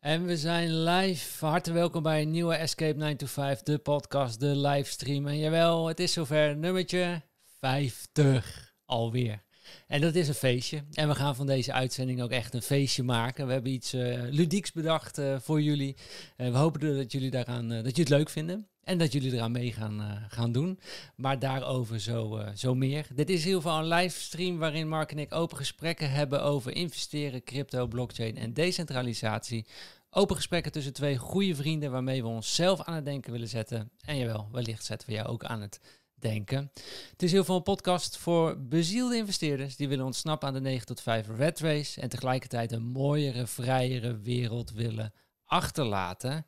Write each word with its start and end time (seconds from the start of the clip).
En 0.00 0.26
we 0.26 0.36
zijn 0.36 0.82
live. 0.82 1.46
Hartelijk 1.46 1.80
welkom 1.80 2.02
bij 2.02 2.22
een 2.22 2.30
nieuwe 2.30 2.54
Escape 2.54 2.98
9 2.98 3.16
to 3.16 3.26
5, 3.26 3.62
de 3.62 3.78
podcast, 3.78 4.40
de 4.40 4.56
livestream. 4.56 5.26
En 5.26 5.38
jawel, 5.38 5.86
het 5.86 6.00
is 6.00 6.12
zover, 6.12 6.56
nummertje 6.56 7.22
50 7.58 8.74
alweer. 8.84 9.42
En 9.86 10.00
dat 10.00 10.14
is 10.14 10.28
een 10.28 10.34
feestje. 10.34 10.82
En 10.92 11.08
we 11.08 11.14
gaan 11.14 11.36
van 11.36 11.46
deze 11.46 11.72
uitzending 11.72 12.22
ook 12.22 12.30
echt 12.30 12.54
een 12.54 12.62
feestje 12.62 13.02
maken. 13.02 13.46
We 13.46 13.52
hebben 13.52 13.72
iets 13.72 13.94
uh, 13.94 14.22
ludieks 14.30 14.72
bedacht 14.72 15.18
uh, 15.18 15.36
voor 15.40 15.62
jullie. 15.62 15.96
Uh, 16.36 16.50
we 16.50 16.56
hopen 16.56 16.96
dat 16.96 17.12
jullie, 17.12 17.30
daaraan, 17.30 17.68
dat 17.68 17.78
jullie 17.78 18.00
het 18.00 18.08
leuk 18.08 18.30
vinden. 18.30 18.66
En 18.84 18.98
dat 18.98 19.12
jullie 19.12 19.32
eraan 19.32 19.52
mee 19.52 19.72
gaan, 19.72 20.26
gaan 20.28 20.52
doen. 20.52 20.80
Maar 21.16 21.38
daarover 21.38 22.00
zo, 22.00 22.44
zo 22.54 22.74
meer. 22.74 23.06
Dit 23.14 23.30
is 23.30 23.40
in 23.40 23.46
ieder 23.46 23.62
geval 23.62 23.78
een 23.78 23.88
livestream 23.88 24.58
waarin 24.58 24.88
Mark 24.88 25.10
en 25.10 25.18
ik 25.18 25.34
open 25.34 25.56
gesprekken 25.56 26.10
hebben 26.10 26.42
over 26.42 26.74
investeren, 26.74 27.44
crypto, 27.44 27.86
blockchain 27.86 28.36
en 28.36 28.52
decentralisatie. 28.52 29.66
Open 30.10 30.36
gesprekken 30.36 30.72
tussen 30.72 30.92
twee 30.92 31.16
goede 31.16 31.54
vrienden 31.54 31.90
waarmee 31.90 32.22
we 32.22 32.28
onszelf 32.28 32.82
aan 32.82 32.94
het 32.94 33.04
denken 33.04 33.32
willen 33.32 33.48
zetten. 33.48 33.90
En 34.04 34.16
jawel, 34.16 34.48
wellicht 34.52 34.84
zetten 34.84 35.08
we 35.08 35.14
jou 35.14 35.28
ook 35.28 35.44
aan 35.44 35.60
het 35.60 35.80
denken. 36.20 36.70
Het 37.10 37.22
is 37.22 37.32
heel 37.32 37.44
veel 37.44 37.56
een 37.56 37.62
podcast 37.62 38.16
voor 38.16 38.56
bezielde 38.58 39.16
investeerders 39.16 39.76
die 39.76 39.88
willen 39.88 40.04
ontsnappen 40.04 40.48
aan 40.48 40.54
de 40.54 40.60
9 40.60 40.86
tot 40.86 41.00
5 41.00 41.26
red 41.36 41.60
race 41.60 42.00
en 42.00 42.08
tegelijkertijd 42.08 42.72
een 42.72 42.82
mooiere, 42.82 43.46
vrijere 43.46 44.18
wereld 44.18 44.72
willen 44.72 45.12
achterlaten. 45.44 46.46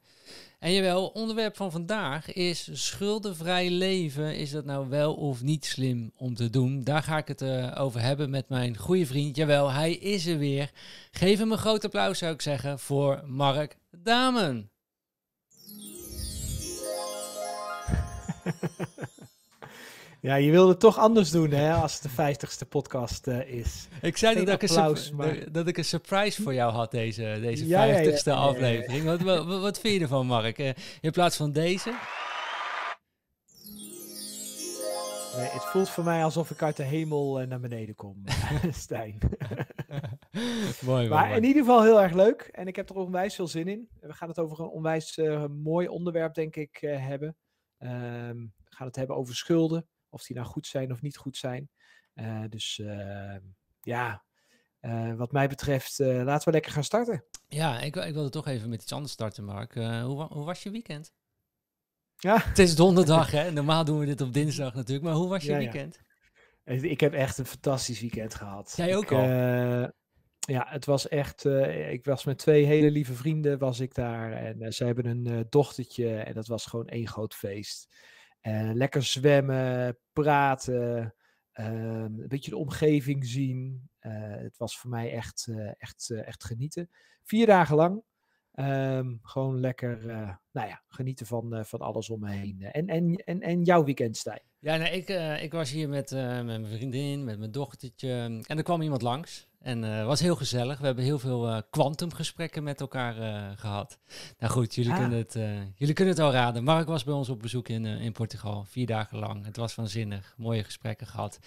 En 0.58 0.72
jawel, 0.72 1.06
onderwerp 1.06 1.56
van 1.56 1.70
vandaag 1.70 2.32
is 2.32 2.68
schuldenvrij 2.72 3.70
leven. 3.70 4.36
Is 4.36 4.50
dat 4.50 4.64
nou 4.64 4.88
wel 4.88 5.14
of 5.14 5.42
niet 5.42 5.64
slim 5.64 6.12
om 6.16 6.34
te 6.34 6.50
doen? 6.50 6.84
Daar 6.84 7.02
ga 7.02 7.16
ik 7.16 7.28
het 7.28 7.42
uh, 7.42 7.74
over 7.78 8.00
hebben 8.00 8.30
met 8.30 8.48
mijn 8.48 8.76
goede 8.76 9.06
vriend. 9.06 9.36
Jawel, 9.36 9.70
hij 9.70 9.92
is 9.92 10.26
er 10.26 10.38
weer. 10.38 10.70
Geef 11.10 11.38
hem 11.38 11.52
een 11.52 11.58
groot 11.58 11.84
applaus 11.84 12.18
zou 12.18 12.32
ik 12.32 12.42
zeggen 12.42 12.78
voor 12.78 13.22
Mark 13.26 13.76
Damen. 13.90 14.70
Ja, 20.22 20.34
je 20.34 20.50
wilde 20.50 20.70
het 20.70 20.80
toch 20.80 20.98
anders 20.98 21.30
doen 21.30 21.50
hè, 21.50 21.72
als 21.72 21.92
het 21.92 22.02
de 22.02 22.08
vijftigste 22.08 22.66
podcast 22.66 23.26
uh, 23.26 23.48
is. 23.48 23.88
Ik 24.02 24.16
zei 24.16 24.36
niet 24.36 24.46
dat, 24.46 24.62
applaus, 24.62 25.08
ik 25.08 25.14
maar... 25.14 25.52
dat 25.52 25.66
ik 25.66 25.76
een 25.78 25.84
surprise 25.84 26.42
voor 26.42 26.54
jou 26.54 26.72
had, 26.72 26.90
deze, 26.90 27.38
deze 27.40 27.66
vijftigste 27.66 28.30
ja, 28.30 28.36
ja, 28.36 28.42
ja, 28.42 28.48
aflevering. 28.48 29.04
Wat, 29.04 29.20
wat, 29.20 29.60
wat, 29.60 29.78
vind 29.78 29.94
je 29.94 30.00
ervan, 30.00 30.26
Mark? 30.26 30.58
Uh, 30.58 30.70
in 31.00 31.10
plaats 31.10 31.36
van 31.36 31.52
deze? 31.52 31.90
Nee, 35.36 35.48
het 35.48 35.64
voelt 35.64 35.88
voor 35.88 36.04
mij 36.04 36.24
alsof 36.24 36.50
ik 36.50 36.62
uit 36.62 36.76
de 36.76 36.82
hemel 36.82 37.40
uh, 37.40 37.46
naar 37.46 37.60
beneden 37.60 37.94
kom, 37.94 38.22
Stijn. 38.70 39.18
mooi, 40.84 41.08
maar 41.08 41.26
mooi. 41.26 41.36
in 41.36 41.44
ieder 41.44 41.62
geval 41.62 41.82
heel 41.82 42.02
erg 42.02 42.12
leuk. 42.12 42.40
En 42.40 42.66
ik 42.66 42.76
heb 42.76 42.90
er 42.90 42.96
onwijs 42.96 43.34
veel 43.34 43.48
zin 43.48 43.68
in. 43.68 43.88
We 44.00 44.12
gaan 44.12 44.28
het 44.28 44.38
over 44.38 44.60
een 44.60 44.70
onwijs 44.70 45.20
mooi 45.62 45.88
onderwerp, 45.88 46.34
denk 46.34 46.56
ik, 46.56 46.78
hebben. 46.80 47.36
Um, 47.78 48.52
we 48.56 48.76
gaan 48.76 48.86
het 48.86 48.96
hebben 48.96 49.16
over 49.16 49.34
schulden. 49.34 49.86
Of 50.12 50.24
die 50.24 50.36
nou 50.36 50.48
goed 50.48 50.66
zijn 50.66 50.92
of 50.92 51.02
niet 51.02 51.16
goed 51.16 51.36
zijn. 51.36 51.70
Uh, 52.14 52.44
dus 52.48 52.78
uh, 52.78 53.36
ja, 53.80 54.24
uh, 54.80 55.14
wat 55.14 55.32
mij 55.32 55.48
betreft, 55.48 55.98
laten 55.98 56.44
we 56.44 56.50
lekker 56.50 56.72
gaan 56.72 56.84
starten. 56.84 57.24
Ja, 57.48 57.80
ik, 57.80 57.96
ik 57.96 58.14
wilde 58.14 58.28
toch 58.28 58.46
even 58.46 58.68
met 58.68 58.82
iets 58.82 58.92
anders 58.92 59.12
starten, 59.12 59.44
Mark. 59.44 59.74
hoe, 59.74 60.22
hoe 60.22 60.44
was 60.44 60.62
je 60.62 60.70
weekend? 60.70 61.12
Ja. 62.16 62.38
Het 62.42 62.58
is 62.58 62.74
donderdag, 62.74 63.30
hè? 63.30 63.50
Normaal 63.50 63.84
doen 63.84 63.98
we 63.98 64.06
dit 64.06 64.20
op 64.20 64.32
dinsdag 64.32 64.74
natuurlijk. 64.74 65.06
Maar 65.06 65.14
hoe 65.14 65.28
was 65.28 65.42
je 65.42 65.50
ja, 65.50 65.58
weekend? 65.58 65.98
Ja. 66.64 66.72
Ik 66.72 67.00
heb 67.00 67.12
echt 67.12 67.38
een 67.38 67.46
fantastisch 67.46 68.00
weekend 68.00 68.34
gehad. 68.34 68.72
Jij 68.76 68.96
ook 68.96 69.02
ik, 69.02 69.10
al? 69.10 69.22
ja, 70.38 70.66
het 70.68 70.84
was 70.84 71.08
echt. 71.08 71.44
ik 71.90 72.04
was 72.04 72.24
met 72.24 72.38
twee 72.38 72.64
hele 72.64 72.90
lieve 72.90 73.14
vrienden 73.14 73.58
was 73.58 73.80
ik 73.80 73.94
daar. 73.94 74.32
En 74.32 74.72
ze 74.72 74.84
hebben 74.84 75.06
een 75.06 75.46
dochtertje. 75.48 76.16
En 76.18 76.34
dat 76.34 76.46
was 76.46 76.66
gewoon 76.66 76.88
één 76.88 77.08
groot 77.08 77.34
feest. 77.34 77.88
Uh, 78.42 78.70
lekker 78.72 79.02
zwemmen, 79.02 79.98
praten, 80.12 81.14
uh, 81.54 81.66
een 82.02 82.28
beetje 82.28 82.50
de 82.50 82.56
omgeving 82.56 83.26
zien. 83.26 83.90
Uh, 84.00 84.12
het 84.36 84.56
was 84.56 84.78
voor 84.78 84.90
mij 84.90 85.12
echt, 85.12 85.48
echt, 85.78 86.10
echt 86.10 86.44
genieten. 86.44 86.90
Vier 87.22 87.46
dagen 87.46 87.76
lang. 87.76 88.02
Um, 88.54 89.18
gewoon 89.22 89.60
lekker, 89.60 90.06
nou 90.52 90.68
ja, 90.68 90.82
genieten 90.86 91.26
van, 91.26 91.64
van 91.66 91.80
alles 91.80 92.10
om 92.10 92.20
me 92.20 92.30
heen. 92.30 92.62
En, 92.62 92.86
en, 92.86 93.14
en, 93.14 93.40
en 93.40 93.62
jouw 93.62 93.84
weekend, 93.84 94.16
Stijn? 94.16 94.51
Ja, 94.62 94.76
nou, 94.76 94.90
ik, 94.90 95.08
ik 95.42 95.52
was 95.52 95.70
hier 95.70 95.88
met, 95.88 96.10
met 96.10 96.44
mijn 96.44 96.66
vriendin, 96.66 97.24
met 97.24 97.38
mijn 97.38 97.52
dochtertje. 97.52 98.40
En 98.46 98.56
er 98.56 98.62
kwam 98.62 98.82
iemand 98.82 99.02
langs. 99.02 99.46
En 99.58 99.82
het 99.82 100.00
uh, 100.00 100.06
was 100.06 100.20
heel 100.20 100.36
gezellig. 100.36 100.78
We 100.78 100.86
hebben 100.86 101.04
heel 101.04 101.18
veel 101.18 101.62
kwantumgesprekken 101.70 102.62
met 102.62 102.80
elkaar 102.80 103.14
gehad. 103.58 103.98
Nou 104.38 104.52
goed, 104.52 104.74
jullie, 104.74 104.92
ah. 104.92 104.98
kunnen 104.98 105.18
het, 105.18 105.32
jullie 105.76 105.94
kunnen 105.94 106.14
het 106.14 106.22
al 106.22 106.32
raden. 106.32 106.64
Mark 106.64 106.86
was 106.86 107.04
bij 107.04 107.14
ons 107.14 107.28
op 107.28 107.40
bezoek 107.42 107.68
in, 107.68 107.84
in 107.84 108.12
Portugal, 108.12 108.64
vier 108.68 108.86
dagen 108.86 109.18
lang. 109.18 109.44
Het 109.44 109.56
was 109.56 109.74
waanzinnig, 109.74 110.34
mooie 110.36 110.64
gesprekken 110.64 111.06
gehad. 111.06 111.38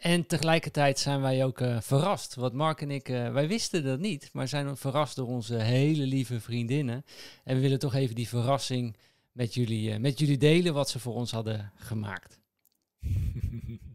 en 0.00 0.26
tegelijkertijd 0.26 0.98
zijn 0.98 1.20
wij 1.20 1.44
ook 1.44 1.62
verrast. 1.78 2.34
Want 2.34 2.52
Mark 2.52 2.80
en 2.80 2.90
ik, 2.90 3.06
wij 3.06 3.48
wisten 3.48 3.84
dat 3.84 3.98
niet, 3.98 4.30
maar 4.32 4.48
zijn 4.48 4.76
verrast 4.76 5.16
door 5.16 5.28
onze 5.28 5.54
hele 5.54 6.06
lieve 6.06 6.40
vriendinnen. 6.40 7.04
En 7.44 7.54
we 7.54 7.60
willen 7.60 7.78
toch 7.78 7.94
even 7.94 8.14
die 8.14 8.28
verrassing 8.28 8.96
met 9.32 9.54
jullie, 9.54 9.98
met 9.98 10.18
jullie 10.18 10.38
delen, 10.38 10.74
wat 10.74 10.88
ze 10.88 10.98
voor 10.98 11.14
ons 11.14 11.30
hadden 11.30 11.72
gemaakt. 11.74 12.40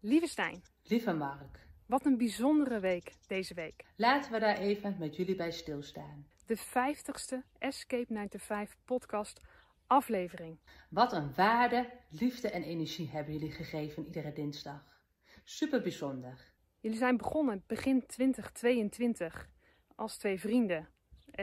Lieve 0.00 0.26
Stijn. 0.26 0.62
Lieve 0.82 1.12
Mark. 1.12 1.68
Wat 1.86 2.06
een 2.06 2.16
bijzondere 2.16 2.80
week 2.80 3.14
deze 3.26 3.54
week. 3.54 3.84
Laten 3.96 4.32
we 4.32 4.38
daar 4.38 4.58
even 4.58 4.96
met 4.98 5.16
jullie 5.16 5.34
bij 5.34 5.50
stilstaan. 5.50 6.26
De 6.46 6.58
50ste 6.58 7.36
Escape 7.58 8.06
95 8.06 8.76
podcast 8.84 9.40
aflevering. 9.86 10.58
Wat 10.88 11.12
een 11.12 11.34
waarde, 11.34 11.90
liefde 12.08 12.50
en 12.50 12.62
energie 12.62 13.08
hebben 13.08 13.32
jullie 13.32 13.52
gegeven 13.52 14.06
iedere 14.06 14.32
dinsdag. 14.32 15.02
Super 15.44 15.82
bijzonder. 15.82 16.52
Jullie 16.80 16.98
zijn 16.98 17.16
begonnen 17.16 17.64
begin 17.66 18.06
2022 18.06 19.48
als 19.94 20.16
twee 20.16 20.40
vrienden 20.40 20.78
eh, 20.78 20.84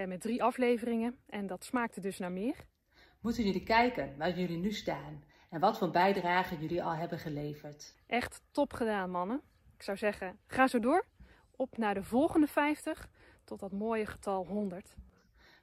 met 0.06 0.22
drie 0.22 0.44
afleveringen 0.44 1.18
en 1.26 1.48
dat 1.48 1.64
smaakte 1.64 2.02
dus 2.02 2.18
naar 2.18 2.32
meer. 2.32 2.66
Moeten 3.22 3.44
jullie 3.44 3.64
kijken 3.64 4.18
waar 4.18 4.40
jullie 4.40 4.58
nu 4.58 4.72
staan 4.72 5.24
en 5.50 5.60
wat 5.60 5.78
voor 5.78 5.92
bijdrage 5.92 6.58
jullie 6.58 6.84
al 6.84 6.96
hebben 6.96 7.20
geleverd. 7.20 7.96
Echt 8.08 8.42
top 8.52 8.74
gedaan, 8.74 9.12
mannen. 9.12 9.42
Ik 9.76 9.84
zou 9.84 9.98
zeggen, 9.98 10.40
ga 10.48 10.68
zo 10.68 10.80
door. 10.80 11.06
Op 11.52 11.78
naar 11.78 11.94
de 11.94 12.04
volgende 12.04 12.48
50 12.48 13.10
tot 13.44 13.60
dat 13.60 13.72
mooie 13.72 14.06
getal 14.06 14.46
100. 14.46 14.96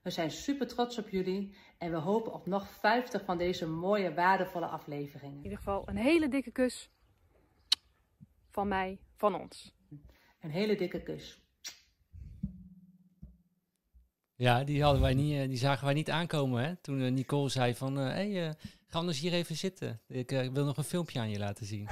We 0.02 0.10
zijn 0.10 0.30
super 0.30 0.66
trots 0.66 0.98
op 0.98 1.08
jullie 1.08 1.56
en 1.78 1.90
we 1.90 1.96
hopen 1.96 2.32
op 2.32 2.46
nog 2.46 2.68
50 2.68 3.24
van 3.24 3.38
deze 3.38 3.68
mooie, 3.68 4.14
waardevolle 4.14 4.66
afleveringen. 4.66 5.36
In 5.36 5.42
ieder 5.42 5.58
geval 5.58 5.88
een 5.88 5.96
hele 5.96 6.28
dikke 6.28 6.50
kus 6.50 6.90
van 8.50 8.68
mij, 8.68 8.98
van 9.16 9.34
ons. 9.34 9.74
Een 10.40 10.50
hele 10.50 10.76
dikke 10.76 11.02
kus. 11.02 11.43
Ja, 14.36 14.64
die, 14.64 14.82
hadden 14.82 15.02
wij 15.02 15.14
niet, 15.14 15.48
die 15.48 15.58
zagen 15.58 15.84
wij 15.84 15.94
niet 15.94 16.10
aankomen 16.10 16.64
hè? 16.64 16.76
toen 16.76 17.14
Nicole 17.14 17.48
zei 17.48 17.74
van... 17.74 17.96
hé, 17.96 18.32
hey, 18.32 18.54
Ga 18.94 19.00
anders 19.00 19.20
hier 19.20 19.32
even 19.32 19.56
zitten. 19.56 20.00
Ik 20.08 20.30
wil 20.30 20.64
nog 20.64 20.76
een 20.76 20.84
filmpje 20.84 21.20
aan 21.20 21.30
je 21.30 21.38
laten 21.38 21.66
zien. 21.66 21.88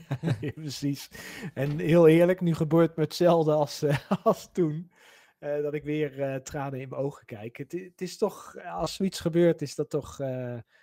precies. 0.54 1.08
En 1.54 1.78
heel 1.78 2.08
eerlijk, 2.08 2.40
nu 2.40 2.54
gebeurt 2.54 2.96
me 2.96 3.02
hetzelfde 3.02 3.52
als, 3.52 3.84
als 4.22 4.48
toen. 4.52 4.92
Dat 5.38 5.74
ik 5.74 5.84
weer 5.84 6.42
tranen 6.42 6.80
in 6.80 6.88
mijn 6.88 7.00
ogen 7.00 7.24
kijk. 7.24 7.56
Het, 7.56 8.00
is 8.00 8.16
toch, 8.16 8.56
als 8.64 8.94
zoiets 8.94 9.20
gebeurt, 9.20 9.62
is 9.62 9.74
dat 9.74 9.90
toch 9.90 10.16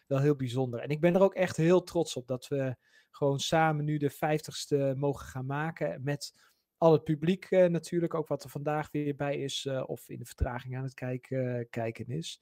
wel 0.07 0.19
heel 0.19 0.35
bijzonder. 0.35 0.79
En 0.79 0.89
ik 0.89 1.01
ben 1.01 1.15
er 1.15 1.21
ook 1.21 1.35
echt 1.35 1.57
heel 1.57 1.83
trots 1.83 2.15
op 2.15 2.27
dat 2.27 2.47
we 2.47 2.75
gewoon 3.09 3.39
samen 3.39 3.85
nu 3.85 3.97
de 3.97 4.09
vijftigste 4.09 4.93
mogen 4.97 5.25
gaan 5.25 5.45
maken. 5.45 6.03
Met 6.03 6.33
al 6.79 6.91
het 6.91 7.03
publiek 7.03 7.50
natuurlijk, 7.50 8.13
ook 8.13 8.28
wat 8.28 8.44
er 8.44 8.50
vandaag 8.50 8.91
weer 8.91 9.16
bij 9.16 9.38
is. 9.38 9.68
of 9.86 10.09
in 10.09 10.19
de 10.19 10.25
vertraging 10.25 10.77
aan 10.77 10.83
het 10.83 10.94
kijken, 10.94 11.69
kijken 11.69 12.07
is. 12.07 12.42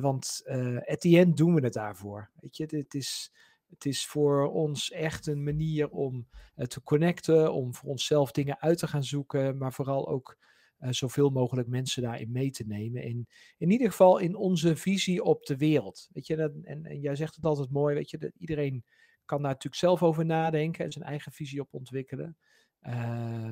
Want 0.00 0.42
at 0.86 1.00
the 1.00 1.18
end 1.18 1.36
doen 1.36 1.54
we 1.54 1.60
het 1.60 1.72
daarvoor. 1.72 2.30
Weet 2.40 2.56
je, 2.56 2.66
het 2.70 2.94
is, 2.94 3.32
het 3.70 3.84
is 3.84 4.06
voor 4.06 4.48
ons 4.48 4.90
echt 4.90 5.26
een 5.26 5.42
manier 5.42 5.88
om 5.88 6.28
te 6.56 6.82
connecten, 6.82 7.52
om 7.52 7.74
voor 7.74 7.90
onszelf 7.90 8.30
dingen 8.30 8.60
uit 8.60 8.78
te 8.78 8.88
gaan 8.88 9.04
zoeken, 9.04 9.58
maar 9.58 9.72
vooral 9.72 10.08
ook 10.08 10.38
zoveel 10.78 11.30
mogelijk 11.30 11.68
mensen 11.68 12.02
daarin 12.02 12.32
mee 12.32 12.50
te 12.50 12.64
nemen. 12.66 13.02
In, 13.02 13.28
in 13.58 13.70
ieder 13.70 13.90
geval 13.90 14.18
in 14.18 14.34
onze 14.34 14.76
visie 14.76 15.22
op 15.22 15.46
de 15.46 15.56
wereld. 15.56 16.08
Weet 16.12 16.26
je, 16.26 16.36
en, 16.62 16.84
en, 16.84 17.00
jij 17.00 17.16
zegt 17.16 17.34
het 17.34 17.44
altijd 17.44 17.70
mooi, 17.70 17.94
weet 17.94 18.10
je, 18.10 18.18
dat 18.18 18.32
iedereen 18.38 18.84
kan 19.24 19.42
daar 19.42 19.52
natuurlijk 19.52 19.82
zelf 19.82 20.02
over 20.02 20.24
nadenken 20.24 20.84
en 20.84 20.92
zijn 20.92 21.04
eigen 21.04 21.32
visie 21.32 21.60
op 21.60 21.74
ontwikkelen. 21.74 22.36
Uh, 22.82 23.50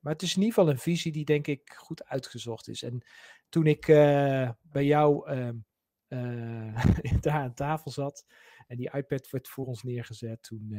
maar 0.00 0.12
het 0.12 0.22
is 0.22 0.36
in 0.36 0.42
ieder 0.42 0.54
geval 0.54 0.70
een 0.70 0.78
visie 0.78 1.12
die 1.12 1.24
denk 1.24 1.46
ik 1.46 1.72
goed 1.76 2.04
uitgezocht 2.04 2.68
is. 2.68 2.82
En 2.82 3.04
toen 3.48 3.66
ik 3.66 3.88
uh, 3.88 4.50
bij 4.62 4.84
jou 4.84 5.30
uh, 5.30 5.48
uh, 6.08 6.84
daar 7.20 7.40
aan 7.40 7.54
tafel 7.54 7.90
zat 7.90 8.26
en 8.66 8.76
die 8.76 8.90
iPad 8.92 9.30
werd 9.30 9.48
voor 9.48 9.66
ons 9.66 9.82
neergezet, 9.82 10.42
toen, 10.42 10.74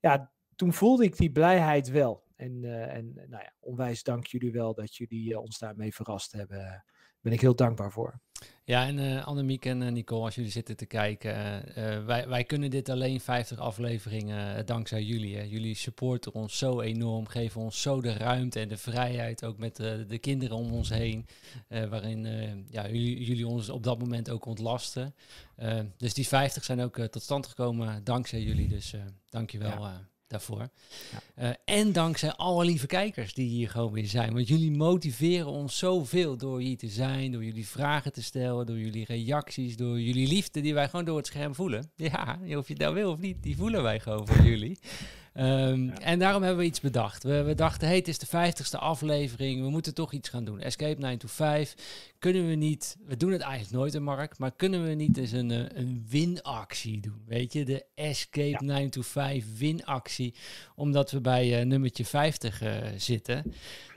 ja, 0.00 0.32
toen 0.56 0.72
voelde 0.72 1.04
ik 1.04 1.16
die 1.16 1.32
blijheid 1.32 1.88
wel. 1.88 2.24
En, 2.36 2.64
en 2.90 3.12
nou 3.14 3.42
ja, 3.42 3.54
onwijs 3.60 4.02
dank 4.02 4.26
jullie 4.26 4.52
wel 4.52 4.74
dat 4.74 4.96
jullie 4.96 5.40
ons 5.40 5.58
daarmee 5.58 5.94
verrast 5.94 6.32
hebben. 6.32 6.84
Ben 7.22 7.32
ik 7.32 7.40
heel 7.40 7.54
dankbaar 7.54 7.92
voor. 7.92 8.20
Ja, 8.64 8.86
en 8.86 8.98
uh, 8.98 9.26
Annemiek 9.26 9.64
en 9.64 9.80
uh, 9.80 9.90
Nicole, 9.90 10.24
als 10.24 10.34
jullie 10.34 10.50
zitten 10.50 10.76
te 10.76 10.86
kijken, 10.86 11.64
uh, 11.68 12.04
wij, 12.04 12.28
wij 12.28 12.44
kunnen 12.44 12.70
dit 12.70 12.88
alleen 12.88 13.20
50 13.20 13.58
afleveringen 13.58 14.66
dankzij 14.66 15.02
jullie. 15.02 15.36
Hè. 15.36 15.42
Jullie 15.42 15.74
supporten 15.74 16.32
ons 16.32 16.58
zo 16.58 16.80
enorm, 16.80 17.26
geven 17.26 17.60
ons 17.60 17.82
zo 17.82 18.00
de 18.00 18.12
ruimte 18.12 18.60
en 18.60 18.68
de 18.68 18.76
vrijheid, 18.76 19.44
ook 19.44 19.58
met 19.58 19.76
de 19.76 20.18
kinderen 20.20 20.56
om 20.56 20.72
ons 20.72 20.88
heen, 20.88 21.26
waarin 21.68 22.24
ja, 22.70 22.86
jullie, 22.86 23.24
jullie, 23.24 23.46
ons 23.46 23.68
op 23.68 23.82
dat 23.82 23.98
moment 23.98 24.30
ook 24.30 24.44
ontlasten. 24.44 25.14
dus 25.96 26.14
die 26.14 26.28
50 26.28 26.64
zijn 26.64 26.80
ook 26.80 26.98
tot 26.98 27.22
stand 27.22 27.46
gekomen 27.46 28.04
dankzij 28.04 28.42
jullie, 28.42 28.68
dus 28.68 28.94
dankjewel. 29.30 29.70
Ja 29.70 30.10
daarvoor. 30.32 30.68
Ja. 31.36 31.48
Uh, 31.48 31.54
en 31.64 31.92
dankzij 31.92 32.32
alle 32.32 32.64
lieve 32.64 32.86
kijkers 32.86 33.34
die 33.34 33.48
hier 33.48 33.70
gewoon 33.70 33.92
weer 33.92 34.06
zijn. 34.06 34.32
Want 34.32 34.48
jullie 34.48 34.70
motiveren 34.70 35.46
ons 35.46 35.78
zoveel 35.78 36.36
door 36.36 36.60
hier 36.60 36.76
te 36.76 36.88
zijn, 36.88 37.32
door 37.32 37.44
jullie 37.44 37.66
vragen 37.66 38.12
te 38.12 38.22
stellen, 38.22 38.66
door 38.66 38.78
jullie 38.78 39.04
reacties, 39.04 39.76
door 39.76 40.00
jullie 40.00 40.28
liefde 40.28 40.60
die 40.60 40.74
wij 40.74 40.88
gewoon 40.88 41.04
door 41.04 41.16
het 41.16 41.26
scherm 41.26 41.54
voelen. 41.54 41.90
Ja, 41.96 42.38
of 42.56 42.66
je 42.66 42.72
het 42.72 42.82
nou 42.82 42.94
wil 42.94 43.10
of 43.10 43.18
niet, 43.18 43.42
die 43.42 43.56
voelen 43.56 43.82
wij 43.82 44.00
gewoon 44.00 44.26
voor 44.26 44.44
jullie. 44.44 44.78
Um, 45.36 45.90
En 45.90 46.18
daarom 46.18 46.42
hebben 46.42 46.60
we 46.60 46.66
iets 46.66 46.80
bedacht. 46.80 47.22
We, 47.22 47.42
we 47.42 47.54
dachten, 47.54 47.88
hey, 47.88 47.96
het 47.96 48.08
is 48.08 48.18
de 48.18 48.26
vijftigste 48.26 48.78
aflevering, 48.78 49.62
we 49.62 49.70
moeten 49.70 49.94
toch 49.94 50.12
iets 50.12 50.28
gaan 50.28 50.44
doen. 50.44 50.60
Escape 50.60 51.00
9 51.00 51.18
to 51.18 51.28
5. 51.28 51.74
Kunnen 52.18 52.48
we 52.48 52.54
niet, 52.54 52.96
we 53.06 53.16
doen 53.16 53.32
het 53.32 53.40
eigenlijk 53.40 53.72
nooit 53.72 53.94
in 53.94 54.02
Mark, 54.02 54.38
maar 54.38 54.52
kunnen 54.56 54.84
we 54.84 54.94
niet 54.94 55.16
eens 55.16 55.32
een, 55.32 55.50
eh, 55.50 55.64
een 55.74 56.06
winactie 56.08 57.00
doen? 57.00 57.22
Weet 57.26 57.52
je, 57.52 57.64
de 57.64 57.84
Escape 57.94 58.48
ja. 58.48 58.60
9 58.60 58.90
to 58.90 59.02
5 59.02 59.44
winactie, 59.58 60.34
omdat 60.74 61.10
we 61.10 61.20
bij 61.20 61.60
uh, 61.60 61.66
nummertje 61.66 62.04
50 62.04 62.62
uh, 62.62 62.76
eh, 62.76 62.92
zitten. 62.96 63.52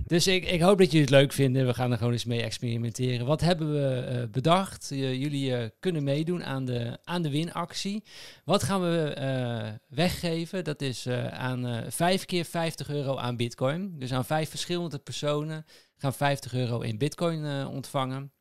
Dus 0.07 0.27
ik, 0.27 0.45
ik 0.45 0.61
hoop 0.61 0.77
dat 0.77 0.87
jullie 0.87 1.01
het 1.01 1.09
leuk 1.09 1.33
vinden. 1.33 1.65
We 1.65 1.73
gaan 1.73 1.91
er 1.91 1.97
gewoon 1.97 2.13
eens 2.13 2.25
mee 2.25 2.41
experimenteren. 2.41 3.25
Wat 3.25 3.41
hebben 3.41 3.73
we 3.73 4.11
uh, 4.11 4.31
bedacht? 4.31 4.87
jullie 4.89 5.69
kunnen 5.79 6.03
meedoen 6.03 6.43
aan 6.43 6.65
de, 6.65 6.97
aan 7.03 7.21
de 7.21 7.29
winactie. 7.29 8.03
Wat 8.43 8.63
gaan 8.63 8.81
we 8.81 9.79
weggeven? 9.87 10.63
Dat 10.63 10.81
is 10.81 11.07
aan 11.31 11.67
uh, 11.67 11.77
vijf 11.87 12.25
keer 12.25 12.45
50 12.45 12.89
euro 12.89 13.17
aan 13.17 13.35
bitcoin. 13.35 13.99
Dus 13.99 14.13
aan 14.13 14.25
vijf 14.25 14.49
verschillende 14.49 14.97
personen 14.97 15.65
gaan 15.97 16.13
50 16.13 16.53
euro 16.53 16.79
in 16.79 16.97
bitcoin 16.97 17.43
uh, 17.43 17.69
ontvangen. 17.71 18.31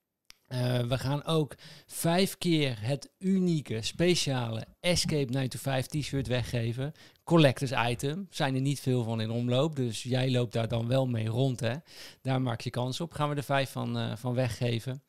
Uh, 0.48 0.78
we 0.78 0.98
gaan 0.98 1.24
ook 1.24 1.54
vijf 1.86 2.38
keer 2.38 2.76
het 2.80 3.10
unieke, 3.18 3.82
speciale 3.82 4.66
Escape 4.80 5.32
9 5.32 5.50
to 5.50 5.58
5 5.58 5.86
t-shirt 5.86 6.26
weggeven. 6.26 6.92
Collectors 7.24 7.72
item. 7.88 8.26
Zijn 8.30 8.54
er 8.54 8.60
niet 8.60 8.80
veel 8.80 9.02
van 9.02 9.20
in 9.20 9.30
omloop. 9.30 9.76
Dus 9.76 10.02
jij 10.02 10.30
loopt 10.30 10.52
daar 10.52 10.68
dan 10.68 10.88
wel 10.88 11.06
mee 11.06 11.26
rond. 11.26 11.60
Hè? 11.60 11.74
Daar 12.22 12.42
maak 12.42 12.60
je 12.60 12.70
kans 12.70 13.00
op. 13.00 13.12
Gaan 13.12 13.28
we 13.28 13.34
er 13.34 13.42
vijf 13.42 13.70
van, 13.70 14.18
van 14.18 14.34
weggeven. 14.34 15.02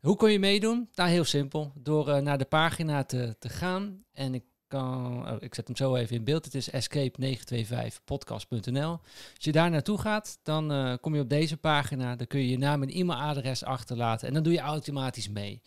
Hoe 0.00 0.16
kun 0.16 0.32
je 0.32 0.38
meedoen? 0.38 0.88
Nou, 0.94 1.10
heel 1.10 1.24
simpel. 1.24 1.72
Door 1.74 2.22
naar 2.22 2.38
de 2.38 2.44
pagina 2.44 3.04
te, 3.04 3.36
te 3.38 3.48
gaan. 3.48 4.04
En 4.12 4.34
ik 4.34 4.44
oh, 4.74 5.26
ik 5.38 5.54
zet 5.54 5.66
hem 5.66 5.76
zo 5.76 5.94
even 5.94 6.16
in 6.16 6.24
beeld. 6.24 6.44
Het 6.44 6.54
is 6.54 6.70
escape925podcast.nl. 6.70 9.00
Als 9.34 9.44
je 9.44 9.52
daar 9.52 9.70
naartoe 9.70 9.98
gaat, 9.98 10.38
dan 10.42 10.72
uh, 10.72 10.94
kom 11.00 11.14
je 11.14 11.20
op 11.20 11.28
deze 11.28 11.56
pagina. 11.56 12.16
Dan 12.16 12.26
kun 12.26 12.40
je 12.40 12.48
je 12.48 12.58
naam 12.58 12.82
en 12.82 12.88
e-mailadres 12.88 13.64
achterlaten. 13.64 14.28
En 14.28 14.34
dan 14.34 14.42
doe 14.42 14.52
je 14.52 14.60
automatisch 14.60 15.28
mee. 15.28 15.62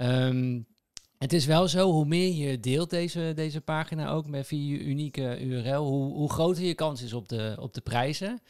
Um, 0.00 0.66
het 1.18 1.32
is 1.32 1.46
wel 1.46 1.68
zo, 1.68 1.90
hoe 1.90 2.04
meer 2.04 2.48
je 2.48 2.60
deelt 2.60 2.90
deze, 2.90 3.32
deze 3.34 3.60
pagina 3.60 4.10
ook 4.10 4.26
met 4.26 4.46
via 4.46 4.72
je 4.72 4.84
unieke 4.84 5.40
URL, 5.40 5.84
hoe, 5.84 6.12
hoe 6.12 6.30
groter 6.30 6.64
je 6.64 6.74
kans 6.74 7.02
is 7.02 7.12
op 7.12 7.28
de, 7.28 7.56
op 7.60 7.74
de 7.74 7.80
prijzen. 7.80 8.40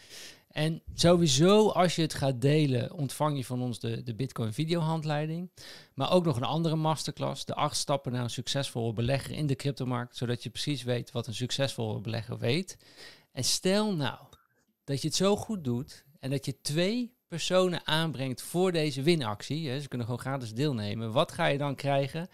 En 0.56 0.82
sowieso, 0.94 1.68
als 1.68 1.96
je 1.96 2.02
het 2.02 2.14
gaat 2.14 2.40
delen, 2.40 2.92
ontvang 2.92 3.36
je 3.36 3.44
van 3.44 3.62
ons 3.62 3.80
de, 3.80 4.02
de 4.02 4.14
Bitcoin 4.14 4.52
videohandleiding. 4.52 5.50
Maar 5.94 6.12
ook 6.12 6.24
nog 6.24 6.36
een 6.36 6.42
andere 6.42 6.76
masterclass, 6.76 7.44
de 7.44 7.54
acht 7.54 7.76
stappen 7.76 8.12
naar 8.12 8.22
een 8.22 8.30
succesvolle 8.30 8.92
belegger 8.92 9.34
in 9.34 9.46
de 9.46 9.56
cryptomarkt. 9.56 10.16
Zodat 10.16 10.42
je 10.42 10.50
precies 10.50 10.82
weet 10.82 11.12
wat 11.12 11.26
een 11.26 11.34
succesvolle 11.34 12.00
belegger 12.00 12.38
weet. 12.38 12.78
En 13.32 13.44
stel 13.44 13.94
nou 13.94 14.18
dat 14.84 15.00
je 15.00 15.06
het 15.06 15.16
zo 15.16 15.36
goed 15.36 15.64
doet 15.64 16.04
en 16.20 16.30
dat 16.30 16.44
je 16.44 16.60
twee 16.60 17.14
personen 17.28 17.86
aanbrengt 17.86 18.42
voor 18.42 18.72
deze 18.72 19.02
winactie. 19.02 19.80
Ze 19.80 19.88
kunnen 19.88 20.06
gewoon 20.06 20.22
gratis 20.22 20.54
deelnemen. 20.54 21.12
Wat 21.12 21.32
ga 21.32 21.46
je 21.46 21.58
dan 21.58 21.74
krijgen? 21.74 22.28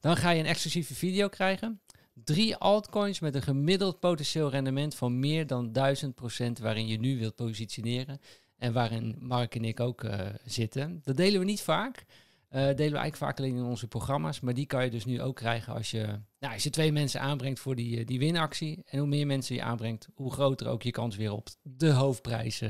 Dan 0.00 0.16
ga 0.16 0.30
je 0.30 0.40
een 0.40 0.46
exclusieve 0.46 0.94
video 0.94 1.28
krijgen 1.28 1.80
Drie 2.24 2.56
altcoins 2.56 3.20
met 3.20 3.34
een 3.34 3.42
gemiddeld 3.42 4.00
potentieel 4.00 4.50
rendement 4.50 4.94
van 4.94 5.18
meer 5.18 5.46
dan 5.46 5.72
1000% 5.72 6.62
waarin 6.62 6.86
je 6.86 6.98
nu 6.98 7.18
wilt 7.18 7.34
positioneren. 7.34 8.20
En 8.58 8.72
waarin 8.72 9.16
Mark 9.20 9.54
en 9.54 9.64
ik 9.64 9.80
ook 9.80 10.02
uh, 10.02 10.20
zitten. 10.44 11.00
Dat 11.04 11.16
delen 11.16 11.40
we 11.40 11.46
niet 11.46 11.60
vaak. 11.60 12.04
Uh, 12.50 12.60
delen 12.60 12.76
we 12.76 12.82
eigenlijk 12.82 13.16
vaak 13.16 13.38
alleen 13.38 13.56
in 13.56 13.62
onze 13.62 13.88
programma's. 13.88 14.40
Maar 14.40 14.54
die 14.54 14.66
kan 14.66 14.84
je 14.84 14.90
dus 14.90 15.04
nu 15.04 15.22
ook 15.22 15.36
krijgen 15.36 15.74
als 15.74 15.90
je, 15.90 16.06
nou, 16.38 16.52
als 16.52 16.62
je 16.62 16.70
twee 16.70 16.92
mensen 16.92 17.20
aanbrengt 17.20 17.60
voor 17.60 17.74
die, 17.74 17.98
uh, 17.98 18.06
die 18.06 18.18
winactie. 18.18 18.82
En 18.86 18.98
hoe 18.98 19.08
meer 19.08 19.26
mensen 19.26 19.54
je 19.54 19.62
aanbrengt, 19.62 20.08
hoe 20.14 20.32
groter 20.32 20.68
ook 20.68 20.82
je 20.82 20.90
kans 20.90 21.16
weer 21.16 21.32
op 21.32 21.48
de 21.62 21.90
hoofdprijs 21.90 22.62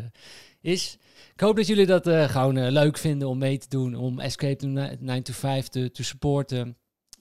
is. 0.61 0.99
Ik 1.35 1.41
hoop 1.41 1.57
dat 1.57 1.67
jullie 1.67 1.87
dat 1.87 2.09
gewoon 2.09 2.69
leuk 2.69 2.99
vinden 2.99 3.29
om 3.29 3.39
mee 3.39 3.59
te 3.59 3.69
doen. 3.69 3.95
Om 3.95 4.21
Escape 4.21 4.67
9 5.01 5.23
to 5.23 5.33
5 5.33 5.69
te, 5.69 5.91
te 5.91 6.05
supporten. 6.05 6.77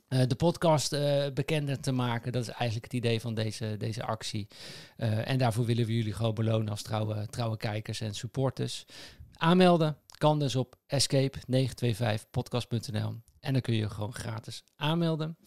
Uh, 0.10 0.22
de 0.28 0.36
podcast 0.36 0.94
uh, 0.94 1.26
bekender 1.34 1.80
te 1.80 1.92
maken. 1.92 2.32
Dat 2.32 2.42
is 2.42 2.50
eigenlijk 2.50 2.84
het 2.84 2.94
idee 2.94 3.22
van 3.22 3.34
deze, 3.34 3.76
deze 3.78 4.04
actie. 4.04 4.48
Uh, 4.98 5.30
en 5.30 5.38
daarvoor 5.38 5.66
willen 5.66 5.86
we 5.86 5.96
jullie 5.96 6.14
gewoon 6.14 6.34
belonen 6.34 6.70
als 6.70 6.82
trouwe, 6.82 7.28
trouwe 7.30 7.58
kijkers 7.58 8.02
en 8.02 8.16
supporters. 8.16 8.86
Aanmelden 9.34 9.98
kan 10.18 10.40
dus 10.40 10.56
op 10.56 10.76
escape925podcast.nl. 10.76 13.16
En 13.40 13.54
dan 13.54 13.62
kun 13.62 13.74
je 13.74 13.90
gewoon 13.90 14.14
gratis 14.14 14.64
aanmelden. 14.76 15.38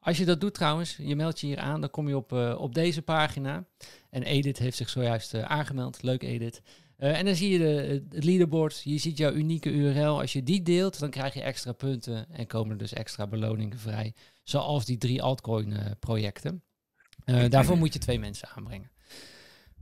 Als 0.00 0.18
je 0.18 0.24
dat 0.24 0.40
doet 0.40 0.54
trouwens, 0.54 0.96
je 0.96 1.16
meldt 1.16 1.40
je 1.40 1.46
hier 1.46 1.58
aan, 1.58 1.80
dan 1.80 1.90
kom 1.90 2.08
je 2.08 2.16
op, 2.16 2.32
op 2.58 2.74
deze 2.74 3.02
pagina. 3.02 3.64
En 4.10 4.22
Edith 4.22 4.58
heeft 4.58 4.76
zich 4.76 4.88
zojuist 4.88 5.34
aangemeld. 5.34 6.02
Leuk 6.02 6.22
Edith. 6.22 6.62
Uh, 7.00 7.18
en 7.18 7.24
dan 7.24 7.34
zie 7.34 7.50
je 7.50 7.58
de, 7.58 8.04
het 8.10 8.24
leaderboard, 8.24 8.80
je 8.84 8.98
ziet 8.98 9.18
jouw 9.18 9.32
unieke 9.32 9.70
URL. 9.70 10.20
Als 10.20 10.32
je 10.32 10.42
die 10.42 10.62
deelt, 10.62 10.98
dan 10.98 11.10
krijg 11.10 11.34
je 11.34 11.42
extra 11.42 11.72
punten 11.72 12.26
en 12.30 12.46
komen 12.46 12.70
er 12.70 12.78
dus 12.78 12.92
extra 12.92 13.26
beloningen 13.26 13.78
vrij. 13.78 14.14
Zoals 14.44 14.84
die 14.84 14.98
drie 14.98 15.22
altcoin 15.22 15.70
uh, 15.70 15.78
projecten. 15.98 16.62
Uh, 17.24 17.48
daarvoor 17.48 17.76
moet 17.76 17.92
je 17.92 17.98
twee 17.98 18.18
mensen 18.18 18.48
aanbrengen. 18.48 18.90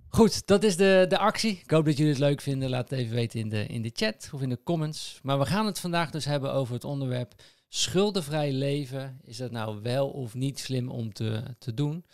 Goed, 0.08 0.46
dat 0.46 0.64
is 0.64 0.76
de, 0.76 1.04
de 1.08 1.18
actie. 1.18 1.60
Ik 1.62 1.70
hoop 1.70 1.84
dat 1.84 1.96
jullie 1.96 2.12
het 2.12 2.20
leuk 2.20 2.40
vinden. 2.40 2.70
Laat 2.70 2.90
het 2.90 2.98
even 2.98 3.14
weten 3.14 3.40
in 3.40 3.48
de, 3.48 3.66
in 3.66 3.82
de 3.82 3.90
chat 3.92 4.30
of 4.32 4.42
in 4.42 4.48
de 4.48 4.62
comments. 4.62 5.20
Maar 5.22 5.38
we 5.38 5.46
gaan 5.46 5.66
het 5.66 5.80
vandaag 5.80 6.10
dus 6.10 6.24
hebben 6.24 6.52
over 6.52 6.74
het 6.74 6.84
onderwerp 6.84 7.34
schuldenvrij 7.68 8.52
leven. 8.52 9.20
Is 9.24 9.36
dat 9.36 9.50
nou 9.50 9.82
wel 9.82 10.08
of 10.08 10.34
niet 10.34 10.58
slim 10.58 10.88
om 10.88 11.12
te, 11.12 11.42
te 11.58 11.74
doen? 11.74 12.04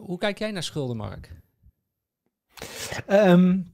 hoe 0.00 0.18
kijk 0.18 0.38
jij 0.38 0.50
naar 0.50 0.62
schulden, 0.62 0.96
Mark? 0.96 1.30
Um, 3.10 3.71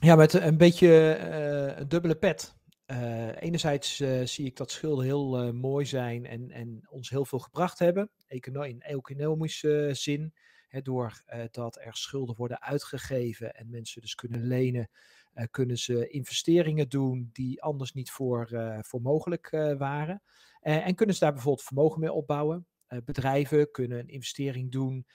ja, 0.00 0.16
met 0.16 0.32
een 0.32 0.56
beetje 0.56 1.18
uh, 1.20 1.78
een 1.78 1.88
dubbele 1.88 2.16
pet. 2.16 2.56
Uh, 2.86 3.42
enerzijds 3.42 4.00
uh, 4.00 4.24
zie 4.24 4.46
ik 4.46 4.56
dat 4.56 4.70
schulden 4.70 5.04
heel 5.04 5.52
mooi 5.52 5.86
zijn 5.86 6.26
en, 6.26 6.50
en 6.50 6.88
ons 6.90 7.10
heel 7.10 7.24
veel 7.24 7.38
gebracht 7.38 7.78
hebben, 7.78 8.10
Econo 8.26 8.62
in 8.62 8.80
economische 8.80 9.90
zin. 9.92 10.34
Hè, 10.68 10.82
door 10.82 11.22
dat 11.50 11.78
er 11.80 11.96
schulden 11.96 12.36
worden 12.36 12.62
uitgegeven 12.62 13.54
en 13.54 13.70
mensen 13.70 14.00
dus 14.00 14.14
kunnen 14.14 14.46
lenen, 14.46 14.90
kunnen 15.50 15.78
ze 15.78 16.08
investeringen 16.08 16.88
doen 16.88 17.30
die 17.32 17.62
anders 17.62 17.92
niet 17.92 18.10
voor, 18.10 18.48
voor 18.80 19.00
mogelijk 19.00 19.50
waren. 19.78 20.22
en 20.60 20.94
kunnen 20.94 21.14
ze 21.14 21.20
daar 21.20 21.32
bijvoorbeeld 21.32 21.66
vermogen 21.66 22.00
mee 22.00 22.12
opbouwen. 22.12 22.66
bedrijven 23.04 23.70
kunnen 23.70 23.98
een 23.98 24.08
investering 24.08 24.72
doen 24.72 25.06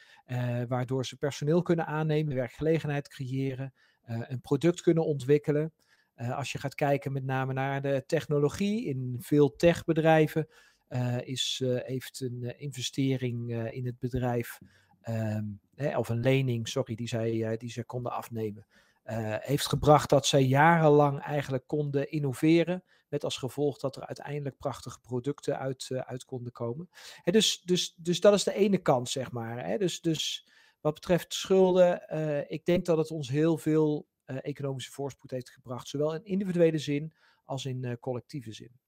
waardoor 0.68 1.06
ze 1.06 1.18
personeel 1.18 1.62
kunnen 1.62 1.86
aannemen, 1.86 2.36
werkgelegenheid 2.36 3.08
creëren. 3.08 3.74
Eh, 4.04 4.20
een 4.28 4.42
product 4.42 4.82
kunnen 4.82 5.06
ontwikkelen. 5.06 5.74
Eh, 6.14 6.38
als 6.38 6.52
je 6.52 6.58
gaat 6.58 6.76
kijken 6.76 7.12
met 7.12 7.24
name 7.24 7.54
naar 7.54 7.82
de 7.82 8.04
technologie, 8.06 8.86
in 8.86 9.16
veel 9.20 9.56
techbedrijven 9.56 10.48
uh, 10.90 11.22
is, 11.22 11.62
heeft 11.66 12.20
een 12.20 12.60
investering 12.60 13.70
in 13.72 13.86
het 13.86 14.00
bedrijf, 14.00 14.60
ehm, 15.02 15.46
of 15.96 16.10
een 16.10 16.20
lening, 16.20 16.68
sorry, 16.68 16.96
die 16.96 17.08
zij, 17.08 17.58
die 17.58 17.72
zij 17.72 17.84
konden 17.84 18.12
afnemen, 18.12 18.66
heeft 19.40 19.68
gebracht 19.68 20.10
dat 20.10 20.26
zij 20.26 20.44
jarenlang 20.44 21.20
eigenlijk 21.20 21.68
konden 21.68 22.12
innoveren. 22.12 22.84
Met 23.10 23.24
als 23.24 23.38
gevolg 23.38 23.78
dat 23.80 23.96
er 23.96 24.06
uiteindelijk 24.06 24.58
prachtige 24.58 25.00
producten 25.00 25.60
uit, 25.60 25.90
uit 25.92 26.26
konden 26.26 26.52
komen. 26.52 26.90
dus, 27.24 27.62
dus, 27.62 27.94
dus 27.98 28.20
dat 28.20 28.34
is 28.34 28.44
de 28.44 28.54
ene 28.54 28.78
kant, 28.78 29.10
zeg 29.10 29.32
maar. 29.32 29.66
Hè? 29.66 29.78
Dus, 29.78 30.02
dus 30.02 30.48
wat 30.84 30.94
betreft 30.94 31.34
schulden, 31.34 32.04
uh, 32.14 32.52
ik 32.52 32.66
denk 32.66 32.86
dat 32.86 32.98
het 32.98 33.12
ons 33.12 33.30
heel 33.30 33.58
veel 33.58 34.08
uh, 34.26 34.38
economische 34.42 34.92
voorspoed 34.92 35.32
heeft 35.32 35.50
gebracht, 35.50 35.88
zowel 35.88 36.16
in 36.16 36.26
individuele 36.26 36.78
zin 36.78 37.14
als 37.46 37.66
in 37.66 37.84
uh, 37.84 37.94
collectieve 38.00 38.54
zin. 38.54 38.80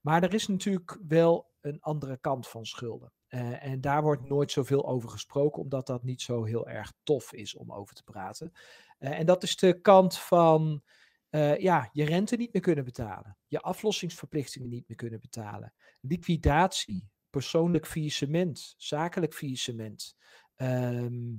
Maar 0.00 0.22
er 0.22 0.34
is 0.34 0.46
natuurlijk 0.46 0.98
wel 1.08 1.50
een 1.60 1.80
andere 1.80 2.16
kant 2.16 2.48
van 2.48 2.66
schulden. 2.66 3.12
en 3.28 3.80
daar 3.80 4.02
wordt 4.02 4.28
nooit 4.28 4.50
zoveel 4.50 4.88
over 4.88 5.08
gesproken, 5.08 5.62
omdat 5.62 5.86
dat 5.86 6.02
niet 6.02 6.22
zo 6.22 6.44
heel 6.44 6.68
erg 6.68 6.92
tof 7.02 7.32
is 7.32 7.54
om 7.54 7.72
over 7.72 7.94
te 7.94 8.04
praten. 8.04 8.52
en 8.98 9.26
dat 9.26 9.42
is 9.42 9.56
de 9.56 9.80
kant 9.80 10.18
van 10.18 10.82
ja, 11.58 11.90
je 11.92 12.04
rente 12.04 12.36
niet 12.36 12.52
meer 12.52 12.62
kunnen 12.62 12.84
betalen, 12.84 13.36
je 13.46 13.60
aflossingsverplichtingen 13.60 14.68
niet 14.68 14.88
meer 14.88 14.96
kunnen 14.96 15.20
betalen, 15.20 15.74
liquidatie, 16.00 17.10
persoonlijk 17.30 17.86
faillissement, 17.86 18.74
zakelijk 18.76 19.34
faillissement, 19.34 20.16
ehm, 20.60 21.38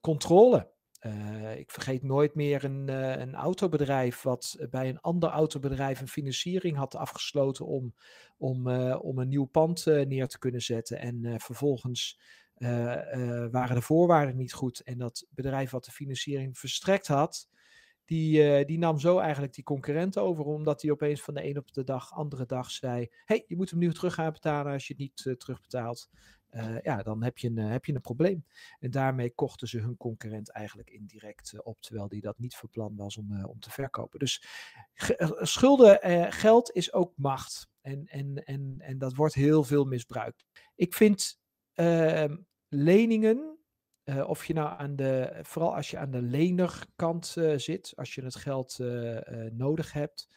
controle. 0.00 0.70
Uh, 1.06 1.58
ik 1.58 1.70
vergeet 1.70 2.02
nooit 2.02 2.34
meer 2.34 2.64
een, 2.64 2.88
een 3.20 3.34
autobedrijf 3.34 4.22
wat 4.22 4.66
bij 4.70 4.88
een 4.88 5.00
ander 5.00 5.30
autobedrijf 5.30 6.00
een 6.00 6.08
financiering 6.08 6.76
had 6.76 6.94
afgesloten 6.94 7.66
om, 7.66 7.94
om, 8.36 8.68
om 8.92 9.18
een 9.18 9.28
nieuw 9.28 9.44
pand 9.44 9.84
neer 9.84 10.28
te 10.28 10.38
kunnen 10.38 10.60
zetten. 10.60 10.98
En 10.98 11.40
vervolgens 11.40 12.20
waren 13.50 13.74
de 13.74 13.82
voorwaarden 13.82 14.36
niet 14.36 14.52
goed. 14.52 14.80
En 14.80 14.98
dat 14.98 15.26
bedrijf 15.30 15.70
wat 15.70 15.84
de 15.84 15.90
financiering 15.90 16.58
verstrekt 16.58 17.06
had, 17.06 17.48
die, 18.04 18.64
die 18.64 18.78
nam 18.78 18.98
zo 18.98 19.18
eigenlijk 19.18 19.54
die 19.54 19.64
concurrent 19.64 20.18
over, 20.18 20.44
omdat 20.44 20.82
hij 20.82 20.90
opeens 20.90 21.22
van 21.22 21.34
de 21.34 21.44
een 21.44 21.58
op 21.58 21.72
de 21.72 21.84
dag, 21.84 22.12
andere 22.12 22.46
dag 22.46 22.70
zei: 22.70 23.08
hey, 23.24 23.44
je 23.46 23.56
moet 23.56 23.70
hem 23.70 23.78
nu 23.78 23.92
terug 23.92 24.14
gaan 24.14 24.32
betalen 24.32 24.72
als 24.72 24.86
je 24.86 24.92
het 24.92 25.02
niet 25.02 25.38
terugbetaalt. 25.40 26.08
Uh, 26.50 26.80
ja, 26.82 27.02
dan 27.02 27.22
heb 27.22 27.38
je, 27.38 27.48
een, 27.48 27.56
heb 27.56 27.84
je 27.84 27.94
een 27.94 28.00
probleem. 28.00 28.44
En 28.78 28.90
daarmee 28.90 29.30
kochten 29.30 29.68
ze 29.68 29.78
hun 29.78 29.96
concurrent 29.96 30.50
eigenlijk 30.50 30.90
indirect 30.90 31.52
uh, 31.52 31.60
op, 31.62 31.80
terwijl 31.80 32.08
die 32.08 32.20
dat 32.20 32.38
niet 32.38 32.56
van 32.56 32.68
plan 32.68 32.96
was 32.96 33.16
om, 33.16 33.44
om 33.44 33.60
te 33.60 33.70
verkopen. 33.70 34.18
Dus 34.18 34.44
schulden, 35.40 36.32
geld 36.32 36.70
is 36.70 36.92
ook 36.92 37.12
macht. 37.16 37.68
En, 37.80 38.06
en, 38.06 38.44
en, 38.44 38.74
en 38.78 38.98
dat 38.98 39.14
wordt 39.14 39.34
heel 39.34 39.64
veel 39.64 39.84
misbruikt. 39.84 40.44
Ik 40.74 40.94
vind 40.94 41.40
ehm, 41.74 42.36
leningen, 42.68 43.58
of 44.26 44.44
je 44.44 44.52
nou 44.52 44.78
aan 44.78 44.96
de, 44.96 45.38
vooral 45.42 45.74
als 45.74 45.90
je 45.90 45.98
aan 45.98 46.10
de 46.10 46.22
lenerkant 46.22 47.36
zit, 47.56 47.92
als 47.96 48.14
je 48.14 48.24
het 48.24 48.36
geld 48.36 48.78
nodig 49.52 49.92
hebt, 49.92 50.28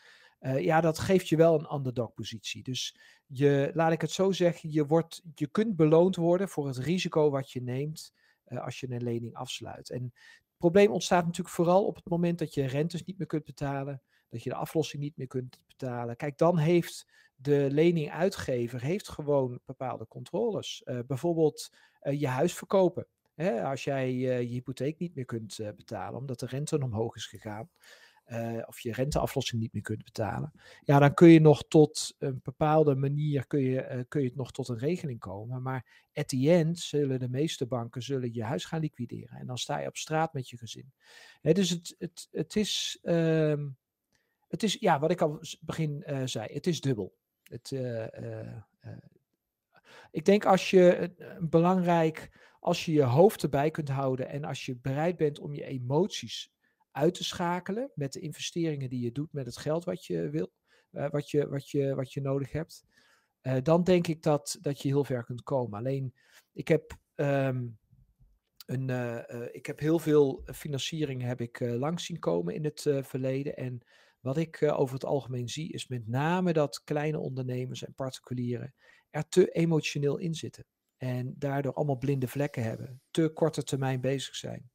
ja, 0.44 0.82
dat 0.82 1.00
geeft 1.00 1.30
je 1.30 1.36
wel 1.36 1.60
een 1.60 1.74
underdog-positie. 1.74 2.64
Dus 2.64 2.96
je, 3.26 3.72
laat 3.74 3.92
ik 3.92 4.02
het 4.02 4.12
zo 4.12 4.32
zeggen, 4.32 4.72
je, 4.72 4.86
wordt, 4.86 5.22
je 5.36 5.48
kunt 5.48 5.76
beloond 5.76 6.16
worden 6.16 6.50
voor 6.50 6.68
het 6.68 6.78
risico 6.78 7.30
wat 7.30 7.52
je 7.52 7.62
neemt 7.62 8.14
uh, 8.48 8.64
als 8.64 8.80
je 8.80 8.92
een 8.92 9.04
lening 9.04 9.34
afsluit. 9.34 9.90
En 9.90 10.04
het 10.04 10.58
probleem 10.58 10.92
ontstaat 10.92 11.26
natuurlijk 11.26 11.56
vooral 11.56 11.86
op 11.86 11.96
het 11.96 12.10
moment 12.10 12.40
dat 12.40 12.54
je 12.54 12.66
rentes 12.66 13.04
niet 13.04 13.18
meer 13.18 13.28
kunt 13.28 13.44
betalen, 13.44 14.02
dat 14.30 14.44
je 14.44 14.50
de 14.50 14.56
aflossing 14.56 15.02
niet 15.02 15.18
meer 15.18 15.28
kunt 15.28 15.64
betalen. 15.68 16.16
Kijk, 16.16 16.38
dan 16.38 16.58
heeft 16.58 17.08
de 17.36 17.68
leninguitgever 17.72 18.82
heeft 18.82 19.10
gewoon 19.10 19.60
bepaalde 19.66 20.08
controles. 20.08 20.82
Uh, 20.86 21.00
bijvoorbeeld 21.08 21.74
je 22.02 22.28
huis 22.28 22.54
verkopen. 22.54 23.08
Hè, 23.34 23.64
als 23.64 23.84
jij 23.84 24.14
je 24.14 24.32
hypotheek 24.32 25.00
niet 25.00 25.16
meer 25.16 25.26
kunt 25.26 25.60
betalen 25.76 26.20
omdat 26.20 26.40
de 26.40 26.46
rente 26.46 26.80
omhoog 26.80 27.16
is 27.16 27.26
gegaan, 27.26 27.70
uh, 28.28 28.64
of 28.66 28.80
je 28.80 28.92
renteaflossing 28.92 29.62
niet 29.62 29.74
meer 29.74 29.82
kunt 29.82 30.04
betalen, 30.04 30.52
ja, 30.84 31.00
dan 31.00 31.14
kun 31.14 31.28
je 31.28 31.40
nog 31.40 31.68
tot 31.68 32.16
een 32.20 32.40
bepaalde 32.44 32.96
manier 32.96 33.48
kun 33.48 33.60
je, 33.60 33.90
uh, 33.92 34.04
kun 34.08 34.22
je 34.22 34.28
het 34.28 34.36
nog 34.36 34.52
tot 34.52 34.68
een 34.68 34.78
regeling 34.78 35.20
komen. 35.20 35.62
Maar 35.62 36.08
at 36.14 36.28
the 36.28 36.52
end 36.52 36.80
zullen 36.80 37.20
de 37.20 37.30
meeste 37.30 37.66
banken 37.66 38.04
zullen 38.04 38.34
je 38.34 38.44
huis 38.44 38.66
gaan 38.66 38.80
liquideren. 38.80 39.38
En 39.38 39.48
dan 39.48 39.58
sta 39.58 39.80
je 39.80 39.88
op 39.88 39.98
straat 39.98 40.34
met 40.34 40.50
je 40.50 40.58
gezin. 40.58 40.92
Hè, 41.42 41.52
dus 41.52 41.70
het, 41.70 41.96
het, 41.98 42.28
het, 42.32 42.56
is, 42.56 43.00
uh, 43.04 43.64
het 44.48 44.64
is, 44.64 44.78
ja, 44.80 45.00
wat 45.00 45.12
ik 45.12 45.22
al 45.22 45.40
begin 45.62 46.04
uh, 46.08 46.22
zei, 46.26 46.54
het 46.54 46.68
is 46.68 46.82
dubbel. 46.82 47.16
Het, 47.44 47.72
ik 50.12 50.26
denk 50.26 50.46
als 50.46 50.70
je 50.70 51.12
belangrijk, 51.40 52.30
als 52.60 52.86
je 52.86 52.92
je 52.92 53.04
hoofd 53.04 53.44
erbij 53.44 53.72
kunt 53.72 53.90
houden 53.90 54.30
en 54.30 54.44
als 54.44 54.66
je 54.66 54.76
bereid 54.76 55.18
bent 55.18 55.40
om 55.40 55.54
je 55.54 55.64
emoties 55.64 56.52
uit 56.94 57.14
te 57.14 57.24
schakelen 57.24 57.92
met 57.96 58.14
de 58.14 58.20
investeringen 58.20 58.90
die 58.90 59.04
je 59.04 59.12
doet 59.12 59.34
met 59.34 59.46
het 59.46 59.58
geld 59.58 59.84
wat 59.84 60.06
je 60.06 60.30
wil, 60.30 60.52
uh, 60.92 61.10
wat, 61.10 61.30
je, 61.30 61.50
wat, 61.50 61.70
je, 61.70 61.96
wat 61.96 62.14
je 62.14 62.22
nodig 62.22 62.52
hebt, 62.52 62.84
uh, 63.42 63.58
dan 63.64 63.84
denk 63.84 64.08
ik 64.08 64.24
dat, 64.24 64.58
dat 64.62 64.82
je 64.82 64.88
heel 64.88 65.04
ver 65.04 65.24
kunt 65.24 65.44
komen. 65.44 65.80
Alleen, 65.80 66.14
ik 66.54 66.68
heb, 66.68 66.98
um, 67.16 67.78
een, 68.66 68.90
uh, 68.90 69.46
ik 69.52 69.66
heb 69.66 69.80
heel 69.80 70.00
veel 70.00 70.44
financiering 70.54 71.22
heb 71.22 71.42
ik 71.42 71.60
langs 71.60 72.06
zien 72.06 72.20
komen 72.20 72.54
in 72.54 72.64
het 72.64 72.82
verleden. 73.02 73.56
En 73.56 73.82
wat 74.20 74.38
ik 74.38 74.62
over 74.62 74.94
het 74.94 75.06
algemeen 75.06 75.50
zie, 75.50 75.74
is 75.74 75.88
met 75.88 76.08
name 76.08 76.54
dat 76.54 76.84
kleine 76.84 77.20
ondernemers 77.20 77.84
en 77.84 77.94
particulieren 77.94 78.74
er 79.10 79.28
te 79.30 79.52
emotioneel 79.52 80.18
in 80.18 80.34
zitten. 80.34 80.66
En 80.98 81.36
daardoor 81.38 81.74
allemaal 81.74 81.98
blinde 81.98 82.28
vlekken 82.28 82.64
hebben, 82.64 83.02
te 83.12 83.30
korte 83.34 83.64
termijn 83.64 84.02
bezig 84.02 84.36
zijn. 84.36 84.72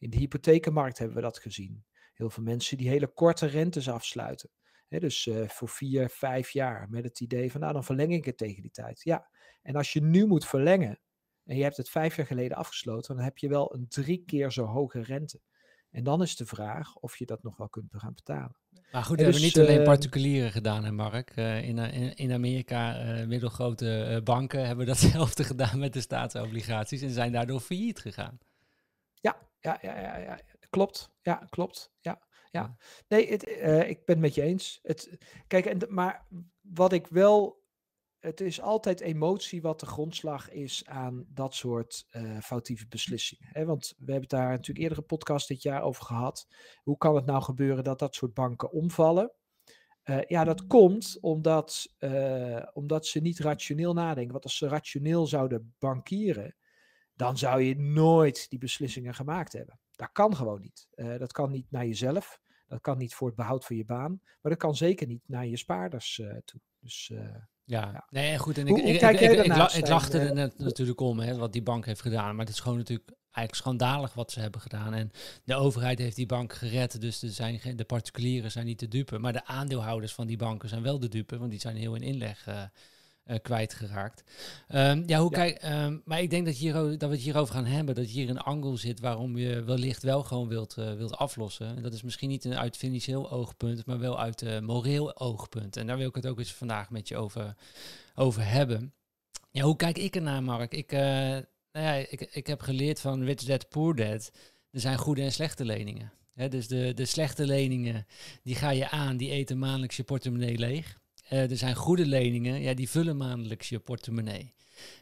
In 0.00 0.10
de 0.10 0.16
hypothekenmarkt 0.16 0.98
hebben 0.98 1.16
we 1.16 1.22
dat 1.22 1.38
gezien. 1.38 1.84
Heel 2.14 2.30
veel 2.30 2.42
mensen 2.42 2.76
die 2.76 2.88
hele 2.88 3.06
korte 3.06 3.46
rentes 3.46 3.88
afsluiten. 3.88 4.50
dus 4.88 5.26
uh, 5.26 5.48
voor 5.48 5.68
vier, 5.68 6.08
vijf 6.08 6.50
jaar 6.50 6.86
met 6.90 7.04
het 7.04 7.20
idee 7.20 7.50
van 7.50 7.60
nou 7.60 7.72
dan 7.72 7.84
verleng 7.84 8.12
ik 8.12 8.24
het 8.24 8.36
tegen 8.36 8.62
die 8.62 8.70
tijd. 8.70 9.02
Ja, 9.02 9.30
en 9.62 9.76
als 9.76 9.92
je 9.92 10.02
nu 10.02 10.26
moet 10.26 10.46
verlengen 10.46 11.00
en 11.44 11.56
je 11.56 11.62
hebt 11.62 11.76
het 11.76 11.88
vijf 11.88 12.16
jaar 12.16 12.26
geleden 12.26 12.56
afgesloten, 12.56 13.14
dan 13.14 13.24
heb 13.24 13.38
je 13.38 13.48
wel 13.48 13.74
een 13.74 13.88
drie 13.88 14.24
keer 14.24 14.52
zo 14.52 14.64
hoge 14.64 15.00
rente. 15.00 15.40
En 15.90 16.04
dan 16.04 16.22
is 16.22 16.36
de 16.36 16.46
vraag 16.46 16.96
of 16.96 17.16
je 17.16 17.26
dat 17.26 17.42
nog 17.42 17.56
wel 17.56 17.68
kunt 17.68 17.92
gaan 17.96 18.14
betalen. 18.14 18.56
Maar 18.92 19.04
goed, 19.04 19.16
we 19.16 19.24
dus, 19.24 19.24
hebben 19.24 19.42
niet 19.42 19.58
alleen 19.58 19.76
ehm, 19.76 19.84
particulieren 19.84 20.52
gedaan, 20.52 20.84
hè 20.84 20.92
Mark. 20.92 21.36
Uh, 21.36 21.68
in, 21.68 21.78
in, 21.78 22.14
in, 22.14 22.32
Amerika, 22.32 23.04
uh, 23.04 23.26
middelgrote 23.26 24.20
banken 24.24 24.66
hebben 24.66 24.86
datzelfde 24.92 25.44
gedaan 25.44 25.78
met 25.78 25.92
de 25.92 26.00
staatsobligaties 26.00 27.02
en 27.02 27.10
zijn 27.10 27.32
daardoor 27.32 27.60
failliet 27.60 27.98
gegaan. 27.98 28.38
Ja, 29.14 29.49
ja, 29.60 29.78
ja, 29.82 30.00
ja, 30.00 30.16
ja. 30.16 30.40
klopt. 30.70 31.10
Ja, 31.22 31.46
klopt. 31.50 31.92
Ja, 32.00 32.26
ja. 32.50 32.76
Nee, 33.08 33.30
het, 33.30 33.48
uh, 33.48 33.88
ik 33.88 34.04
ben 34.04 34.14
het 34.14 34.24
met 34.24 34.34
je 34.34 34.42
eens. 34.42 34.78
Het, 34.82 35.18
kijk, 35.46 35.66
en, 35.66 35.78
maar 35.88 36.26
wat 36.60 36.92
ik 36.92 37.06
wel. 37.06 37.58
Het 38.20 38.40
is 38.40 38.60
altijd 38.60 39.00
emotie 39.00 39.62
wat 39.62 39.80
de 39.80 39.86
grondslag 39.86 40.50
is 40.50 40.86
aan 40.86 41.24
dat 41.28 41.54
soort 41.54 42.06
uh, 42.12 42.38
foutieve 42.40 42.86
beslissingen. 42.88 43.48
Hè? 43.52 43.64
Want 43.64 43.94
we 43.98 44.12
hebben 44.12 44.20
het 44.20 44.30
daar 44.30 44.50
natuurlijk 44.50 44.78
eerder 44.78 44.98
een 44.98 45.06
podcast 45.06 45.48
dit 45.48 45.62
jaar 45.62 45.82
over 45.82 46.04
gehad. 46.04 46.46
Hoe 46.82 46.96
kan 46.96 47.14
het 47.14 47.26
nou 47.26 47.42
gebeuren 47.42 47.84
dat 47.84 47.98
dat 47.98 48.14
soort 48.14 48.34
banken 48.34 48.70
omvallen? 48.70 49.32
Uh, 50.04 50.22
ja, 50.22 50.44
dat 50.44 50.66
komt 50.66 51.18
omdat, 51.20 51.86
omdat 52.72 53.06
ze 53.06 53.20
niet 53.20 53.38
rationeel 53.38 53.92
nadenken. 53.92 54.32
Want 54.32 54.44
als 54.44 54.56
ze 54.56 54.68
rationeel 54.68 55.26
zouden 55.26 55.74
bankieren, 55.78 56.56
dan 57.20 57.38
zou 57.38 57.62
je 57.62 57.78
nooit 57.78 58.46
die 58.48 58.58
beslissingen 58.58 59.14
gemaakt 59.14 59.52
hebben. 59.52 59.78
Dat 59.92 60.12
kan 60.12 60.36
gewoon 60.36 60.60
niet. 60.60 60.88
Uh, 60.94 61.18
dat 61.18 61.32
kan 61.32 61.50
niet 61.50 61.70
naar 61.70 61.86
jezelf. 61.86 62.40
Dat 62.66 62.80
kan 62.80 62.98
niet 62.98 63.14
voor 63.14 63.26
het 63.26 63.36
behoud 63.36 63.64
van 63.64 63.76
je 63.76 63.84
baan. 63.84 64.20
Maar 64.22 64.52
dat 64.52 64.56
kan 64.56 64.76
zeker 64.76 65.06
niet 65.06 65.22
naar 65.26 65.46
je 65.46 65.56
spaarders 65.56 66.18
uh, 66.18 66.36
toe. 66.44 66.60
Dus, 66.80 67.10
uh, 67.12 67.20
ja. 67.64 67.90
ja, 67.92 68.06
nee, 68.10 68.38
goed. 68.38 68.58
En 68.58 68.66
ik, 68.66 68.72
hoe, 68.72 68.82
ik, 68.82 69.00
ik, 69.00 69.20
ik, 69.20 69.30
ik, 69.30 69.72
ik 69.72 69.88
lachte 69.88 70.18
er 70.18 70.34
net 70.34 70.58
natuurlijk 70.58 71.00
om, 71.00 71.18
hè, 71.18 71.36
wat 71.36 71.52
die 71.52 71.62
bank 71.62 71.86
heeft 71.86 72.00
gedaan. 72.00 72.36
Maar 72.36 72.44
het 72.44 72.54
is 72.54 72.60
gewoon 72.60 72.78
natuurlijk 72.78 73.10
eigenlijk 73.30 73.54
schandalig 73.54 74.14
wat 74.14 74.30
ze 74.30 74.40
hebben 74.40 74.60
gedaan. 74.60 74.94
En 74.94 75.10
de 75.44 75.54
overheid 75.54 75.98
heeft 75.98 76.16
die 76.16 76.26
bank 76.26 76.52
gered. 76.52 77.00
Dus 77.00 77.18
de, 77.18 77.30
zijn, 77.30 77.60
de 77.76 77.84
particulieren 77.84 78.50
zijn 78.50 78.66
niet 78.66 78.80
de 78.80 78.88
dupe. 78.88 79.18
Maar 79.18 79.32
de 79.32 79.44
aandeelhouders 79.44 80.14
van 80.14 80.26
die 80.26 80.36
banken 80.36 80.68
zijn 80.68 80.82
wel 80.82 81.00
de 81.00 81.08
dupe. 81.08 81.38
Want 81.38 81.50
die 81.50 81.60
zijn 81.60 81.76
heel 81.76 81.94
in 81.94 82.02
inleg 82.02 82.48
uh, 82.48 82.62
kwijtgeraakt. 83.38 84.22
Um, 84.68 85.02
ja, 85.06 85.20
hoe 85.20 85.30
ja. 85.30 85.36
Kijk, 85.36 85.64
um, 85.64 86.02
maar 86.04 86.20
ik 86.20 86.30
denk 86.30 86.46
dat, 86.46 86.54
hier, 86.54 86.72
dat 86.72 87.00
we 87.00 87.06
het 87.06 87.20
hierover 87.20 87.54
gaan 87.54 87.66
hebben. 87.66 87.94
Dat 87.94 88.06
hier 88.06 88.30
een 88.30 88.38
angel 88.38 88.76
zit 88.76 89.00
waarom 89.00 89.38
je 89.38 89.62
wellicht 89.62 90.02
wel 90.02 90.22
gewoon 90.22 90.48
wilt, 90.48 90.76
uh, 90.78 90.92
wilt 90.92 91.16
aflossen. 91.16 91.76
En 91.76 91.82
dat 91.82 91.92
is 91.92 92.02
misschien 92.02 92.28
niet 92.28 92.44
een 92.44 92.58
uit 92.58 92.76
financieel 92.76 93.30
oogpunt, 93.30 93.86
maar 93.86 93.98
wel 93.98 94.18
uit 94.18 94.42
uh, 94.42 94.58
moreel 94.58 95.16
oogpunt. 95.16 95.76
En 95.76 95.86
daar 95.86 95.96
wil 95.96 96.08
ik 96.08 96.14
het 96.14 96.26
ook 96.26 96.38
eens 96.38 96.52
vandaag 96.52 96.90
met 96.90 97.08
je 97.08 97.16
over, 97.16 97.56
over 98.14 98.46
hebben. 98.46 98.92
Ja, 99.50 99.62
hoe 99.62 99.76
kijk 99.76 99.98
ik 99.98 100.16
ernaar, 100.16 100.42
Mark? 100.42 100.72
Ik, 100.72 100.90
nou 100.92 101.44
ja, 101.72 101.94
ik, 101.94 102.20
ik 102.20 102.46
heb 102.46 102.60
geleerd 102.60 103.00
van 103.00 103.22
Rich 103.22 103.44
Dad 103.44 103.68
Poor 103.68 103.96
Dad. 103.96 104.30
Er 104.70 104.80
zijn 104.80 104.98
goede 104.98 105.22
en 105.22 105.32
slechte 105.32 105.64
leningen. 105.64 106.12
He, 106.34 106.48
dus 106.48 106.68
de, 106.68 106.94
de 106.94 107.04
slechte 107.04 107.46
leningen, 107.46 108.06
die 108.42 108.54
ga 108.54 108.70
je 108.70 108.90
aan, 108.90 109.16
die 109.16 109.30
eten 109.30 109.58
maandelijks 109.58 109.96
je 109.96 110.02
portemonnee 110.02 110.58
leeg. 110.58 110.99
Uh, 111.32 111.50
er 111.50 111.56
zijn 111.56 111.74
goede 111.74 112.06
leningen, 112.06 112.60
ja, 112.60 112.74
die 112.74 112.90
vullen 112.90 113.16
maandelijks 113.16 113.68
je 113.68 113.78
portemonnee. 113.78 114.54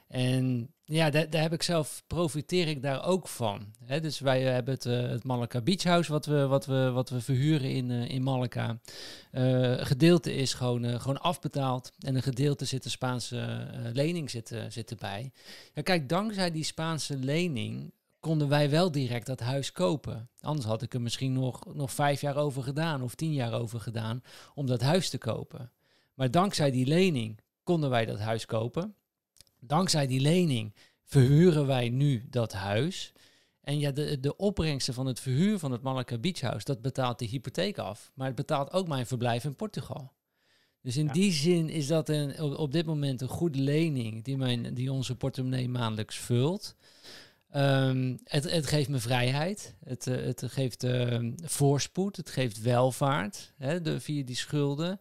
En 0.09 0.73
ja, 0.85 1.11
daar, 1.11 1.43
heb 1.43 1.53
ik 1.53 1.63
zelf, 1.63 2.03
profiteer 2.07 2.69
ik 2.69 2.83
daar 2.83 3.05
ook 3.05 3.29
van. 3.29 3.75
Dus 4.01 4.19
wij 4.19 4.43
hebben 4.43 4.75
het, 4.75 4.85
uh, 4.85 5.09
het 5.09 5.65
Beach 5.65 5.83
House, 5.83 6.13
wat 6.13 6.27
we, 6.27 6.47
wat 6.47 6.67
we, 6.67 6.91
wat 6.91 7.11
we 7.11 7.21
verhuren 7.21 7.71
in, 7.71 7.91
uh, 7.91 8.09
in 8.09 8.23
Malacca. 8.23 8.81
een 9.31 9.87
gedeelte 9.87 10.35
is 10.35 10.55
gewoon, 10.55 11.01
gewoon 11.01 11.21
afbetaald 11.21 11.93
en 11.99 12.15
een 12.15 12.23
gedeelte 12.23 12.65
zit 12.65 12.83
de 12.83 12.89
Spaanse 12.89 13.67
lening 13.93 14.31
zit, 14.31 14.55
zit 14.69 14.91
erbij. 14.91 15.33
Ja, 15.75 15.83
kijk, 15.83 16.09
dankzij 16.09 16.51
die 16.51 16.65
Spaanse 16.65 17.17
lening 17.17 17.93
konden 18.21 18.49
wij 18.49 18.71
wel 18.71 18.91
direct 18.91 19.27
dat 19.27 19.41
huis 19.41 19.73
kopen. 19.73 20.29
Anders 20.41 20.67
had 20.67 20.83
ik 20.83 20.95
er 20.95 21.01
misschien 21.01 21.33
nog, 21.33 21.75
nog 21.75 21.93
vijf 21.93 22.21
jaar 22.21 22.37
over 22.37 22.63
gedaan 22.63 23.03
of 23.03 23.15
tien 23.15 23.33
jaar 23.33 23.53
over 23.53 23.81
gedaan 23.81 24.23
om 24.55 24.67
dat 24.67 24.81
huis 24.81 25.11
te 25.11 25.19
kopen. 25.19 25.71
Maar 26.19 26.31
dankzij 26.31 26.71
die 26.71 26.87
lening 26.87 27.39
konden 27.63 27.91
wij 27.91 28.07
dat 28.07 28.19
huis 28.19 28.47
kopen. 28.47 28.95
Dankzij 29.61 30.07
die 30.07 30.21
lening 30.21 30.75
verhuren 31.05 31.67
wij 31.67 31.89
nu 31.89 32.27
dat 32.31 32.53
huis. 32.53 33.13
En 33.61 33.79
ja, 33.79 33.91
de, 33.91 34.21
de 34.21 34.37
opbrengsten 34.37 34.95
van 34.95 35.07
het 35.07 35.21
verhuur 35.21 35.59
van 35.59 35.73
het 35.73 35.83
Malaga 35.83 36.19
Beach 36.19 36.41
House, 36.41 36.65
dat 36.65 36.83
betaalt 36.83 37.19
de 37.19 37.27
hypotheek 37.27 37.79
af. 37.79 38.11
Maar 38.15 38.27
het 38.27 38.37
betaalt 38.37 38.73
ook 38.73 38.89
mijn 38.89 39.07
verblijf 39.07 39.45
in 39.45 39.57
Portugal. 39.57 40.13
Dus 40.83 40.97
in 40.97 41.07
Ja. 41.07 41.13
die 41.13 41.33
zin 41.33 41.69
is 41.69 41.87
dat 41.87 42.09
een, 42.09 42.41
op, 42.41 42.57
op 42.59 42.73
dit 42.73 42.87
moment 42.87 43.21
een 43.21 43.29
goede 43.29 43.59
lening 43.59 44.25
die, 44.25 44.37
mijn, 44.37 44.75
die 44.75 44.93
onze 44.93 45.17
portemonnee 45.17 45.69
maandelijks 45.69 46.17
vult. 46.17 46.77
Ehm, 47.51 48.17
het, 48.25 48.51
het 48.51 48.67
geeft 48.67 48.89
me 48.89 48.99
vrijheid, 48.99 49.75
het, 49.85 50.07
eh, 50.07 50.17
het 50.17 50.43
geeft 50.47 50.85
ehm, 50.85 51.33
voorspoed, 51.43 52.17
het 52.17 52.31
geeft 52.31 52.61
welvaart 52.61 53.53
hè, 53.57 53.81
de, 53.81 54.01
via 54.01 54.25
die 54.25 54.37
schulden. 54.37 55.01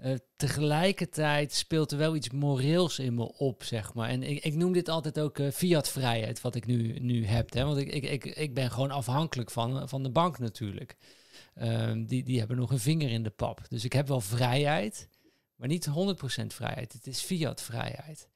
Eh, 0.00 0.14
tegelijkertijd 0.36 1.52
speelt 1.52 1.92
er 1.92 1.98
wel 1.98 2.16
iets 2.16 2.30
moreels 2.30 2.98
in 2.98 3.14
me 3.14 3.32
op, 3.38 3.62
zeg 3.62 3.94
maar. 3.94 4.08
En 4.08 4.22
ik, 4.22 4.44
ik 4.44 4.54
noem 4.54 4.72
dit 4.72 4.88
altijd 4.88 5.20
ook 5.20 5.38
eh, 5.38 5.50
fiat-vrijheid, 5.50 6.40
wat 6.40 6.54
ik 6.54 6.66
nu, 6.66 6.98
nu 6.98 7.26
heb. 7.26 7.52
Hè? 7.52 7.64
Want 7.64 7.78
ik, 7.78 7.92
ik, 7.92 8.04
ik, 8.04 8.24
ik 8.24 8.54
ben 8.54 8.70
gewoon 8.70 8.90
afhankelijk 8.90 9.50
van, 9.50 9.88
van 9.88 10.02
de 10.02 10.10
bank 10.10 10.38
natuurlijk. 10.38 10.96
Ehm, 11.54 12.04
die, 12.04 12.22
die 12.22 12.38
hebben 12.38 12.56
nog 12.56 12.70
een 12.70 12.78
vinger 12.78 13.10
in 13.10 13.22
de 13.22 13.30
pap. 13.30 13.60
Dus 13.68 13.84
ik 13.84 13.92
heb 13.92 14.08
wel 14.08 14.20
vrijheid, 14.20 15.08
maar 15.56 15.68
niet 15.68 15.88
100% 15.88 15.92
vrijheid. 16.46 16.92
Het 16.92 17.06
is 17.06 17.20
fiat-vrijheid. 17.20 18.28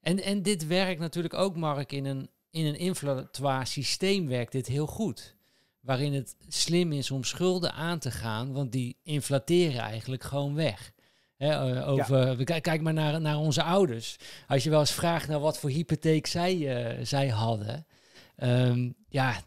En, 0.00 0.22
en 0.22 0.42
dit 0.42 0.66
werkt 0.66 1.00
natuurlijk 1.00 1.34
ook, 1.34 1.56
Mark, 1.56 1.92
in 1.92 2.04
een, 2.04 2.30
in 2.50 2.66
een 2.66 2.78
inflatoire 2.78 3.64
systeem 3.64 4.26
werkt 4.26 4.52
dit 4.52 4.66
heel 4.66 4.86
goed. 4.86 5.36
Waarin 5.80 6.12
het 6.12 6.36
slim 6.48 6.92
is 6.92 7.10
om 7.10 7.24
schulden 7.24 7.72
aan 7.72 7.98
te 7.98 8.10
gaan, 8.10 8.52
want 8.52 8.72
die 8.72 8.96
inflateren 9.02 9.80
eigenlijk 9.80 10.22
gewoon 10.22 10.54
weg. 10.54 10.94
Hè, 11.36 11.50
eh, 11.50 11.88
over, 11.88 12.36
we 12.36 12.44
kijk, 12.44 12.80
maar 12.80 12.92
naar, 12.92 13.20
naar 13.20 13.36
onze 13.36 13.62
ouders. 13.62 14.16
Als 14.46 14.64
je 14.64 14.70
wel 14.70 14.80
eens 14.80 14.92
vraagt 14.92 15.28
naar 15.28 15.40
wat 15.40 15.58
voor 15.58 15.70
hypotheek 15.70 16.26
zij, 16.26 16.76
eh, 16.76 17.04
zij 17.04 17.28
hadden. 17.28 17.86
ehm, 18.36 18.90
ja, 19.08 19.40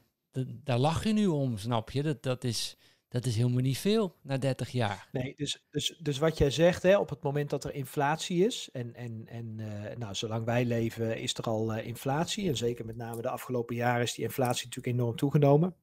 daar 0.64 0.78
lach 0.78 1.04
je 1.04 1.14
nu 1.14 1.28
om, 1.28 1.58
snap 1.58 1.92
je? 1.92 2.04
Dat, 2.04 2.24
dat, 2.24 2.44
is, 2.44 2.78
dat 3.08 3.26
is 3.26 3.36
helemaal 3.36 3.62
niet 3.62 3.78
veel 3.78 4.16
na 4.22 4.38
30 4.38 4.70
jaar. 4.70 5.08
Nee, 5.12 5.34
dus, 5.38 5.66
dus, 5.70 6.00
dus 6.02 6.18
wat 6.18 6.38
jij 6.38 6.52
zegt, 6.52 6.84
hè, 6.84 6.98
op 6.98 7.10
het 7.10 7.24
moment 7.24 7.50
dat 7.50 7.64
er 7.64 7.74
inflatie 7.74 8.46
is, 8.46 8.70
en, 8.72 8.96
en, 8.96 9.28
en 9.28 9.56
eh, 9.60 9.98
nou, 9.98 10.16
zolang 10.16 10.46
wij 10.46 10.66
leven 10.66 11.18
is 11.18 11.34
er 11.34 11.44
al 11.44 11.76
inflatie, 11.76 12.48
en 12.48 12.58
zeker 12.58 12.86
met 12.86 12.96
name 12.96 13.22
de 13.22 13.30
afgelopen 13.30 13.76
jaren 13.76 14.02
is 14.02 14.14
die 14.14 14.26
inflatie 14.26 14.66
natuurlijk 14.66 14.98
enorm 14.98 15.16
toegenomen, 15.16 15.76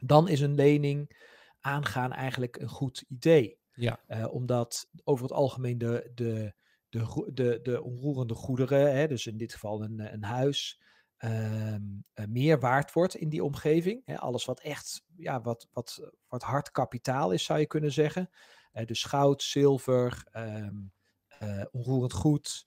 dan 0.00 0.28
is 0.28 0.40
een 0.40 0.54
lening 0.54 1.16
aangaan 1.60 2.12
eigenlijk 2.12 2.56
een 2.56 2.68
goed 2.68 3.04
idee. 3.08 3.60
Ja. 3.74 4.00
Eh, 4.06 4.34
omdat 4.34 4.90
over 5.04 5.24
het 5.24 5.34
algemeen 5.34 5.78
de, 5.78 6.10
de, 6.14 6.54
de, 6.88 7.30
de, 7.32 7.60
de 7.62 7.82
onroerende 7.82 8.34
goederen, 8.34 8.96
hè, 8.96 9.08
dus 9.08 9.26
in 9.26 9.36
dit 9.36 9.52
geval 9.52 9.82
een, 9.82 10.12
een 10.12 10.24
huis, 10.24 10.80
ehm, 11.16 11.82
eh, 12.12 12.26
meer 12.26 12.60
waard 12.60 12.92
wordt 12.92 13.14
in 13.14 13.28
die 13.28 13.44
omgeving. 13.44 14.02
Hè, 14.04 14.18
alles 14.18 14.44
wat 14.44 14.60
echt, 14.60 15.04
ja, 15.16 15.40
wat, 15.40 15.68
wat, 15.72 16.10
wat 16.28 16.42
hard 16.42 16.70
kapitaal 16.70 17.30
is, 17.32 17.44
zou 17.44 17.58
je 17.58 17.66
kunnen 17.66 17.92
zeggen. 17.92 18.30
Eh, 18.72 18.86
dus 18.86 19.04
goud, 19.04 19.42
zilver, 19.42 20.26
ehm, 20.30 20.76
eh, 21.26 21.64
onroerend 21.70 22.12
goed, 22.12 22.66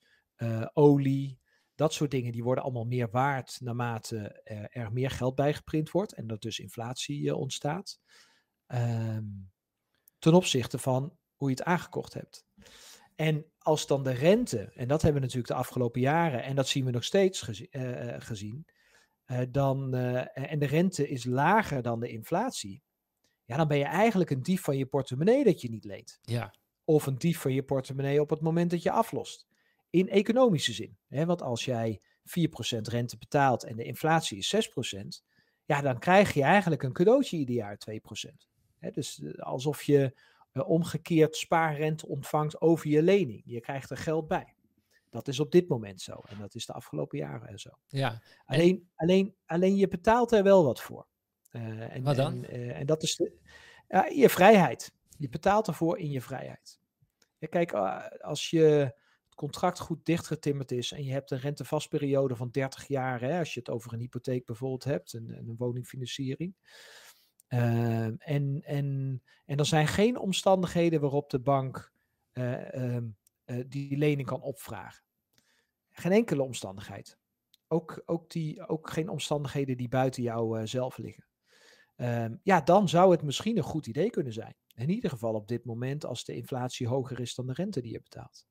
olie. 0.72 1.40
Dat 1.74 1.92
soort 1.92 2.10
dingen 2.10 2.32
die 2.32 2.42
worden 2.42 2.64
allemaal 2.64 2.84
meer 2.84 3.10
waard 3.10 3.60
naarmate 3.60 4.42
er 4.70 4.92
meer 4.92 5.10
geld 5.10 5.34
bijgeprint 5.34 5.90
wordt 5.90 6.12
en 6.12 6.26
dat 6.26 6.42
dus 6.42 6.58
inflatie 6.58 7.34
ontstaat. 7.34 8.00
Ehm, 8.66 9.24
ten 10.26 10.34
opzichte 10.34 10.78
van 10.78 11.16
hoe 11.34 11.48
je 11.48 11.54
het 11.54 11.64
aangekocht 11.64 12.14
hebt. 12.14 12.44
En 13.14 13.46
als 13.58 13.86
dan 13.86 14.02
de 14.02 14.10
rente, 14.10 14.72
en 14.74 14.88
dat 14.88 15.02
hebben 15.02 15.20
we 15.20 15.26
natuurlijk 15.26 15.54
de 15.54 15.58
afgelopen 15.58 16.00
jaren, 16.00 16.42
en 16.42 16.56
dat 16.56 16.68
zien 16.68 16.84
we 16.84 16.90
nog 16.90 17.04
steeds 17.04 17.48
eh, 17.48 18.14
eh, 18.14 18.20
gezien, 18.20 18.66
eh, 19.24 19.40
dan, 19.50 19.94
en 19.94 20.58
de 20.58 20.66
rente 20.66 21.08
is 21.08 21.24
lager 21.24 21.82
dan 21.82 22.00
de 22.00 22.08
inflatie, 22.08 22.82
ja, 23.44 23.56
dan 23.56 23.68
ben 23.68 23.78
je 23.78 23.84
eigenlijk 23.84 24.30
een 24.30 24.42
dief 24.42 24.62
van 24.62 24.76
je 24.76 24.86
portemonnee 24.86 25.44
dat 25.44 25.60
je 25.60 25.70
niet 25.70 25.84
leent. 25.84 26.18
Ja, 26.22 26.54
Of 26.84 27.06
een 27.06 27.18
dief 27.18 27.40
van 27.40 27.52
je 27.52 27.62
portemonnee 27.62 28.20
op 28.20 28.30
het 28.30 28.40
moment 28.40 28.70
dat 28.70 28.82
je 28.82 28.90
aflost. 28.90 29.46
In 29.90 30.08
economische 30.08 30.72
zin. 30.72 30.98
Hè? 31.08 31.26
Want 31.26 31.42
als 31.42 31.64
jij 31.64 32.00
4% 32.22 32.88
rente 32.88 33.16
betaalt 33.18 33.64
en 33.64 33.76
de 33.76 33.84
inflatie 33.84 34.38
is 34.38 34.48
6%, 34.48 35.22
ja, 35.64 35.80
dan 35.80 35.98
krijg 35.98 36.32
je 36.32 36.42
eigenlijk 36.42 36.82
een 36.82 36.92
cadeautje 36.92 37.36
ieder 37.36 37.54
jaar 37.54 37.78
2%. 37.78 38.55
Dus 38.80 39.22
eh, 39.22 39.34
alsof 39.34 39.82
je 39.82 40.14
eh, 40.52 40.68
omgekeerd 40.68 41.36
spaarrente 41.36 42.06
ontvangt 42.06 42.60
over 42.60 42.88
je 42.88 43.02
lening. 43.02 43.42
Je 43.44 43.60
krijgt 43.60 43.90
er 43.90 43.96
geld 43.96 44.28
bij. 44.28 44.54
Dat 45.10 45.28
is 45.28 45.40
op 45.40 45.52
dit 45.52 45.68
moment 45.68 46.00
zo. 46.00 46.22
En 46.28 46.38
dat 46.38 46.54
is 46.54 46.66
de 46.66 46.72
afgelopen 46.72 47.18
jaren 47.18 47.48
en 47.48 47.58
zo. 47.58 47.70
ja. 47.86 48.22
Alleen, 48.44 48.88
alleen, 48.94 49.34
alleen 49.46 49.76
je 49.76 49.88
betaalt 49.88 50.32
er 50.32 50.42
wel 50.42 50.64
wat 50.64 50.80
voor. 50.80 51.06
Eh, 51.50 51.94
en, 51.94 52.02
Wat 52.02 52.16
dan? 52.16 52.44
En, 52.44 52.74
en 52.74 52.86
dat 52.86 53.02
is 53.02 53.16
de, 53.16 53.32
je 54.14 54.28
vrijheid. 54.28 54.92
Je 55.18 55.28
betaalt 55.28 55.66
ervoor 55.66 55.98
in 55.98 56.10
je 56.10 56.20
vrijheid. 56.20 56.80
Ja, 57.38 57.48
kijk, 57.48 57.72
als 58.20 58.50
je 58.50 58.62
het 59.24 59.34
contract 59.34 59.78
goed 59.78 60.06
dichtgetimmerd 60.06 60.72
is 60.72 60.92
en 60.92 61.04
je 61.04 61.12
hebt 61.12 61.30
een 61.30 61.38
rentevastperiode 61.38 62.36
van 62.36 62.50
30 62.50 62.86
jaar, 62.88 63.20
hè, 63.20 63.38
als 63.38 63.54
je 63.54 63.60
het 63.60 63.70
over 63.70 63.92
een 63.92 63.98
hypotheek 63.98 64.46
bijvoorbeeld 64.46 64.84
hebt, 64.84 65.12
een, 65.12 65.30
een 65.30 65.54
woningfinanciering. 65.58 66.54
Ehm, 67.46 68.14
en, 68.18 68.62
en, 68.64 69.22
en 69.44 69.58
er 69.58 69.66
zijn 69.66 69.86
geen 69.86 70.18
omstandigheden 70.18 71.00
waarop 71.00 71.30
de 71.30 71.40
bank 71.40 71.92
eh, 72.32 72.74
ehm, 72.74 73.08
eh, 73.44 73.64
die 73.68 73.96
lening 73.96 74.26
kan 74.26 74.40
opvragen. 74.40 75.04
Geen 75.90 76.12
enkele 76.12 76.42
omstandigheid. 76.42 77.18
Ook, 77.68 78.02
ook, 78.04 78.30
die, 78.30 78.68
ook 78.68 78.90
geen 78.90 79.08
omstandigheden 79.08 79.76
die 79.76 79.88
buiten 79.88 80.22
jou 80.22 80.58
eh, 80.58 80.66
zelf 80.66 80.98
liggen. 80.98 81.26
Ehm, 81.96 82.36
ja, 82.42 82.60
dan 82.60 82.88
zou 82.88 83.10
het 83.10 83.22
misschien 83.22 83.56
een 83.56 83.62
goed 83.62 83.86
idee 83.86 84.10
kunnen 84.10 84.32
zijn. 84.32 84.56
In 84.74 84.90
ieder 84.90 85.10
geval 85.10 85.34
op 85.34 85.48
dit 85.48 85.64
moment 85.64 86.04
als 86.04 86.24
de 86.24 86.34
inflatie 86.34 86.88
hoger 86.88 87.20
is 87.20 87.34
dan 87.34 87.46
de 87.46 87.52
rente 87.52 87.80
die 87.80 87.92
je 87.92 88.00
betaalt. 88.00 88.46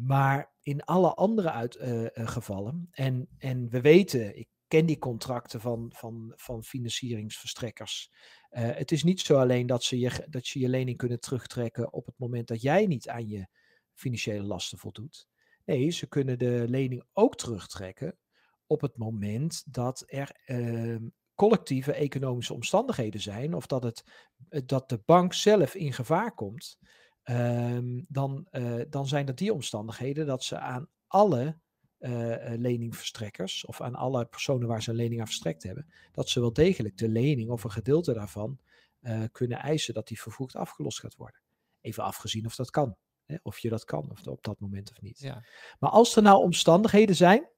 Maar 0.00 0.52
in 0.62 0.84
alle 0.84 1.14
andere 1.14 1.50
uit, 1.50 1.78
gevallen, 2.12 2.88
en, 2.90 3.28
en 3.38 3.68
we 3.68 3.80
weten, 3.80 4.38
ik 4.38 4.48
ken 4.68 4.98
contracten 4.98 5.60
van, 5.60 5.92
van, 5.94 6.32
van 6.36 6.64
financieringsverstrekkers. 6.64 8.10
Eh, 8.48 8.70
het 8.70 8.92
is 8.92 9.02
niet 9.02 9.20
zo 9.20 9.38
alleen 9.38 9.66
dat 9.66 9.82
ze, 9.82 9.98
je, 9.98 10.26
dat 10.28 10.46
ze 10.46 10.58
je 10.58 10.68
lening 10.68 10.96
kunnen 10.96 11.20
terugtrekken 11.20 11.92
op 11.92 12.06
het 12.06 12.18
moment 12.18 12.48
dat 12.48 12.62
jij 12.62 12.86
niet 12.86 13.08
aan 13.08 13.28
je 13.28 13.46
financiële 13.94 14.42
lasten 14.42 14.78
voldoet. 14.78 15.28
Nee, 15.64 15.90
ze 15.90 16.06
kunnen 16.06 16.38
de 16.38 16.64
lening 16.68 17.04
ook 17.12 17.36
terugtrekken 17.36 18.18
op 18.66 18.80
het 18.80 18.96
moment 18.96 19.62
dat 19.74 20.02
er 20.06 20.30
ehm, 20.44 21.08
collectieve 21.34 21.92
economische 21.92 22.54
omstandigheden 22.54 23.20
zijn, 23.20 23.54
of 23.54 23.66
dat, 23.66 23.82
het, 23.82 24.04
eh, 24.48 24.60
dat 24.66 24.88
de 24.88 25.02
bank 25.04 25.34
zelf 25.34 25.74
in 25.74 25.92
gevaar 25.92 26.34
komt, 26.34 26.78
ehm, 27.22 28.02
dan, 28.08 28.46
eh, 28.50 28.80
dan 28.88 29.06
zijn 29.06 29.26
dat 29.26 29.36
die 29.36 29.52
omstandigheden 29.52 30.26
dat 30.26 30.44
ze 30.44 30.58
aan 30.58 30.88
alle 31.06 31.58
eh, 31.98 32.52
leningverstrekkers 32.56 33.64
of 33.64 33.80
aan 33.80 33.94
alle 33.94 34.24
personen 34.26 34.68
waar 34.68 34.82
ze 34.82 34.90
een 34.90 34.96
lening 34.96 35.20
aan 35.20 35.26
verstrekt 35.26 35.62
hebben, 35.62 35.92
dat 36.12 36.28
ze 36.28 36.40
wel 36.40 36.52
degelijk 36.52 36.96
de 36.96 37.08
lening 37.08 37.50
of 37.50 37.64
een 37.64 37.70
gedeelte 37.70 38.12
daarvan 38.12 38.60
eh, 39.00 39.22
kunnen 39.32 39.58
eisen 39.58 39.94
dat 39.94 40.08
die 40.08 40.20
vervroegd 40.20 40.56
afgelost 40.56 41.00
gaat 41.00 41.16
worden. 41.16 41.40
Even 41.80 42.02
afgezien 42.02 42.46
of 42.46 42.54
dat 42.54 42.70
kan. 42.70 42.96
Hè, 43.24 43.36
of 43.42 43.58
je 43.58 43.68
dat 43.68 43.84
kan 43.84 44.10
of 44.10 44.26
op 44.26 44.42
dat 44.42 44.60
moment 44.60 44.90
of 44.90 45.00
niet. 45.00 45.18
ja. 45.18 45.44
Maar 45.78 45.90
als 45.90 46.16
er 46.16 46.22
nou 46.22 46.42
omstandigheden 46.42 47.16
zijn 47.16 47.48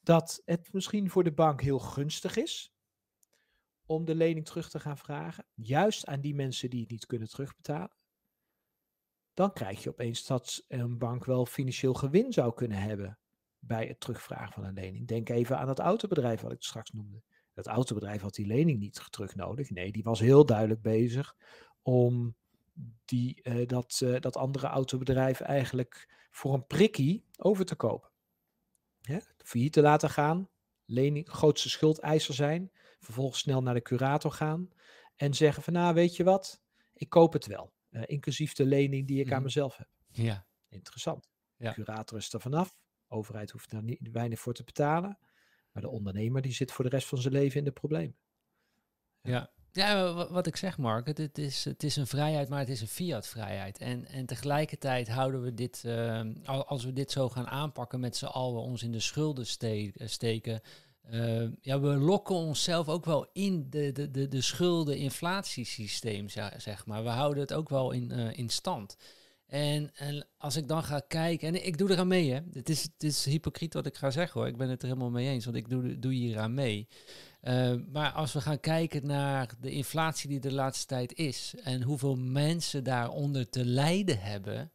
dat 0.00 0.42
het 0.44 0.72
misschien 0.72 1.10
voor 1.10 1.24
de 1.24 1.32
bank 1.32 1.60
heel 1.60 1.78
gunstig 1.78 2.36
is 2.36 2.72
om 3.86 4.04
de 4.04 4.14
lening 4.14 4.46
terug 4.46 4.70
te 4.70 4.80
gaan 4.80 4.98
vragen, 4.98 5.46
juist 5.54 6.06
aan 6.06 6.20
die 6.20 6.34
mensen 6.34 6.70
die 6.70 6.80
het 6.80 6.90
niet 6.90 7.06
kunnen 7.06 7.28
terugbetalen, 7.28 7.96
dan 9.34 9.52
krijg 9.52 9.82
je 9.82 9.88
opeens 9.90 10.26
dat 10.26 10.64
een 10.68 10.98
bank 10.98 11.24
wel 11.24 11.46
financieel 11.46 11.94
gewin 11.94 12.32
zou 12.32 12.54
kunnen 12.54 12.78
hebben 12.78 13.18
bij 13.58 13.86
het 13.86 14.00
terugvragen 14.00 14.52
van 14.52 14.64
een 14.64 14.74
lening. 14.74 15.06
Denk 15.08 15.28
even 15.28 15.58
aan 15.58 15.68
het 15.68 15.78
autobedrijf 15.78 16.40
wat 16.40 16.52
ik 16.52 16.62
straks 16.62 16.90
noemde. 16.90 17.22
Dat 17.54 17.66
autobedrijf 17.66 18.20
had 18.20 18.34
die 18.34 18.46
lening 18.46 18.78
niet 18.78 19.06
terug 19.10 19.34
nodig. 19.34 19.70
Nee, 19.70 19.92
die 19.92 20.02
was 20.02 20.20
heel 20.20 20.46
duidelijk 20.46 20.82
bezig 20.82 21.36
om 21.82 22.36
die, 23.04 23.42
eh, 23.42 23.66
dat, 23.66 24.00
eh, 24.04 24.20
dat 24.20 24.36
andere 24.36 24.66
autobedrijf 24.66 25.40
eigenlijk 25.40 26.26
voor 26.30 26.54
een 26.54 26.66
prikkie 26.66 27.24
over 27.36 27.64
te 27.64 27.74
kopen. 27.76 28.10
Hè? 29.00 29.18
Failliet 29.36 29.72
te 29.72 29.80
laten 29.82 30.10
gaan, 30.10 30.48
lening, 30.84 31.28
grootste 31.28 31.68
schuldeiser 31.70 32.34
zijn, 32.34 32.70
vervolgens 33.00 33.38
snel 33.40 33.62
naar 33.62 33.74
de 33.74 33.82
curator 33.82 34.32
gaan 34.32 34.68
en 35.16 35.34
zeggen 35.34 35.62
van 35.62 35.72
nou 35.72 35.94
weet 35.94 36.16
je 36.16 36.24
wat, 36.24 36.62
ik 36.92 37.08
koop 37.08 37.32
het 37.32 37.46
wel, 37.46 37.72
eh, 37.90 38.02
inclusief 38.06 38.52
de 38.54 38.64
lening 38.66 39.06
die 39.06 39.20
ik 39.20 39.26
aan 39.28 39.32
Mhm. 39.34 39.42
mezelf 39.42 39.76
heb. 39.76 39.88
ja. 40.08 40.46
Interessant. 40.70 41.28
Ja. 41.56 41.68
De 41.68 41.74
curator 41.74 42.18
is 42.18 42.32
er 42.32 42.40
vanaf, 42.40 42.76
overheid 43.08 43.50
hoeft 43.50 43.70
daar 43.70 43.82
niet, 43.82 44.08
weinig 44.12 44.40
voor 44.40 44.54
te 44.54 44.64
betalen, 44.64 45.18
maar 45.72 45.82
de 45.82 45.88
ondernemer 45.88 46.42
die 46.42 46.52
zit 46.52 46.72
voor 46.72 46.84
de 46.84 46.90
rest 46.90 47.08
van 47.08 47.18
zijn 47.18 47.34
leven 47.34 47.58
in 47.58 47.64
de 47.64 47.70
problemen. 47.70 48.16
Ja, 49.22 49.50
ja 49.72 50.12
wa- 50.12 50.32
wat 50.32 50.46
ik 50.46 50.56
zeg, 50.56 50.78
Mark, 50.78 51.06
het, 51.06 51.38
is, 51.38 51.64
het 51.64 51.82
is 51.82 51.96
een 51.96 52.06
vrijheid, 52.06 52.48
maar 52.48 52.58
het 52.58 52.68
is 52.68 52.80
een 52.80 52.86
fiat-vrijheid. 52.86 53.78
En, 53.78 54.06
en 54.06 54.26
tegelijkertijd 54.26 55.08
houden 55.08 55.42
we 55.42 55.54
dit, 55.54 55.82
eh, 55.84 56.20
al- 56.44 56.66
als 56.66 56.84
we 56.84 56.92
dit 56.92 57.10
zo 57.10 57.28
gaan 57.28 57.46
aanpakken 57.46 58.00
met 58.00 58.16
z'n 58.16 58.24
allen, 58.24 58.62
ons 58.62 58.82
in 58.82 58.92
de 58.92 59.00
schulden 59.00 59.46
eh, 59.58 60.08
steken, 60.08 60.60
uh, 61.10 61.50
ja, 61.60 61.80
we 61.80 61.88
lokken 61.88 62.34
onszelf 62.34 62.88
ook 62.88 63.04
wel 63.04 63.26
in 63.32 63.70
de, 63.70 63.92
de, 63.92 64.10
de, 64.10 64.28
de 64.28 64.40
schulden-inflatiesysteem, 64.40 66.28
zeg 66.56 66.86
maar. 66.86 67.02
We 67.02 67.08
houden 67.08 67.40
het 67.42 67.52
ook 67.52 67.68
wel 67.68 67.92
in, 67.92 68.10
in 68.10 68.48
stand. 68.48 68.96
En, 69.48 69.90
en 69.94 70.26
als 70.38 70.56
ik 70.56 70.68
dan 70.68 70.84
ga 70.84 71.00
kijken, 71.08 71.48
en 71.48 71.66
ik 71.66 71.78
doe 71.78 71.90
eraan 71.90 72.08
mee, 72.08 72.32
hè. 72.32 72.40
Het 72.52 72.68
is, 72.68 72.82
het 72.82 73.02
is 73.02 73.24
hypocriet 73.24 73.74
wat 73.74 73.86
ik 73.86 73.96
ga 73.96 74.10
zeggen 74.10 74.40
hoor. 74.40 74.48
Ik 74.48 74.56
ben 74.56 74.68
het 74.68 74.82
er 74.82 74.88
helemaal 74.88 75.10
mee 75.10 75.28
eens, 75.28 75.44
want 75.44 75.56
ik 75.56 75.68
doe, 75.68 75.98
doe 75.98 76.12
hier 76.12 76.38
aan 76.38 76.54
mee. 76.54 76.88
Uh, 77.42 77.74
maar 77.92 78.12
als 78.12 78.32
we 78.32 78.40
gaan 78.40 78.60
kijken 78.60 79.06
naar 79.06 79.50
de 79.60 79.70
inflatie 79.70 80.28
die 80.28 80.40
de 80.40 80.52
laatste 80.52 80.86
tijd 80.86 81.14
is 81.14 81.54
en 81.62 81.82
hoeveel 81.82 82.16
mensen 82.16 82.84
daaronder 82.84 83.48
te 83.48 83.64
lijden 83.64 84.20
hebben, 84.20 84.72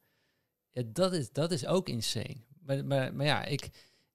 ja, 0.69 0.83
dat, 0.85 1.13
is, 1.13 1.31
dat 1.31 1.51
is 1.51 1.65
ook 1.65 1.89
insane. 1.89 2.37
Maar, 2.59 2.85
maar, 2.85 3.15
maar 3.15 3.25
ja, 3.25 3.45
ik, 3.45 3.69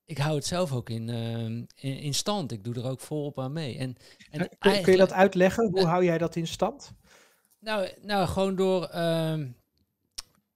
ik 0.04 0.18
hou 0.18 0.34
het 0.34 0.46
zelf 0.46 0.72
ook 0.72 0.90
in, 0.90 1.08
uh, 1.08 1.44
in, 1.44 1.66
in, 1.76 2.14
stand. 2.14 2.52
Ik 2.52 2.64
doe 2.64 2.74
er 2.74 2.86
ook 2.86 3.00
volop 3.00 3.38
aan 3.40 3.52
mee. 3.52 3.78
En, 3.78 3.96
en 4.30 4.48
kun, 4.58 4.82
kun, 4.82 4.92
je 4.92 4.98
dat 4.98 5.12
uitleggen? 5.12 5.70
Hoe 5.70 5.86
hou 5.86 6.04
jij 6.04 6.18
dat 6.18 6.36
in 6.36 6.46
stand? 6.46 6.92
Nou, 7.58 7.88
nou 8.02 8.26
gewoon 8.26 8.56
door. 8.56 8.90
Uh, 8.94 9.40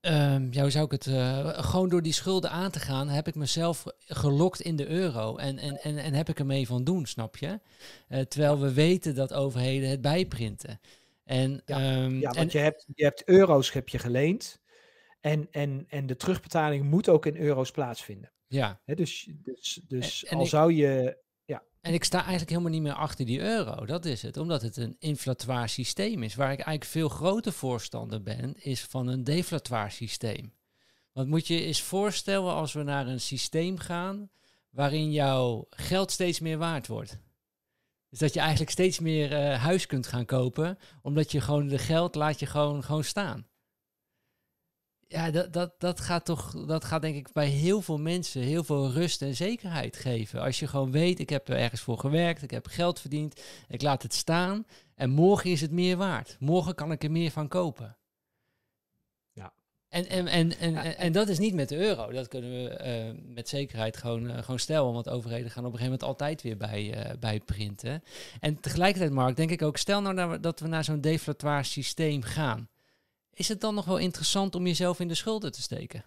Um, 0.07 0.53
ja, 0.53 0.61
hoe 0.61 0.71
zou 0.71 0.85
ik 0.85 0.91
het? 0.91 1.07
Uh, 1.07 1.49
gewoon 1.49 1.88
door 1.88 2.03
die 2.03 2.12
schulden 2.12 2.51
aan 2.51 2.71
te 2.71 2.81
gaan, 2.81 3.09
heb 3.09 3.29
ik 3.29 3.35
mezelf 3.35 3.85
gelokt 3.99 4.61
in 4.61 4.77
de 4.77 4.87
euro. 4.88 5.37
En, 5.37 5.59
en, 5.59 5.77
en, 5.83 5.99
en 5.99 6.15
heb 6.15 6.29
ik 6.29 6.38
ermee 6.38 6.67
van 6.67 6.85
doen, 6.85 7.07
snap 7.07 7.37
je? 7.37 7.61
Uh, 8.09 8.21
terwijl 8.21 8.61
we 8.61 8.73
weten 8.73 9.15
dat 9.15 9.33
overheden 9.33 9.88
het 9.88 10.01
bijprinten. 10.01 10.81
En, 11.25 11.62
ja, 11.65 12.03
um, 12.03 12.15
ja 12.21 12.31
want 12.31 12.37
en, 12.37 12.49
je, 12.51 12.59
hebt, 12.59 12.87
je 12.95 13.05
hebt 13.05 13.25
euro's 13.25 13.73
heb 13.73 13.88
je 13.88 13.99
geleend. 13.99 14.61
En, 15.21 15.49
en, 15.51 15.85
en 15.88 16.07
de 16.07 16.17
terugbetaling 16.17 16.85
moet 16.85 17.09
ook 17.09 17.27
in 17.27 17.37
euro's 17.37 17.71
plaatsvinden. 17.71 18.33
Ja. 18.47 18.81
He, 18.85 18.95
dus 18.95 19.29
dus, 19.43 19.81
dus 19.88 20.25
En- 20.25 20.37
al 20.37 20.43
ik- 20.43 20.49
zou 20.49 20.73
je. 20.73 21.21
En 21.83 21.94
ik 21.94 22.05
sta 22.05 22.18
eigenlijk 22.18 22.50
helemaal 22.50 22.70
niet 22.70 22.83
meer 22.83 22.92
achter 22.92 23.26
die 23.26 23.40
euro. 23.40 23.87
Dat 23.87 24.05
is 24.05 24.22
het. 24.22 24.37
Omdat 24.37 24.62
het 24.62 24.76
een 24.76 24.96
inflatoir 24.98 25.68
systeem 25.68 26.22
is. 26.22 26.35
Waar 26.35 26.52
ik 26.52 26.61
eigenlijk 26.61 26.85
veel 26.85 27.09
groter 27.09 27.52
voorstander 27.52 28.22
ben, 28.22 28.55
is 28.57 28.81
van 28.81 29.07
een 29.07 29.24
deflatoir 29.24 29.90
systeem. 29.90 30.55
Want 31.12 31.28
moet 31.28 31.46
je 31.46 31.64
eens 31.64 31.83
voorstellen 31.83 32.52
als 32.52 32.72
we 32.72 32.83
naar 32.83 33.07
een 33.07 33.20
systeem 33.20 33.78
gaan 33.78 34.31
waarin 34.70 35.12
jouw 35.12 35.66
geld 35.70 36.11
steeds 36.11 36.40
meer 36.40 36.59
waard 36.59 36.87
wordt. 36.87 37.18
Dus 38.09 38.18
dat 38.18 38.35
je 38.35 38.40
eigenlijk 38.40 38.70
steeds 38.70 38.98
meer 38.98 39.33
eh, 39.33 39.62
huis 39.62 39.87
kunt 39.87 40.07
gaan 40.07 40.24
kopen, 40.24 40.78
omdat 41.02 41.33
je 41.33 41.40
gewoon 41.40 41.68
de 41.68 41.78
geld 41.78 42.14
laat 42.14 42.38
je 42.38 42.46
gewoon, 42.46 42.85
gewoon 42.85 43.05
staan. 43.05 43.46
Ja, 45.12 45.31
dat, 45.31 45.53
dat, 45.53 45.75
dat 45.81 46.01
gaat 46.01 46.25
toch, 46.25 46.66
dat 46.66 46.85
gaat 46.85 47.03
denk 47.03 47.16
ik 47.16 47.33
bij 47.33 47.46
heel 47.48 47.81
veel 47.83 47.98
mensen 47.98 48.42
heel 48.42 48.64
veel 48.64 48.90
rust 48.90 49.22
en 49.22 49.35
zekerheid 49.37 49.96
geven. 49.96 50.40
Als 50.40 50.59
je 50.59 50.66
gewoon 50.66 50.90
weet, 50.90 51.18
ik 51.20 51.29
heb 51.29 51.48
er 51.48 51.57
ergens 51.57 51.81
voor 51.81 51.98
gewerkt, 51.98 52.42
ik 52.42 52.51
heb 52.51 52.66
geld 52.66 53.01
verdiend, 53.01 53.40
ik 53.68 53.83
laat 53.83 54.03
het 54.03 54.14
staan 54.14 54.66
en 54.94 55.11
morgen 55.11 55.51
is 55.51 55.61
het 55.61 55.70
meer 55.70 55.96
waard. 55.96 56.37
Morgen 56.40 56.75
kan 56.75 56.92
ik 56.92 57.03
er 57.05 57.11
meer 57.11 57.31
van 57.31 57.48
kopen. 57.48 57.96
Ja. 59.33 59.53
En, 59.88 60.09
en, 60.09 60.27
en, 60.27 60.59
en, 60.59 60.72
Ja, 60.72 60.85
en, 60.85 60.96
en 60.98 61.12
dat 61.12 61.29
is 61.29 61.38
niet 61.38 61.55
met 61.55 61.68
de 61.68 61.77
euro. 61.77 62.11
Dat 62.12 62.29
kunnen 62.29 62.51
we 62.51 62.68
eh, 62.68 63.11
met 63.35 63.48
zekerheid 63.48 63.96
gewoon, 63.96 64.31
eh, 64.31 64.38
gewoon 64.42 64.59
stellen. 64.59 64.92
Want 64.92 65.09
overheden 65.09 65.51
gaan 65.51 65.64
op 65.66 65.72
een 65.72 65.79
gegeven 65.79 65.98
moment 66.01 66.20
altijd 66.20 66.42
weer 66.42 66.57
bij, 66.57 66.94
eh, 66.94 67.18
bij 67.18 67.40
printen. 67.40 68.03
En 68.40 68.61
tegelijkertijd, 68.61 69.12
Mark, 69.12 69.37
denk 69.37 69.51
ik 69.51 69.62
ook, 69.62 69.77
stel 69.77 70.01
nou 70.03 70.14
dat 70.16 70.31
we- 70.31 70.40
dat 70.40 70.61
we 70.61 70.68
naar 70.68 70.85
zo'n 70.85 71.01
deflatoir 71.01 71.64
systeem 71.64 72.22
gaan. 72.22 72.68
Is 73.35 73.49
het 73.49 73.61
dan 73.61 73.75
nog 73.75 73.85
wel 73.85 73.99
interessant 73.99 74.55
om 74.55 74.66
jezelf 74.66 75.01
in 75.01 75.09
de 75.09 75.14
schulden 75.14 75.53
te 75.53 75.62
steken? 75.62 76.05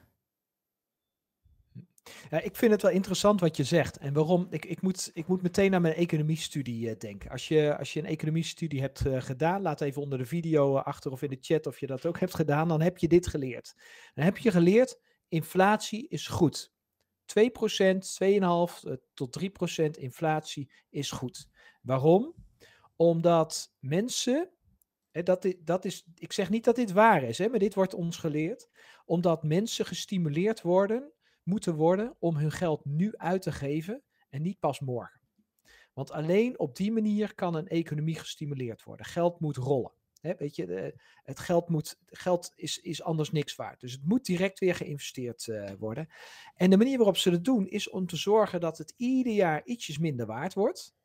Ja, 2.30 2.42
ik 2.42 2.56
vind 2.56 2.72
het 2.72 2.82
wel 2.82 2.92
interessant 2.92 3.40
wat 3.40 3.58
je 3.58 3.64
zegt. 3.64 3.98
En 3.98 4.14
waarom? 4.14 4.48
Ik, 4.50 4.66
ik, 4.66 4.82
moet, 4.82 5.12
ik 5.14 5.28
moet 5.28 5.42
meteen 5.42 5.74
aan 5.74 5.82
mijn 5.82 5.94
economiestudie 5.94 6.90
eh, 6.90 7.00
denken. 7.00 7.30
Als 7.32 7.48
je, 7.48 7.78
als 7.78 7.94
je 7.94 8.00
een 8.00 8.06
economiestudie 8.06 8.82
hebt 8.82 9.06
eh, 9.06 9.22
gedaan, 9.22 9.62
laat 9.62 9.82
even 9.82 10.02
onder 10.02 10.18
de 10.18 10.26
video 10.26 10.78
eh, 10.78 10.84
achter 10.84 11.12
of 11.12 11.22
in 11.22 11.30
de 11.30 11.38
chat 11.42 11.68
of 11.68 11.80
je 11.80 11.88
dat 11.88 12.06
ook 12.06 12.20
hebt 12.20 12.36
gedaan, 12.36 12.68
dan 12.68 12.82
heb 12.82 12.98
je 12.98 13.08
dit 13.08 13.28
geleerd. 13.28 13.76
Dan 14.14 14.26
heb 14.26 14.38
je 14.38 14.52
geleerd, 14.52 15.00
inflatie 15.28 16.08
is 16.08 16.28
goed. 16.28 16.74
2%, 17.26 17.36
2,5 17.36 17.40
eh, 18.84 18.94
tot 19.14 19.40
3% 19.80 19.90
inflatie 19.92 20.72
is 20.90 21.12
goed. 21.12 21.48
Waarom? 21.82 22.36
Omdat 22.96 23.76
mensen, 23.80 24.50
dat, 25.24 25.56
dat 25.60 25.86
is, 25.86 26.06
ik 26.16 26.32
zeg 26.32 26.50
niet 26.50 26.64
dat 26.64 26.76
dit 26.76 26.92
waar 26.92 27.24
is, 27.24 27.38
hè, 27.38 27.50
maar 27.50 27.60
dit 27.60 27.74
wordt 27.74 27.94
ons 27.94 28.18
geleerd, 28.18 28.70
omdat 29.06 29.44
mensen 29.44 29.86
gestimuleerd 29.86 30.62
worden 30.62 31.12
moeten 31.44 31.76
worden 31.76 32.16
om 32.20 32.36
hun 32.36 32.52
geld 32.52 32.86
nu 32.86 33.16
uit 33.16 33.42
te 33.42 33.52
geven 33.52 34.04
en 34.30 34.42
niet 34.42 34.60
pas 34.60 34.80
morgen. 34.80 35.22
Want 35.94 36.12
alleen 36.12 36.60
op 36.60 36.76
die 36.76 36.92
manier 36.92 37.36
kan 37.36 37.56
een 37.56 37.68
economie 37.68 38.16
gestimuleerd 38.20 38.84
worden. 38.84 39.06
Geld 39.06 39.40
moet 39.40 39.58
rollen. 39.58 39.92
Weet 40.22 40.56
je, 40.56 40.66
de- 40.66 41.02
het 41.24 41.40
geld, 41.40 41.70
moet, 41.70 42.00
geld 42.06 42.52
is, 42.56 42.78
is 42.78 43.02
anders 43.04 43.32
niks 43.32 43.56
waard. 43.56 43.80
Dus 43.80 43.92
het 43.92 44.06
moet 44.06 44.26
direct 44.26 44.60
weer 44.60 44.76
geïnvesteerd 44.76 45.48
eh, 45.48 45.72
worden. 45.80 46.08
En 46.56 46.70
de 46.70 46.78
manier 46.78 46.98
waarop 46.98 47.18
ze 47.18 47.30
dat 47.30 47.44
doen 47.44 47.68
is 47.68 47.90
om 47.90 48.08
te 48.08 48.16
zorgen 48.16 48.60
dat 48.60 48.78
het 48.78 48.94
ieder 48.98 49.34
jaar 49.34 49.66
ietsjes 49.66 49.98
minder 49.98 50.26
waard 50.26 50.54
wordt. 50.54 50.96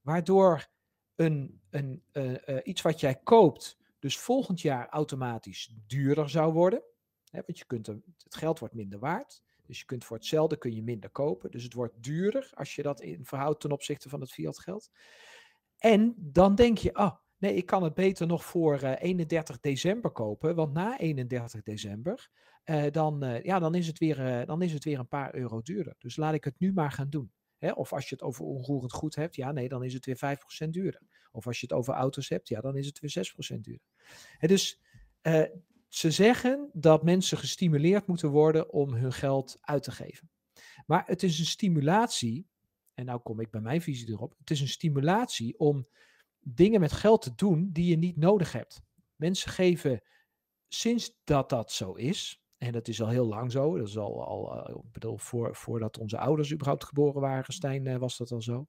Waardoor 0.00 0.68
een, 1.16 1.60
een, 1.70 2.02
eh, 2.12 2.48
eh, 2.48 2.60
iets 2.64 2.82
wat 2.82 3.00
jij 3.00 3.14
koopt, 3.14 3.78
dus 3.98 4.18
volgend 4.18 4.60
jaar 4.60 4.88
automatisch 4.88 5.74
duurder 5.86 6.30
zou 6.30 6.52
worden. 6.52 6.82
Hè, 7.30 7.40
want 7.46 7.58
je 7.58 7.64
kunt 7.64 7.86
het 7.86 8.04
geld 8.28 8.58
wordt 8.58 8.74
minder 8.74 8.98
waard. 8.98 9.42
Dus 9.66 9.78
je 9.78 9.84
kunt 9.84 10.04
voor 10.04 10.16
hetzelfde 10.16 10.56
kun 10.56 10.74
je 10.74 10.82
minder 10.82 11.10
kopen. 11.10 11.50
Dus 11.50 11.62
het 11.62 11.72
wordt 11.72 12.02
duurder 12.02 12.50
als 12.54 12.74
je 12.74 12.82
dat 12.82 13.00
in 13.00 13.24
verhoudt 13.24 13.60
ten 13.60 13.72
opzichte 13.72 14.08
van 14.08 14.20
het 14.20 14.32
fiat 14.32 14.58
geld. 14.58 14.90
En 15.78 16.14
dan 16.16 16.54
denk 16.54 16.78
je, 16.78 16.96
oh 16.96 17.16
nee, 17.38 17.54
ik 17.54 17.66
kan 17.66 17.82
het 17.82 17.94
beter 17.94 18.26
nog 18.26 18.44
voor 18.44 18.78
eh, 18.78 19.02
31 19.02 19.60
december 19.60 20.10
kopen. 20.10 20.54
Want 20.54 20.72
na 20.72 20.98
31 20.98 21.62
december, 21.62 22.30
eh, 22.66 22.84
dan, 22.90 23.22
eh, 23.22 23.42
ja, 23.42 23.58
dan, 23.58 23.74
is 23.74 23.86
het 23.86 23.98
weer, 23.98 24.26
eh, 24.26 24.46
dan 24.46 24.62
is 24.62 24.72
het 24.72 24.84
weer 24.84 24.98
een 24.98 25.08
paar 25.08 25.34
euro 25.34 25.62
duurder. 25.62 25.94
Dus 25.98 26.16
laat 26.16 26.34
ik 26.34 26.44
het 26.44 26.58
nu 26.58 26.72
maar 26.72 26.92
gaan 26.92 27.10
doen. 27.10 27.32
Hè? 27.58 27.70
Of 27.70 27.92
als 27.92 28.08
je 28.08 28.14
het 28.14 28.24
over 28.24 28.44
onroerend 28.44 28.92
goed 28.92 29.14
hebt, 29.14 29.36
ja 29.36 29.52
nee, 29.52 29.68
dan 29.68 29.84
is 29.84 29.94
het 29.94 30.06
weer 30.06 30.38
5% 30.66 30.68
duurder. 30.68 31.02
Of 31.32 31.46
als 31.46 31.60
je 31.60 31.66
het 31.66 31.76
over 31.76 31.94
auto's 31.94 32.28
hebt, 32.28 32.48
ja, 32.48 32.60
dan 32.60 32.76
is 32.76 32.86
het 32.86 33.00
weer 33.00 33.26
6% 33.56 33.60
duurder. 33.60 33.86
Dus 34.38 34.80
eh, 35.20 35.42
ze 35.88 36.10
zeggen 36.10 36.70
dat 36.72 37.02
mensen 37.02 37.38
gestimuleerd 37.38 38.06
moeten 38.06 38.30
worden 38.30 38.72
om 38.72 38.94
hun 38.94 39.12
geld 39.12 39.58
uit 39.60 39.82
te 39.82 39.90
geven. 39.90 40.30
Maar 40.86 41.02
het 41.06 41.22
is 41.22 41.38
een 41.38 41.46
stimulatie, 41.46 42.48
en 42.94 43.04
nou 43.04 43.20
kom 43.20 43.40
ik 43.40 43.50
bij 43.50 43.60
mijn 43.60 43.82
visie 43.82 44.08
erop, 44.08 44.34
het 44.38 44.50
is 44.50 44.60
een 44.60 44.68
stimulatie 44.68 45.58
om 45.58 45.88
dingen 46.40 46.80
met 46.80 46.92
geld 46.92 47.22
te 47.22 47.34
doen 47.34 47.70
die 47.72 47.86
je 47.86 47.96
niet 47.96 48.16
nodig 48.16 48.52
hebt. 48.52 48.82
Mensen 49.16 49.50
geven, 49.50 50.02
sinds 50.68 51.18
dat 51.24 51.48
dat 51.48 51.72
zo 51.72 51.92
is, 51.92 52.45
en 52.58 52.72
dat 52.72 52.88
is 52.88 53.02
al 53.02 53.08
heel 53.08 53.26
lang 53.26 53.52
zo, 53.52 53.76
dat 53.76 53.88
is 53.88 53.98
al, 53.98 54.26
al 54.26 54.66
eh, 54.66 54.74
ik 54.74 54.92
bedoel, 54.92 55.18
voor, 55.18 55.54
voordat 55.54 55.98
onze 55.98 56.18
ouders 56.18 56.52
überhaupt 56.52 56.84
geboren 56.84 57.20
waren, 57.20 57.54
Stijn, 57.54 57.86
eh, 57.86 57.96
was 57.96 58.16
dat 58.16 58.30
al 58.30 58.42
zo. 58.42 58.66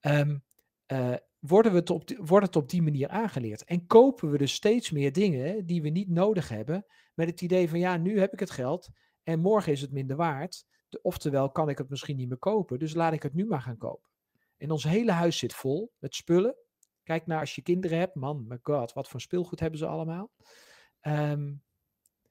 Ehm, 0.00 0.38
eh, 0.86 1.14
worden 1.38 1.72
we 1.72 1.78
het 1.78 1.90
op 1.90 2.06
die, 2.06 2.18
wordt 2.20 2.46
het 2.46 2.56
op 2.56 2.68
die 2.68 2.82
manier 2.82 3.08
aangeleerd. 3.08 3.64
En 3.64 3.86
kopen 3.86 4.30
we 4.30 4.38
dus 4.38 4.52
steeds 4.52 4.90
meer 4.90 5.12
dingen 5.12 5.66
die 5.66 5.82
we 5.82 5.88
niet 5.88 6.08
nodig 6.08 6.48
hebben, 6.48 6.86
met 7.14 7.28
het 7.28 7.40
idee 7.40 7.68
van 7.68 7.78
ja, 7.78 7.96
nu 7.96 8.18
heb 8.18 8.32
ik 8.32 8.40
het 8.40 8.50
geld 8.50 8.88
en 9.22 9.40
morgen 9.40 9.72
is 9.72 9.80
het 9.80 9.92
minder 9.92 10.16
waard. 10.16 10.64
De- 10.88 11.02
oftewel 11.02 11.50
kan 11.50 11.68
ik 11.68 11.78
het 11.78 11.88
misschien 11.88 12.16
niet 12.16 12.28
meer 12.28 12.38
kopen, 12.38 12.78
dus 12.78 12.94
laat 12.94 13.12
ik 13.12 13.22
het 13.22 13.34
nu 13.34 13.46
maar 13.46 13.62
gaan 13.62 13.78
kopen. 13.78 14.10
En 14.56 14.70
ons 14.70 14.84
hele 14.84 15.12
huis 15.12 15.38
zit 15.38 15.54
vol 15.54 15.92
met 15.98 16.14
spullen. 16.14 16.56
Kijk 17.02 17.26
naar 17.26 17.40
als 17.40 17.54
je 17.54 17.62
kinderen 17.62 17.98
hebt, 17.98 18.14
man, 18.14 18.46
my 18.46 18.58
god, 18.62 18.92
wat 18.92 19.08
voor 19.08 19.20
speelgoed 19.20 19.60
hebben 19.60 19.78
ze 19.78 19.86
allemaal. 19.86 20.30
Ehm, 21.00 21.52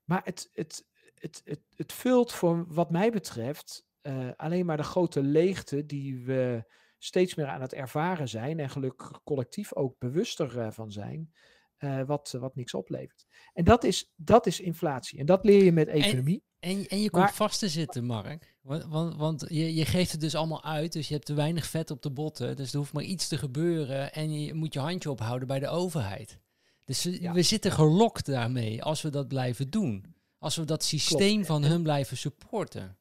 maar 0.03 0.21
het, 0.23 0.49
het, 0.53 0.85
het, 1.15 1.41
het, 1.45 1.61
het 1.75 1.93
vult 1.93 2.31
voor 2.31 2.65
wat 2.67 2.91
mij 2.91 3.11
betreft 3.11 3.85
eh, 4.01 4.29
alleen 4.35 4.65
maar 4.65 4.77
de 4.77 4.83
grote 4.83 5.21
leegte 5.23 5.85
die 5.85 6.25
we 6.25 6.63
steeds 6.97 7.35
meer 7.35 7.47
aan 7.47 7.61
het 7.61 7.73
ervaren 7.73 8.29
zijn 8.29 8.59
en 8.59 8.69
gelukkig 8.69 9.23
collectief 9.23 9.75
ook 9.75 9.95
bewuster 9.99 10.59
eh, 10.59 10.71
van 10.71 10.91
zijn, 10.91 11.33
eh, 11.77 12.01
wat, 12.03 12.35
wat 12.39 12.55
niks 12.55 12.73
oplevert. 12.73 13.25
En 13.53 13.63
dat 13.63 13.83
is, 13.83 14.11
dat 14.15 14.47
is 14.47 14.59
inflatie. 14.59 15.19
En 15.19 15.25
dat 15.25 15.43
leer 15.43 15.63
je 15.63 15.71
met 15.71 15.87
economie. 15.87 16.43
En, 16.59 16.87
en 16.87 17.01
je 17.01 17.09
komt 17.09 17.23
Maar- 17.23 17.33
vast 17.33 17.59
te 17.59 17.69
zitten, 17.69 18.05
Mark. 18.05 18.55
Want, 18.61 18.85
want, 18.85 19.15
want 19.15 19.45
je, 19.47 19.73
je 19.75 19.85
geeft 19.85 20.11
het 20.11 20.21
dus 20.21 20.35
allemaal 20.35 20.63
uit, 20.63 20.93
dus 20.93 21.07
je 21.07 21.13
hebt 21.13 21.25
te 21.25 21.33
weinig 21.33 21.65
vet 21.65 21.91
op 21.91 22.01
de 22.01 22.11
botten. 22.11 22.55
Dus 22.55 22.71
er 22.71 22.77
hoeft 22.77 22.93
maar 22.93 23.03
iets 23.03 23.27
te 23.27 23.37
gebeuren 23.37 24.13
en 24.13 24.41
je 24.41 24.53
moet 24.53 24.73
je 24.73 24.79
handje 24.79 25.11
ophouden 25.11 25.47
bij 25.47 25.59
de 25.59 25.67
overheid. 25.67 26.40
Dus 26.91 27.03
we, 27.03 27.21
Ja. 27.21 27.33
we 27.33 27.41
zitten 27.41 27.71
gelokt 27.71 28.25
daarmee 28.25 28.83
als 28.83 29.01
we 29.01 29.09
dat 29.09 29.27
blijven 29.27 29.69
doen. 29.69 30.15
Als 30.37 30.55
we 30.55 30.65
dat 30.65 30.83
systeem 30.83 31.45
van 31.45 31.63
En- 31.63 31.69
hun 31.69 31.83
blijven 31.83 32.17
supporten. 32.17 32.97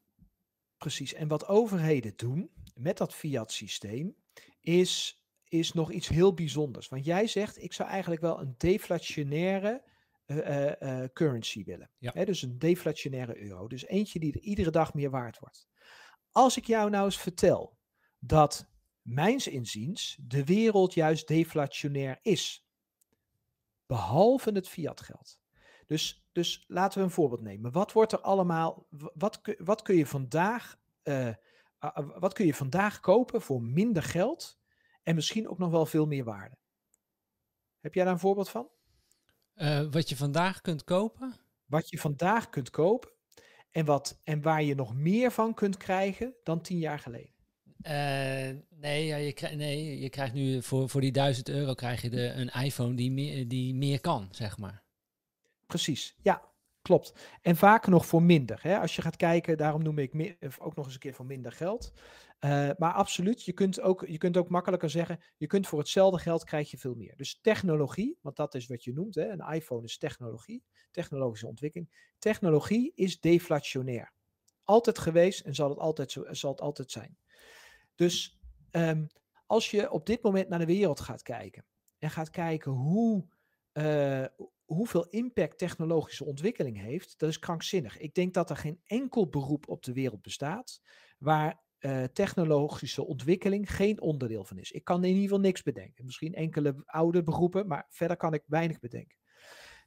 Precies. 0.76 1.14
En 1.14 1.28
wat 1.28 1.46
overheden 1.46 2.12
doen 2.16 2.50
met 2.74 2.98
dat 2.98 3.14
fiat 3.14 3.52
systeem 3.52 4.16
is, 4.60 5.22
is 5.48 5.72
nog 5.72 5.92
iets 5.92 6.08
heel 6.08 6.34
bijzonders. 6.34 6.88
Want 6.88 7.04
jij 7.04 7.26
zegt, 7.26 7.62
ik 7.62 7.72
zou 7.72 7.88
eigenlijk 7.88 8.20
wel 8.20 8.40
een 8.40 8.54
deflationaire 8.56 9.82
eh, 10.24 10.38
eh, 10.38 11.02
eh, 11.02 11.10
currency 11.12 11.64
willen. 11.64 11.90
Ja. 11.98 12.24
Dus 12.24 12.42
een 12.42 12.58
deflationaire 12.58 13.38
euro. 13.38 13.68
Dus 13.68 13.86
eentje 13.86 14.18
die 14.18 14.32
er 14.32 14.40
iedere 14.40 14.70
dag 14.70 14.94
meer 14.94 15.10
waard 15.10 15.38
wordt. 15.38 15.66
Als 16.30 16.56
ik 16.56 16.66
jou 16.66 16.90
nou 16.90 17.04
eens 17.04 17.18
vertel 17.18 17.78
dat 18.18 18.70
mijns 19.02 19.46
inziens 19.46 20.18
de 20.22 20.44
wereld 20.44 20.94
juist 20.94 21.28
deflationair 21.28 22.18
is. 22.22 22.64
Behalve 23.90 24.50
het 24.50 24.68
fiatgeld. 24.68 25.40
Dus, 25.86 26.28
dus 26.32 26.64
laten 26.68 26.98
we 26.98 27.04
een 27.04 27.10
voorbeeld 27.10 27.40
nemen. 27.40 27.72
Wat 27.72 27.92
wordt 27.92 28.12
er 28.12 28.20
allemaal, 28.20 28.86
wat, 29.14 29.40
wat 29.58 29.82
kun 29.82 29.96
je 29.96 30.06
vandaag, 30.06 30.78
uh, 31.04 31.34
wat 32.18 32.32
kun 32.32 32.46
je 32.46 32.54
vandaag 32.54 33.00
kopen 33.00 33.42
voor 33.42 33.62
minder 33.62 34.02
geld 34.02 34.60
en 35.02 35.14
misschien 35.14 35.48
ook 35.48 35.58
nog 35.58 35.70
wel 35.70 35.86
veel 35.86 36.06
meer 36.06 36.24
waarde? 36.24 36.56
Heb 37.80 37.94
jij 37.94 38.04
daar 38.04 38.12
een 38.12 38.18
voorbeeld 38.18 38.48
van? 38.48 38.68
Uh, 39.54 39.86
wat 39.90 40.08
je 40.08 40.16
vandaag 40.16 40.60
kunt 40.60 40.84
kopen? 40.84 41.36
Wat 41.66 41.90
je 41.90 41.98
vandaag 41.98 42.48
kunt 42.48 42.70
kopen 42.70 43.10
en, 43.70 43.84
wat, 43.84 44.20
en 44.24 44.42
waar 44.42 44.62
je 44.62 44.74
nog 44.74 44.94
meer 44.94 45.30
van 45.30 45.54
kunt 45.54 45.76
krijgen 45.76 46.34
dan 46.42 46.60
tien 46.60 46.78
jaar 46.78 46.98
geleden. 46.98 47.39
Uh, 47.82 47.92
nee, 48.70 49.06
ja, 49.06 49.16
je 49.16 49.32
krijgt, 49.32 49.56
nee, 49.56 50.00
je 50.00 50.08
krijgt 50.08 50.34
nu 50.34 50.62
voor, 50.62 50.88
voor 50.88 51.00
die 51.00 51.12
1000 51.12 51.48
euro 51.48 51.74
krijg 51.74 52.02
je 52.02 52.10
de, 52.10 52.32
een 52.32 52.48
iPhone 52.48 52.94
die 52.94 53.10
meer, 53.10 53.48
die 53.48 53.74
meer 53.74 54.00
kan, 54.00 54.28
zeg 54.30 54.58
maar. 54.58 54.82
Precies, 55.66 56.16
ja, 56.22 56.42
klopt. 56.82 57.14
En 57.42 57.56
vaak 57.56 57.86
nog 57.86 58.06
voor 58.06 58.22
minder. 58.22 58.58
Hè? 58.62 58.78
Als 58.78 58.96
je 58.96 59.02
gaat 59.02 59.16
kijken, 59.16 59.56
daarom 59.56 59.82
noem 59.82 59.98
ik 59.98 60.12
meer, 60.12 60.36
ook 60.58 60.76
nog 60.76 60.84
eens 60.84 60.94
een 60.94 61.00
keer 61.00 61.14
voor 61.14 61.26
minder 61.26 61.52
geld. 61.52 61.92
Uh, 62.40 62.70
maar 62.78 62.92
absoluut, 62.92 63.44
je 63.44 63.52
kunt, 63.52 63.80
ook, 63.80 64.04
je 64.06 64.18
kunt 64.18 64.36
ook 64.36 64.48
makkelijker 64.48 64.90
zeggen, 64.90 65.20
je 65.36 65.46
kunt 65.46 65.66
voor 65.66 65.78
hetzelfde 65.78 66.18
geld 66.18 66.44
krijg 66.44 66.70
je 66.70 66.78
veel 66.78 66.94
meer. 66.94 67.16
Dus 67.16 67.38
technologie, 67.42 68.18
want 68.20 68.36
dat 68.36 68.54
is 68.54 68.66
wat 68.66 68.84
je 68.84 68.92
noemt, 68.92 69.14
hè? 69.14 69.28
een 69.28 69.52
iPhone 69.52 69.84
is 69.84 69.98
technologie, 69.98 70.64
technologische 70.90 71.46
ontwikkeling. 71.46 72.12
Technologie 72.18 72.92
is 72.94 73.20
deflationair. 73.20 74.12
Altijd 74.64 74.98
geweest 74.98 75.40
en 75.40 75.54
zal 75.54 75.68
het 75.68 75.78
altijd, 75.78 76.10
zo, 76.10 76.24
zal 76.30 76.50
het 76.50 76.60
altijd 76.60 76.90
zijn. 76.90 77.16
Dus 78.00 78.38
um, 78.70 79.06
als 79.46 79.70
je 79.70 79.90
op 79.90 80.06
dit 80.06 80.22
moment 80.22 80.48
naar 80.48 80.58
de 80.58 80.66
wereld 80.66 81.00
gaat 81.00 81.22
kijken 81.22 81.64
en 81.98 82.10
gaat 82.10 82.30
kijken 82.30 82.72
hoe, 82.72 83.28
uh, 83.72 84.24
hoeveel 84.64 85.08
impact 85.08 85.58
technologische 85.58 86.24
ontwikkeling 86.24 86.80
heeft, 86.80 87.18
dat 87.18 87.28
is 87.28 87.38
krankzinnig. 87.38 87.98
Ik 87.98 88.14
denk 88.14 88.34
dat 88.34 88.50
er 88.50 88.56
geen 88.56 88.80
enkel 88.86 89.28
beroep 89.28 89.68
op 89.68 89.82
de 89.82 89.92
wereld 89.92 90.22
bestaat 90.22 90.80
waar 91.18 91.62
uh, 91.80 92.04
technologische 92.04 93.06
ontwikkeling 93.06 93.74
geen 93.74 94.00
onderdeel 94.00 94.44
van 94.44 94.58
is. 94.58 94.70
Ik 94.70 94.84
kan 94.84 95.04
in 95.04 95.08
ieder 95.08 95.22
geval 95.22 95.40
niks 95.40 95.62
bedenken. 95.62 96.04
Misschien 96.04 96.34
enkele 96.34 96.82
oude 96.84 97.22
beroepen, 97.22 97.66
maar 97.66 97.86
verder 97.88 98.16
kan 98.16 98.34
ik 98.34 98.42
weinig 98.46 98.78
bedenken. 98.78 99.18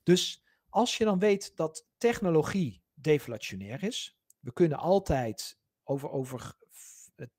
Dus 0.03 0.43
als 0.69 0.97
je 0.97 1.03
dan 1.03 1.19
weet 1.19 1.55
dat 1.55 1.87
technologie 1.97 2.83
deflationair 2.93 3.83
is, 3.83 4.17
we 4.39 4.53
kunnen 4.53 4.77
altijd 4.77 5.57
over, 5.83 6.09
over 6.09 6.61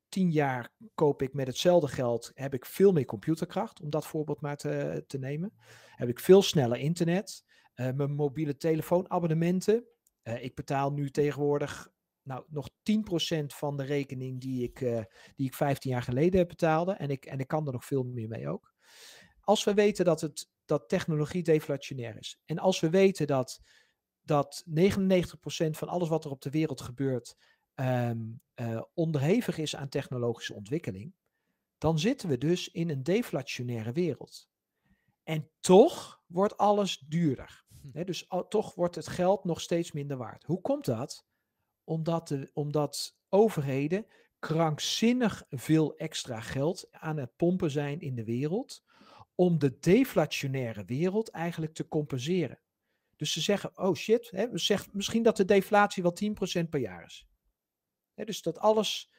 tien 0.09 0.31
jaar 0.31 0.71
koop 0.93 1.21
ik 1.21 1.33
met 1.33 1.47
hetzelfde 1.47 1.87
geld, 1.87 2.31
heb 2.33 2.53
ik 2.53 2.65
veel 2.65 2.91
meer 2.91 3.05
computerkracht, 3.05 3.81
om 3.81 3.89
dat 3.89 4.07
voorbeeld 4.07 4.41
maar 4.41 4.57
te, 4.57 5.17
nemen. 5.19 5.53
Heb 5.95 6.09
ik 6.09 6.19
veel 6.19 6.41
sneller 6.41 6.77
internet, 6.77 7.43
uh, 7.75 7.91
mijn 7.91 8.13
mobiele 8.13 8.57
telefoonabonnementen. 8.57 9.85
Uh, 10.23 10.43
ik 10.43 10.55
betaal 10.55 10.91
nu 10.91 11.09
tegenwoordig 11.09 11.89
nou, 12.21 12.43
nog 12.47 12.69
10% 12.69 13.45
van 13.45 13.77
de 13.77 13.83
rekening 13.83 14.41
die 14.41 14.63
ik, 14.63 14.79
die 15.35 15.47
ik 15.47 15.53
15 15.53 15.91
jaar 15.91 16.01
geleden 16.01 16.47
betaalde. 16.47 16.91
En 16.91 17.09
ik, 17.09 17.25
en 17.25 17.39
ik 17.39 17.47
kan 17.47 17.65
er 17.65 17.73
nog 17.73 17.85
veel 17.85 18.03
meer 18.03 18.27
mee 18.27 18.49
ook. 18.49 18.73
Als 19.41 19.63
we 19.63 19.73
weten 19.73 20.05
dat, 20.05 20.21
het, 20.21 20.49
dat 20.65 20.89
technologie 20.89 21.43
deflationair 21.43 22.17
is. 22.17 22.41
En 22.45 22.59
als 22.59 22.79
we 22.79 22.89
weten 22.89 23.27
dat, 23.27 23.61
dat 24.21 24.65
99% 24.69 24.71
van 25.69 25.87
alles 25.87 26.09
wat 26.09 26.25
er 26.25 26.31
op 26.31 26.41
de 26.41 26.49
wereld 26.49 26.81
gebeurt 26.81 27.35
um, 27.75 28.41
uh, 28.55 28.81
onderhevig 28.93 29.57
is 29.57 29.75
aan 29.75 29.89
technologische 29.89 30.53
ontwikkeling, 30.53 31.13
dan 31.77 31.99
zitten 31.99 32.29
we 32.29 32.37
dus 32.37 32.71
in 32.71 32.89
een 32.89 33.03
deflationaire 33.03 33.91
wereld. 33.91 34.49
En 35.23 35.49
toch 35.59 36.21
wordt 36.25 36.57
alles 36.57 36.97
duurder. 36.97 37.65
He, 37.91 37.99
hm. 37.99 38.05
dus 38.05 38.29
al, 38.29 38.47
toch 38.47 38.75
wordt 38.75 38.95
het 38.95 39.07
geld 39.07 39.43
nog 39.43 39.61
steeds 39.61 39.91
minder 39.91 40.17
waard. 40.17 40.43
Hoe 40.43 40.61
komt 40.61 40.85
dat? 40.85 41.25
Omdat, 41.83 42.27
de, 42.27 42.49
omdat 42.53 43.17
overheden 43.29 44.05
krankzinnig 44.39 45.45
veel 45.49 45.95
extra 45.95 46.39
geld 46.39 46.87
aan 46.91 47.17
het 47.17 47.35
pompen 47.35 47.71
zijn 47.71 47.99
in 47.99 48.15
de 48.15 48.23
wereld 48.23 48.83
om 49.35 49.59
de 49.59 49.79
deflationaire 49.79 50.85
wereld 50.85 51.29
eigenlijk 51.29 51.73
te 51.73 51.87
compenseren. 51.87 52.59
Dus 53.15 53.31
ze 53.31 53.41
zeggen, 53.41 53.77
oh 53.77 53.95
shit, 53.95 54.31
hè, 54.31 54.49
we 54.49 54.57
zeggen 54.57 54.89
misschien 54.93 55.23
dat 55.23 55.37
de 55.37 55.45
deflatie 55.45 56.03
wel 56.03 56.17
10% 56.63 56.69
per 56.69 56.79
jaar 56.79 57.05
is 57.05 57.27
dus 58.15 58.41
dat 58.41 58.59
alles, 58.59 59.09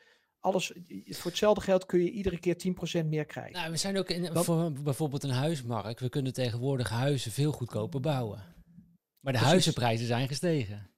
alles, 0.41 0.73
voor 1.09 1.31
hetzelfde 1.31 1.61
geld 1.61 1.87
kun 1.87 2.03
je 2.03 2.11
iedere 2.11 2.39
keer 2.39 2.57
10% 3.03 3.07
meer 3.07 3.25
krijgen. 3.25 3.53
Nou, 3.53 3.71
we 3.71 3.77
zijn 3.77 3.99
ook 3.99 4.11
in, 4.11 4.35
voor 4.35 4.73
bijvoorbeeld 4.73 5.23
een 5.23 5.31
huismarkt. 5.31 6.01
We 6.01 6.09
kunnen 6.09 6.33
tegenwoordig 6.33 6.89
huizen 6.89 7.33
veel 7.33 7.53
goedkoper 7.53 8.01
bouwen. 8.01 8.55
Maar 9.21 9.33
de 9.33 9.39
huizenprijzen 9.39 10.07
zijn 10.07 10.29
gestegen. 10.29 10.91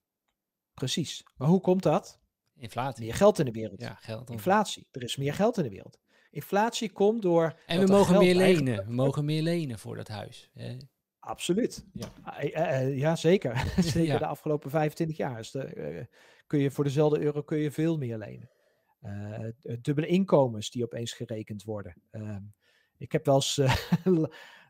Precies. 0.74 1.24
Maar 1.37 1.48
hoe 1.48 1.61
komt 1.61 1.82
dat? 1.82 2.20
Inflatie. 2.54 3.04
Meer 3.04 3.14
geld 3.14 3.38
in 3.38 3.44
de 3.44 3.50
wereld. 3.50 3.80
Ja, 3.80 3.94
geld. 3.94 4.30
Inflatie. 4.30 4.88
Er 4.90 5.02
is 5.02 5.16
meer 5.16 5.34
geld 5.34 5.56
in 5.56 5.62
de 5.62 5.68
wereld. 5.68 5.98
Inflatie 6.30 6.90
komt 6.90 7.22
door. 7.22 7.61
En 7.66 7.80
we 7.80 7.87
mogen 7.87 8.18
meer 8.18 8.34
lenen. 8.34 8.87
We 8.87 8.92
mogen 8.92 9.24
meer 9.24 9.42
lenen 9.42 9.78
voor 9.78 9.96
dat 9.96 10.08
huis. 10.08 10.50
Absoluut. 11.18 11.87
Ja, 11.92 12.12
uh, 12.42 12.98
ja 12.98 13.16
zeker. 13.16 13.72
zeker 13.82 14.02
ja. 14.02 14.18
de 14.18 14.26
afgelopen 14.26 14.70
25 14.70 15.16
jaar. 15.16 15.38
Is 15.38 15.50
de, 15.50 15.74
uh, 15.76 16.04
kun 16.48 16.58
je 16.58 16.70
voor 16.70 16.84
dezelfde 16.84 17.20
euro 17.20 17.42
kun 17.42 17.58
je 17.58 17.70
veel 17.70 17.98
meer 17.98 18.18
lenen. 18.18 18.50
Uh, 19.02 19.48
dubbele 19.80 20.06
inkomens 20.06 20.70
die 20.70 20.84
opeens 20.84 21.12
gerekend 21.12 21.64
worden. 21.64 22.02
Uh, 22.12 22.37
ik 22.96 23.12
heb 23.12 23.26
wel 23.26 23.34
eens 23.34 23.58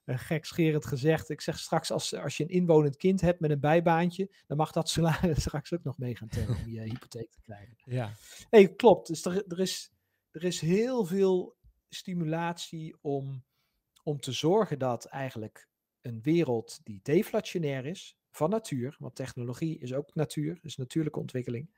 uh, 0.08 0.18
gekscherend 0.18 0.86
gezegd. 0.86 1.28
Ik 1.28 1.40
zeg 1.40 1.58
straks, 1.58 1.90
als, 1.90 2.14
als 2.14 2.36
je 2.36 2.42
een 2.42 2.48
inwonend 2.48 2.96
kind 2.96 3.20
hebt 3.20 3.40
met 3.40 3.50
een 3.50 3.60
bijbaantje, 3.60 4.30
dan 4.46 4.56
mag 4.56 4.72
dat 4.72 4.88
salaris 4.88 5.40
straks 5.48 5.72
ook 5.72 5.82
nog 5.82 5.98
mee 5.98 6.16
gaan 6.16 6.28
tellen 6.28 6.56
om 6.56 6.68
je 6.70 6.80
hypotheek 6.90 7.30
te 7.30 7.40
krijgen. 7.40 7.76
Ja. 7.84 8.12
Nee, 8.50 8.74
klopt. 8.74 9.06
Dus 9.06 9.24
er, 9.24 9.46
er, 9.46 9.60
is, 9.60 9.92
er 10.30 10.44
is 10.44 10.60
heel 10.60 11.04
veel 11.04 11.56
stimulatie 11.88 12.96
om, 13.00 13.44
om 14.02 14.20
te 14.20 14.32
zorgen 14.32 14.78
dat 14.78 15.04
eigenlijk 15.04 15.68
een 16.00 16.22
wereld 16.22 16.80
die 16.82 17.00
deflationair 17.02 17.86
is, 17.86 18.18
van 18.38 18.50
natuur, 18.50 18.96
want 18.98 19.14
technologie 19.14 19.78
is 19.78 19.94
ook 19.94 20.14
natuur, 20.14 20.58
is 20.62 20.76
natuurlijke 20.76 21.18
ontwikkeling, 21.18 21.70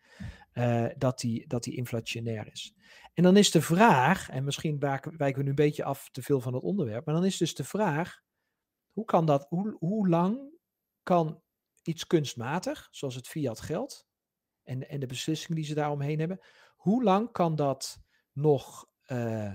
uh, 0.54 0.86
dat, 0.96 1.18
die, 1.18 1.46
dat 1.46 1.62
die 1.62 1.76
inflationair 1.76 2.48
is. 2.52 2.74
En 3.14 3.22
dan 3.22 3.36
is 3.36 3.50
de 3.50 3.62
vraag, 3.62 4.28
en 4.28 4.44
misschien 4.44 4.78
wijken 4.78 5.34
we 5.34 5.42
nu 5.42 5.48
een 5.48 5.54
beetje 5.54 5.84
af 5.84 6.10
te 6.10 6.22
veel 6.22 6.40
van 6.40 6.54
het 6.54 6.62
onderwerp, 6.62 7.04
maar 7.04 7.14
dan 7.14 7.24
is 7.24 7.36
dus 7.36 7.54
de 7.54 7.64
vraag, 7.64 8.20
hoe 8.92 9.04
kan 9.04 9.26
dat, 9.26 9.46
hoe, 9.48 10.08
lang 10.08 10.58
kan 11.02 11.42
iets 11.82 12.06
kunstmatig, 12.06 12.88
zoals 12.90 13.14
het 13.14 13.28
fiat 13.28 13.60
geld, 13.60 14.06
en, 14.62 14.88
en 14.88 15.00
de 15.00 15.06
beslissingen 15.06 15.56
die 15.56 15.66
ze 15.66 15.74
daaromheen 15.74 16.18
hebben, 16.18 16.40
hoe 16.76 17.02
lang 17.02 17.32
kan 17.32 17.56
dat 17.56 18.00
nog 18.32 18.86
uh, 19.06 19.54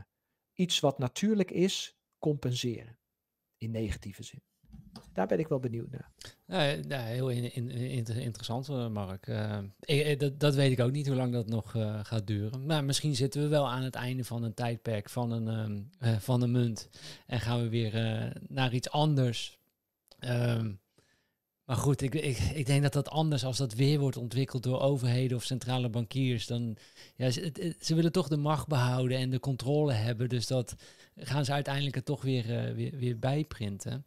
iets 0.53 0.79
wat 0.79 0.97
natuurlijk 0.97 1.51
is, 1.51 1.97
compenseren? 2.17 2.99
In 3.57 3.71
negatieve 3.71 4.23
zin. 4.23 4.43
Daar 5.13 5.27
ben 5.27 5.39
ik 5.39 5.47
wel 5.47 5.60
benieuwd 5.60 5.89
naar. 5.91 6.12
Heel 7.03 7.29
in, 7.29 7.53
in, 7.53 8.05
interessant, 8.05 8.69
eh, 8.69 8.88
Mark. 8.88 9.27
Uh, 9.27 9.58
ik, 9.79 10.19
dat, 10.19 10.39
dat, 10.39 10.55
weet 10.55 10.71
ik 10.71 10.79
ook 10.79 10.91
niet 10.91 11.08
hoe 11.08 11.15
lang 11.15 11.34
dat 11.34 11.47
nog 11.47 11.71
gaat 12.01 12.27
duren. 12.27 12.65
Maar 12.65 12.84
misschien 12.84 13.15
zitten 13.15 13.41
we 13.41 13.47
wel 13.47 13.69
aan 13.69 13.84
het 13.84 13.95
einde 13.95 14.23
van 14.23 14.43
een 14.43 14.53
tijdperk 14.53 15.10
van 15.10 15.31
een, 15.31 15.89
uh, 15.99 16.17
van 16.17 16.41
een 16.41 16.51
munt. 16.51 16.89
En 17.27 17.39
gaan 17.39 17.62
we 17.62 17.69
weer 17.69 18.34
naar 18.47 18.73
iets 18.73 18.89
anders. 18.89 19.60
Um, 20.19 20.79
maar 21.65 21.75
goed, 21.75 22.01
ik, 22.01 22.15
ik, 22.15 22.38
ik 22.38 22.65
denk 22.65 22.82
dat 22.82 22.93
dat 22.93 23.10
anders 23.10 23.45
als 23.45 23.58
dat 23.58 23.73
weer 23.73 23.99
wordt 23.99 24.17
ontwikkeld 24.17 24.63
door 24.63 24.80
overheden 24.80 25.38
of 25.38 25.43
centrale 25.43 25.89
bankiers. 25.89 26.47
Dan, 26.47 26.78
ja, 27.15 27.30
ze, 27.30 27.75
ze 27.80 27.95
willen 27.95 28.12
toch 28.12 28.28
de 28.28 28.38
macht 28.38 28.67
behouden 28.67 29.17
en 29.17 29.30
de 29.30 29.39
controle 29.39 29.93
hebben. 29.93 30.30
Dus 30.30 30.47
dat 30.47 30.75
gaan 31.17 31.45
ze 31.45 31.51
uiteindelijk 31.51 31.95
er 31.95 32.04
toch 32.04 32.21
weer, 32.21 32.67
uh, 32.67 32.75
weer, 32.75 32.97
weer 32.97 33.19
bijprinten. 33.19 34.06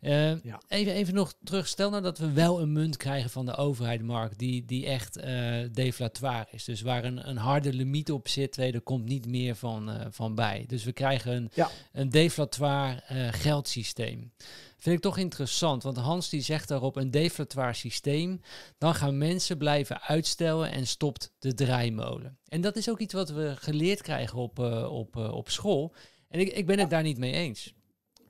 Uh, 0.00 0.42
ja. 0.42 0.60
even, 0.68 0.92
even 0.92 1.14
nog 1.14 1.34
terug, 1.44 1.68
stel 1.68 1.90
nou 1.90 2.02
dat 2.02 2.18
we 2.18 2.32
wel 2.32 2.60
een 2.60 2.72
munt 2.72 2.96
krijgen 2.96 3.30
van 3.30 3.46
de 3.46 3.56
overheid, 3.56 4.02
Mark, 4.02 4.38
die, 4.38 4.64
die 4.64 4.86
echt 4.86 5.18
uh, 5.18 5.58
deflatoire 5.72 6.46
is. 6.50 6.64
Dus 6.64 6.80
waar 6.80 7.04
een, 7.04 7.28
een 7.28 7.36
harde 7.36 7.72
limiet 7.72 8.12
op 8.12 8.28
zit, 8.28 8.56
weet, 8.56 8.74
er 8.74 8.80
komt 8.80 9.04
niet 9.04 9.26
meer 9.26 9.56
van, 9.56 9.90
van 10.10 10.34
bij. 10.34 10.64
Dus 10.66 10.84
we 10.84 10.92
krijgen 10.92 11.32
een, 11.32 11.50
ja. 11.54 11.70
een 11.92 12.10
deflatoire 12.10 13.02
geldsysteem 13.32 14.32
vind 14.80 14.96
ik 14.96 15.02
toch 15.02 15.18
interessant. 15.18 15.82
Want 15.82 15.96
Hans 15.96 16.28
die 16.28 16.40
zegt 16.40 16.68
daarop 16.68 16.96
een 16.96 17.10
deflatoire 17.10 17.72
systeem. 17.72 18.40
Dan 18.78 18.94
gaan 18.94 19.18
mensen 19.18 19.58
blijven 19.58 20.02
uitstellen 20.02 20.72
en 20.72 20.86
stopt 20.86 21.32
de 21.38 21.54
draaimolen. 21.54 22.38
En 22.48 22.60
dat 22.60 22.76
is 22.76 22.90
ook 22.90 22.98
iets 22.98 23.14
wat 23.14 23.30
we 23.30 23.54
geleerd 23.58 24.02
krijgen 24.02 24.38
op, 24.38 24.58
uh, 24.58 24.92
op, 24.92 25.16
uh, 25.16 25.32
op 25.32 25.50
school. 25.50 25.94
En 26.28 26.40
ik, 26.40 26.48
ik 26.48 26.66
ben 26.66 26.78
het 26.78 26.90
daar 26.90 27.02
niet 27.02 27.18
mee 27.18 27.32
eens. 27.32 27.74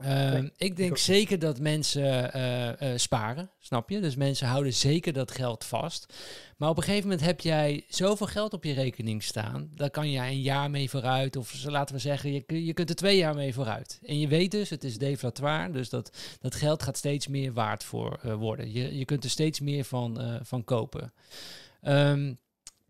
Ehm, 0.01 0.49
ik 0.57 0.77
denk 0.77 0.97
zeker 0.97 1.39
dat 1.39 1.61
mensen 1.61 2.33
eh, 2.33 2.93
eh, 2.93 2.99
sparen, 2.99 3.51
snap 3.59 3.91
je? 3.91 4.01
Dus 4.01 4.17
mensen 4.17 4.47
houden 4.47 4.73
zeker 4.73 5.13
dat 5.13 5.31
geld 5.31 5.65
vast. 5.65 6.15
Maar 6.57 6.69
op 6.69 6.77
een 6.77 6.83
gegeven 6.83 7.09
moment 7.09 7.27
heb 7.27 7.41
jij 7.41 7.85
zoveel 7.89 8.27
geld 8.27 8.53
op 8.53 8.65
je 8.65 8.73
rekening 8.73 9.23
staan. 9.23 9.71
Daar 9.75 9.91
kan 9.91 10.11
jij 10.11 10.29
een 10.29 10.41
jaar 10.41 10.71
mee 10.71 10.91
vooruit. 10.91 11.37
Of 11.37 11.65
laten 11.65 11.95
we 11.95 12.01
zeggen, 12.01 12.33
je, 12.33 12.65
je 12.65 12.73
kunt 12.73 12.89
er 12.89 12.97
twee 12.97 13.17
jaar 13.17 13.35
mee 13.35 13.55
vooruit. 13.55 14.01
En 14.03 14.19
je 14.19 14.29
weet 14.29 14.51
dus, 14.51 14.71
het 14.71 14.85
is 14.85 14.99
deflatoir. 14.99 15.73
Dus 15.73 15.89
dat, 15.89 16.17
dat 16.41 16.55
geld 16.55 16.83
gaat 16.83 16.97
steeds 16.97 17.27
meer 17.29 17.53
waard 17.53 17.85
voor 17.85 18.21
uh, 18.25 18.35
worden. 18.35 18.73
Je, 18.73 18.99
je 18.99 19.05
kunt 19.05 19.25
er 19.25 19.31
steeds 19.31 19.61
meer 19.61 19.85
van, 19.85 20.41
van 20.43 20.65
kopen. 20.65 21.13
Um, 21.83 22.39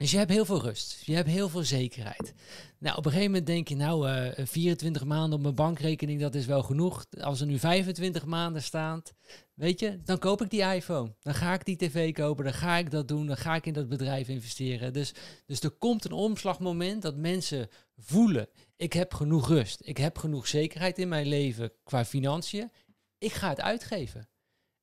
dus 0.01 0.11
je 0.11 0.17
hebt 0.17 0.31
heel 0.31 0.45
veel 0.45 0.63
rust. 0.63 1.03
Je 1.05 1.15
hebt 1.15 1.29
heel 1.29 1.49
veel 1.49 1.65
zekerheid. 1.65 2.35
Nou, 2.81 2.97
op 2.97 3.05
een 3.05 3.11
gegeven 3.11 3.33
moment 3.33 3.47
denk 3.47 3.69
je, 3.69 3.77
nou, 3.77 4.09
uh, 4.09 4.39
eh, 4.39 4.47
24 4.47 5.05
maanden 5.05 5.33
op 5.33 5.43
mijn 5.43 5.55
bankrekening, 5.55 6.21
dat 6.21 6.35
is 6.35 6.47
wel 6.47 6.63
genoeg. 6.63 7.07
Als 7.21 7.41
er 7.41 7.47
nu 7.47 7.59
25 7.59 8.27
maanden 8.27 8.63
staat, 8.63 9.15
weet 9.55 9.81
je, 9.81 10.01
dan 10.05 10.19
koop 10.19 10.43
ik 10.43 10.51
die 10.51 10.63
iPhone. 10.63 11.15
Dan 11.21 11.35
ga 11.35 11.55
ik 11.55 11.65
die 11.65 11.77
tv 11.77 12.13
kopen, 12.13 12.45
dan 12.45 12.53
ga 12.53 12.77
ik 12.77 12.91
dat 12.91 13.09
doen, 13.09 13.27
dan 13.27 13.37
ga 13.37 13.55
ik 13.55 13.67
in 13.67 13.73
dat 13.73 13.89
bedrijf 13.89 14.29
investeren. 14.29 14.93
Dus, 14.93 15.15
dus 15.47 15.61
er 15.61 15.71
komt 15.71 16.05
een 16.05 16.13
omslagmoment 16.13 17.03
dat 17.03 17.17
mensen 17.17 17.69
voelen, 17.97 18.49
ik 18.77 18.93
heb 18.93 19.15
genoeg 19.15 19.49
rust. 19.49 19.81
Ik 19.85 19.97
heb 19.97 20.19
genoeg 20.19 20.47
zekerheid 20.47 20.99
in 20.99 21.09
mijn 21.09 21.27
leven 21.27 21.73
qua 21.85 22.05
financiën. 22.05 22.71
Ik 23.19 23.33
ga 23.33 23.49
het 23.49 23.61
uitgeven. 23.61 24.29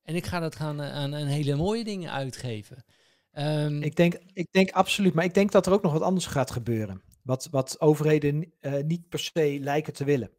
En 0.02 0.14
ik 0.14 0.26
ga 0.26 0.40
dat 0.40 0.56
gaan 0.56 0.80
eh, 0.80 0.92
aan, 0.92 1.14
aan 1.14 1.26
hele 1.26 1.56
mooie 1.56 1.84
dingen 1.84 2.12
uitgeven. 2.12 2.84
Um, 3.32 3.82
ik, 3.82 3.96
denk, 3.96 4.14
ik 4.32 4.46
denk 4.50 4.70
absoluut, 4.70 5.14
maar 5.14 5.24
ik 5.24 5.34
denk 5.34 5.52
dat 5.52 5.66
er 5.66 5.72
ook 5.72 5.82
nog 5.82 5.92
wat 5.92 6.02
anders 6.02 6.26
gaat 6.26 6.50
gebeuren. 6.50 7.02
Wat, 7.28 7.48
wat 7.50 7.80
overheden 7.80 8.52
uh, 8.60 8.82
niet 8.82 9.08
per 9.08 9.18
se 9.18 9.58
lijken 9.60 9.92
te 9.92 10.04
willen. 10.04 10.30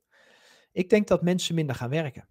Ik 0.72 0.90
denk 0.90 1.08
dat 1.08 1.22
mensen 1.22 1.56
minder 1.56 1.76
gaan 1.76 1.90
werken. 1.90 2.28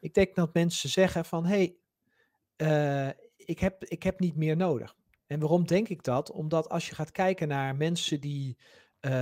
Ik 0.00 0.14
denk 0.14 0.34
dat 0.34 0.54
mensen 0.54 0.88
zeggen 0.88 1.24
van 1.24 1.46
hé, 1.46 1.76
hey, 2.56 3.08
uh, 3.08 3.14
ik, 3.36 3.58
heb, 3.58 3.84
ik 3.84 4.02
heb 4.02 4.20
niet 4.20 4.36
meer 4.36 4.56
nodig. 4.56 4.94
En 5.26 5.40
waarom 5.40 5.66
denk 5.66 5.88
ik 5.88 6.02
dat? 6.02 6.30
Omdat 6.30 6.68
als 6.68 6.88
je 6.88 6.94
gaat 6.94 7.10
kijken 7.10 7.48
naar 7.48 7.76
mensen 7.76 8.20
die 8.20 8.58
uh, 9.00 9.12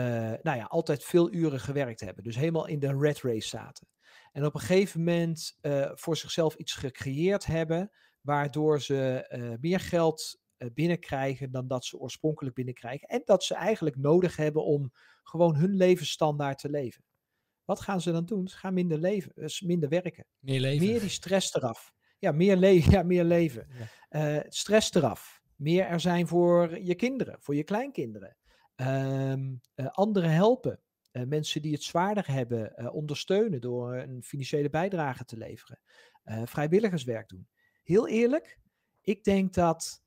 nou 0.43 0.57
ja, 0.57 0.65
altijd 0.65 1.05
veel 1.05 1.33
uren 1.33 1.61
gewerkt 1.61 2.01
hebben, 2.01 2.25
dus 2.25 2.37
helemaal 2.37 2.67
in 2.67 2.79
de 2.79 2.99
red 2.99 3.21
race 3.21 3.49
zaten. 3.49 3.89
En 4.33 4.45
op 4.45 4.55
een 4.55 4.61
gegeven 4.61 5.05
moment 5.05 5.59
voor 5.95 6.17
zichzelf 6.17 6.55
iets 6.55 6.73
gecreëerd 6.73 7.47
hebben 7.47 7.91
waardoor 8.21 8.81
ze 8.83 9.57
meer 9.61 9.81
geld 9.81 10.45
binnenkrijgen 10.75 11.51
dan 11.51 11.67
dat 11.67 11.85
ze 11.85 11.99
oorspronkelijk 11.99 12.55
binnenkrijgen. 12.55 13.09
En 13.09 13.23
dat 13.25 13.45
ze 13.45 13.55
eigenlijk 13.55 13.97
nodig 13.97 14.37
hebben 14.37 14.65
om 14.65 14.93
gewoon 15.23 15.57
hun 15.57 15.75
levensstandaard 15.75 16.59
te 16.59 16.71
leven. 16.71 17.05
Wat 17.65 17.81
gaan 17.81 18.01
ze 18.01 18.13
dan 18.13 18.25
doen? 18.25 18.49
Ze 18.49 18.57
gaan 18.57 18.75
minder 18.75 18.99
leven, 18.99 19.33
dus 19.35 19.61
minder 19.61 19.89
werken. 19.89 20.27
Meer 20.39 20.61
leven. 20.61 20.87
Meer 20.87 21.01
die 21.01 21.09
stress 21.09 21.55
eraf. 21.55 21.93
Ja, 22.19 22.33
meer, 22.33 22.57
le 22.57 22.83
ja, 22.91 23.03
meer 23.03 23.25
leven. 23.25 23.69
Ja. 24.11 24.37
Uh, 24.37 24.45
stress 24.49 24.95
eraf. 24.95 25.43
Meer 25.57 25.87
er 25.87 26.01
zijn 26.01 26.27
voor 26.27 26.79
je 26.79 26.95
kinderen, 26.95 27.37
voor 27.41 27.55
je 27.55 27.65
kleinkinderen. 27.65 28.37
Um, 28.77 29.61
anderen 29.91 30.31
helpen. 30.31 30.81
mensen 31.13 31.63
die 31.63 31.73
het 31.73 31.83
zwaarder 31.83 32.33
hebben, 32.33 32.93
ondersteunen 32.93 33.61
door 33.61 33.95
een 33.95 34.23
financiële 34.23 34.71
bijdrage 34.71 35.25
te 35.25 35.37
leveren. 35.37 35.81
vrijwilligerswerk 36.45 37.29
doen 37.29 37.49
heel 37.87 38.09
eerlijk, 38.09 38.59
ik 39.01 39.25
denk 39.25 39.55
dat 39.55 40.03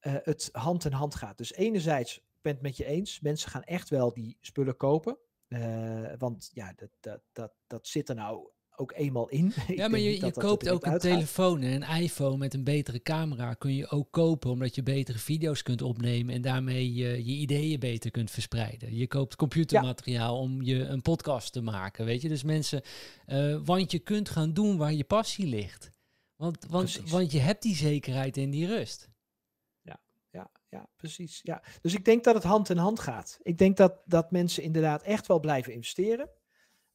uh, 0.00 0.14
het 0.22 0.48
hand 0.52 0.84
in 0.84 0.92
hand 0.92 1.14
gaat. 1.14 1.38
Dus 1.38 1.54
enerzijds, 1.54 2.16
ik 2.16 2.42
ben 2.42 2.52
het 2.52 2.62
met 2.62 2.76
je 2.76 2.84
eens, 2.84 3.20
mensen 3.20 3.50
gaan 3.50 3.64
echt 3.64 3.88
wel 3.88 4.12
die 4.12 4.36
spullen 4.40 4.76
kopen. 4.76 5.18
Uh, 5.48 6.12
want 6.18 6.50
ja, 6.52 6.72
dat, 6.76 6.90
dat, 7.00 7.20
dat, 7.32 7.52
dat 7.66 7.86
zit 7.86 8.08
er 8.08 8.14
nou 8.14 8.50
ook 8.80 8.92
eenmaal 8.92 9.28
in. 9.28 9.52
Ja, 9.66 9.88
maar 9.88 10.00
je, 10.00 10.24
je 10.24 10.32
koopt 10.32 10.68
ook 10.68 10.84
een 10.84 10.92
uitgaat. 10.92 11.12
telefoon 11.12 11.62
en 11.62 11.82
een 11.82 12.00
iPhone 12.00 12.36
met 12.36 12.54
een 12.54 12.64
betere 12.64 13.02
camera 13.02 13.54
kun 13.54 13.74
je 13.74 13.90
ook 13.90 14.10
kopen, 14.10 14.50
omdat 14.50 14.74
je 14.74 14.82
betere 14.82 15.18
video's 15.18 15.62
kunt 15.62 15.82
opnemen 15.82 16.34
en 16.34 16.42
daarmee 16.42 16.94
je, 16.94 17.24
je 17.24 17.32
ideeën 17.32 17.80
beter 17.80 18.10
kunt 18.10 18.30
verspreiden. 18.30 18.96
Je 18.96 19.06
koopt 19.06 19.36
computermateriaal 19.36 20.34
ja. 20.34 20.40
om 20.40 20.62
je 20.62 20.84
een 20.84 21.02
podcast 21.02 21.52
te 21.52 21.60
maken, 21.60 22.04
weet 22.04 22.22
je. 22.22 22.28
Dus 22.28 22.42
mensen, 22.42 22.82
uh, 23.26 23.60
want 23.64 23.90
je 23.90 23.98
kunt 23.98 24.28
gaan 24.28 24.52
doen 24.52 24.76
waar 24.76 24.92
je 24.92 25.04
passie 25.04 25.46
ligt. 25.46 25.92
Want, 26.36 26.66
want, 26.68 27.00
want 27.10 27.32
je 27.32 27.40
hebt 27.40 27.62
die 27.62 27.76
zekerheid 27.76 28.36
en 28.36 28.50
die 28.50 28.66
rust. 28.66 29.08
Ja, 30.68 30.88
precies. 30.96 31.40
Ja. 31.42 31.62
Dus 31.80 31.94
ik 31.94 32.04
denk 32.04 32.24
dat 32.24 32.34
het 32.34 32.44
hand 32.44 32.70
in 32.70 32.76
hand 32.76 33.00
gaat. 33.00 33.38
Ik 33.42 33.58
denk 33.58 33.76
dat, 33.76 34.02
dat 34.04 34.30
mensen 34.30 34.62
inderdaad 34.62 35.02
echt 35.02 35.26
wel 35.26 35.40
blijven 35.40 35.72
investeren. 35.72 36.30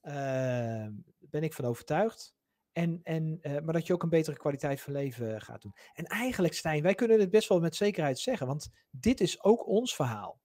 Uh, 0.01 0.87
ben 1.19 1.43
ik 1.43 1.53
van 1.53 1.65
overtuigd. 1.65 2.33
En, 2.71 2.99
en, 3.03 3.39
uh, 3.41 3.59
maar 3.59 3.73
dat 3.73 3.87
je 3.87 3.93
ook 3.93 4.03
een 4.03 4.09
betere 4.09 4.37
kwaliteit 4.37 4.81
van 4.81 4.93
leven 4.93 5.41
gaat 5.41 5.61
doen. 5.61 5.75
En 5.93 6.05
eigenlijk, 6.05 6.53
Stijn, 6.53 6.83
wij 6.83 6.95
kunnen 6.95 7.19
het 7.19 7.29
best 7.29 7.49
wel 7.49 7.59
met 7.59 7.75
zekerheid 7.75 8.19
zeggen. 8.19 8.47
Want 8.47 8.69
dit 8.91 9.21
is 9.21 9.43
ook 9.43 9.67
ons 9.67 9.95
verhaal. 9.95 10.41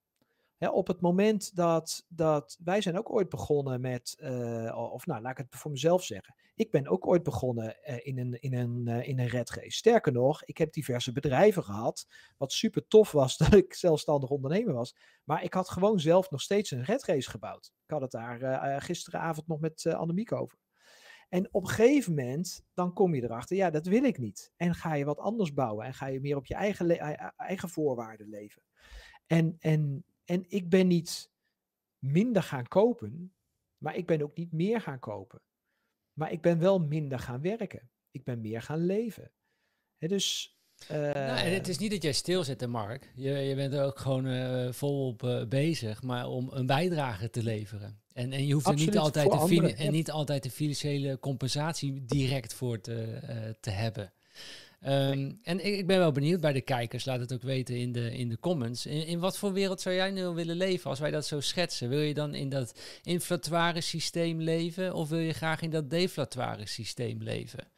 Op 0.61 0.87
het 0.87 1.01
moment 1.01 1.57
dat, 1.57 2.05
dat 2.09 2.59
wij 2.65 2.81
zijn 2.81 2.99
ook 2.99 3.13
ooit 3.13 3.29
begonnen 3.29 3.81
met, 3.81 4.17
uh, 4.21 4.91
of 4.93 5.07
nou, 5.07 5.23
laat 5.23 5.39
ik 5.39 5.47
het 5.51 5.61
voor 5.61 5.71
mezelf 5.71 6.05
zeggen. 6.05 6.35
Ik 6.55 6.71
ben 6.71 6.89
ook 6.89 7.07
ooit 7.07 7.23
begonnen 7.23 7.77
uh, 7.89 7.97
in 8.07 8.19
een, 8.19 8.41
in 8.41 8.55
een, 8.55 8.89
uh, 8.89 9.09
in 9.09 9.19
een 9.19 9.27
red 9.27 9.51
race. 9.51 9.77
Sterker 9.77 10.13
nog, 10.13 10.45
ik 10.45 10.59
heb 10.59 10.73
diverse 10.73 11.13
bedrijven 11.13 11.65
gehad, 11.65 12.07
wat 12.37 12.53
super 12.53 12.87
tof 12.87 13.13
was 13.13 13.37
dat 13.47 13.55
ik 13.55 13.75
zelfstandig 13.75 14.31
ondernemer 14.31 14.75
was. 14.75 14.97
Maar 15.25 15.43
ik 15.43 15.55
had 15.55 15.69
gewoon 15.69 16.01
zelf 16.01 16.31
nog 16.31 16.43
steeds 16.43 16.71
een 16.71 16.85
red 16.85 17.05
race 17.05 17.31
gebouwd. 17.31 17.73
Ik 17.85 17.91
had 17.91 18.01
het 18.01 18.11
daar 18.11 18.83
gisteravond 18.83 19.47
nog 19.47 19.61
met 19.61 19.87
Annemiek 19.87 20.33
over. 20.33 20.59
En 21.29 21.49
op 21.51 21.63
een 21.63 21.69
gegeven 21.69 22.15
moment, 22.15 22.65
dan 22.75 22.93
kom 22.93 23.15
je 23.15 23.23
erachter, 23.23 23.57
ja, 23.57 23.71
dat 23.71 23.87
wil 23.87 24.05
ik 24.05 24.19
niet. 24.19 24.53
En 24.57 24.75
ga 24.75 24.95
je 24.95 25.05
wat 25.05 25.19
anders 25.19 25.53
bouwen 25.53 25.87
en 25.87 25.95
ga 25.95 26.07
je 26.07 26.21
meer 26.21 26.37
op 26.37 26.47
je 26.47 26.55
eigen, 26.55 26.99
eigen 27.37 27.69
voorwaarden 27.69 28.29
leven. 28.29 28.63
En, 29.27 29.57
en 29.59 30.05
en 30.29 30.45
ik 30.49 30.69
ben 30.69 30.87
niet 30.87 31.31
minder 31.99 32.43
gaan 32.43 32.69
kopen, 32.69 33.35
maar 33.79 33.97
ik 33.97 34.07
ben 34.07 34.23
ook 34.23 34.37
niet 34.37 34.53
meer 34.53 34.81
gaan 34.81 34.99
kopen. 34.99 35.41
Maar 36.13 36.33
ik 36.33 36.41
ben 36.41 36.59
wel 36.59 36.79
minder 36.79 37.19
gaan 37.19 37.41
werken. 37.41 37.91
Ik 38.11 38.25
ben 38.25 38.41
meer 38.41 38.63
gaan 38.63 38.87
leven. 38.87 39.31
He, 39.97 40.09
dus. 40.09 40.57
Uh, 40.83 40.99
nou, 40.99 41.39
en 41.39 41.55
het 41.55 41.69
is 41.69 41.79
niet 41.79 41.91
dat 41.91 42.03
jij 42.03 42.13
stilzet, 42.13 42.67
Mark. 42.67 43.13
Je, 43.15 43.31
je 43.31 43.55
bent 43.55 43.73
er 43.73 43.85
ook 43.85 43.99
gewoon 43.99 44.27
uh, 44.27 44.73
volop 44.73 45.23
uh, 45.23 45.47
bezig, 45.47 46.03
maar 46.03 46.29
om 46.29 46.49
een 46.53 46.67
bijdrage 46.67 47.31
te 47.31 47.43
leveren. 47.43 48.01
En, 48.13 48.33
en 48.33 48.47
je 48.47 48.53
hoeft 48.53 48.67
er 48.67 48.75
niet 48.75 48.99
altijd, 48.99 49.31
de 49.31 49.37
anderen, 49.37 49.77
en 49.77 49.93
niet 49.93 50.11
altijd 50.11 50.43
de 50.43 50.51
financiële 50.51 51.19
compensatie 51.19 52.05
direct 52.05 52.55
voor 52.55 52.81
te, 52.81 53.57
te 53.61 53.71
hebben. 53.71 54.13
Um, 54.87 55.39
en 55.43 55.67
ik, 55.67 55.77
ik, 55.79 55.87
ben 55.87 55.99
wel 55.99 56.13
benieuwd 56.13 56.41
bij 56.41 56.53
de 56.53 56.61
kijkers, 56.61 57.05
laat 57.05 57.21
het 57.21 57.33
ook 57.33 57.43
weten 57.43 57.77
in 57.77 57.93
de, 57.93 58.11
in 58.17 58.29
de 58.29 58.39
comments. 58.39 58.87
In, 58.87 59.19
wat 59.19 59.39
voor 59.39 59.53
wereld 59.53 59.81
zou 59.81 59.95
jij 59.95 60.11
nu 60.11 60.27
willen 60.27 60.57
leven 60.57 60.91
als 60.91 60.99
wij 60.99 61.11
dat 61.11 61.27
zo 61.27 61.41
schetsen? 61.41 61.89
Wil 61.89 62.01
je 62.01 62.15
dan 62.15 62.35
in 62.35 62.49
dat 62.49 62.81
inflatoire 63.03 63.81
systeem 63.81 64.41
leven 64.41 64.95
of 64.95 65.09
wil 65.09 65.19
je 65.19 65.33
graag 65.33 65.61
in 65.61 65.71
dat 65.71 65.91
deflatoire 65.91 66.67
systeem 66.67 67.23
leven? 67.23 67.69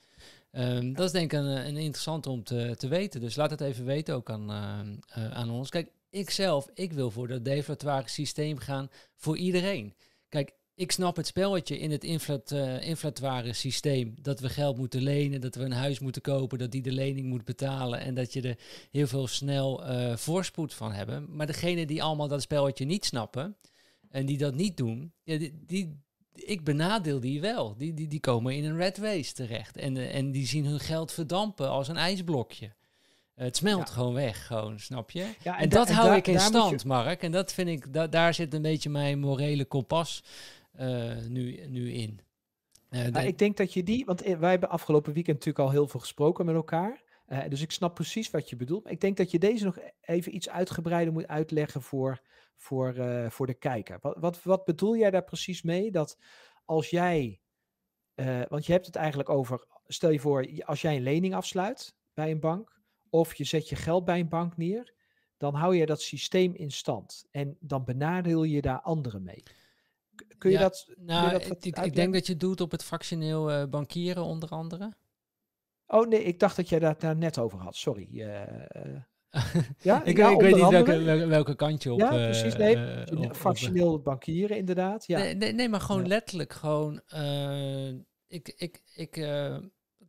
Um, 0.53 0.95
dat 0.95 1.07
is 1.07 1.13
denk 1.13 1.33
ik 1.33 1.39
een, 1.39 1.67
een 1.67 1.77
interessant 1.77 2.27
om 2.27 2.45
te, 2.45 2.75
te 2.79 2.89
weten. 2.89 3.21
Dus 3.21 3.37
laat 3.37 3.51
het 3.51 3.61
even 3.61 3.85
weten 3.85 4.15
ook 4.15 4.31
aan, 4.31 4.51
uh, 4.51 5.25
uh, 5.25 5.31
aan 5.31 5.51
ons. 5.51 5.69
Kijk, 5.69 5.91
ik 6.11 6.31
zelf, 6.31 6.71
ik 6.75 6.93
wil 6.93 7.11
voor 7.11 7.29
dat 7.29 7.45
deflatoire 7.45 8.09
systeem 8.09 8.59
gaan 8.59 8.91
voor 9.15 9.37
iedereen. 9.37 9.95
Kijk, 10.29 10.53
ik 10.81 10.93
snap 10.93 11.17
het 11.17 11.27
spelletje 11.27 11.79
in 11.79 11.91
het 11.91 12.05
inflat, 12.05 12.51
uh, 12.51 12.87
inflatoire 12.87 13.53
systeem. 13.53 14.15
Dat 14.23 14.41
we 14.41 14.49
geld 14.49 14.77
moeten 14.77 15.03
lenen, 15.03 15.41
dat 15.41 15.55
we 15.55 15.65
een 15.65 15.73
huis 15.73 15.99
moeten 15.99 16.23
kopen, 16.23 16.59
dat 16.59 16.71
die 16.71 16.83
de 16.83 16.93
lening 16.93 17.27
moet 17.27 17.45
betalen 17.45 18.01
en 18.01 18.15
dat 18.15 18.33
je 18.33 18.43
er 18.43 18.59
heel 18.91 19.07
veel 19.07 19.27
snel 19.27 19.91
uh, 19.91 20.17
voorspoed 20.17 20.75
van 20.75 20.93
hebben. 20.93 21.37
Maar 21.37 21.47
degene 21.47 21.87
die 21.87 22.03
allemaal 22.03 22.29
dat 22.29 22.43
spelletje 22.43 22.85
niet 22.85 23.05
snappen 23.05 23.57
en 24.11 24.27
die 24.27 24.39
dat 24.39 24.55
niet 24.55 24.77
doen, 24.77 25.13
ja, 25.23 25.39
die, 25.39 25.65
die, 25.67 26.01
ik 26.35 26.65
benadeel 26.65 27.21
die 27.21 27.41
wel. 27.41 27.77
Die, 27.77 27.95
die, 27.95 28.09
die 28.09 28.21
komen 28.21 28.57
in 28.57 28.65
een 28.65 28.77
red 28.77 28.99
race 28.99 29.33
terecht 29.33 29.77
en, 29.77 29.97
uh, 29.97 30.15
en 30.15 30.33
die 30.33 30.47
zien 30.47 30.65
hun 30.65 30.81
geld 30.81 31.13
verdampen 31.13 31.69
als 31.69 31.89
een 31.89 31.97
ijsblokje. 31.97 32.73
Het 33.35 33.57
smelt 33.57 33.89
ja. 33.89 33.95
gewoon 33.95 34.15
weg, 34.15 34.47
gewoon, 34.47 34.79
snap 34.79 35.11
je? 35.11 35.27
Ja, 35.43 35.57
en, 35.57 35.63
en 35.63 35.69
dat 35.69 35.91
hou 35.91 36.17
ik 36.17 36.27
in 36.27 36.41
stand, 36.41 36.83
je... 36.83 36.89
Mark. 36.89 37.23
En 37.23 37.33
dat 37.33 37.53
vind 37.53 37.69
ik, 37.69 37.93
da 37.93 38.07
daar 38.07 38.35
zit 38.35 38.55
een 38.55 38.63
beetje 38.63 38.91
mijn 38.91 39.19
morele 39.19 39.65
kompas 39.65 40.23
nu, 41.29 41.67
nu 41.67 41.93
in. 41.93 42.21
Nou, 42.91 43.27
ik 43.27 43.39
denk 43.39 43.57
dat 43.57 43.73
je 43.73 43.83
die, 43.83 44.05
want 44.05 44.23
eh, 44.23 44.39
wij 44.39 44.51
hebben 44.51 44.69
afgelopen 44.69 45.13
weekend 45.13 45.37
natuurlijk 45.37 45.65
al 45.65 45.73
heel 45.73 45.89
veel 45.89 46.01
gesproken 46.01 46.45
met 46.45 46.55
elkaar. 46.55 47.03
Uh, 47.29 47.49
dus 47.49 47.61
ik 47.61 47.71
snap 47.71 47.95
precies 47.95 48.31
wat 48.31 48.51
je 48.51 48.57
bedoelt. 48.57 48.83
Maar 48.83 48.93
ik 48.93 49.01
denk 49.01 49.17
dat 49.17 49.31
je 49.31 49.39
deze 49.39 49.65
nog 49.65 49.79
even 50.01 50.35
iets 50.35 50.49
uitgebreider 50.49 51.13
moet 51.13 51.27
uitleggen 51.27 51.83
voor, 51.83 52.21
voor, 52.57 52.97
uh, 52.97 53.31
voor 53.31 53.47
de 53.47 53.55
kijker. 53.55 53.99
Wat, 54.01 54.17
wat, 54.19 54.43
wat 54.43 54.65
bedoel 54.65 54.97
jij 54.97 55.11
daar 55.11 55.25
precies 55.25 55.63
mee? 55.63 55.91
Dat 55.91 56.19
als 56.65 56.91
jij, 56.91 57.41
uh, 58.15 58.43
want 58.49 58.67
je 58.67 58.73
hebt 58.73 58.87
het 58.87 58.97
eigenlijk 58.97 59.29
over, 59.29 59.65
stel 59.87 60.11
je 60.11 60.21
voor, 60.21 60.63
als 60.65 60.81
jij 60.81 60.97
een 60.97 61.03
lening 61.03 61.35
afsluit 61.35 61.95
bij 62.15 62.31
een 62.31 62.41
bank, 62.41 62.81
of 63.11 63.35
je 63.35 63.45
zet 63.45 63.69
je 63.69 63.77
geld 63.77 64.05
bij 64.05 64.21
een 64.21 64.29
bank 64.29 64.57
neer, 64.57 64.95
dan 65.37 65.55
hou 65.55 65.77
je 65.77 65.87
dat 65.87 66.03
systeem 66.03 66.55
in 66.55 66.71
stand. 66.71 67.27
En 67.31 67.57
dan 67.61 67.85
benadeel 67.85 68.45
je 68.45 68.61
daar 68.61 68.81
anderen 68.81 69.23
mee 69.23 69.43
Kun 70.41 70.51
je 70.51 70.57
Ja, 70.57 70.63
dat... 70.63 70.89
Nou, 70.97 71.31
dat 71.31 71.43
ik, 71.43 71.49
uitleggen? 71.49 71.93
denk 71.95 72.13
dat 72.13 72.27
je 72.27 72.37
doet 72.37 72.61
op 72.61 72.71
het 72.71 72.85
fractioneel 72.85 73.51
eh, 73.51 73.65
bankieren 73.67 74.25
onder 74.25 74.49
andere. 74.49 74.93
Oh 75.87 76.09
nee, 76.09 76.23
ik 76.23 76.39
dacht 76.39 76.57
dat 76.57 76.69
jij 76.69 76.79
dat 76.79 77.01
daar 77.01 77.17
net 77.17 77.39
over 77.39 77.59
had. 77.59 77.77
Sorry. 77.77 78.09
eh, 78.21 78.41
ja, 79.81 80.05
ik, 80.05 80.17
ja, 80.17 80.31
ik 80.31 80.41
weet 80.41 80.55
niet 80.55 80.69
welke, 80.69 80.99
welke, 81.03 81.27
welke 81.27 81.55
kant 81.55 81.83
je 81.83 81.93
op... 81.93 81.99
Ja, 81.99 82.11
eh, 82.11 82.25
precies. 82.25 82.57
Nee, 82.57 82.77
op- 83.17 83.37
fractioneel 83.37 84.01
bankieren 84.01 84.57
inderdaad. 84.57 85.07
Ja. 85.07 85.19
Nee, 85.19 85.35
nee, 85.35 85.53
nee, 85.53 85.69
maar 85.69 85.81
gewoon 85.81 86.07
letterlijk 86.07 86.53
gewoon. 86.53 87.01
ik, 88.29 88.53
ik, 88.57 88.83
ik, 88.95 89.17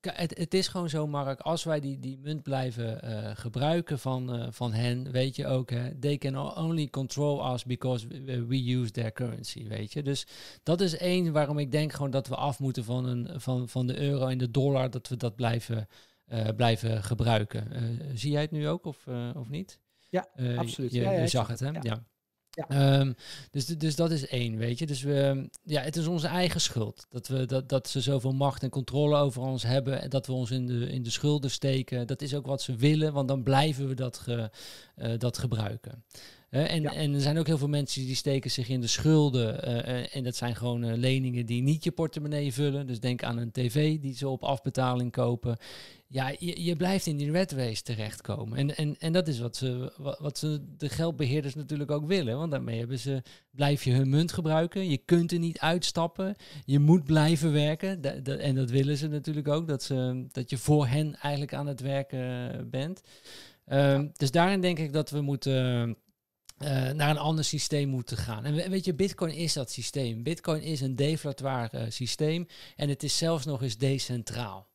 het, 0.01 0.37
het 0.37 0.53
is 0.53 0.67
gewoon 0.67 0.89
zo, 0.89 1.07
Mark. 1.07 1.39
Als 1.39 1.63
wij 1.63 1.79
die, 1.79 1.99
die 1.99 2.17
munt 2.17 2.43
blijven 2.43 3.01
eh, 3.01 3.31
gebruiken 3.35 3.99
van, 3.99 4.33
eh, 4.33 4.47
van 4.49 4.73
hen, 4.73 5.11
weet 5.11 5.35
je 5.35 5.47
ook, 5.47 5.69
hè, 5.69 5.99
they 5.99 6.17
can 6.17 6.37
only 6.57 6.87
control 6.87 7.53
us 7.53 7.65
because 7.65 8.07
we, 8.47 8.77
use 8.77 8.91
their 8.91 9.11
currency, 9.11 9.67
weet 9.67 9.93
je. 9.93 10.03
Dus 10.03 10.27
dat 10.63 10.81
is 10.81 10.97
één 10.97 11.31
waarom 11.31 11.57
ik 11.57 11.71
denk 11.71 11.93
gewoon 11.93 12.11
dat 12.11 12.27
we 12.27 12.35
af 12.35 12.59
moeten 12.59 12.83
van, 12.83 13.05
een, 13.05 13.41
van, 13.41 13.69
van 13.69 13.87
de 13.87 13.99
euro 13.99 14.27
en 14.27 14.37
de 14.37 14.51
dollar, 14.51 14.89
dat 14.89 15.07
we 15.07 15.17
dat 15.17 15.35
blijven, 15.35 15.87
eh, 16.25 16.47
blijven 16.55 17.03
gebruiken. 17.03 17.67
Zie 18.13 18.31
jij 18.31 18.41
het 18.41 18.51
nu 18.51 18.67
ook 18.67 18.85
of, 18.85 19.07
of 19.35 19.49
niet? 19.49 19.79
Ja, 20.09 20.27
absoluut. 20.57 20.91
Je, 20.91 21.01
Ja, 21.01 21.11
ja, 21.11 21.21
je 21.21 21.27
zag 21.27 21.47
het, 21.47 21.59
hè? 21.59 21.69
ja. 21.81 22.03
Ja. 22.51 22.67
Ehm, 22.69 23.13
dus, 23.51 23.65
dus 23.65 23.95
dat 23.95 24.11
is 24.11 24.27
één, 24.27 24.57
weet 24.57 24.79
je. 24.79 24.85
Dus 24.85 25.01
we, 25.01 25.49
ja, 25.63 25.81
het 25.81 25.95
is 25.95 26.07
onze 26.07 26.27
eigen 26.27 26.61
schuld. 26.61 27.05
Dat, 27.09 27.27
we, 27.27 27.45
dat, 27.45 27.69
dat 27.69 27.89
ze 27.89 28.01
zoveel 28.01 28.33
macht 28.33 28.63
en 28.63 28.69
controle 28.69 29.17
over 29.17 29.41
ons 29.41 29.63
hebben. 29.63 30.01
En 30.01 30.09
dat 30.09 30.27
we 30.27 30.33
ons 30.33 30.51
in 30.51 30.65
de, 30.65 30.89
in 30.89 31.03
de 31.03 31.09
schulden 31.09 31.51
steken. 31.51 32.07
Dat 32.07 32.21
is 32.21 32.35
ook 32.35 32.45
wat 32.45 32.61
ze 32.61 32.75
willen, 32.75 33.13
want 33.13 33.27
dan 33.27 33.43
blijven 33.43 33.87
we 33.87 33.93
dat, 33.93 34.17
ge, 34.17 34.49
eh, 34.95 35.11
dat 35.17 35.37
gebruiken. 35.37 36.03
En, 36.49 36.81
Ja. 36.81 36.93
en 36.93 37.13
er 37.13 37.21
zijn 37.21 37.37
ook 37.37 37.47
heel 37.47 37.57
veel 37.57 37.67
mensen 37.67 38.05
die 38.05 38.15
steken 38.15 38.51
zich 38.51 38.67
in 38.69 38.81
de 38.81 38.87
schulden. 38.87 39.63
eh, 39.63 40.15
en 40.15 40.23
dat 40.23 40.35
zijn 40.35 40.55
gewoon 40.55 40.95
leningen 40.95 41.45
die 41.45 41.61
niet 41.61 41.83
je 41.83 41.91
portemonnee 41.91 42.53
vullen. 42.53 42.87
Dus 42.87 42.99
denk 42.99 43.23
aan 43.23 43.37
een 43.37 43.51
tv 43.51 43.99
die 43.99 44.15
ze 44.15 44.27
op 44.27 44.43
afbetaling 44.43 45.11
kopen. 45.11 45.57
Ja, 46.13 46.35
je, 46.39 46.63
je 46.63 46.75
blijft 46.75 47.05
in 47.05 47.17
die 47.17 47.31
red 47.31 47.51
race 47.51 47.81
terechtkomen. 47.83 48.57
En, 48.57 48.75
en, 48.77 48.95
en 48.99 49.13
dat 49.13 49.27
is 49.27 49.39
wat 49.39 49.55
ze, 49.55 49.93
wat, 50.19 50.37
ze, 50.37 50.61
de 50.77 50.89
geldbeheerders 50.89 51.55
natuurlijk 51.55 51.91
ook 51.91 52.05
willen. 52.07 52.37
Want 52.37 52.51
daarmee 52.51 52.79
hebben 52.79 52.99
ze, 52.99 53.21
blijf 53.51 53.83
je 53.83 53.91
hun 53.93 54.09
munt 54.09 54.31
gebruiken. 54.31 54.89
Je 54.89 54.97
kunt 54.97 55.31
er 55.31 55.39
niet 55.39 55.59
uitstappen. 55.59 56.35
Je 56.65 56.79
moet 56.79 57.03
blijven 57.03 57.51
werken. 57.51 58.01
En 58.39 58.55
dat 58.55 58.69
willen 58.69 58.97
ze 58.97 59.07
natuurlijk 59.07 59.47
ook. 59.47 59.67
Dat, 59.67 59.83
ze, 59.83 60.25
dat 60.31 60.49
je 60.49 60.57
voor 60.57 60.87
hen 60.87 61.15
eigenlijk 61.15 61.53
aan 61.53 61.67
het 61.67 61.79
werken 61.81 62.69
bent. 62.69 63.01
Ehm, 63.65 64.07
Dus 64.13 64.31
daarin 64.31 64.61
denk 64.61 64.79
ik 64.79 64.93
dat 64.93 65.09
we 65.09 65.21
moeten... 65.21 65.97
eh, 66.57 66.89
naar 66.91 67.09
een 67.09 67.17
ander 67.17 67.43
systeem 67.43 67.89
moeten 67.89 68.17
gaan. 68.17 68.45
En 68.45 68.53
we- 68.55 68.69
weet 68.69 68.85
je, 68.85 68.93
Bitcoin 68.93 69.33
is 69.33 69.53
dat 69.53 69.71
systeem. 69.71 70.23
Bitcoin 70.23 70.61
is 70.61 70.81
een 70.81 70.95
deflatoir 70.95 71.69
eh, 71.73 71.83
systeem 71.89 72.47
en 72.75 72.89
het 72.89 73.03
is 73.03 73.17
zelfs 73.17 73.45
nog 73.45 73.61
eens 73.61 73.77
decentraal. 73.77 74.69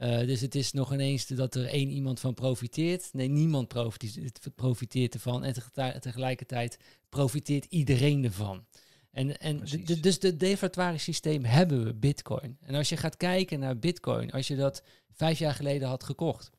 Eh, 0.00 0.26
dus 0.26 0.40
het 0.40 0.54
is 0.54 0.72
nog 0.72 0.92
ineens 0.92 1.26
dat 1.26 1.54
er 1.54 1.66
één 1.66 1.90
iemand 1.90 2.20
van 2.20 2.34
profiteert. 2.34 3.08
Nee, 3.12 3.28
niemand 3.28 3.68
profiteert, 3.68 4.40
profiteert 4.54 5.14
ervan. 5.14 5.44
En 5.44 5.52
tegelijk- 5.52 5.98
tegelijkertijd 5.98 6.78
profiteert 7.08 7.64
iedereen 7.64 8.24
ervan. 8.24 8.64
En, 9.10 9.40
en 9.40 9.60
dus 10.00 10.18
het 10.20 10.40
deflatoire 10.40 10.98
systeem 10.98 11.44
hebben 11.44 11.84
we, 11.84 11.94
Bitcoin. 11.94 12.56
En 12.60 12.74
als 12.74 12.88
je 12.88 12.96
gaat 12.96 13.16
kijken 13.16 13.58
naar 13.58 13.78
Bitcoin, 13.78 14.30
als 14.30 14.48
je 14.48 14.56
dat 14.56 14.82
vijf 15.12 15.38
jaar 15.38 15.54
geleden 15.54 15.88
had 15.88 16.04
gekocht 16.04 16.50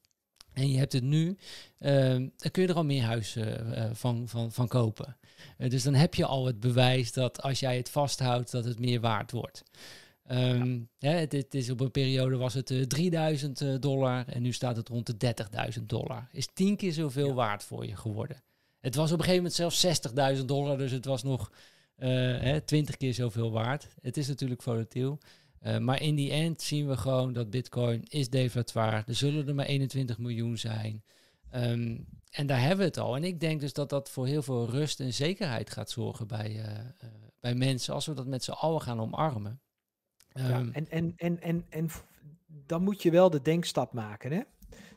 en 0.54 0.72
je 0.72 0.78
hebt 0.78 0.94
het 0.94 1.04
nu, 1.04 1.38
ehm, 1.80 2.28
dan 2.38 2.52
kun 2.52 2.62
je 2.62 2.68
er 2.68 2.76
al 2.76 2.86
meer 2.86 3.04
huizen 3.04 3.76
eh, 3.76 3.90
van, 3.94 4.28
van, 4.28 4.52
van 4.52 4.68
kopen. 4.68 5.18
Eh, 5.58 5.70
dus 5.70 5.84
dan 5.84 5.94
heb 5.94 6.16
je 6.16 6.26
al 6.26 6.46
het 6.46 6.60
bewijs 6.60 7.14
dat 7.14 7.42
als 7.42 7.60
jij 7.60 7.78
het 7.78 7.90
vasthoudt, 7.90 8.52
dat 8.52 8.66
het 8.66 8.80
meer 8.80 9.00
waard 9.00 9.32
wordt. 9.32 9.64
Ehm, 10.32 10.80
hè, 11.00 11.10
het, 11.10 11.32
het 11.32 11.54
is 11.54 11.70
op 11.70 11.80
een 11.80 11.92
periode 11.92 12.38
was 12.38 12.54
het 12.54 12.72
eh, 12.72 12.82
3000 12.82 13.62
eh, 13.62 13.76
dollar 13.80 14.28
en 14.28 14.42
nu 14.42 14.52
staat 14.52 14.76
het 14.76 14.90
rond 14.90 15.06
de 15.06 15.34
30.000 15.80 15.86
dollar. 15.86 16.30
Is 16.32 16.48
tien 16.54 16.76
keer 16.76 16.94
zoveel 16.94 17.28
Ja. 17.28 17.34
waard 17.34 17.64
voor 17.64 17.86
je 17.86 17.96
geworden. 17.96 18.44
Het 18.80 18.96
was 18.96 19.12
op 19.12 19.18
een 19.18 19.24
gegeven 19.26 19.44
moment 19.44 19.54
zelfs 19.54 19.80
60.000 20.40 20.46
dollar, 20.46 20.78
dus 20.78 20.92
het 20.92 21.06
was 21.06 21.24
nog 21.24 21.52
eh, 21.96 22.10
hè, 22.40 22.62
20 22.62 22.98
keer 22.98 23.14
zoveel 23.14 23.52
waard. 23.52 23.88
Het 24.02 24.18
is 24.18 24.28
natuurlijk 24.28 24.62
volatiel. 24.62 25.20
Eh, 25.60 25.78
maar 25.78 26.02
in 26.02 26.16
die 26.16 26.32
end 26.32 26.62
zien 26.62 26.88
we 26.88 26.98
gewoon 26.98 27.34
dat 27.34 27.50
Bitcoin 27.50 28.04
is 28.04 28.30
deflatoir. 28.30 29.04
Er 29.08 29.16
zullen 29.16 29.48
er 29.48 29.56
maar 29.56 29.66
21 29.66 30.18
miljoen 30.18 30.58
zijn. 30.58 31.04
Ehm, 31.50 31.98
en 32.32 32.48
daar 32.48 32.60
hebben 32.60 32.78
we 32.78 32.84
het 32.84 32.98
al. 32.98 33.16
En 33.16 33.24
ik 33.24 33.40
denk 33.40 33.60
dus 33.60 33.74
dat 33.74 33.90
dat 33.90 34.10
voor 34.10 34.28
heel 34.28 34.44
veel 34.44 34.70
rust 34.70 35.00
en 35.00 35.14
zekerheid 35.14 35.70
gaat 35.70 35.90
zorgen 35.90 36.28
bij, 36.28 36.46
eh, 36.50 36.80
eh, 36.80 37.10
bij 37.40 37.56
mensen 37.56 37.94
als 37.94 38.06
we 38.06 38.14
dat 38.14 38.28
met 38.28 38.44
z'n 38.44 38.52
allen 38.52 38.82
gaan 38.82 39.00
omarmen. 39.02 39.62
Ja, 40.34 40.50
Ehm, 40.50 40.70
en, 40.72 40.90
en, 40.90 41.14
en, 41.18 41.42
en, 41.42 41.66
en 41.70 41.90
dan 42.48 42.84
moet 42.84 43.02
je 43.02 43.12
wel 43.12 43.30
de 43.30 43.42
denkstap 43.42 43.94
maken. 43.94 44.32
Hè? 44.32 44.42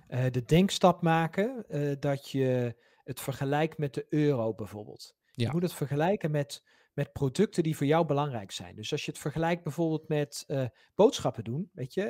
Eh, 0.09 0.31
de 0.31 0.45
denkstap 0.45 1.03
maken 1.03 1.69
eh, 1.69 1.97
dat 2.01 2.31
je 2.31 2.77
het 3.05 3.21
vergelijkt 3.21 3.79
met 3.79 3.95
de 3.95 4.07
euro 4.09 4.55
bijvoorbeeld. 4.55 5.15
Ja. 5.33 5.47
Je 5.47 5.53
moet 5.53 5.63
het 5.63 5.73
vergelijken 5.75 6.31
met, 6.31 6.65
met 6.93 7.13
producten 7.13 7.63
die 7.63 7.77
voor 7.77 7.87
jou 7.87 8.07
belangrijk 8.07 8.51
zijn. 8.51 8.77
Dus 8.77 8.93
als 8.93 9.05
je 9.05 9.11
het 9.11 9.21
vergelijkt 9.21 9.63
bijvoorbeeld 9.63 10.09
met 10.09 10.45
eh, 10.47 10.67
boodschappen 10.95 11.45
doen, 11.45 11.71
weet 11.73 11.95
je, 11.95 12.03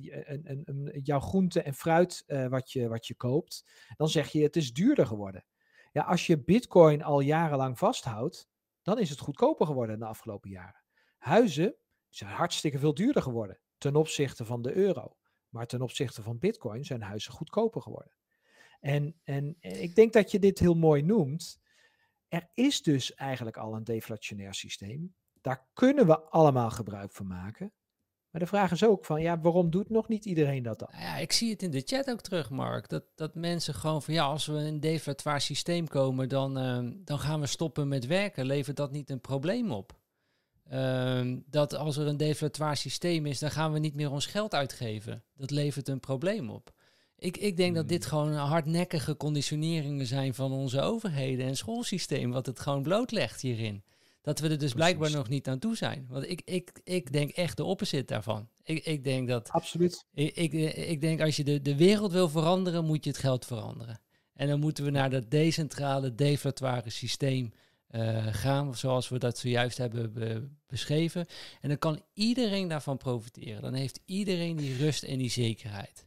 je- 0.00 0.28
een, 0.30 0.42
een, 0.50 0.62
een, 0.64 1.00
jouw 1.02 1.20
groente 1.20 1.62
en 1.62 1.74
fruit 1.74 2.24
wat, 2.48 2.72
je, 2.72 2.88
wat 2.88 3.06
je 3.06 3.14
koopt, 3.14 3.64
dan 3.96 4.08
zeg 4.08 4.28
je 4.28 4.42
het 4.42 4.56
is 4.56 4.72
duurder 4.72 5.06
geworden. 5.06 5.44
Ja, 5.92 6.02
als 6.02 6.26
je 6.26 6.44
bitcoin 6.44 7.02
al 7.02 7.20
jarenlang 7.20 7.78
vasthoudt, 7.78 8.48
dan 8.82 8.98
is 8.98 9.10
het 9.10 9.18
goedkoper 9.18 9.66
geworden 9.66 9.98
de 9.98 10.04
afgelopen 10.04 10.50
jaren. 10.50 10.82
Huizen 11.18 11.76
zijn 12.16 12.30
hartstikke 12.30 12.78
veel 12.78 12.94
duurder 12.94 13.22
geworden 13.22 13.58
ten 13.78 13.96
opzichte 13.96 14.44
van 14.44 14.62
de 14.62 14.74
euro. 14.74 15.16
Maar 15.48 15.66
ten 15.66 15.82
opzichte 15.82 16.22
van 16.22 16.38
bitcoin 16.38 16.84
zijn 16.84 17.02
huizen 17.02 17.32
goedkoper 17.32 17.82
geworden. 17.82 18.12
En, 18.80 19.20
en, 19.24 19.56
ik 19.60 19.94
denk 19.94 20.12
dat 20.12 20.30
je 20.30 20.38
dit 20.38 20.58
heel 20.58 20.74
mooi 20.74 21.02
noemt. 21.02 21.58
Er 22.28 22.50
is 22.54 22.82
dus 22.82 23.14
eigenlijk 23.14 23.56
al 23.56 23.74
een 23.74 23.84
deflationair 23.84 24.54
systeem. 24.54 25.14
Daar 25.40 25.68
kunnen 25.72 26.06
we 26.06 26.20
allemaal 26.20 26.70
gebruik 26.70 27.12
van 27.12 27.26
maken. 27.26 27.72
Maar 28.30 28.40
de 28.40 28.46
vraag 28.46 28.70
is 28.70 28.84
ook 28.84 29.04
van, 29.04 29.22
ja, 29.22 29.40
waarom 29.40 29.70
doet 29.70 29.90
nog 29.90 30.08
niet 30.08 30.24
iedereen 30.24 30.62
dat 30.62 30.78
dan? 30.78 30.88
Nou 30.92 31.02
ja, 31.02 31.16
ik 31.16 31.32
zie 31.32 31.50
het 31.50 31.62
in 31.62 31.70
de 31.70 31.82
chat 31.84 32.10
ook 32.10 32.20
terug, 32.20 32.50
Mark. 32.50 32.88
Dat, 32.88 33.04
dat 33.14 33.34
mensen 33.34 33.74
gewoon 33.74 34.02
van 34.02 34.14
ja, 34.14 34.24
als 34.24 34.46
we 34.46 34.58
in 34.58 34.64
een 34.64 34.80
deflatoir 34.80 35.40
systeem 35.40 35.88
komen, 35.88 36.28
dan, 36.28 36.58
ehm, 36.58 36.92
dan 37.04 37.18
gaan 37.18 37.40
we 37.40 37.46
stoppen 37.46 37.88
met 37.88 38.06
werken. 38.06 38.46
Levert 38.46 38.76
dat 38.76 38.92
niet 38.92 39.10
een 39.10 39.20
probleem 39.20 39.70
op? 39.70 39.98
Ehm, 40.68 41.36
dat 41.50 41.74
als 41.74 41.96
er 41.96 42.06
een 42.06 42.16
deflatoir 42.16 42.76
systeem 42.76 43.26
is, 43.26 43.38
dan 43.38 43.50
gaan 43.50 43.72
we 43.72 43.78
niet 43.78 43.94
meer 43.94 44.10
ons 44.10 44.26
geld 44.26 44.54
uitgeven. 44.54 45.22
Dat 45.36 45.50
levert 45.50 45.88
een 45.88 46.00
probleem 46.00 46.50
op. 46.50 46.72
Ik, 47.18 47.36
ik 47.36 47.56
denk 47.56 47.74
dat 47.74 47.88
dit 47.88 48.08
Hmm. 48.08 48.18
gewoon 48.18 48.34
hardnekkige 48.34 49.16
conditioneringen 49.16 50.06
zijn 50.06 50.34
van 50.34 50.52
onze 50.52 50.80
overheden 50.80 51.46
en 51.46 51.56
schoolsysteem, 51.56 52.30
wat 52.30 52.46
het 52.46 52.60
gewoon 52.60 52.82
blootlegt 52.82 53.40
hierin. 53.40 53.82
Dat 54.22 54.38
we 54.38 54.48
er 54.48 54.58
dus 54.58 54.72
blijkbaar 54.72 54.98
Precies. 54.98 55.16
nog 55.16 55.28
niet 55.28 55.48
aan 55.48 55.58
toe 55.58 55.76
zijn. 55.76 56.06
Want 56.08 56.28
ik, 56.30 56.42
ik, 56.44 56.80
ik 56.84 57.12
denk 57.12 57.30
echt 57.30 57.56
de 57.56 57.64
opposite 57.64 58.04
daarvan. 58.04 58.48
Ik, 58.62 58.84
ik 58.84 59.04
denk 59.04 59.28
dat 59.28 59.50
Absoluut. 59.50 60.04
ik, 60.14 60.36
ik, 60.36 60.52
ik 60.74 61.00
denk 61.00 61.20
als 61.20 61.36
je 61.36 61.44
de, 61.44 61.60
de 61.60 61.76
wereld 61.76 62.12
wil 62.12 62.28
veranderen, 62.28 62.84
moet 62.84 63.04
je 63.04 63.10
het 63.10 63.18
geld 63.18 63.46
veranderen. 63.46 64.00
En 64.34 64.48
dan 64.48 64.60
moeten 64.60 64.84
we 64.84 64.90
naar 64.90 65.10
dat 65.10 65.30
decentrale, 65.30 66.14
deflatoire 66.14 66.90
systeem 66.90 67.52
eh, 67.96 68.26
gaan, 68.30 68.74
zoals 68.74 69.08
we 69.08 69.18
dat 69.18 69.38
zojuist 69.38 69.78
hebben 69.78 70.12
be- 70.12 70.48
beschreven. 70.66 71.26
En 71.60 71.68
dan 71.68 71.78
kan 71.78 72.02
iedereen 72.14 72.68
daarvan 72.68 72.96
profiteren. 72.96 73.62
Dan 73.62 73.74
heeft 73.74 74.00
iedereen 74.04 74.56
die 74.56 74.76
rust 74.76 75.02
en 75.02 75.18
die 75.18 75.30
zekerheid. 75.30 76.06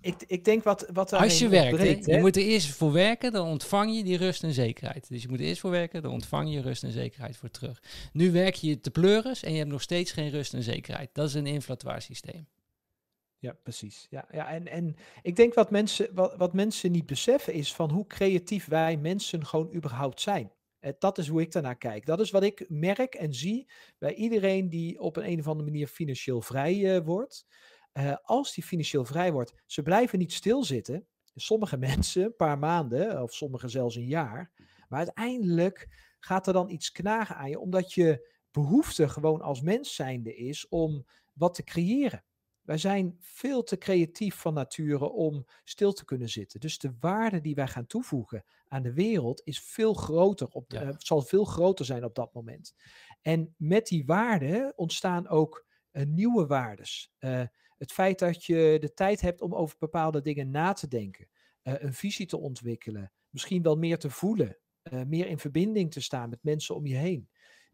Ik, 0.00 0.14
ik 0.26 0.44
denk 0.44 0.64
wat, 0.64 0.88
wat 0.92 1.12
Als 1.12 1.38
je 1.38 1.48
werkt, 1.48 1.64
hè, 1.66 1.72
ontbreekt, 1.72 2.06
je 2.06 2.18
moet 2.18 2.36
er 2.36 2.42
eerst 2.42 2.68
voor 2.68 2.92
werken, 2.92 3.32
dan 3.32 3.46
ontvang 3.46 3.96
je 3.96 4.04
die 4.04 4.16
rust 4.16 4.42
en 4.42 4.52
zekerheid. 4.52 5.08
Dus 5.08 5.22
je 5.22 5.28
moet 5.28 5.38
er 5.38 5.44
eerst 5.44 5.60
voor 5.60 5.70
werken, 5.70 6.02
dan 6.02 6.12
ontvang 6.12 6.52
je 6.52 6.60
rust 6.60 6.82
en 6.82 6.92
zekerheid 6.92 7.36
voor 7.36 7.50
terug. 7.50 7.82
Nu 8.12 8.32
werk 8.32 8.54
je 8.54 8.80
te 8.80 8.90
pleuris 8.90 9.42
en 9.42 9.52
je 9.52 9.58
hebt 9.58 9.70
nog 9.70 9.82
steeds 9.82 10.12
geen 10.12 10.30
rust 10.30 10.54
en 10.54 10.62
zekerheid. 10.62 11.10
Dat 11.12 11.28
is 11.28 11.34
een 11.34 11.46
inflatoire 11.46 12.00
systeem. 12.00 12.46
Ja, 13.38 13.56
precies. 13.62 14.06
Ja, 14.10 14.28
ja, 14.32 14.48
en, 14.48 14.66
en 14.66 14.96
ik 15.22 15.36
denk 15.36 15.54
wat 15.54 15.70
mensen, 15.70 16.08
wat, 16.14 16.36
wat 16.36 16.52
mensen 16.52 16.92
niet 16.92 17.06
beseffen 17.06 17.52
is 17.52 17.74
van 17.74 17.90
hoe 17.90 18.06
creatief 18.06 18.66
wij 18.66 18.96
mensen 18.96 19.46
gewoon 19.46 19.74
überhaupt 19.74 20.20
zijn. 20.20 20.50
Eh, 20.80 20.92
dat 20.98 21.18
is 21.18 21.28
hoe 21.28 21.40
ik 21.40 21.52
daarnaar 21.52 21.78
kijk. 21.78 22.06
Dat 22.06 22.20
is 22.20 22.30
wat 22.30 22.42
ik 22.42 22.64
merk 22.68 23.14
en 23.14 23.34
zie 23.34 23.70
bij 23.98 24.14
iedereen 24.14 24.68
die 24.68 25.00
op 25.00 25.16
een, 25.16 25.30
een 25.30 25.38
of 25.38 25.48
andere 25.48 25.70
manier 25.70 25.86
financieel 25.86 26.40
vrij 26.40 26.96
eh, 26.96 27.04
wordt. 27.04 27.46
Eh, 27.92 28.16
als 28.22 28.54
die 28.54 28.64
financieel 28.64 29.04
vrij 29.04 29.32
wordt, 29.32 29.62
ze 29.66 29.82
blijven 29.82 30.18
niet 30.18 30.32
stilzitten. 30.32 31.06
Sommige 31.34 31.76
mensen 31.88 32.24
een 32.24 32.36
paar 32.36 32.58
maanden 32.58 33.22
of 33.22 33.34
sommige 33.34 33.68
zelfs 33.68 33.96
een 33.96 34.06
jaar. 34.06 34.50
Maar 34.88 34.98
uiteindelijk 34.98 35.88
gaat 36.20 36.46
er 36.46 36.52
dan 36.52 36.70
iets 36.70 36.92
knagen 36.92 37.36
aan 37.36 37.50
je, 37.50 37.58
omdat 37.58 37.92
je 37.92 38.36
behoefte 38.50 39.08
gewoon 39.08 39.40
als 39.40 39.60
mens 39.60 39.94
zijnde 39.94 40.36
is 40.36 40.68
om 40.68 41.06
wat 41.32 41.54
te 41.54 41.64
creëren. 41.64 42.24
Wij 42.68 42.78
zijn 42.78 43.16
veel 43.20 43.62
te 43.62 43.78
creatief 43.78 44.34
van 44.34 44.54
nature 44.54 45.10
om 45.10 45.44
stil 45.64 45.92
te 45.92 46.04
kunnen 46.04 46.28
zitten. 46.28 46.60
Dus 46.60 46.78
de 46.78 46.92
waarde 47.00 47.40
die 47.40 47.54
wij 47.54 47.66
gaan 47.68 47.86
toevoegen 47.86 48.44
aan 48.66 48.82
de 48.82 48.92
wereld 48.92 49.40
is 49.44 49.60
veel 49.60 49.94
groter 49.94 50.48
op, 50.48 50.72
Ja. 50.72 50.82
eh, 50.82 50.94
zal 50.98 51.22
veel 51.22 51.44
groter 51.44 51.84
zijn 51.84 52.04
op 52.04 52.14
dat 52.14 52.34
moment. 52.34 52.74
En 53.22 53.54
met 53.56 53.86
die 53.86 54.04
waarden 54.06 54.72
ontstaan 54.76 55.28
ook 55.28 55.66
uh, 55.92 56.02
nieuwe 56.04 56.46
waardes. 56.46 57.12
Uh, 57.18 57.42
het 57.78 57.92
feit 57.92 58.18
dat 58.18 58.44
je 58.44 58.76
de 58.80 58.94
tijd 58.94 59.20
hebt 59.20 59.40
om 59.40 59.54
over 59.54 59.76
bepaalde 59.78 60.20
dingen 60.20 60.50
na 60.50 60.72
te 60.72 60.88
denken, 60.88 61.28
een 61.62 61.94
visie 61.94 62.26
te 62.26 62.38
ontwikkelen, 62.38 63.12
misschien 63.30 63.62
wel 63.62 63.76
meer 63.76 63.98
te 63.98 64.10
voelen, 64.10 64.58
meer 65.06 65.26
in 65.26 65.38
verbinding 65.38 65.92
te 65.92 66.00
staan 66.00 66.30
met 66.30 66.42
mensen 66.42 66.74
om 66.74 66.86
je 66.86 66.96
heen. 66.96 67.28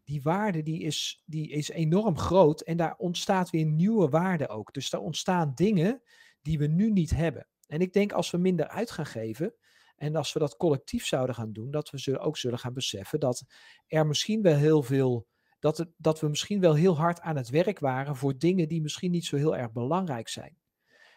Die 0.05 0.21
waarde 0.21 0.63
die 0.63 0.81
is, 0.81 1.23
die 1.25 1.49
is 1.49 1.69
enorm 1.69 2.17
groot 2.17 2.61
en 2.61 2.77
daar 2.77 2.95
ontstaat 2.97 3.49
weer 3.49 3.65
nieuwe 3.65 4.09
waarde 4.09 4.47
ook. 4.47 4.73
Dus 4.73 4.89
daar 4.89 5.01
ontstaan 5.01 5.51
dingen 5.55 6.01
die 6.41 6.57
we 6.57 6.67
nu 6.67 6.91
niet 6.91 7.09
hebben. 7.09 7.47
En 7.67 7.79
ik 7.79 7.93
denk 7.93 8.11
als 8.11 8.31
we 8.31 8.37
minder 8.37 8.67
uit 8.67 8.91
gaan 8.91 9.05
geven, 9.05 9.55
en 9.95 10.15
als 10.15 10.33
we 10.33 10.39
dat 10.39 10.57
collectief 10.57 11.05
zouden 11.05 11.35
gaan 11.35 11.53
doen, 11.53 11.71
dat 11.71 11.89
we 11.89 12.19
ook 12.19 12.37
zullen 12.37 12.59
gaan 12.59 12.73
beseffen 12.73 13.19
dat 13.19 13.43
er 13.87 14.07
misschien 14.07 14.41
wel 14.41 14.55
heel 14.55 14.83
veel, 14.83 15.27
dat, 15.59 15.77
het, 15.77 15.89
dat 15.97 16.19
we 16.19 16.27
misschien 16.27 16.59
wel 16.59 16.73
heel 16.73 16.97
hard 16.97 17.21
aan 17.21 17.35
het 17.35 17.49
werk 17.49 17.79
waren 17.79 18.15
voor 18.15 18.37
dingen 18.37 18.67
die 18.67 18.81
misschien 18.81 19.11
niet 19.11 19.25
zo 19.25 19.35
heel 19.35 19.57
erg 19.57 19.71
belangrijk 19.71 20.29
zijn. 20.29 20.57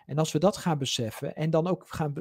En 0.09 0.18
als 0.18 0.32
we 0.32 0.38
dat 0.38 0.56
gaan 0.56 0.78
beseffen 0.78 1.34
en 1.34 1.50
dan 1.50 1.66
ook 1.66 1.84
gaan, 1.88 2.14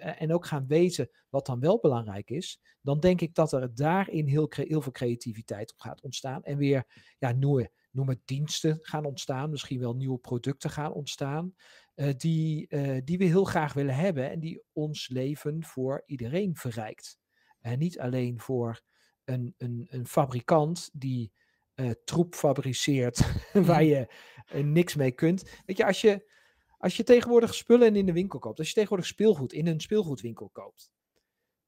en 0.00 0.32
ook 0.32 0.46
gaan 0.46 0.66
weten 0.66 1.10
wat 1.28 1.46
dan 1.46 1.60
wel 1.60 1.78
belangrijk 1.78 2.30
is, 2.30 2.60
dan 2.80 3.00
denk 3.00 3.20
ik 3.20 3.34
dat 3.34 3.52
er 3.52 3.74
daarin 3.74 4.26
heel, 4.26 4.50
heel 4.50 4.82
veel 4.82 4.92
creativiteit 4.92 5.72
op 5.72 5.80
gaat 5.80 6.00
ontstaan. 6.00 6.42
En 6.44 6.56
weer 6.56 7.14
ja, 7.18 7.32
nieuwe, 7.32 7.70
noem 7.90 8.08
het 8.08 8.20
diensten 8.24 8.78
gaan 8.80 9.04
ontstaan, 9.04 9.50
misschien 9.50 9.80
wel 9.80 9.94
nieuwe 9.94 10.18
producten 10.18 10.70
gaan 10.70 10.92
ontstaan. 10.92 11.54
Uh, 11.94 12.12
die, 12.16 12.66
uh, 12.68 13.00
die 13.04 13.18
we 13.18 13.24
heel 13.24 13.44
graag 13.44 13.72
willen 13.72 13.94
hebben 13.94 14.30
en 14.30 14.40
die 14.40 14.62
ons 14.72 15.08
leven 15.08 15.64
voor 15.64 16.02
iedereen 16.06 16.56
verrijkt. 16.56 17.18
En 17.60 17.78
niet 17.78 18.00
alleen 18.00 18.40
voor 18.40 18.80
een, 19.24 19.54
een, 19.58 19.86
een 19.90 20.06
fabrikant 20.06 20.90
die 20.92 21.32
uh, 21.74 21.90
troep 22.04 22.34
fabriceert 22.34 23.32
waar 23.68 23.84
je 23.84 24.08
niks 24.52 24.94
mee 24.94 25.12
kunt. 25.12 25.60
Weet 25.66 25.76
je, 25.76 25.86
als 25.86 26.00
je, 26.00 26.36
als 26.78 26.96
je 26.96 27.04
tegenwoordig 27.04 27.54
spullen 27.54 27.96
in 27.96 28.06
de 28.06 28.12
winkel 28.12 28.38
koopt, 28.38 28.58
als 28.58 28.68
je 28.68 28.74
tegenwoordig 28.74 29.06
speelgoed 29.06 29.52
in 29.52 29.66
een 29.66 29.80
speelgoedwinkel 29.80 30.48
koopt, 30.48 30.90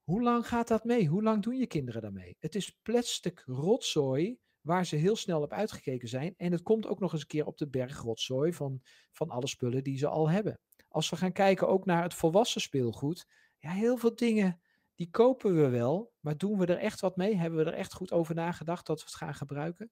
hoe 0.02 0.22
lang 0.22 0.48
gaat 0.48 0.68
dat 0.68 0.84
mee? 0.84 1.06
Hoe 1.06 1.22
lang 1.22 1.42
doen 1.42 1.56
je 1.56 1.66
kinderen 1.66 2.02
daarmee? 2.02 2.36
Het 2.38 2.54
is 2.54 2.78
plastic 2.82 3.42
rotzooi 3.46 4.38
waar 4.60 4.86
ze 4.86 4.96
heel 4.96 5.16
snel 5.16 5.42
op 5.42 5.52
uitgekeken 5.52 6.08
zijn. 6.08 6.34
En 6.36 6.52
het 6.52 6.62
komt 6.62 6.86
ook 6.86 7.00
nog 7.00 7.12
eens 7.12 7.20
een 7.20 7.26
keer 7.26 7.46
op 7.46 7.58
de 7.58 7.68
berg 7.68 8.00
rotzooi 8.00 8.52
van, 8.52 8.80
van 9.10 9.30
alle 9.30 9.46
spullen 9.46 9.84
die 9.84 9.98
ze 9.98 10.08
al 10.08 10.30
hebben. 10.30 10.60
Als 10.88 11.10
we 11.10 11.16
gaan 11.16 11.32
kijken 11.32 11.68
ook 11.68 11.84
naar 11.84 12.02
het 12.02 12.14
volwassen 12.14 12.60
speelgoed, 12.60 13.26
ja, 13.58 13.70
heel 13.70 13.96
veel 13.96 14.14
dingen 14.14 14.60
die 14.94 15.10
kopen 15.10 15.54
we 15.54 15.68
wel, 15.68 16.12
maar 16.20 16.36
doen 16.36 16.58
we 16.58 16.66
er 16.66 16.78
echt 16.78 17.00
wat 17.00 17.16
mee? 17.16 17.36
Hebben 17.36 17.64
we 17.64 17.70
er 17.70 17.76
echt 17.76 17.92
goed 17.92 18.12
over 18.12 18.34
nagedacht 18.34 18.86
dat 18.86 18.98
we 18.98 19.04
het 19.04 19.14
gaan 19.14 19.34
gebruiken? 19.34 19.90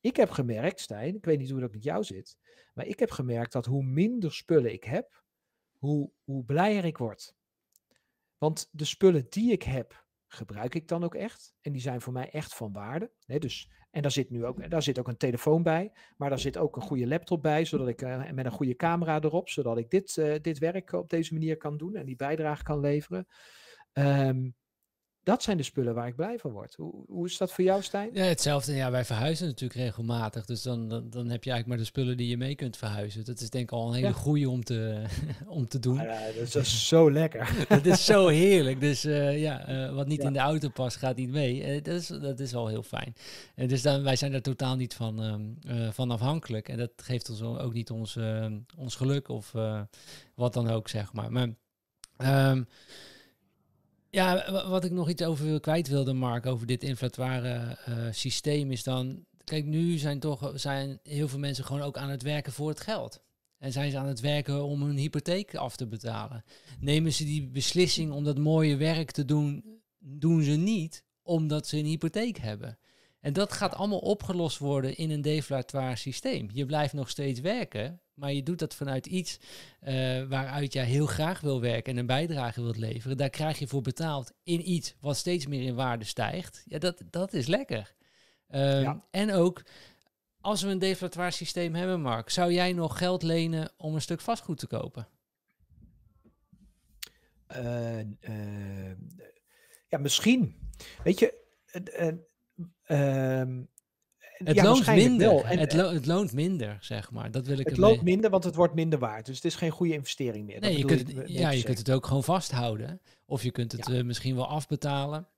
Ik 0.00 0.16
heb 0.16 0.30
gemerkt, 0.30 0.80
Stijn, 0.80 1.14
ik 1.14 1.24
weet 1.24 1.38
niet 1.38 1.50
hoe 1.50 1.60
dat 1.60 1.72
met 1.72 1.84
jou 1.84 2.04
zit, 2.04 2.36
maar 2.74 2.86
ik 2.86 2.98
heb 2.98 3.10
gemerkt 3.10 3.52
dat 3.52 3.66
hoe 3.66 3.82
minder 3.82 4.32
spullen 4.32 4.72
ik 4.72 4.84
heb, 4.84 5.22
hoe, 5.78 6.10
hoe 6.24 6.44
blijer 6.44 6.84
ik 6.84 6.98
word. 6.98 7.34
Want 8.38 8.68
de 8.70 8.84
spullen 8.84 9.26
die 9.28 9.52
ik 9.52 9.62
heb, 9.62 10.04
gebruik 10.26 10.74
ik 10.74 10.88
dan 10.88 11.04
ook 11.04 11.14
echt. 11.14 11.54
En 11.60 11.72
die 11.72 11.80
zijn 11.80 12.00
voor 12.00 12.12
mij 12.12 12.30
echt 12.30 12.54
van 12.54 12.72
waarde. 12.72 13.10
dus, 13.26 13.70
en 13.90 14.02
daar 14.02 14.10
zit 14.10 14.30
nu 14.30 14.44
ook, 14.44 14.70
daar 14.70 14.82
zit 14.82 14.98
ook 14.98 15.08
een 15.08 15.16
telefoon 15.16 15.62
bij. 15.62 15.92
Maar 16.16 16.28
daar 16.28 16.38
zit 16.38 16.56
ook 16.56 16.76
een 16.76 16.82
goede 16.82 17.06
laptop 17.06 17.42
bij. 17.42 17.64
Zodat 17.64 17.88
ik 17.88 18.02
uh, 18.02 18.30
met 18.30 18.44
een 18.44 18.50
goede 18.50 18.76
camera 18.76 19.20
erop. 19.20 19.48
Zodat 19.48 19.78
ik 19.78 19.90
dit, 19.90 20.16
uh, 20.16 20.34
dit 20.40 20.58
werk 20.58 20.92
op 20.92 21.10
deze 21.10 21.32
manier 21.32 21.56
kan 21.56 21.76
doen. 21.76 21.96
En 21.96 22.06
die 22.06 22.16
bijdrage 22.16 22.62
kan 22.62 22.80
leveren. 22.80 23.26
Um, 23.92 24.54
dat 25.22 25.42
zijn 25.42 25.56
de 25.56 25.62
spullen 25.62 25.94
waar 25.94 26.06
ik 26.06 26.16
blij 26.16 26.38
van 26.38 26.50
word. 26.50 26.74
Hoe, 26.74 26.92
hoe 27.06 27.26
is 27.26 27.36
dat 27.36 27.52
voor 27.52 27.64
jou, 27.64 27.82
Stijn? 27.82 28.10
Ja, 28.12 28.24
hetzelfde. 28.24 28.74
Ja, 28.74 28.90
wij 28.90 29.04
verhuizen 29.04 29.46
natuurlijk 29.46 29.80
regelmatig. 29.80 30.44
Dus 30.44 30.62
dan, 30.62 30.88
dan, 30.88 31.10
dan, 31.10 31.28
heb 31.28 31.44
je 31.44 31.50
eigenlijk 31.50 31.66
maar 31.66 31.76
de 31.76 31.84
spullen 31.84 32.16
die 32.16 32.28
je 32.28 32.36
mee 32.36 32.54
kunt 32.54 32.76
verhuizen. 32.76 33.24
Dat 33.24 33.40
is 33.40 33.50
denk 33.50 33.64
ik 33.64 33.72
al 33.72 33.88
een 33.88 33.94
hele 33.94 34.06
ja. 34.06 34.12
goede 34.12 34.48
om 34.48 34.64
te, 34.64 35.02
om 35.46 35.68
te 35.68 35.78
doen. 35.78 35.94
Ja, 35.94 36.18
dat 36.38 36.54
is 36.54 36.88
zo 36.88 37.10
lekker. 37.10 37.54
dat 37.68 37.86
is 37.86 38.04
zo 38.04 38.28
heerlijk. 38.28 38.80
Dus 38.80 39.04
uh, 39.04 39.40
ja, 39.40 39.68
uh, 39.68 39.94
wat 39.94 40.06
niet 40.06 40.20
ja. 40.20 40.26
in 40.26 40.32
de 40.32 40.38
auto 40.38 40.68
past, 40.68 40.96
gaat 40.96 41.16
niet 41.16 41.30
mee. 41.30 41.76
Uh, 41.76 41.82
dat, 41.82 41.94
is, 41.94 42.06
dat 42.06 42.40
is 42.40 42.54
al 42.54 42.66
heel 42.66 42.82
fijn. 42.82 43.14
En 43.54 43.68
dus 43.68 43.82
dan, 43.82 44.02
wij 44.02 44.16
zijn 44.16 44.32
daar 44.32 44.40
totaal 44.40 44.76
niet 44.76 44.94
van, 44.94 45.22
um, 45.22 45.58
van 45.92 46.10
afhankelijk. 46.10 46.68
En 46.68 46.78
dat 46.78 46.90
geeft 46.96 47.30
ons 47.30 47.42
ook 47.42 47.72
niet 47.72 47.90
ons, 47.90 48.18
ons 48.76 48.96
geluk 48.96 49.28
of 49.28 49.52
wat 50.34 50.52
dan 50.52 50.70
ook, 50.70 50.88
zeg 50.88 51.12
maar. 51.12 51.32
Maar... 51.32 51.48
Um, 52.50 52.66
ja, 54.10 54.52
wat 54.68 54.84
ik 54.84 54.90
nog 54.90 55.08
iets 55.08 55.22
over 55.22 55.60
kwijt 55.60 55.88
wilde, 55.88 56.12
Mark, 56.12 56.46
over 56.46 56.66
dit 56.66 56.82
inflatoire 56.82 57.78
uh, 57.88 57.94
systeem, 58.10 58.70
is 58.70 58.82
dan. 58.82 59.24
Kijk, 59.44 59.64
nu 59.64 59.98
zijn 59.98 60.20
toch 60.20 60.52
zijn 60.54 60.98
heel 61.02 61.28
veel 61.28 61.38
mensen 61.38 61.64
gewoon 61.64 61.82
ook 61.82 61.96
aan 61.96 62.10
het 62.10 62.22
werken 62.22 62.52
voor 62.52 62.68
het 62.68 62.80
geld. 62.80 63.22
En 63.58 63.72
zijn 63.72 63.90
ze 63.90 63.98
aan 63.98 64.06
het 64.06 64.20
werken 64.20 64.64
om 64.64 64.82
hun 64.82 64.96
hypotheek 64.96 65.54
af 65.54 65.76
te 65.76 65.86
betalen. 65.86 66.44
Nemen 66.80 67.12
ze 67.12 67.24
die 67.24 67.48
beslissing 67.48 68.12
om 68.12 68.24
dat 68.24 68.38
mooie 68.38 68.76
werk 68.76 69.10
te 69.10 69.24
doen, 69.24 69.64
doen 69.98 70.42
ze 70.42 70.50
niet 70.50 71.04
omdat 71.22 71.66
ze 71.66 71.76
een 71.76 71.84
hypotheek 71.84 72.38
hebben. 72.38 72.78
En 73.20 73.32
dat 73.32 73.52
gaat 73.52 73.74
allemaal 73.74 73.98
opgelost 73.98 74.58
worden 74.58 74.96
in 74.96 75.10
een 75.10 75.22
deflatoire 75.22 75.96
systeem. 75.96 76.48
Je 76.52 76.66
blijft 76.66 76.92
nog 76.92 77.08
steeds 77.08 77.40
werken, 77.40 78.00
maar 78.20 78.32
je 78.32 78.42
doet 78.42 78.58
dat 78.58 78.74
vanuit 78.74 79.06
iets 79.06 79.38
uh, 79.82 80.22
waaruit 80.28 80.72
jij 80.72 80.84
heel 80.84 81.06
graag 81.06 81.40
wil 81.40 81.60
werken 81.60 81.92
en 81.92 81.98
een 81.98 82.06
bijdrage 82.06 82.62
wilt 82.62 82.76
leveren. 82.76 83.16
Daar 83.16 83.30
krijg 83.30 83.58
je 83.58 83.66
voor 83.66 83.82
betaald 83.82 84.32
in 84.42 84.70
iets 84.70 84.94
wat 85.00 85.16
steeds 85.16 85.46
meer 85.46 85.62
in 85.62 85.74
waarde 85.74 86.04
stijgt. 86.04 86.62
Ja, 86.66 86.78
dat, 86.78 87.02
dat 87.10 87.32
is 87.32 87.46
lekker. 87.46 87.94
Um, 88.48 88.60
ja. 88.60 89.04
En 89.10 89.32
ook, 89.32 89.62
als 90.40 90.62
we 90.62 90.68
een 90.68 90.78
deflatoire 90.78 91.30
systeem 91.30 91.74
hebben, 91.74 92.00
Mark, 92.00 92.30
zou 92.30 92.52
jij 92.52 92.72
nog 92.72 92.98
geld 92.98 93.22
lenen 93.22 93.72
om 93.76 93.94
een 93.94 94.00
stuk 94.00 94.20
vastgoed 94.20 94.58
te 94.58 94.66
kopen? 94.66 95.08
Uh, 97.56 97.98
uh, 97.98 98.92
ja, 99.88 99.98
misschien. 99.98 100.70
Weet 101.02 101.18
je, 101.18 101.40
Ehm, 102.90 103.62
het 104.44 104.56
ja, 104.56 104.62
loont 104.62 104.86
minder. 104.86 105.28
Wel. 105.28 105.44
En, 105.44 105.58
het, 105.58 105.72
lo 105.72 105.92
het, 105.92 106.06
loont 106.06 106.32
minder, 106.32 106.76
zeg 106.80 107.10
maar. 107.10 107.30
Dat 107.30 107.46
wil 107.46 107.58
ik 107.58 107.66
het 107.66 107.76
loont 107.76 108.02
minder, 108.02 108.30
want 108.30 108.44
het 108.44 108.54
wordt 108.54 108.74
minder 108.74 108.98
waard. 108.98 109.26
Dus 109.26 109.36
het 109.36 109.44
is 109.44 109.54
geen 109.54 109.70
goede 109.70 109.92
investering 109.92 110.46
meer. 110.46 110.60
Nee, 110.60 110.78
je 110.78 110.84
kunt, 110.84 111.12
ja, 111.26 111.50
je 111.50 111.62
kunt 111.62 111.78
het 111.78 111.90
ook 111.90 112.06
gewoon 112.06 112.24
vasthouden. 112.24 113.00
Of 113.26 113.42
je 113.42 113.50
kunt 113.50 113.72
het 113.72 113.86
ja. 113.86 113.94
uh, 113.94 114.04
misschien 114.04 114.34
wel 114.34 114.46
afbetalen. 114.46 115.28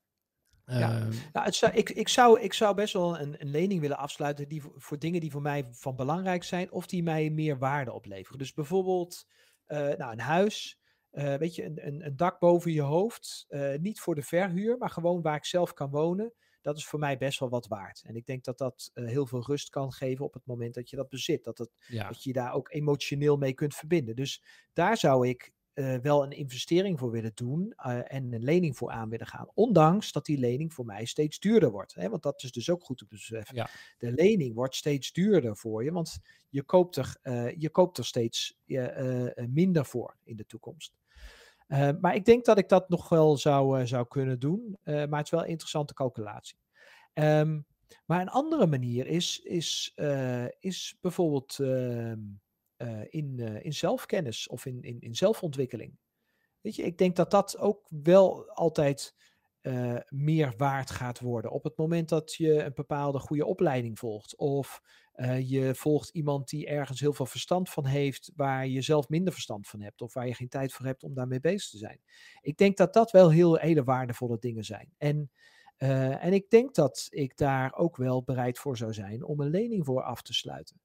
Ja. 0.65 0.99
Uh, 0.99 1.07
nou, 1.33 1.45
het 1.45 1.55
zou, 1.55 1.73
ik, 1.73 1.89
ik, 1.89 2.07
zou, 2.07 2.39
ik 2.41 2.53
zou 2.53 2.75
best 2.75 2.93
wel 2.93 3.19
een, 3.19 3.35
een 3.39 3.49
lening 3.49 3.81
willen 3.81 3.97
afsluiten 3.97 4.47
die 4.47 4.61
voor, 4.75 4.99
dingen 4.99 5.19
die 5.19 5.31
voor 5.31 5.41
mij 5.41 5.67
van 5.71 5.95
belangrijk 5.95 6.43
zijn, 6.43 6.71
of 6.71 6.85
die 6.85 7.03
mij 7.03 7.29
meer 7.29 7.57
waarde 7.57 7.93
opleveren. 7.93 8.39
Dus 8.39 8.53
bijvoorbeeld 8.53 9.27
uh, 9.67 9.77
nou, 9.77 10.11
een 10.11 10.19
huis, 10.19 10.79
weet 11.11 11.55
je, 11.55 11.65
een, 11.65 11.87
een, 11.87 12.05
een, 12.05 12.15
dak 12.15 12.39
boven 12.39 12.71
je 12.71 12.81
hoofd. 12.81 13.47
niet 13.79 13.99
voor 13.99 14.15
de 14.15 14.23
verhuur, 14.23 14.77
maar 14.77 14.89
gewoon 14.89 15.21
waar 15.21 15.35
ik 15.35 15.45
zelf 15.45 15.73
kan 15.73 15.89
wonen 15.89 16.33
dat 16.63 16.77
is 16.77 16.85
voor 16.85 16.99
mij 16.99 17.17
best 17.17 17.39
wel 17.39 17.49
wat 17.49 17.67
waard. 17.67 18.03
En 18.05 18.15
ik 18.15 18.25
denk 18.25 18.43
dat 18.43 18.57
dat 18.57 18.91
uh, 18.93 19.07
heel 19.07 19.25
veel 19.25 19.45
rust 19.45 19.69
kan 19.69 19.91
geven 19.91 20.25
op 20.25 20.33
het 20.33 20.45
moment 20.45 20.73
dat 20.73 20.89
je 20.89 20.95
dat 20.95 21.09
bezit. 21.09 21.43
Dat, 21.43 21.57
het, 21.57 21.69
ja. 21.87 22.07
dat 22.07 22.23
je 22.23 22.33
daar 22.33 22.53
ook 22.53 22.71
emotioneel 22.71 23.37
mee 23.37 23.53
kunt 23.53 23.75
verbinden. 23.75 24.15
Dus 24.15 24.43
daar 24.73 24.97
zou 24.97 25.27
ik 25.27 25.53
uh, 25.73 25.97
wel 25.97 26.23
een 26.23 26.31
investering 26.31 26.99
voor 26.99 27.11
willen 27.11 27.31
doen 27.33 27.73
uh, 27.85 28.13
en 28.13 28.33
een 28.33 28.43
lening 28.43 28.77
voor 28.77 28.91
aan 28.91 29.09
willen 29.09 29.27
gaan. 29.27 29.51
Ondanks 29.53 30.11
dat 30.11 30.25
die 30.25 30.37
lening 30.37 30.73
voor 30.73 30.85
mij 30.85 31.05
steeds 31.05 31.39
duurder 31.39 31.71
wordt. 31.71 31.93
Hè? 31.93 32.09
Want 32.09 32.23
dat 32.23 32.43
is 32.43 32.51
dus 32.51 32.69
ook 32.69 32.83
goed 32.83 32.97
te 32.97 33.05
beseffen. 33.09 33.55
Ja. 33.55 33.69
De 33.97 34.11
lening 34.11 34.55
wordt 34.55 34.75
steeds 34.75 35.11
duurder 35.11 35.57
voor 35.57 35.83
je, 35.83 35.91
want 35.91 36.19
je 36.49 36.63
koopt 36.63 36.95
er, 36.95 37.17
je 37.59 37.69
koopt 37.69 37.97
er 37.97 38.05
steeds 38.05 38.59
minder 39.47 39.85
voor 39.85 40.17
in 40.23 40.35
de 40.35 40.45
toekomst. 40.45 40.93
Uh, 41.73 41.89
maar 42.01 42.15
ik 42.15 42.25
denk 42.25 42.45
dat 42.45 42.57
ik 42.57 42.69
dat 42.69 42.89
nog 42.89 43.09
wel 43.09 43.37
zou, 43.37 43.79
uh, 43.79 43.85
zou 43.85 44.07
kunnen 44.07 44.39
doen. 44.39 44.77
Uh, 44.83 45.05
maar 45.05 45.17
het 45.17 45.25
is 45.25 45.31
wel 45.31 45.43
een 45.43 45.49
interessante 45.49 45.93
calculatie. 45.93 46.57
Um, 47.13 47.65
maar 48.05 48.21
een 48.21 48.29
andere 48.29 48.67
manier 48.67 49.07
is, 49.07 49.39
is, 49.39 49.93
is 50.59 50.97
bijvoorbeeld 51.01 51.59
ehm, 51.59 52.19
in, 53.09 53.39
in 53.39 53.73
zelfkennis 53.73 54.47
of 54.47 54.65
in, 54.65 54.81
in, 54.81 54.99
in 54.99 55.15
zelfontwikkeling. 55.15 55.97
Weet 56.61 56.75
je, 56.75 56.83
ik 56.83 56.97
denk 56.97 57.15
dat 57.15 57.31
dat 57.31 57.57
ook 57.57 57.87
wel 58.03 58.49
altijd 58.49 59.15
meer 60.09 60.53
waard 60.57 60.91
gaat 60.91 61.19
worden. 61.19 61.51
Op 61.51 61.63
het 61.63 61.77
moment 61.77 62.09
dat 62.09 62.33
je 62.33 62.63
een 62.63 62.73
bepaalde 62.73 63.19
goede 63.19 63.45
opleiding 63.45 63.99
volgt. 63.99 64.35
Of 64.35 64.81
uh, 65.15 65.49
je 65.49 65.75
volgt 65.75 66.09
iemand 66.09 66.49
die 66.49 66.67
ergens 66.67 66.99
heel 66.99 67.13
veel 67.13 67.25
verstand 67.25 67.69
van 67.69 67.85
heeft, 67.85 68.31
waar 68.35 68.67
je 68.67 68.81
zelf 68.81 69.09
minder 69.09 69.33
verstand 69.33 69.67
van 69.67 69.81
hebt, 69.81 70.01
of 70.01 70.13
waar 70.13 70.27
je 70.27 70.33
geen 70.33 70.49
tijd 70.49 70.73
voor 70.73 70.85
hebt 70.85 71.03
om 71.03 71.13
daarmee 71.13 71.39
bezig 71.39 71.69
te 71.69 71.77
zijn. 71.77 72.01
Ik 72.41 72.57
denk 72.57 72.77
dat 72.77 72.93
dat 72.93 73.11
wel 73.11 73.29
heel 73.29 73.55
hele 73.55 73.83
waardevolle 73.83 74.39
dingen 74.39 74.63
zijn. 74.63 74.93
En, 74.97 75.31
uh, 75.77 76.25
en 76.25 76.33
ik 76.33 76.49
denk 76.49 76.75
dat 76.75 77.07
ik 77.09 77.37
daar 77.37 77.73
ook 77.75 77.97
wel 77.97 78.23
bereid 78.23 78.59
voor 78.59 78.77
zou 78.77 78.93
zijn 78.93 79.23
om 79.23 79.39
een 79.39 79.49
lening 79.49 79.85
voor 79.85 80.03
af 80.03 80.21
te 80.21 80.33
sluiten. 80.33 80.81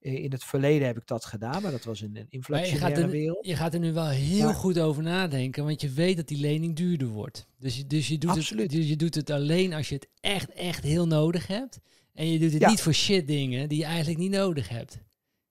In 0.00 0.32
het 0.32 0.44
verleden 0.44 0.86
heb 0.86 0.96
ik 0.96 1.06
dat 1.06 1.24
gedaan, 1.24 1.62
maar 1.62 1.70
dat 1.70 1.84
was 1.84 2.02
in 2.02 2.16
een 2.16 2.26
inflationaire 2.28 3.08
wereld. 3.08 3.46
Je 3.46 3.56
gaat 3.56 3.74
er 3.74 3.80
nu 3.80 3.92
wel 3.92 4.08
heel 4.08 4.44
maar, 4.44 4.54
goed 4.54 4.78
over 4.80 5.02
nadenken, 5.02 5.64
want 5.64 5.80
je 5.80 5.90
weet 5.90 6.16
dat 6.16 6.28
die 6.28 6.40
lening 6.40 6.76
duurder 6.76 7.08
wordt. 7.08 7.46
Dus, 7.58 7.86
dus, 7.86 8.08
je, 8.08 8.18
doet 8.18 8.48
het, 8.48 8.70
dus 8.70 8.88
je 8.88 8.96
doet 8.96 9.14
het 9.14 9.30
alleen 9.30 9.72
als 9.72 9.88
je 9.88 9.94
het 9.94 10.08
echt, 10.20 10.52
echt 10.52 10.82
heel 10.84 11.06
nodig 11.06 11.46
hebt. 11.46 11.80
En 12.14 12.26
je 12.32 12.38
doet 12.38 12.52
het 12.52 12.60
Ja. 12.60 12.68
niet 12.70 12.80
voor 12.80 12.92
shit 12.94 13.26
dingen 13.26 13.68
die 13.68 13.78
je 13.78 13.84
eigenlijk 13.84 14.18
niet 14.18 14.30
nodig 14.30 14.68
hebt. 14.68 14.98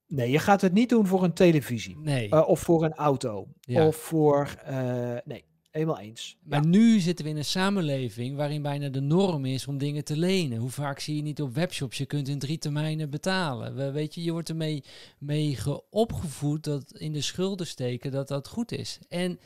Nee, 0.07 0.31
je 0.31 0.39
gaat 0.39 0.61
het 0.61 0.73
niet 0.73 0.89
doen 0.89 1.07
voor 1.07 1.23
een 1.23 1.33
televisie. 1.33 1.97
Nee. 1.97 2.29
eh, 2.29 2.47
of 2.47 2.59
voor 2.59 2.83
een 2.83 2.93
auto. 2.93 3.47
Ja. 3.59 3.87
Of 3.87 3.95
voor... 3.95 4.55
eh, 4.65 5.17
nee, 5.25 5.43
helemaal 5.79 5.99
eens. 6.03 6.37
Maar 6.43 6.65
nu 6.65 6.99
zitten 6.99 7.25
we 7.25 7.31
in 7.31 7.37
een 7.37 7.45
samenleving 7.45 8.35
waarin 8.35 8.61
bijna 8.61 8.89
de 8.89 8.99
norm 9.01 9.45
is 9.45 9.67
om 9.67 9.77
dingen 9.77 10.03
te 10.03 10.17
lenen. 10.17 10.57
Hoe 10.57 10.69
vaak 10.69 10.99
zie 10.99 11.15
je 11.15 11.21
niet 11.21 11.41
op 11.41 11.53
webshops, 11.53 11.97
je 11.97 12.05
kunt 12.05 12.27
in 12.27 12.39
drie 12.39 12.57
termijnen 12.57 13.09
betalen. 13.09 13.75
We, 13.75 13.91
weet 13.91 14.15
je, 14.15 14.23
je 14.23 14.31
wordt 14.31 14.49
ermee 14.49 14.83
mee 15.19 15.55
ge- 15.55 15.83
opgevoed 15.89 16.63
dat 16.63 16.91
in 16.97 17.13
de 17.13 17.21
schulden 17.21 17.67
steken 17.67 18.11
dat 18.11 18.27
dat 18.27 18.47
goed 18.47 18.71
is. 18.71 18.99
En 19.09 19.39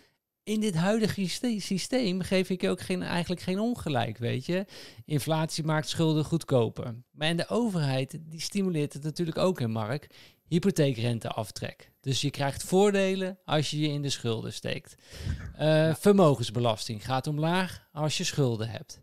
in 0.44 0.60
dit 0.60 0.76
huidige 0.76 1.22
syste- 1.22 1.60
systeem 1.60 2.22
geef 2.22 2.50
ik 2.50 2.62
je 2.62 2.70
ook 2.70 2.82
geen, 2.82 3.02
eigenlijk 3.02 3.42
geen 3.42 3.60
ongelijk, 3.60 4.18
weet 4.18 4.46
je. 4.46 4.66
Inflatie 5.06 5.64
maakt 5.64 5.90
schulden 5.90 6.26
goedkoper. 6.26 6.96
Maar 7.12 7.28
en 7.28 7.38
de 7.38 7.48
overheid, 7.50 8.20
die 8.30 8.42
stimuleert 8.42 8.94
het 8.94 9.04
natuurlijk 9.04 9.38
ook 9.38 9.60
in, 9.60 9.72
Mark. 9.72 10.08
Hypotheekrenteaftrek. 10.48 11.92
Dus 12.04 12.22
je 12.22 12.30
krijgt 12.30 12.64
voordelen 12.64 13.38
als 13.46 13.70
je 13.70 13.80
je 13.80 13.88
in 13.88 14.02
de 14.02 14.10
schulden 14.10 14.54
steekt. 14.54 14.96
Eh, 15.56 15.96
Vermogensbelasting 15.96 17.06
gaat 17.06 17.28
omlaag 17.28 17.88
als 17.92 18.18
je 18.18 18.24
schulden 18.24 18.70
hebt. 18.70 19.02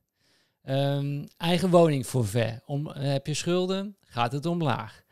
Ehm, 0.62 1.26
eigen 1.36 1.70
woningforfait. 1.70 2.60
Om, 2.66 2.88
heb 2.88 3.26
je 3.26 3.34
schulden, 3.34 3.96
gaat 4.00 4.32
het 4.32 4.46
omlaag. 4.46 5.02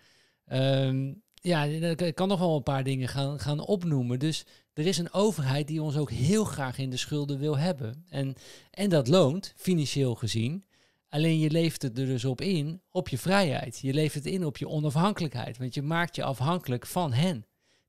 Ehm, 0.44 1.12
ja, 1.34 1.64
ik 1.64 2.14
kan 2.14 2.28
nog 2.28 2.38
wel 2.38 2.56
een 2.56 2.62
paar 2.62 2.84
dingen 2.84 3.08
gaan, 3.08 3.40
gaan 3.40 3.60
opnoemen. 3.60 4.18
Dus 4.18 4.44
er 4.72 4.86
is 4.86 4.98
een 4.98 5.12
overheid 5.12 5.66
die 5.66 5.82
ons 5.82 5.96
ook 5.96 6.10
heel 6.10 6.44
graag 6.44 6.78
in 6.78 6.90
de 6.90 6.96
schulden 6.96 7.38
wil 7.38 7.58
hebben. 7.58 8.04
En, 8.08 8.34
en 8.70 8.90
dat 8.90 9.08
loont, 9.08 9.52
financieel 9.56 10.14
gezien. 10.14 10.64
Alleen 11.08 11.38
je 11.38 11.50
leeft 11.50 11.82
het 11.82 11.98
er 11.98 12.06
dus 12.06 12.24
op 12.24 12.40
in, 12.40 12.80
op 12.90 13.08
je 13.08 13.18
vrijheid. 13.18 13.78
Je 13.78 13.94
leeft 13.94 14.14
het 14.14 14.26
in 14.26 14.44
op 14.44 14.56
je 14.56 14.68
onafhankelijkheid. 14.68 15.58
Want 15.58 15.74
je 15.74 15.82
maakt 15.82 16.16
je 16.16 16.24
afhankelijk 16.24 16.86
van 16.86 17.12
hen 17.12 17.47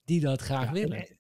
die 0.10 0.20
dat 0.20 0.42
graag 0.42 0.66
Ja, 0.66 0.72
willen. 0.72 0.98
En, 0.98 1.20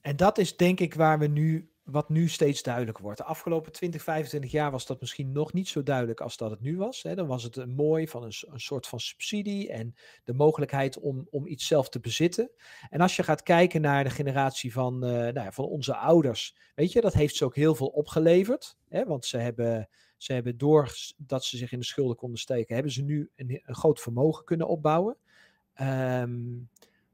en 0.00 0.16
dat 0.16 0.38
is 0.38 0.56
denk 0.56 0.80
ik 0.80 0.94
waar 0.94 1.18
we 1.18 1.26
nu, 1.26 1.72
wat 1.82 2.08
nu 2.08 2.28
steeds 2.28 2.62
duidelijk 2.62 2.98
wordt. 2.98 3.18
De 3.18 3.24
afgelopen 3.24 3.72
20, 3.72 4.02
25 4.02 4.50
jaar 4.50 4.70
was 4.70 4.86
dat 4.86 5.00
misschien 5.00 5.32
nog 5.32 5.52
niet 5.52 5.68
zo 5.68 5.82
duidelijk 5.82 6.20
als 6.20 6.36
dat 6.36 6.50
het 6.50 6.60
nu 6.60 6.76
was. 6.76 7.02
Hè. 7.02 7.14
Dan 7.14 7.26
was 7.26 7.42
het 7.42 7.56
een 7.56 7.74
mooi 7.74 8.08
van 8.08 8.22
een, 8.22 8.32
een 8.46 8.60
soort 8.60 8.86
van 8.86 9.00
subsidie 9.00 9.70
en 9.70 9.94
de 10.24 10.32
mogelijkheid 10.32 10.98
om, 10.98 11.26
om 11.30 11.46
iets 11.46 11.66
zelf 11.66 11.88
te 11.88 12.00
bezitten. 12.00 12.50
En 12.90 13.00
als 13.00 13.16
je 13.16 13.22
gaat 13.22 13.42
kijken 13.42 13.80
naar 13.80 14.04
de 14.04 14.10
generatie 14.10 14.72
van, 14.72 15.04
eh, 15.04 15.10
nou 15.10 15.34
ja, 15.34 15.52
van 15.52 15.64
onze 15.64 15.96
ouders, 15.96 16.56
weet 16.74 16.92
je, 16.92 17.00
dat 17.00 17.14
heeft 17.14 17.36
ze 17.36 17.44
ook 17.44 17.56
heel 17.56 17.74
veel 17.74 17.88
opgeleverd. 17.88 18.76
Hè, 18.88 19.04
want 19.04 19.24
ze 19.24 19.36
hebben, 19.36 19.88
ze 20.16 20.32
hebben 20.32 20.58
door 20.58 20.92
dat 21.16 21.44
ze 21.44 21.56
zich 21.56 21.72
in 21.72 21.78
de 21.78 21.84
schulden 21.84 22.16
konden 22.16 22.38
steken, 22.38 22.74
hebben 22.74 22.92
ze 22.92 23.02
nu 23.02 23.30
een, 23.36 23.62
een 23.64 23.74
groot 23.74 24.00
vermogen 24.00 24.44
kunnen 24.44 24.68
opbouwen. 24.68 25.16
Ehm, 25.74 26.40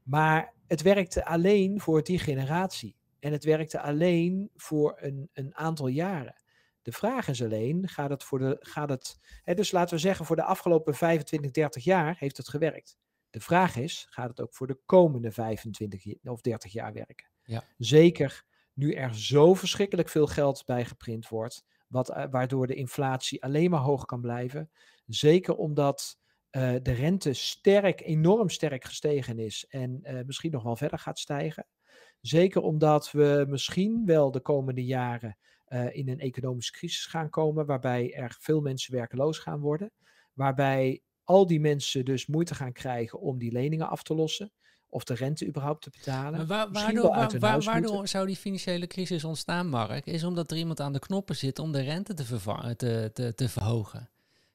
maar 0.03 0.53
het 0.67 0.81
werkte 0.81 1.25
alleen 1.25 1.79
voor 1.81 2.03
die 2.03 2.19
generatie. 2.19 2.95
En 3.19 3.31
het 3.31 3.43
werkte 3.43 3.81
alleen 3.81 4.49
voor 4.55 4.97
een, 4.99 5.29
een 5.33 5.55
aantal 5.55 5.87
jaren. 5.87 6.41
De 6.81 6.91
vraag 6.91 7.27
is 7.27 7.43
alleen, 7.43 7.87
gaat 7.87 8.09
het 8.09 8.23
voor 8.23 8.39
de. 8.39 8.57
Gaat 8.59 8.89
het, 8.89 9.19
hè, 9.43 9.53
dus 9.53 9.71
laten 9.71 9.95
we 9.95 10.01
zeggen, 10.01 10.25
voor 10.25 10.35
de 10.35 10.43
afgelopen 10.43 10.93
25, 10.93 11.51
30 11.51 11.83
jaar 11.83 12.15
heeft 12.19 12.37
het 12.37 12.49
gewerkt. 12.49 12.97
De 13.29 13.39
vraag 13.39 13.75
is, 13.75 14.07
gaat 14.09 14.29
het 14.29 14.41
ook 14.41 14.53
voor 14.53 14.67
de 14.67 14.79
komende 14.85 15.31
25 15.31 16.03
je- 16.03 16.19
of 16.23 16.41
30 16.41 16.71
jaar 16.71 16.93
werken? 16.93 17.29
Ja. 17.43 17.63
Zeker 17.77 18.45
nu 18.73 18.93
er 18.93 19.15
zo 19.15 19.53
verschrikkelijk 19.53 20.09
veel 20.09 20.27
geld 20.27 20.65
bij 20.65 20.85
geprint 20.85 21.27
wordt, 21.27 21.65
wat, 21.87 22.09
eh, 22.09 22.25
waardoor 22.31 22.67
de 22.67 22.75
inflatie 22.75 23.43
alleen 23.43 23.69
maar 23.69 23.79
hoog 23.79 24.05
kan 24.05 24.21
blijven. 24.21 24.71
Zeker 25.05 25.55
omdat 25.55 26.19
eh, 26.51 26.73
de 26.81 26.91
rente 26.91 27.33
sterk, 27.33 28.01
enorm 28.01 28.49
sterk 28.49 28.83
gestegen 28.83 29.39
is 29.39 29.65
en 29.69 29.99
eh, 30.03 30.25
misschien 30.25 30.51
nog 30.51 30.63
wel 30.63 30.75
verder 30.75 30.99
gaat 30.99 31.19
stijgen. 31.19 31.67
Zeker 32.21 32.61
omdat 32.61 33.11
we 33.11 33.45
misschien 33.47 34.05
wel 34.05 34.31
de 34.31 34.39
komende 34.39 34.85
jaren 34.85 35.37
eh, 35.65 35.95
in 35.95 36.09
een 36.09 36.19
economische 36.19 36.71
crisis 36.71 37.05
gaan 37.05 37.29
komen, 37.29 37.65
waarbij 37.65 38.13
er 38.13 38.35
veel 38.39 38.61
mensen 38.61 38.93
werkeloos 38.93 39.39
gaan 39.39 39.59
worden, 39.59 39.91
waarbij 40.33 41.01
al 41.23 41.47
die 41.47 41.59
mensen 41.59 42.05
dus 42.05 42.27
moeite 42.27 42.55
gaan 42.55 42.73
krijgen 42.73 43.19
om 43.19 43.37
die 43.37 43.51
leningen 43.51 43.89
af 43.89 44.03
te 44.03 44.15
lossen, 44.15 44.51
of 44.89 45.03
de 45.03 45.13
rente 45.13 45.47
überhaupt 45.47 45.81
te 45.83 45.89
betalen. 45.89 46.37
Maar 46.37 46.45
waar, 46.47 46.71
waardoor, 46.71 47.15
waar- 47.39 47.61
waardoor 47.63 48.07
zou 48.07 48.25
die 48.25 48.35
financiële 48.35 48.87
crisis 48.87 49.23
ontstaan, 49.23 49.67
Mark? 49.67 50.05
Is 50.05 50.23
omdat 50.23 50.51
er 50.51 50.57
iemand 50.57 50.79
aan 50.79 50.93
de 50.93 50.99
knoppen 50.99 51.35
zit 51.35 51.59
om 51.59 51.71
de 51.71 51.81
rente 51.81 52.13
te, 52.13 53.09
te, 53.13 53.33
te 53.35 53.49
verhogen. 53.49 54.09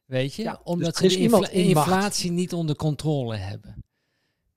Weet 0.07 0.35
je? 0.35 0.43
Ja, 0.43 0.53
dus 0.53 0.61
omdat 0.65 0.99
er 0.99 1.11
ze 1.11 1.17
de 1.17 1.23
infla- 1.23 1.49
inflatie 1.51 2.31
niet 2.31 2.53
onder 2.53 2.77
controle 2.77 3.37
hebben. 3.37 3.85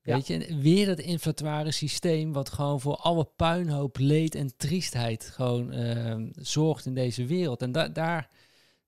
Ja. 0.02 0.16
Weet 0.16 0.28
je? 0.28 0.46
En 0.46 0.62
weer 0.62 0.86
dat 0.86 1.00
inflatoire 1.00 1.72
systeem 1.72 2.34
wat 2.34 2.50
gewoon 2.50 2.82
voor 2.82 2.96
alle 2.96 3.26
puinhoop, 3.36 3.98
leed 3.98 4.36
en 4.36 4.58
triestheid 4.58 5.24
gewoon 5.24 5.72
ehm, 5.72 6.30
zorgt 6.36 6.86
in 6.86 6.94
deze 6.94 7.26
wereld. 7.26 7.62
En 7.62 7.72
da 7.72 7.88
daar, 7.88 8.30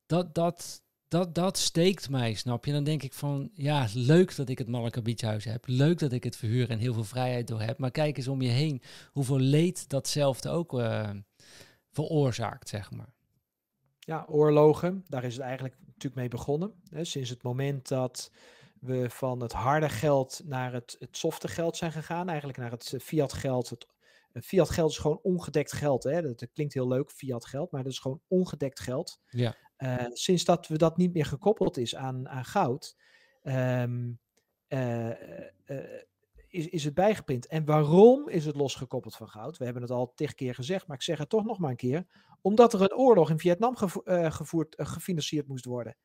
dat, 0.05 0.35
dat, 0.35 0.83
dat, 1.07 1.35
dat 1.35 1.57
steekt 1.57 2.09
mij, 2.09 2.33
snap 2.33 2.65
je? 2.65 2.71
Dan 2.71 2.83
denk 2.83 3.03
ik 3.03 3.13
van, 3.13 3.49
ja, 3.53 3.87
leuk 3.93 4.35
dat 4.35 4.49
ik 4.49 4.57
het 4.57 4.67
Malaka 4.67 5.01
Beachhuis 5.01 5.45
heb. 5.45 5.63
Leuk 5.67 5.99
dat 5.99 6.11
ik 6.11 6.23
het 6.23 6.35
verhuur 6.35 6.69
en 6.69 6.79
heel 6.79 6.93
veel 6.93 7.03
vrijheid 7.03 7.47
door 7.47 7.61
heb. 7.61 7.77
Maar 7.77 7.91
kijk 7.91 8.17
eens 8.17 8.27
om 8.27 8.41
je 8.41 8.49
heen 8.49 8.81
hoeveel 9.11 9.39
leed 9.39 9.89
datzelfde 9.89 10.49
ook 10.49 10.79
eh, 10.79 11.09
veroorzaakt, 11.91 12.69
zeg 12.69 12.91
maar. 12.91 13.13
Ja, 13.99 14.25
oorlogen, 14.29 15.03
daar 15.07 15.23
is 15.23 15.33
het 15.33 15.43
eigenlijk 15.43 15.75
natuurlijk 16.03 16.21
mee 16.21 16.39
begonnen. 16.39 16.73
Hè, 16.89 17.03
sinds 17.03 17.29
het 17.29 17.43
moment 17.43 17.87
dat 17.87 18.31
we 18.79 19.09
van 19.09 19.41
het 19.41 19.51
harde 19.51 19.89
geld 19.89 20.41
naar 20.45 20.73
het, 20.73 20.95
het 20.99 21.17
softe 21.17 21.47
geld 21.47 21.77
zijn 21.77 21.91
gegaan, 21.91 22.27
eigenlijk 22.29 22.57
naar 22.57 22.71
het 22.71 22.93
eh, 22.93 22.99
fiat 22.99 23.33
geld. 23.33 23.69
Het, 23.69 23.87
eh, 24.31 24.41
fiat 24.41 24.69
geld 24.69 24.91
is 24.91 24.97
gewoon 24.97 25.19
ongedekt 25.21 25.71
geld. 25.71 26.03
Hè? 26.03 26.21
Dat, 26.21 26.39
dat 26.39 26.51
klinkt 26.53 26.73
heel 26.73 26.87
leuk, 26.87 27.11
fiat 27.11 27.45
geld, 27.45 27.71
maar 27.71 27.83
dat 27.83 27.91
is 27.91 27.99
gewoon 27.99 28.21
ongedekt 28.27 28.79
geld. 28.79 29.19
Ja. 29.29 29.55
Eh, 29.75 30.05
sinds 30.09 30.45
dat 30.45 30.67
we 30.67 30.77
dat 30.77 30.97
niet 30.97 31.13
meer 31.13 31.25
gekoppeld 31.25 31.77
is 31.77 31.95
aan, 31.95 32.29
aan 32.29 32.45
goud, 32.45 32.97
ehm, 33.41 34.09
eh, 34.71 35.09
eh, 35.09 35.49
eh, 35.65 36.01
is, 36.47 36.67
is 36.67 36.83
het 36.83 36.93
bijgeprint. 36.93 37.47
En 37.47 37.65
waarom 37.65 38.29
is 38.29 38.45
het 38.45 38.55
losgekoppeld 38.55 39.15
van 39.15 39.29
goud? 39.29 39.57
We 39.57 39.63
hebben 39.63 39.81
het 39.81 39.91
al 39.91 40.13
tig 40.15 40.33
keer 40.33 40.55
gezegd, 40.55 40.87
maar 40.87 40.95
ik 40.95 41.03
zeg 41.03 41.17
het 41.17 41.29
toch 41.29 41.45
nog 41.45 41.59
maar 41.59 41.69
een 41.69 41.75
keer. 41.75 42.05
Omdat 42.41 42.73
er 42.73 42.81
een 42.81 42.93
oorlog 42.95 43.29
in 43.29 43.39
Vietnam 43.39 43.75
gevo- 43.75 44.01
eh, 44.03 44.31
gevoerd, 44.31 44.75
eh, 44.75 44.85
gefinancierd 44.85 45.47
moest 45.47 45.65
worden. 45.65 45.97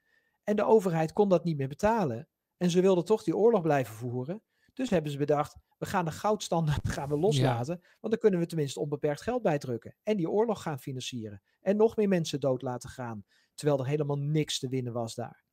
En 0.45 0.57
de 0.57 0.65
overheid 0.65 1.13
kon 1.13 1.29
dat 1.29 1.45
niet 1.45 1.57
meer 1.57 1.69
betalen. 1.69 2.29
En 2.57 2.71
ze 2.71 2.81
wilden 2.81 3.05
toch 3.05 3.23
die 3.23 3.37
oorlog 3.37 3.63
blijven 3.63 3.95
voeren. 3.95 4.43
Dus 4.75 4.91
hebben 4.91 5.11
ze 5.13 5.19
bedacht, 5.19 5.57
we 5.79 5.87
gaan 5.87 6.05
de 6.05 6.11
goudstandaard 6.11 6.89
gaan 6.99 7.09
we 7.09 7.17
loslaten. 7.19 7.81
Want 8.01 8.13
dan 8.13 8.19
kunnen 8.19 8.41
we 8.41 8.47
tenminste 8.47 8.81
onbeperkt 8.81 9.23
geld 9.23 9.43
bijdrukken. 9.43 9.97
En 10.03 10.17
die 10.17 10.31
oorlog 10.31 10.63
gaan 10.63 10.79
financieren. 10.79 11.43
En 11.61 11.77
nog 11.77 11.97
meer 11.97 12.09
mensen 12.09 12.41
dood 12.41 12.63
laten 12.63 12.89
gaan. 12.91 13.25
Terwijl 13.55 13.79
er 13.81 13.87
helemaal 13.87 14.19
niks 14.19 14.59
te 14.59 14.69
winnen 14.69 14.93
was 14.93 15.15
daar. 15.15 15.45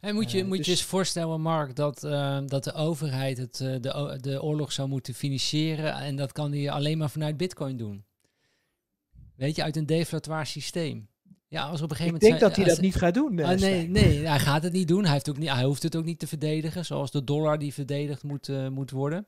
En 0.00 0.14
moet 0.14 0.30
je, 0.30 0.38
Eh, 0.40 0.44
moet 0.46 0.56
je 0.56 0.62
dus- 0.62 0.72
eens 0.72 0.84
voorstellen, 0.88 1.40
Mark, 1.40 1.74
dat, 1.76 2.00
dat 2.46 2.64
de 2.64 2.72
overheid 2.72 3.38
het, 3.38 3.56
de, 3.56 4.18
de 4.20 4.42
oorlog 4.42 4.72
zou 4.72 4.88
moeten 4.88 5.14
financieren. 5.14 5.94
En 5.94 6.16
dat 6.16 6.32
kan 6.32 6.50
die 6.50 6.72
alleen 6.72 6.98
maar 6.98 7.10
vanuit 7.10 7.36
bitcoin 7.36 7.76
doen. 7.76 8.05
Weet 9.36 9.56
je, 9.56 9.62
uit 9.62 9.76
een 9.76 9.86
deflatoire 9.86 10.44
systeem. 10.44 11.08
Ja, 11.48 11.62
als 11.64 11.82
op 11.82 11.90
een 11.90 11.96
gegeven 11.96 12.16
Ik 12.16 12.22
moment... 12.22 12.22
denk 12.22 12.38
zijn- 12.38 12.40
dat 12.48 12.56
hij 12.56 12.64
als- 12.64 12.74
dat 12.74 12.84
niet 12.84 12.94
gaat 12.94 13.14
doen. 13.14 13.40
Ah, 13.42 13.58
nee, 13.60 13.88
nee, 13.88 14.26
hij 14.26 14.38
gaat 14.38 14.62
het 14.62 14.72
niet 14.72 14.88
doen. 14.88 15.02
Hij, 15.04 15.12
heeft 15.12 15.28
ook 15.30 15.38
niet, 15.38 15.50
hij 15.50 15.64
hoeft 15.64 15.82
het 15.82 15.96
ook 15.96 16.04
niet 16.04 16.18
te 16.18 16.26
verdedigen, 16.26 16.84
zoals 16.84 17.10
de 17.10 17.24
dollar 17.24 17.58
die 17.58 17.74
verdedigd 17.74 18.22
moet, 18.22 18.48
eh, 18.48 18.68
moet 18.68 18.90
worden. 18.90 19.26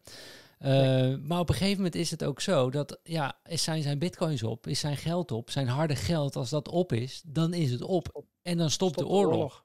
Eh, 0.59 1.15
Maar 1.23 1.39
op 1.41 1.49
een 1.49 1.55
gegeven 1.55 1.77
moment 1.77 1.95
is 1.95 2.11
het 2.11 2.25
ook 2.25 2.41
zo 2.41 2.71
dat, 2.71 3.01
ja, 3.03 3.39
zijn 3.45 3.83
zijn 3.83 3.99
bitcoins 3.99 4.43
op, 4.43 4.67
is 4.67 4.81
zijn 4.81 4.97
geld 4.97 5.33
op, 5.33 5.51
zijn 5.51 5.69
harde 5.69 5.97
geld, 5.97 6.37
als 6.37 6.51
dat 6.51 6.69
op 6.69 6.93
is, 6.93 7.23
dan 7.27 7.55
is 7.55 7.71
het 7.71 7.83
op. 7.83 8.25
En 8.43 8.57
dan 8.59 8.71
stopt, 8.71 8.99
de 8.99 9.07
oorlog. 9.07 9.65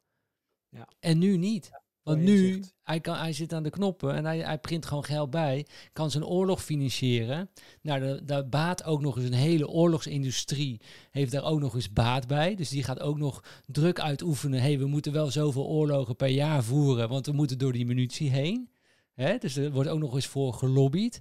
En 1.00 1.18
nu 1.18 1.38
niet. 1.38 1.72
Want 2.04 2.22
nu, 2.22 2.64
hij, 2.84 3.00
kan, 3.00 3.16
hij 3.16 3.34
zit 3.34 3.54
aan 3.54 3.64
de 3.64 3.70
knoppen 3.70 4.16
en 4.16 4.26
hij, 4.26 4.40
hij 4.40 4.58
print 4.58 4.86
gewoon 4.86 5.04
geld 5.06 5.30
bij, 5.30 5.66
kan 5.94 6.12
zijn 6.12 6.26
oorlog 6.26 6.64
financieren. 6.64 7.50
Nou, 7.82 8.00
de- 8.00 8.22
daar 8.26 8.50
baat 8.50 8.84
ook 8.84 9.02
nog 9.02 9.16
eens 9.18 9.26
een 9.26 9.34
hele 9.34 9.68
oorlogsindustrie, 9.68 10.82
heeft 11.12 11.32
daar 11.32 11.44
ook 11.44 11.60
nog 11.60 11.76
eens 11.76 11.94
baat 11.94 12.28
bij. 12.28 12.56
Dus 12.56 12.70
die 12.70 12.84
gaat 12.84 13.00
ook 13.00 13.18
nog 13.18 13.44
druk 13.66 14.00
uitoefenen. 14.00 14.62
hey, 14.62 14.80
we 14.80 14.86
moeten 14.86 15.12
wel 15.14 15.32
zoveel 15.32 15.66
oorlogen 15.66 16.16
per 16.16 16.28
jaar 16.28 16.64
voeren, 16.64 17.10
want 17.10 17.26
we 17.26 17.32
moeten 17.32 17.58
door 17.58 17.72
die 17.74 17.86
munitie 17.86 18.30
heen. 18.30 18.70
Hè? 19.14 19.38
Dus 19.38 19.56
er 19.56 19.72
wordt 19.72 19.90
ook 19.90 20.00
nog 20.00 20.14
eens 20.16 20.26
voor 20.28 20.54
gelobbyd. 20.54 21.20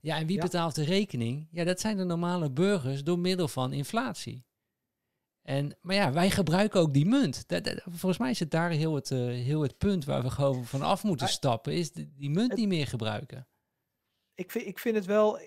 Ja, 0.00 0.16
en 0.18 0.26
wie 0.26 0.36
Ja. 0.36 0.42
betaalt 0.42 0.74
de 0.74 0.84
rekening? 0.84 1.48
Ja, 1.50 1.64
dat 1.64 1.80
zijn 1.80 1.96
de 1.96 2.04
normale 2.04 2.50
burgers 2.50 3.04
door 3.04 3.18
middel 3.18 3.48
van 3.48 3.72
inflatie. 3.72 4.44
En, 5.44 5.76
maar 5.80 5.94
ja, 5.94 6.12
wij 6.12 6.30
gebruiken 6.30 6.80
ook 6.80 6.94
die 6.94 7.06
munt. 7.06 7.48
Dat, 7.48 7.64
dat- 7.64 7.82
volgens 7.90 8.18
mij 8.18 8.30
is 8.30 8.38
het 8.40 8.50
daar 8.50 8.70
heel 8.70 8.94
het, 8.94 9.10
eh, 9.10 9.18
heel 9.18 9.62
het 9.62 9.78
punt 9.78 10.04
waar 10.04 10.22
we 10.22 10.30
gewoon 10.30 10.64
van 10.64 10.82
af 10.82 11.02
moeten 11.04 11.28
stappen. 11.28 11.72
Is 11.72 11.92
die, 11.92 12.12
die 12.16 12.30
munt 12.30 12.48
Het- 12.50 12.58
niet 12.58 12.68
meer 12.68 12.86
gebruiken. 12.86 13.48
ik, 14.34 14.50
vind, 14.50 14.66
ik 14.66 14.78
vind 14.78 14.96
het 14.96 15.04
wel, 15.04 15.38
eh, 15.38 15.46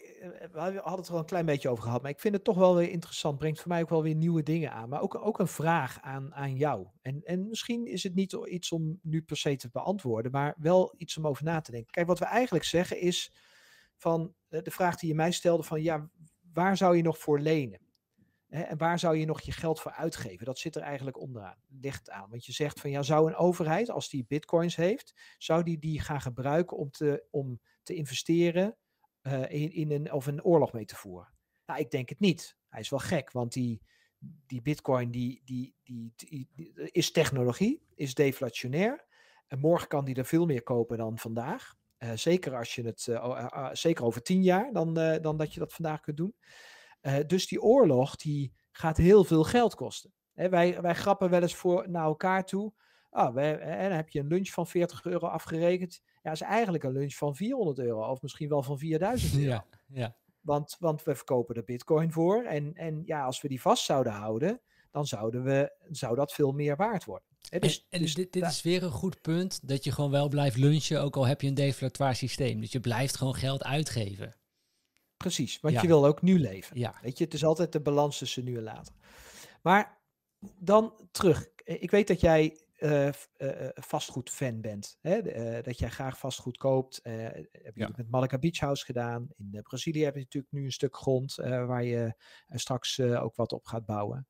we 0.51 0.59
hadden 0.59 0.95
het 0.97 1.07
er 1.07 1.13
al 1.13 1.19
een 1.19 1.25
klein 1.25 1.45
beetje 1.45 1.69
over 1.69 1.83
gehad, 1.83 2.01
maar 2.01 2.11
ik 2.11 2.19
vind 2.19 2.33
het 2.33 2.43
toch 2.43 2.57
wel 2.57 2.75
weer 2.75 2.89
interessant. 2.89 3.37
Brengt 3.37 3.59
voor 3.59 3.67
mij 3.71 3.81
ook 3.81 3.89
wel 3.89 4.03
weer 4.03 4.15
nieuwe 4.15 4.43
dingen 4.43 4.71
aan. 4.71 4.89
Maar 4.89 5.01
ook, 5.01 5.15
ook 5.15 5.39
een 5.39 5.47
vraag 5.47 6.01
aan, 6.01 6.33
aan 6.35 6.55
jou. 6.55 6.87
En, 7.01 7.21
en 7.23 7.47
misschien 7.47 7.85
is 7.85 8.03
het 8.03 8.15
niet 8.15 8.33
iets 8.33 8.71
om 8.71 8.99
nu 9.01 9.21
per 9.21 9.37
se 9.37 9.55
te 9.55 9.69
beantwoorden, 9.71 10.31
maar 10.31 10.55
wel 10.57 10.93
iets 10.97 11.17
om 11.17 11.27
over 11.27 11.43
na 11.43 11.61
te 11.61 11.71
denken. 11.71 11.91
Kijk, 11.91 12.07
wat 12.07 12.19
we 12.19 12.25
eigenlijk 12.25 12.65
zeggen 12.65 12.99
is 13.01 13.31
van 13.95 14.33
eh, 14.49 14.61
de 14.63 14.71
vraag 14.71 14.95
die 14.97 15.09
je 15.09 15.15
mij 15.15 15.31
stelde 15.31 15.63
van 15.63 15.81
ja, 15.81 16.09
waar 16.53 16.77
zou 16.77 16.95
je 16.97 17.03
nog 17.03 17.17
voor 17.17 17.39
lenen? 17.39 17.79
En 18.47 18.77
waar 18.77 18.99
zou 18.99 19.17
je 19.17 19.25
nog 19.25 19.41
je 19.41 19.51
geld 19.51 19.79
voor 19.79 19.91
uitgeven? 19.91 20.45
Dat 20.45 20.59
zit 20.59 20.75
er 20.75 20.81
eigenlijk 20.81 21.19
onderaan, 21.19 21.57
ligt 21.67 22.09
aan. 22.09 22.29
Want 22.29 22.45
je 22.45 22.51
zegt 22.51 22.79
van 22.79 22.89
ja, 22.89 23.01
zou 23.01 23.27
een 23.27 23.35
overheid, 23.35 23.89
als 23.89 24.09
die 24.09 24.25
bitcoins 24.27 24.75
heeft, 24.75 25.35
zou 25.37 25.63
die 25.63 25.79
die 25.79 25.99
gaan 25.99 26.21
gebruiken 26.21 26.77
om 26.77 26.91
te, 26.91 27.23
om 27.31 27.59
te 27.83 27.93
investeren 27.93 28.77
uh, 29.21 29.51
in, 29.51 29.71
in 29.71 29.91
een, 29.91 30.11
of 30.11 30.27
een 30.27 30.43
oorlog 30.43 30.73
mee 30.73 30.85
te 30.85 30.95
voeren? 30.95 31.33
Nou, 31.65 31.79
ik 31.79 31.91
denk 31.91 32.09
het 32.09 32.19
niet. 32.19 32.57
Hij 32.69 32.79
is 32.79 32.89
wel 32.89 32.99
gek, 32.99 33.31
want 33.31 33.53
die, 33.53 33.81
die 34.45 34.61
bitcoin 34.61 35.11
die, 35.11 35.41
die, 35.45 35.75
die, 35.83 36.49
is 36.91 37.11
technologie, 37.11 37.81
is 37.95 38.13
deflationair. 38.13 39.05
En 39.47 39.59
morgen 39.59 39.87
kan 39.87 40.05
die 40.05 40.15
er 40.15 40.25
veel 40.25 40.45
meer 40.45 40.63
kopen 40.63 40.97
dan 40.97 41.17
vandaag. 41.17 41.75
Uh, 41.99 42.11
zeker 42.15 42.55
als 42.55 42.75
je 42.75 42.83
het, 42.83 43.07
uh, 43.09 43.69
zeker 43.71 44.05
over 44.05 44.21
tien 44.21 44.43
jaar, 44.43 44.73
dan, 44.73 44.93
dan 45.21 45.37
dat 45.37 45.53
je 45.53 45.59
dat 45.59 45.73
vandaag 45.73 45.99
kunt 46.01 46.17
doen. 46.17 46.35
Dus 47.27 47.47
die 47.47 47.61
oorlog 47.61 48.15
die 48.15 48.53
gaat 48.71 48.97
heel 48.97 49.23
veel 49.23 49.43
geld 49.43 49.75
kosten. 49.75 50.13
Hè, 50.33 50.49
wij, 50.49 50.81
wij 50.81 50.95
grappen 50.95 51.29
wel 51.29 51.41
eens 51.41 51.55
voor 51.55 51.89
naar 51.89 52.03
elkaar 52.03 52.45
toe. 52.45 52.73
Ah, 53.09 53.37
en 53.37 53.89
dan 53.89 53.97
heb 53.97 54.09
je 54.09 54.19
een 54.19 54.27
lunch 54.27 54.49
van 54.49 54.67
40 54.67 55.05
euro 55.05 55.27
afgerekend. 55.27 56.01
Ja, 56.23 56.31
is 56.31 56.41
eigenlijk 56.41 56.83
een 56.83 56.91
lunch 56.91 57.13
van 57.13 57.35
400 57.35 57.79
euro 57.79 58.09
of 58.11 58.21
misschien 58.21 58.49
wel 58.49 58.63
van 58.63 58.77
4000 58.77 59.33
euro. 59.41 59.49
Ja, 59.49 59.65
ja. 59.87 60.15
Want, 60.41 60.75
want 60.79 61.03
we 61.03 61.15
verkopen 61.15 61.55
er 61.55 61.63
bitcoin 61.63 62.11
voor. 62.11 62.43
En, 62.43 62.73
en 62.73 63.01
ja, 63.05 63.23
als 63.23 63.41
we 63.41 63.47
die 63.47 63.61
vast 63.61 63.85
zouden 63.85 64.13
houden, 64.13 64.61
dan 64.91 65.05
zouden 65.05 65.43
we, 65.43 65.75
zou 65.89 66.15
dat 66.15 66.33
veel 66.33 66.51
meer 66.51 66.75
waard 66.75 67.05
worden. 67.05 67.27
He, 67.49 67.59
dus, 67.59 67.77
en, 67.77 67.85
en 67.89 67.99
dus 68.01 68.13
dit, 68.13 68.33
dit 68.33 68.45
is 68.45 68.61
weer 68.61 68.83
een 68.83 68.91
goed 68.91 69.21
punt, 69.21 69.67
dat 69.67 69.83
je 69.83 69.91
gewoon 69.91 70.11
wel 70.11 70.27
blijft 70.27 70.57
lunchen, 70.57 71.01
ook 71.01 71.15
al 71.15 71.27
heb 71.27 71.41
je 71.41 71.47
een 71.47 71.53
deflatoir 71.53 72.15
systeem. 72.15 72.61
Dus 72.61 72.71
je 72.71 72.79
blijft 72.79 73.17
gewoon 73.17 73.35
geld 73.35 73.63
uitgeven. 73.63 74.35
Precies, 75.17 75.59
want 75.59 75.81
je 75.81 75.87
wil 75.87 76.05
ook 76.05 76.21
nu 76.21 76.39
leven. 76.39 76.79
Ja. 76.79 76.95
Weet 77.01 77.17
je, 77.17 77.23
het 77.23 77.33
is 77.33 77.45
altijd 77.45 77.71
de 77.71 77.81
balans 77.81 78.17
tussen 78.17 78.43
nu 78.43 78.57
en 78.57 78.63
later. 78.63 78.93
Maar 79.61 79.97
dan 80.59 80.93
terug. 81.11 81.47
Ik 81.63 81.91
weet 81.91 82.07
dat 82.07 82.21
jij 82.21 82.59
uh, 82.79 83.05
uh, 83.05 83.11
vastgoedfan 83.73 84.61
bent. 84.61 84.97
Hè? 85.01 85.21
dat 85.61 85.79
jij 85.79 85.89
graag 85.89 86.17
vastgoed 86.17 86.57
koopt. 86.57 86.99
heb 87.03 87.75
je 87.75 87.89
met 87.95 88.09
Malaga 88.09 88.37
Beach 88.37 88.59
House 88.59 88.85
gedaan. 88.85 89.27
In 89.37 89.61
Brazilië 89.63 90.03
heb 90.03 90.13
je 90.13 90.19
natuurlijk 90.19 90.53
nu 90.53 90.65
een 90.65 90.71
stuk 90.71 90.95
grond 90.95 91.35
waar 91.35 91.83
je 91.83 92.13
straks 92.49 92.99
ook 92.99 93.35
wat 93.35 93.53
op 93.53 93.65
gaat 93.65 93.85
bouwen. 93.85 94.27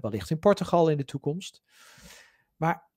wellicht 0.00 0.30
in 0.30 0.38
Portugal 0.38 0.88
in 0.88 0.96
de 0.96 1.04
toekomst. 1.04 1.62
Maar 2.56 2.90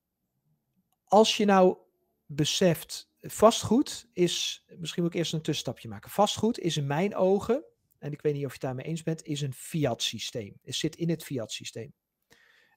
als 1.04 1.38
je 1.38 1.46
nou 1.46 1.78
beseft, 2.26 3.07
vastgoed 3.22 4.08
is, 4.14 4.66
misschien 4.78 5.04
moet 5.04 5.14
ik 5.14 5.18
eerst 5.20 5.34
een 5.34 5.42
tussenstapje 5.42 5.88
maken. 5.88 6.10
Vastgoed 6.10 6.60
is 6.60 6.78
in 6.78 6.88
mijn 6.88 7.16
ogen, 7.16 7.64
en 8.00 8.12
ik 8.12 8.22
weet 8.22 8.34
niet 8.34 8.46
of 8.46 8.48
je 8.48 8.58
het 8.58 8.62
daarmee 8.62 8.86
eens 8.86 9.04
bent, 9.04 9.24
is 9.24 9.42
een 9.42 9.54
fiat 9.54 10.02
systeem. 10.02 10.60
Het 10.64 10.76
zit 10.76 10.96
in 10.96 11.10
het 11.10 11.24
fiat 11.24 11.52
systeem. 11.52 11.94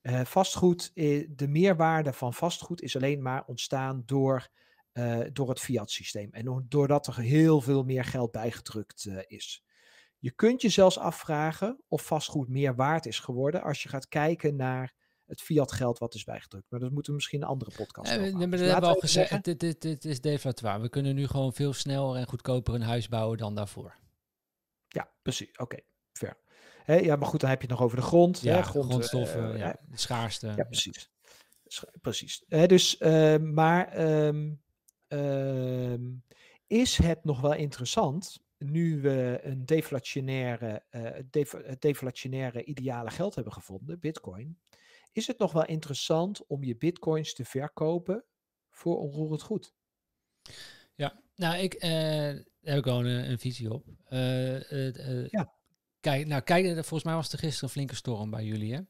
Uh, 0.03 0.25
vastgoed, 0.25 0.91
de 0.95 1.49
meerwaarde 1.49 2.13
van 2.13 2.35
vastgoed 2.35 2.83
is 2.83 2.97
alleen 2.97 3.23
maar 3.23 3.45
ontstaan 3.47 4.03
door, 4.07 4.49
uh, 4.93 5.21
door 5.33 5.49
het 5.49 5.61
fiat-systeem. 5.61 6.29
En 6.33 6.67
doordat 6.69 7.07
er 7.07 7.19
heel 7.19 7.61
veel 7.61 7.85
meer 7.85 8.05
geld 8.05 8.31
bijgedrukt 8.31 9.09
is. 9.27 9.65
Je 10.19 10.31
kunt 10.31 10.63
je 10.63 10.69
zelfs 10.69 10.99
afvragen 10.99 11.81
of 11.89 12.07
vastgoed 12.07 12.49
meer 12.49 12.75
waard 12.75 13.07
is 13.07 13.19
geworden 13.19 13.63
als 13.63 13.83
je 13.83 13.89
gaat 13.89 14.09
kijken 14.09 14.57
naar 14.57 14.95
het 15.31 15.43
fiat-geld 15.43 15.99
wat 15.99 16.15
is 16.15 16.25
bijgedrukt. 16.25 16.71
Maar 16.71 16.81
dat 16.81 16.91
moeten 16.91 17.11
we 17.11 17.17
misschien 17.17 17.43
een 17.43 17.49
andere 17.49 17.71
podcast 17.77 18.15
doen. 18.15 18.23
Nee, 18.23 18.33
maar 18.33 18.51
dus 18.51 18.61
dat 18.61 18.71
hebben 18.71 18.89
we 18.89 18.95
al 18.95 19.01
gezegd, 19.01 19.45
dit, 19.45 19.61
dit, 19.61 19.83
dit 19.83 20.05
is 20.05 20.21
deflatoir. 20.21 20.81
We 20.81 20.89
kunnen 20.89 21.15
nu 21.15 21.27
gewoon 21.27 21.53
veel 21.53 21.73
sneller 21.73 22.17
en 22.17 22.27
goedkoper 22.27 22.75
een 22.75 22.83
huis 22.83 23.09
bouwen 23.09 23.39
dan 23.39 23.55
daarvoor. 23.55 23.99
Ja, 24.89 25.11
precies. 25.23 25.51
Oké, 25.51 25.63
okay, 25.63 25.85
fair 26.13 26.39
ja, 26.99 27.17
maar 27.17 27.29
goed, 27.29 27.41
dan 27.41 27.51
heb 27.51 27.61
je 27.61 27.67
het 27.67 27.77
nog 27.77 27.85
over 27.85 27.97
de 27.97 28.03
grond. 28.03 28.41
Ja, 28.41 28.57
hè, 28.57 28.63
grond, 28.63 28.85
grondstoffen, 28.85 29.53
uh, 29.53 29.59
ja, 29.59 29.77
de 29.89 29.99
schaarste. 29.99 30.53
Ja, 30.57 30.65
precies. 30.65 31.11
Precies. 32.01 32.45
dus, 32.49 33.01
uh, 33.01 33.37
maar 33.37 34.01
um, 34.27 34.63
uh, 35.09 35.95
is 36.67 36.97
het 36.97 37.25
nog 37.25 37.41
wel 37.41 37.55
interessant, 37.55 38.41
nu 38.59 39.01
we 39.01 39.41
een 39.43 39.67
deflationaire, 39.67 40.83
uh, 40.91 41.11
def 41.31 41.51
deflationaire 41.79 42.65
ideale 42.65 43.11
geld 43.11 43.35
hebben 43.35 43.53
gevonden, 43.53 44.01
bitcoin, 44.01 44.59
is 45.13 45.27
het 45.27 45.39
nog 45.39 45.53
wel 45.53 45.65
interessant 45.65 46.47
om 46.47 46.65
je 46.65 46.77
bitcoins 46.77 47.35
te 47.35 47.45
verkopen 47.45 48.25
voor 48.71 48.99
onroerend 48.99 49.43
goed? 49.43 49.75
Ja, 50.95 51.23
nou, 51.35 51.57
ik 51.57 51.81
daar 51.81 52.75
heb 52.75 52.79
ik 52.79 52.85
gewoon 52.85 53.05
een, 53.05 53.31
een 53.31 53.39
visie 53.39 53.73
op. 53.73 53.87
ja. 55.31 55.59
Kijk, 56.01 56.27
nou, 56.27 56.43
kijk, 56.43 56.73
volgens 56.73 57.05
mij 57.05 57.15
was 57.15 57.33
er 57.33 57.39
gisteren 57.39 57.65
een 57.65 57.75
flinke 57.75 57.95
storm 57.95 58.31
bij 58.31 58.45
jullie, 58.45 58.75
hè? 58.75 58.81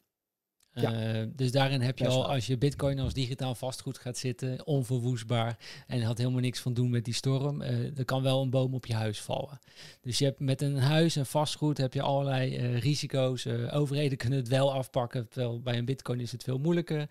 Ja. 0.75 1.15
Uh, 1.15 1.27
dus 1.37 1.53
daarin 1.53 1.81
heb 1.81 1.99
je 1.99 2.09
al, 2.09 2.29
als 2.29 2.47
je 2.47 2.59
bitcoin 2.59 2.99
als 2.99 3.13
digitaal 3.13 3.55
vastgoed 3.55 3.99
gaat 3.99 4.19
zitten, 4.19 4.67
onverwoestbaar 4.67 5.59
en 5.87 6.03
had 6.03 6.19
helemaal 6.19 6.41
niks 6.41 6.61
van 6.61 6.75
doen 6.75 6.91
met 6.91 7.05
die 7.05 7.15
storm, 7.15 7.63
uh, 7.63 7.99
er 7.99 8.05
kan 8.05 8.23
wel 8.23 8.43
een 8.43 8.51
boom 8.51 8.75
op 8.75 8.87
je 8.87 8.95
huis 8.95 9.21
vallen. 9.21 9.59
Dus 10.01 10.19
je 10.19 10.25
hebt 10.25 10.41
met 10.41 10.63
een 10.63 10.77
huis 10.77 11.17
en 11.17 11.27
vastgoed 11.27 11.79
heb 11.79 11.95
je 11.95 12.03
allerlei 12.03 12.59
uh, 12.59 12.79
risico's. 12.79 13.47
overheden 13.47 14.19
kunnen 14.19 14.39
het 14.39 14.49
wel 14.49 14.73
afpakken, 14.73 15.29
terwijl 15.29 15.61
bij 15.61 15.79
een 15.79 15.85
bitcoin 15.85 16.21
is 16.21 16.33
het 16.33 16.43
veel 16.43 16.59
moeilijker. 16.59 17.09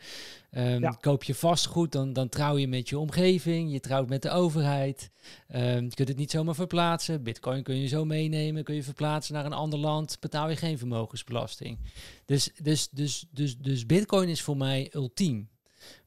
Um, 0.51 0.81
ja. 0.81 0.89
Koop 0.89 1.23
je 1.23 1.35
vastgoed, 1.35 1.91
dan, 1.91 2.13
dan 2.13 2.29
trouw 2.29 2.57
je 2.57 2.67
met 2.67 2.89
je 2.89 2.99
omgeving, 2.99 3.71
je 3.71 3.79
trouwt 3.79 4.09
met 4.09 4.21
de 4.21 4.29
overheid. 4.29 5.09
Um, 5.55 5.83
je 5.83 5.93
kunt 5.93 6.07
het 6.07 6.17
niet 6.17 6.31
zomaar 6.31 6.55
verplaatsen. 6.55 7.23
Bitcoin 7.23 7.63
kun 7.63 7.75
je 7.75 7.87
zo 7.87 8.05
meenemen, 8.05 8.63
kun 8.63 8.75
je 8.75 8.83
verplaatsen 8.83 9.33
naar 9.33 9.45
een 9.45 9.53
ander 9.53 9.79
land, 9.79 10.17
betaal 10.19 10.49
je 10.49 10.55
geen 10.55 10.77
vermogensbelasting. 10.77 11.77
Dus, 12.25 12.49
dus, 12.61 12.89
dus, 12.89 13.25
dus, 13.31 13.48
dus 13.57 13.85
Bitcoin 13.85 14.29
is 14.29 14.41
voor 14.41 14.57
mij 14.57 14.89
ultiem. 14.93 15.49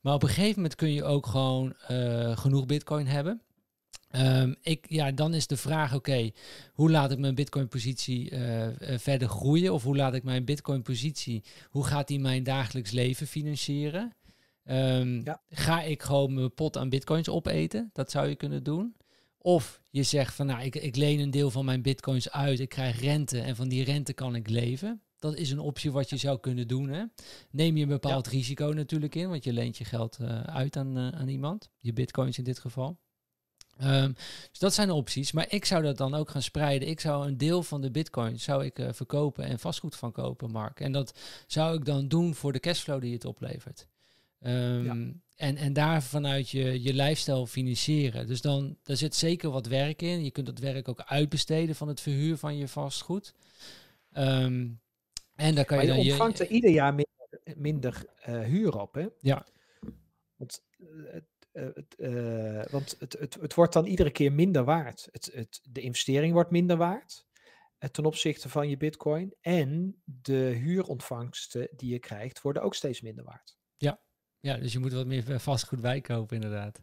Maar 0.00 0.14
op 0.14 0.22
een 0.22 0.28
gegeven 0.28 0.54
moment 0.54 0.74
kun 0.74 0.92
je 0.92 1.04
ook 1.04 1.26
gewoon 1.26 1.74
uh, 1.90 2.36
genoeg 2.36 2.66
Bitcoin 2.66 3.06
hebben. 3.06 3.42
Um, 4.16 4.56
ik, 4.62 4.86
ja, 4.88 5.12
dan 5.12 5.34
is 5.34 5.46
de 5.46 5.56
vraag: 5.56 5.94
oké, 5.94 6.30
hoe 6.72 6.90
laat 6.90 7.10
ik 7.10 7.18
mijn 7.18 7.34
Bitcoin-positie 7.34 8.30
uh, 8.30 8.66
verder 8.78 9.28
groeien? 9.28 9.72
Of 9.72 9.82
hoe 9.82 9.96
laat 9.96 10.14
ik 10.14 10.22
mijn 10.22 10.44
Bitcoin-positie, 10.44 11.42
hoe 11.70 11.84
gaat 11.84 12.08
die 12.08 12.20
mijn 12.20 12.42
dagelijks 12.42 12.90
leven 12.90 13.26
financieren? 13.26 14.12
Um, 14.64 15.24
ja. 15.24 15.42
Ga 15.50 15.82
ik 15.82 16.02
gewoon 16.02 16.34
mijn 16.34 16.54
pot 16.54 16.76
aan 16.76 16.88
Bitcoins 16.88 17.28
opeten? 17.28 17.90
Dat 17.92 18.10
zou 18.10 18.28
je 18.28 18.34
kunnen 18.34 18.62
doen. 18.62 18.94
Of 19.38 19.80
je 19.90 20.02
zegt 20.02 20.34
van 20.34 20.46
nou, 20.46 20.62
ik, 20.62 20.74
ik 20.74 20.96
leen 20.96 21.20
een 21.20 21.30
deel 21.30 21.50
van 21.50 21.64
mijn 21.64 21.82
bitcoins 21.82 22.30
uit, 22.30 22.60
ik 22.60 22.68
krijg 22.68 23.00
rente 23.00 23.40
en 23.40 23.56
van 23.56 23.68
die 23.68 23.84
rente 23.84 24.12
kan 24.12 24.34
ik 24.34 24.48
leven. 24.48 25.02
Dat 25.22 25.36
is 25.36 25.50
een 25.50 25.58
optie 25.58 25.92
wat 25.92 26.10
je 26.10 26.16
zou 26.16 26.40
kunnen 26.40 26.68
doen. 26.68 26.88
Hè? 26.88 27.04
Neem 27.50 27.76
je 27.76 27.82
een 27.82 27.88
bepaald 27.88 28.26
risico 28.26 28.66
natuurlijk 28.66 29.14
in, 29.14 29.28
want 29.28 29.44
je 29.44 29.52
leent 29.52 29.76
je 29.76 29.84
geld 29.84 30.18
uh, 30.20 30.40
uit 30.40 30.76
aan, 30.76 30.98
uh, 30.98 31.08
aan 31.08 31.28
iemand, 31.28 31.70
je 31.78 31.92
bitcoins 31.92 32.38
in 32.38 32.44
dit 32.44 32.58
geval. 32.58 32.98
Um, 33.82 34.12
dus 34.50 34.58
dat 34.58 34.74
zijn 34.74 34.90
opties. 34.90 35.32
Maar 35.32 35.46
ik 35.48 35.64
zou 35.64 35.82
dat 35.82 35.96
dan 35.96 36.14
ook 36.14 36.30
gaan 36.30 36.42
spreiden. 36.42 36.88
Ik 36.88 37.00
zou 37.00 37.26
een 37.26 37.36
deel 37.36 37.62
van 37.62 37.80
de 37.80 37.90
bitcoins 37.90 38.42
zou 38.42 38.64
ik, 38.64 38.78
uh, 38.78 38.88
verkopen 38.92 39.44
en 39.44 39.58
vastgoed 39.58 39.96
van 39.96 40.12
kopen, 40.12 40.50
Mark. 40.50 40.80
En 40.80 40.92
dat 40.92 41.18
zou 41.46 41.76
ik 41.76 41.84
dan 41.84 42.08
doen 42.08 42.34
voor 42.34 42.52
de 42.52 42.60
cashflow 42.60 43.00
die 43.00 43.12
het 43.12 43.24
oplevert. 43.24 43.86
Um, 44.40 44.84
ja. 44.84 45.12
En, 45.36 45.56
en 45.56 45.72
daar 45.72 46.02
vanuit 46.02 46.50
je, 46.50 46.82
je 46.82 46.94
lifestyle 46.94 47.46
financieren. 47.46 48.26
Dus 48.26 48.40
dan 48.40 48.76
daar 48.82 48.96
zit 48.96 49.14
zeker 49.14 49.50
wat 49.50 49.66
werk 49.66 50.02
in. 50.02 50.24
Je 50.24 50.30
kunt 50.30 50.46
dat 50.46 50.58
werk 50.58 50.88
ook 50.88 51.02
uitbesteden 51.02 51.74
van 51.74 51.88
het 51.88 52.00
verhuur 52.00 52.36
van 52.36 52.56
je 52.56 52.68
vastgoed. 52.68 53.34
Um, 54.16 54.80
en 55.34 55.54
dan 55.54 55.64
kan 55.64 55.76
maar 55.76 55.86
je, 55.86 55.92
dan 55.92 56.02
je 56.02 56.10
ontvangt 56.10 56.40
er 56.40 56.46
ieder 56.46 56.70
jaar 56.70 56.94
minder, 56.94 57.56
minder 57.56 58.04
uh, 58.28 58.40
huur 58.40 58.80
op, 58.80 58.94
hè? 58.94 59.06
Ja. 59.20 59.46
Want, 60.36 60.64
uh, 60.78 61.12
het, 61.12 61.94
uh, 61.96 62.64
want 62.70 62.96
het, 62.98 63.16
het, 63.18 63.34
het 63.34 63.54
wordt 63.54 63.72
dan 63.72 63.86
iedere 63.86 64.10
keer 64.10 64.32
minder 64.32 64.64
waard. 64.64 65.08
Het, 65.12 65.30
het, 65.34 65.60
de 65.62 65.80
investering 65.80 66.32
wordt 66.32 66.50
minder 66.50 66.76
waard 66.76 67.26
ten 67.90 68.04
opzichte 68.04 68.48
van 68.48 68.68
je 68.68 68.76
bitcoin. 68.76 69.34
En 69.40 70.02
de 70.04 70.58
huurontvangsten 70.62 71.68
die 71.76 71.92
je 71.92 71.98
krijgt 71.98 72.40
worden 72.40 72.62
ook 72.62 72.74
steeds 72.74 73.00
minder 73.00 73.24
waard. 73.24 73.58
Ja, 73.76 74.00
ja 74.40 74.56
dus 74.56 74.72
je 74.72 74.78
moet 74.78 74.92
wat 74.92 75.06
meer 75.06 75.40
vastgoed 75.40 75.80
bijkopen 75.80 76.36
inderdaad. 76.36 76.82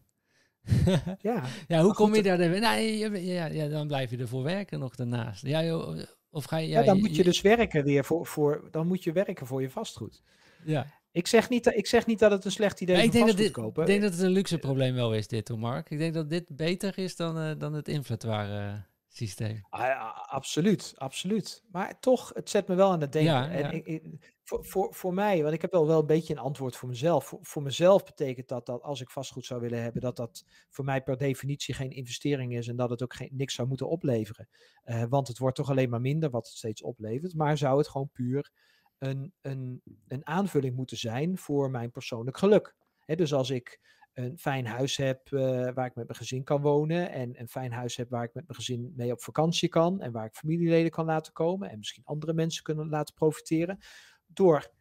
ja, 1.19 1.45
ja, 1.67 1.81
hoe 1.81 1.93
kom 1.93 2.15
je 2.15 2.23
daar? 2.23 2.37
Nee, 2.37 2.97
ja, 3.25 3.45
ja, 3.45 3.67
dan 3.67 3.87
blijf 3.87 4.11
je 4.11 4.17
ervoor 4.17 4.43
werken 4.43 4.79
nog 4.79 4.95
daarnaast. 4.95 5.41
Ja, 5.45 5.63
joh, 5.63 5.99
of 6.31 6.45
ga 6.45 6.57
je, 6.57 6.67
ja, 6.67 6.79
ja 6.79 6.85
dan 6.85 6.99
moet 6.99 7.15
je, 7.15 7.23
dus 7.23 7.41
werken 7.41 7.83
weer 7.83 8.05
voor, 8.05 8.25
voor, 8.25 8.67
dan 8.71 8.87
moet 8.87 9.03
je 9.03 9.11
werken 9.11 9.47
voor 9.47 9.61
je 9.61 9.69
vastgoed. 9.69 10.23
Ja. 10.63 10.87
Ik 11.11 11.27
zeg 11.27 11.49
niet, 11.49 11.65
ik 11.65 11.87
zeg 11.87 12.05
niet 12.05 12.19
dat 12.19 12.31
het 12.31 12.45
een 12.45 12.51
slecht 12.51 12.81
idee 12.81 12.95
is 12.95 13.03
om 13.03 13.11
vastgoed 13.11 13.37
dit, 13.37 13.51
kopen. 13.51 13.81
Ik 13.81 13.87
denk 13.87 14.01
dat 14.01 14.11
het 14.11 14.21
een 14.21 14.29
luxe 14.29 14.57
probleem 14.57 14.95
wel 14.95 15.13
is 15.13 15.27
dit, 15.27 15.47
hoor, 15.47 15.59
Mark. 15.59 15.89
Ik 15.89 15.97
denk 15.97 16.13
dat 16.13 16.29
dit 16.29 16.55
beter 16.55 16.97
is 16.97 17.15
dan, 17.15 17.37
uh, 17.37 17.51
dan 17.57 17.73
het 17.73 17.87
inflatoire 17.87 18.83
systeem. 19.09 19.65
Ah, 19.69 20.29
absoluut, 20.29 20.93
absoluut. 20.97 21.63
Maar 21.71 21.99
toch, 21.99 22.31
het 22.33 22.49
zet 22.49 22.67
me 22.67 22.75
wel 22.75 22.91
aan 22.91 23.01
het 23.01 23.11
denken. 23.11 23.33
Ja, 23.33 23.49
en. 23.49 23.73
Ik, 23.73 23.85
ik- 23.85 24.37
voor, 24.43 24.65
voor, 24.65 24.93
voor 24.93 25.13
mij, 25.13 25.41
want 25.41 25.53
ik 25.53 25.61
heb 25.61 25.71
wel, 25.71 25.87
wel 25.87 25.99
een 25.99 26.05
beetje 26.05 26.33
een 26.33 26.39
antwoord 26.39 26.75
voor 26.75 26.89
mezelf. 26.89 27.25
Voor, 27.25 27.39
voor 27.41 27.61
mezelf 27.61 28.03
betekent 28.03 28.47
dat 28.47 28.65
dat 28.65 28.81
als 28.81 29.01
ik 29.01 29.09
vastgoed 29.09 29.45
zou 29.45 29.61
willen 29.61 29.81
hebben, 29.81 30.01
dat 30.01 30.15
dat 30.15 30.45
voor 30.69 30.85
mij 30.85 31.01
per 31.03 31.17
definitie 31.17 31.73
geen 31.73 31.91
investering 31.91 32.55
is 32.55 32.67
en 32.67 32.75
dat 32.75 32.89
het 32.89 33.03
ook 33.03 33.13
geen, 33.13 33.29
niks 33.31 33.53
zou 33.53 33.67
moeten 33.67 33.89
opleveren. 33.89 34.49
Eh, 34.83 35.03
want 35.09 35.27
het 35.27 35.37
wordt 35.37 35.55
toch 35.55 35.69
alleen 35.69 35.89
maar 35.89 36.01
minder 36.01 36.29
wat 36.29 36.47
het 36.47 36.55
steeds 36.57 36.81
oplevert. 36.81 37.33
Maar 37.35 37.57
zou 37.57 37.77
het 37.77 37.87
gewoon 37.87 38.09
puur 38.13 38.51
een, 38.97 39.33
een, 39.41 39.81
een 40.07 40.27
aanvulling 40.27 40.75
moeten 40.75 40.97
zijn 40.97 41.37
voor 41.37 41.71
mijn 41.71 41.91
persoonlijk 41.91 42.37
geluk. 42.37 42.75
Dus 43.05 43.33
als 43.33 43.49
ik 43.49 43.79
een 44.19 44.37
fijn 44.37 44.65
huis 44.65 44.97
heb 44.97 45.31
eh, 45.31 45.39
waar 45.73 45.85
ik 45.85 45.95
met 45.95 46.07
mijn 46.07 46.19
gezin 46.19 46.43
kan 46.43 46.61
wonen. 46.61 47.11
En 47.11 47.39
een 47.39 47.47
fijn 47.47 47.71
huis 47.71 47.95
heb 47.95 48.09
waar 48.09 48.23
ik 48.23 48.33
met 48.33 48.47
mijn 48.47 48.59
gezin 48.59 48.93
mee 48.95 49.11
op 49.11 49.21
vakantie 49.21 49.69
kan. 49.69 50.01
En 50.01 50.11
waar 50.11 50.25
ik 50.25 50.33
familieleden 50.35 50.91
kan 50.91 51.05
laten 51.05 51.33
komen. 51.33 51.69
En 51.69 51.77
misschien 51.77 52.03
andere 52.05 52.33
mensen 52.33 52.63
kunnen 52.63 52.89
laten 52.89 53.13
profiteren. 53.15 53.77
Door 54.25 54.71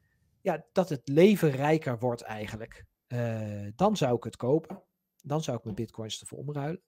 ja, 0.40 0.64
dat 0.72 0.88
het 0.88 1.08
leven 1.08 1.50
rijker 1.50 1.98
wordt 1.98 2.22
eigenlijk. 2.22 2.84
eh, 3.06 3.66
dan 3.76 3.96
zou 3.96 4.16
ik 4.16 4.24
het 4.24 4.36
kopen. 4.36 4.82
Dan 5.22 5.42
zou 5.42 5.56
ik 5.56 5.64
mijn 5.64 5.76
bitcoins 5.76 6.20
ervoor 6.20 6.38
omruilen. 6.38 6.82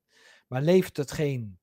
Maar 0.49 0.63
levert 0.63 0.97
het 0.97 1.13
geen, 1.13 1.59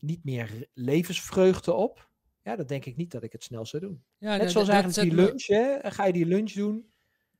niet 0.00 0.24
meer 0.24 0.68
levensvreugde 0.74 1.72
op? 1.72 2.08
Ja, 2.42 2.56
dan 2.56 2.66
denk 2.66 2.84
ik 2.84 2.96
niet 2.96 3.10
dat 3.10 3.22
ik 3.22 3.32
het 3.32 3.42
snel 3.44 3.66
zou 3.66 3.82
doen. 3.82 4.04
Ja, 4.18 4.36
Net 4.36 4.50
zoals 4.50 4.66
dat 4.66 4.76
eigenlijk 4.76 5.10
die 5.10 5.24
lunch, 5.24 5.46
hè? 5.46 5.90
Ga 5.90 6.04
je 6.06 6.12
die 6.12 6.26
lunch 6.26 6.52
doen? 6.52 6.92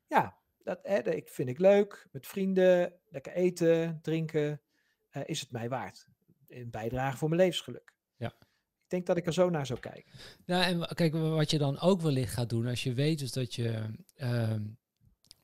Ja, 0.07 0.39
dat 0.63 0.79
hè, 0.83 1.03
dat 1.03 1.15
ik 1.15 1.29
vind 1.29 1.49
ik 1.49 1.59
leuk. 1.59 2.07
Met 2.13 2.27
vrienden, 2.27 2.93
lekker 3.09 3.33
eten, 3.33 3.99
drinken. 4.03 4.61
eh, 5.11 5.23
is 5.25 5.41
het 5.41 5.51
mij 5.53 5.69
waard? 5.69 6.07
Een 6.49 6.71
bijdrage 6.71 7.17
voor 7.17 7.29
mijn 7.29 7.41
levensgeluk. 7.41 7.95
Ja. 8.17 8.27
Ik 8.83 8.97
denk 8.97 9.07
dat 9.07 9.17
ik 9.17 9.27
er 9.27 9.33
zo 9.33 9.51
naar 9.51 9.67
zou 9.67 9.79
kijken. 9.81 10.13
Ja, 10.45 10.67
en 10.67 10.95
kijk, 10.95 11.13
wa- 11.13 11.29
wat 11.29 11.51
je 11.51 11.59
dan 11.59 11.81
ook 11.81 12.01
wellicht 12.01 12.33
gaat 12.33 12.49
doen, 12.49 12.67
als 12.67 12.83
je 12.83 12.95
weet 12.95 13.19
dus 13.19 13.33
dat 13.33 13.55
je 13.55 13.83
ehm 14.17 14.65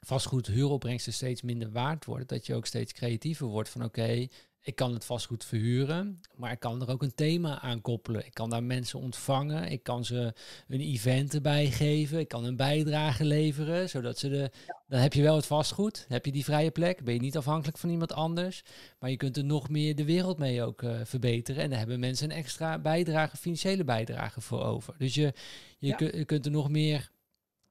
vastgoed 0.00 0.46
huuropbrengsten 0.46 1.12
steeds 1.12 1.42
minder 1.42 1.70
waard 1.70 2.04
wordt, 2.04 2.28
dat 2.28 2.46
je 2.46 2.54
ook 2.54 2.66
steeds 2.66 2.92
creatiever 2.92 3.46
wordt 3.46 3.68
van 3.68 3.84
oké, 3.84 4.26
ik 4.66 4.74
kan 4.76 4.92
het 4.92 5.04
vastgoed 5.04 5.44
verhuren, 5.44 6.20
maar 6.36 6.52
ik 6.52 6.58
kan 6.60 6.82
er 6.82 6.90
ook 6.90 7.02
een 7.02 7.14
thema 7.14 7.60
aan 7.60 7.80
koppelen. 7.80 8.26
Ik 8.26 8.34
kan 8.34 8.50
daar 8.50 8.62
mensen 8.62 8.98
ontvangen, 8.98 9.70
ik 9.70 9.82
kan 9.82 10.04
ze 10.04 10.32
een 10.68 10.80
event 10.80 11.34
erbij 11.34 11.66
geven, 11.70 12.18
ik 12.18 12.28
kan 12.28 12.44
een 12.44 12.56
bijdrage 12.56 13.24
leveren, 13.24 13.88
zodat 13.88 14.18
ze 14.18 14.28
de, 14.28 14.50
dan 14.88 15.00
heb 15.00 15.12
je 15.12 15.22
wel 15.22 15.36
het 15.36 15.46
vastgoed, 15.46 16.04
heb 16.08 16.24
je 16.24 16.32
die 16.32 16.44
vrije 16.44 16.70
plek, 16.70 17.04
ben 17.04 17.14
je 17.14 17.20
niet 17.20 17.36
afhankelijk 17.36 17.78
van 17.78 17.90
iemand 17.90 18.12
anders, 18.12 18.62
maar 18.98 19.10
je 19.10 19.16
kunt 19.16 19.36
er 19.36 19.44
nog 19.44 19.68
meer 19.68 19.94
de 19.96 20.04
wereld 20.04 20.38
mee 20.38 20.62
ook 20.62 20.82
eh, 20.82 21.00
verbeteren 21.04 21.62
en 21.62 21.68
daar 21.70 21.78
hebben 21.78 22.00
mensen 22.00 22.30
een 22.30 22.36
extra 22.36 22.78
bijdrage, 22.78 23.36
financiële 23.36 23.84
bijdrage 23.84 24.40
voor 24.40 24.64
over. 24.64 24.94
Dus 24.98 25.14
je, 25.14 25.32
je, 25.78 25.86
Ja. 25.88 25.94
kun- 25.96 26.18
je 26.18 26.24
kunt 26.24 26.44
er 26.44 26.50
nog 26.52 26.68
meer 26.68 27.10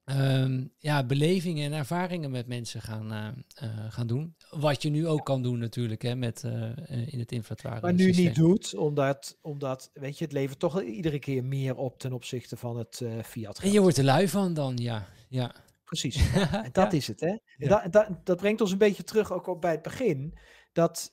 ehm, 0.05 0.65
ja, 0.77 1.05
belevingen 1.05 1.65
en 1.71 1.77
ervaringen 1.77 2.31
met 2.31 2.47
mensen 2.47 2.81
gaan, 2.81 3.11
eh, 3.11 3.27
eh, 3.69 3.91
gaan 3.91 4.07
doen. 4.07 4.35
Wat 4.49 4.81
je 4.81 4.89
nu 4.89 5.07
ook 5.07 5.25
kan 5.25 5.41
doen 5.43 5.59
natuurlijk 5.59 6.01
hè, 6.01 6.15
met, 6.15 6.43
eh, 6.43 7.13
in 7.13 7.19
het 7.19 7.31
inflatoire 7.31 7.81
Maar 7.81 7.93
nu 7.93 8.03
systeem. 8.03 8.25
niet 8.25 8.35
doet, 8.35 8.75
omdat, 8.75 9.37
omdat, 9.41 9.89
weet 9.93 10.17
je, 10.17 10.23
het 10.23 10.33
levert 10.33 10.59
toch 10.59 10.81
iedere 10.81 11.19
keer 11.19 11.43
meer 11.43 11.75
op 11.75 11.99
ten 11.99 12.13
opzichte 12.13 12.57
van 12.57 12.77
het 12.77 13.01
fiat 13.23 13.59
En 13.59 13.71
je 13.71 13.81
wordt 13.81 13.97
er 13.97 14.03
lui 14.03 14.27
van 14.27 14.53
dan, 14.53 14.77
ja. 14.77 15.07
ja. 15.29 15.55
Precies. 15.83 16.15
En 16.51 16.69
dat 16.71 16.91
Ja. 16.91 16.97
is 16.97 17.07
het, 17.07 17.19
hè? 17.19 17.37
Ja. 17.57 17.67
dat, 17.67 17.91
dat, 17.93 18.25
dat 18.25 18.37
brengt 18.37 18.61
ons 18.61 18.71
een 18.71 18.77
beetje 18.77 19.03
terug 19.03 19.31
ook 19.33 19.47
op 19.47 19.61
bij 19.61 19.71
het 19.71 19.81
begin. 19.81 20.37
Dat, 20.73 21.11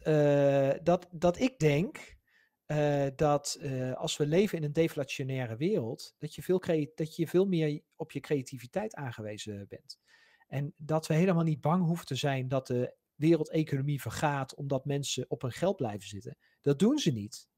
dat, 0.83 1.07
dat 1.11 1.41
ik 1.41 1.59
denk 1.59 2.17
eh, 2.73 3.11
dat 3.17 3.59
eh, 3.61 3.93
als 3.93 4.17
we 4.17 4.27
leven 4.27 4.59
in 4.59 4.65
een 4.65 4.73
deflationaire 4.73 5.57
wereld, 5.57 6.15
dat 6.19 6.35
je, 6.35 6.43
veel 6.43 6.63
dat 6.95 7.17
je 7.17 7.29
veel 7.29 7.47
meer 7.47 7.83
op 7.97 8.13
je 8.13 8.21
creativiteit 8.21 8.95
aangewezen 8.95 9.67
bent. 9.69 9.99
En 10.49 10.75
dat 10.77 11.07
we 11.07 11.15
helemaal 11.15 11.45
niet 11.45 11.61
bang 11.61 11.85
hoeven 11.85 12.07
te 12.07 12.15
zijn 12.15 12.49
dat 12.49 12.67
de 12.67 12.95
wereldeconomie 13.15 14.01
vergaat 14.01 14.55
omdat 14.55 14.85
mensen 14.85 15.25
op 15.29 15.43
hun 15.43 15.53
geld 15.53 15.77
blijven 15.77 16.09
zitten. 16.09 16.37
Dat 16.61 16.79
doen 16.79 16.99
ze 16.99 17.13
niet. 17.13 17.49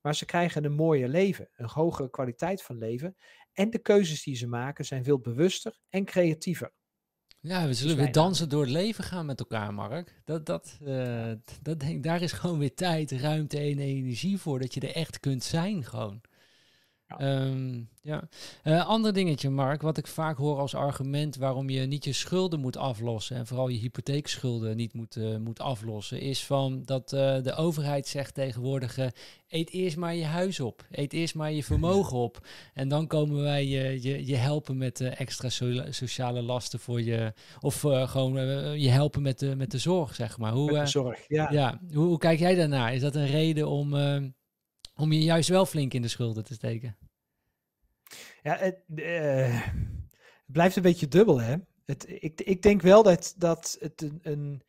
Maar 0.00 0.14
ze 0.14 0.24
krijgen 0.24 0.64
een 0.64 0.74
mooier 0.74 1.08
leven, 1.08 1.48
een 1.52 1.68
hogere 1.68 2.10
kwaliteit 2.10 2.62
van 2.62 2.78
leven. 2.78 3.16
En 3.52 3.70
de 3.70 3.78
keuzes 3.78 4.22
die 4.22 4.36
ze 4.36 4.46
maken 4.46 4.84
zijn 4.84 5.04
veel 5.04 5.18
bewuster 5.20 5.78
en 5.88 6.04
creatiever. 6.04 6.72
Ja, 7.44 7.66
we 7.66 7.74
zullen 7.74 7.96
weer 7.96 8.12
dansen 8.12 8.48
door 8.48 8.60
het 8.60 8.70
leven 8.70 9.04
gaan 9.04 9.26
met 9.26 9.40
elkaar, 9.40 9.74
Mark. 9.74 10.20
Dat, 10.24 10.46
dat, 10.46 10.78
eh, 10.84 11.32
dat 11.62 11.80
denk, 11.80 12.02
daar 12.02 12.22
is 12.22 12.32
gewoon 12.32 12.58
weer 12.58 12.74
tijd, 12.74 13.10
ruimte 13.10 13.58
en 13.58 13.78
energie 13.78 14.38
voor, 14.38 14.58
dat 14.58 14.74
je 14.74 14.80
er 14.80 14.94
echt 14.94 15.20
kunt 15.20 15.44
zijn 15.44 15.84
gewoon. 15.84 16.20
Ja. 17.18 17.44
Ehm, 17.44 17.80
ja. 18.02 18.28
Eh, 18.62 18.86
ander 18.86 19.12
dingetje, 19.12 19.50
Mark, 19.50 19.82
wat 19.82 19.98
ik 19.98 20.06
vaak 20.06 20.36
hoor 20.36 20.58
als 20.58 20.74
argument 20.74 21.36
waarom 21.36 21.70
je 21.70 21.80
niet 21.80 22.04
je 22.04 22.12
schulden 22.12 22.60
moet 22.60 22.76
aflossen 22.76 23.36
en 23.36 23.46
vooral 23.46 23.68
je 23.68 23.78
hypotheekschulden 23.78 24.76
niet 24.76 24.94
moet, 24.94 25.16
eh, 25.16 25.36
moet 25.36 25.60
aflossen, 25.60 26.20
is 26.20 26.44
van 26.44 26.82
dat 26.84 27.12
eh, 27.12 27.42
de 27.42 27.54
overheid 27.54 28.06
zegt 28.06 28.34
tegenwoordig, 28.34 28.98
eet 29.48 29.70
eerst 29.70 29.96
maar 29.96 30.14
je 30.14 30.24
huis 30.24 30.60
op, 30.60 30.86
eet 30.90 31.12
eerst 31.12 31.34
maar 31.34 31.52
je 31.52 31.64
vermogen 31.64 32.16
op 32.16 32.46
en 32.74 32.88
dan 32.88 33.06
komen 33.06 33.42
wij 33.42 33.66
je, 33.66 34.02
je, 34.02 34.26
je 34.26 34.36
helpen 34.36 34.76
met 34.76 35.00
eh, 35.00 35.20
extra 35.20 35.48
so- 35.48 35.90
sociale 35.90 36.42
lasten 36.42 36.78
voor 36.78 37.02
je, 37.02 37.32
of 37.60 37.80
gewoon 38.04 38.34
je 38.80 38.88
helpen 38.88 39.22
met 39.22 39.38
de, 39.38 39.56
met 39.56 39.70
de 39.70 39.78
zorg, 39.78 40.14
zeg 40.14 40.38
maar. 40.38 40.52
Hoe, 40.52 40.72
Met 40.72 40.84
de 40.84 40.90
zorg, 40.90 41.24
ja. 41.28 41.50
ja, 41.50 41.80
hoe, 41.92 42.06
hoe 42.06 42.18
kijk 42.18 42.38
jij 42.38 42.54
daarnaar? 42.54 42.94
Is 42.94 43.00
dat 43.00 43.14
een 43.14 43.26
reden 43.26 43.68
om, 43.68 43.94
om 45.02 45.12
je 45.12 45.22
juist 45.22 45.48
wel 45.48 45.66
flink 45.66 45.94
in 45.94 46.02
de 46.02 46.08
schulden 46.08 46.44
te 46.44 46.54
steken? 46.54 46.98
Ja, 48.42 48.56
het, 48.56 48.82
eh, 48.94 49.66
het 50.20 50.52
blijft 50.52 50.76
een 50.76 50.82
beetje 50.82 51.08
dubbel, 51.08 51.40
hè? 51.40 51.56
Het, 51.84 52.04
ik, 52.08 52.40
ik 52.40 52.62
denk 52.62 52.82
wel 52.82 53.02
dat, 53.02 53.34
dat, 53.36 53.76
het 53.80 54.10
een, 54.22 54.62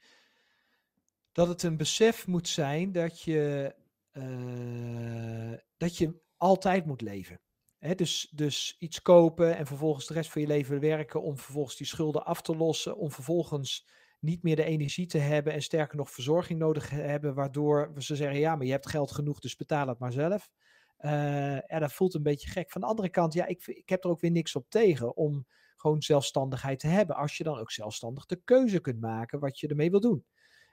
dat 1.31 1.47
het 1.47 1.63
een 1.63 1.77
besef 1.77 2.27
moet 2.27 2.47
zijn 2.47 2.91
dat 2.91 3.21
je, 3.21 3.75
eh, 4.11 5.53
dat 5.77 5.97
je 5.97 6.21
altijd 6.37 6.85
moet 6.85 7.01
leven. 7.01 7.39
Hè, 7.77 7.95
dus, 7.95 8.29
dus 8.31 8.75
iets 8.79 9.01
kopen 9.01 9.57
en 9.57 9.65
vervolgens 9.67 10.07
de 10.07 10.13
rest 10.13 10.31
van 10.31 10.41
je 10.41 10.47
leven 10.47 10.79
werken 10.79 11.21
om 11.21 11.37
vervolgens 11.37 11.75
die 11.77 11.87
schulden 11.87 12.25
af 12.25 12.41
te 12.41 12.55
lossen, 12.55 12.97
om 12.97 13.11
vervolgens 13.11 13.87
niet 14.23 14.43
meer 14.43 14.55
de 14.55 14.63
energie 14.63 15.05
te 15.05 15.17
hebben 15.17 15.53
en 15.53 15.61
sterker 15.61 15.97
nog 15.97 16.11
verzorging 16.11 16.59
nodig 16.59 16.89
hebben, 16.89 17.33
waardoor 17.33 17.91
ze 17.97 18.15
zeggen, 18.15 18.39
ja, 18.39 18.55
maar 18.55 18.65
je 18.65 18.71
hebt 18.71 18.89
geld 18.89 19.11
genoeg, 19.11 19.39
dus 19.39 19.55
betaal 19.55 19.87
het 19.87 19.99
maar 19.99 20.11
zelf. 20.11 20.49
Eh, 20.97 21.11
ja, 21.59 21.79
dat 21.79 21.93
voelt 21.93 22.13
een 22.13 22.23
beetje 22.23 22.49
gek. 22.49 22.71
Van 22.71 22.81
de 22.81 22.87
andere 22.87 23.09
kant, 23.09 23.33
ja, 23.33 23.45
ik, 23.45 23.67
ik 23.67 23.89
heb 23.89 24.03
er 24.03 24.09
ook 24.09 24.19
weer 24.19 24.31
niks 24.31 24.55
op 24.55 24.69
tegen 24.69 25.15
om 25.15 25.47
gewoon 25.75 26.01
zelfstandigheid 26.01 26.79
te 26.79 26.87
hebben. 26.87 27.15
Als 27.15 27.37
je 27.37 27.43
dan 27.43 27.59
ook 27.59 27.71
zelfstandig 27.71 28.25
de 28.25 28.41
keuze 28.43 28.79
kunt 28.79 28.99
maken 28.99 29.39
wat 29.39 29.59
je 29.59 29.67
ermee 29.67 29.91
wil 29.91 29.99
doen. 29.99 30.25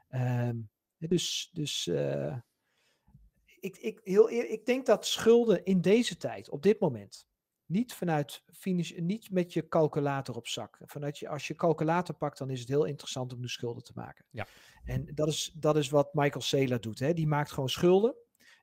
Ehm, 0.08 0.56
dus 0.98 1.50
dus 1.52 1.86
eh, 1.86 2.36
ik, 3.60 3.76
ik, 3.76 4.00
heel 4.02 4.30
ik 4.30 4.66
denk 4.66 4.86
dat 4.86 5.06
schulden 5.06 5.64
in 5.64 5.80
deze 5.80 6.16
tijd, 6.16 6.50
op 6.50 6.62
dit 6.62 6.80
moment, 6.80 7.26
niet 7.70 7.94
vanuit 7.94 8.42
niet 8.96 9.30
met 9.30 9.52
je 9.52 9.68
calculator 9.68 10.36
op 10.36 10.46
zak. 10.46 10.78
Vanuit 10.84 11.18
je, 11.18 11.28
als 11.28 11.46
je 11.46 11.54
calculator 11.54 12.14
pakt, 12.14 12.38
dan 12.38 12.50
is 12.50 12.60
het 12.60 12.68
heel 12.68 12.84
interessant 12.84 13.32
om 13.32 13.42
de 13.42 13.48
schulden 13.48 13.84
te 13.84 13.92
maken. 13.94 14.24
Ja. 14.30 14.46
En 14.84 15.08
dat 15.14 15.28
is, 15.28 15.52
dat 15.54 15.76
is 15.76 15.88
wat 15.88 16.14
Michael 16.14 16.42
Saylor 16.42 16.80
doet. 16.80 16.98
Hè. 16.98 17.14
Die 17.14 17.26
maakt 17.26 17.52
gewoon 17.52 17.68
schulden. 17.68 18.14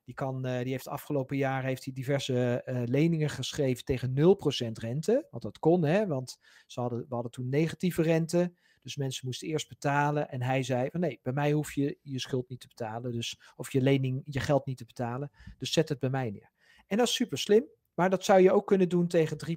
Die, 0.04 0.14
kan, 0.14 0.46
eh, 0.46 0.62
die 0.62 0.70
heeft 0.70 0.84
de 0.84 0.90
afgelopen 0.90 1.36
jaren 1.36 1.68
heeft 1.68 1.84
hij 1.84 1.92
diverse 1.92 2.62
eh, 2.64 2.82
leningen 2.84 3.30
geschreven 3.30 3.84
tegen 3.84 4.14
0% 4.14 4.78
rente. 4.78 5.26
Want 5.30 5.42
dat 5.42 5.58
kon, 5.58 5.84
hè, 5.84 6.06
want 6.06 6.38
ze 6.66 6.80
hadden, 6.80 6.98
we 6.98 7.14
hadden 7.14 7.32
toen 7.32 7.48
negatieve 7.48 8.02
rente. 8.02 8.52
Dus 8.82 8.96
mensen 8.96 9.26
moesten 9.26 9.48
eerst 9.48 9.68
betalen. 9.68 10.28
En 10.28 10.42
hij 10.42 10.62
zei 10.62 10.90
van 10.90 11.00
nee, 11.00 11.20
bij 11.22 11.32
mij 11.32 11.52
hoef 11.52 11.74
je 11.74 11.98
je 12.02 12.18
schuld 12.18 12.48
niet 12.48 12.60
te 12.60 12.68
betalen. 12.68 13.12
Dus, 13.12 13.40
of 13.56 13.72
je 13.72 13.80
lening, 13.80 14.22
je 14.24 14.40
geld 14.40 14.66
niet 14.66 14.76
te 14.76 14.84
betalen. 14.84 15.30
Dus 15.58 15.72
zet 15.72 15.88
het 15.88 15.98
bij 15.98 16.10
mij 16.10 16.30
neer. 16.30 16.50
En 16.86 16.96
dat 16.96 17.06
is 17.06 17.14
super 17.14 17.38
slim. 17.38 17.64
Maar 17.98 18.10
dat 18.10 18.24
zou 18.24 18.40
je 18.40 18.52
ook 18.52 18.66
kunnen 18.66 18.88
doen 18.88 19.06
tegen 19.06 19.36
3% 19.36 19.50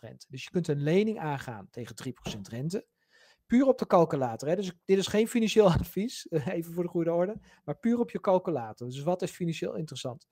rente. 0.00 0.26
Dus 0.28 0.44
je 0.44 0.50
kunt 0.50 0.68
een 0.68 0.82
lening 0.82 1.18
aangaan 1.18 1.68
tegen 1.70 1.96
3% 2.36 2.40
rente. 2.40 2.86
Puur 3.46 3.66
op 3.66 3.78
de 3.78 3.86
calculator. 3.86 4.48
Hè? 4.48 4.56
Dus 4.56 4.72
dit 4.84 4.98
is 4.98 5.06
geen 5.06 5.28
financieel 5.28 5.70
advies, 5.78 6.28
eh, 6.28 6.46
even 6.46 6.72
voor 6.72 6.82
de 6.82 6.88
goede 6.88 7.12
orde. 7.12 7.40
Maar 7.64 7.78
puur 7.78 7.98
op 7.98 8.10
je 8.10 8.20
calculator. 8.20 8.88
Dus 8.88 9.02
wat 9.02 9.22
is 9.22 9.30
financieel 9.30 9.74
interessant? 9.74 10.28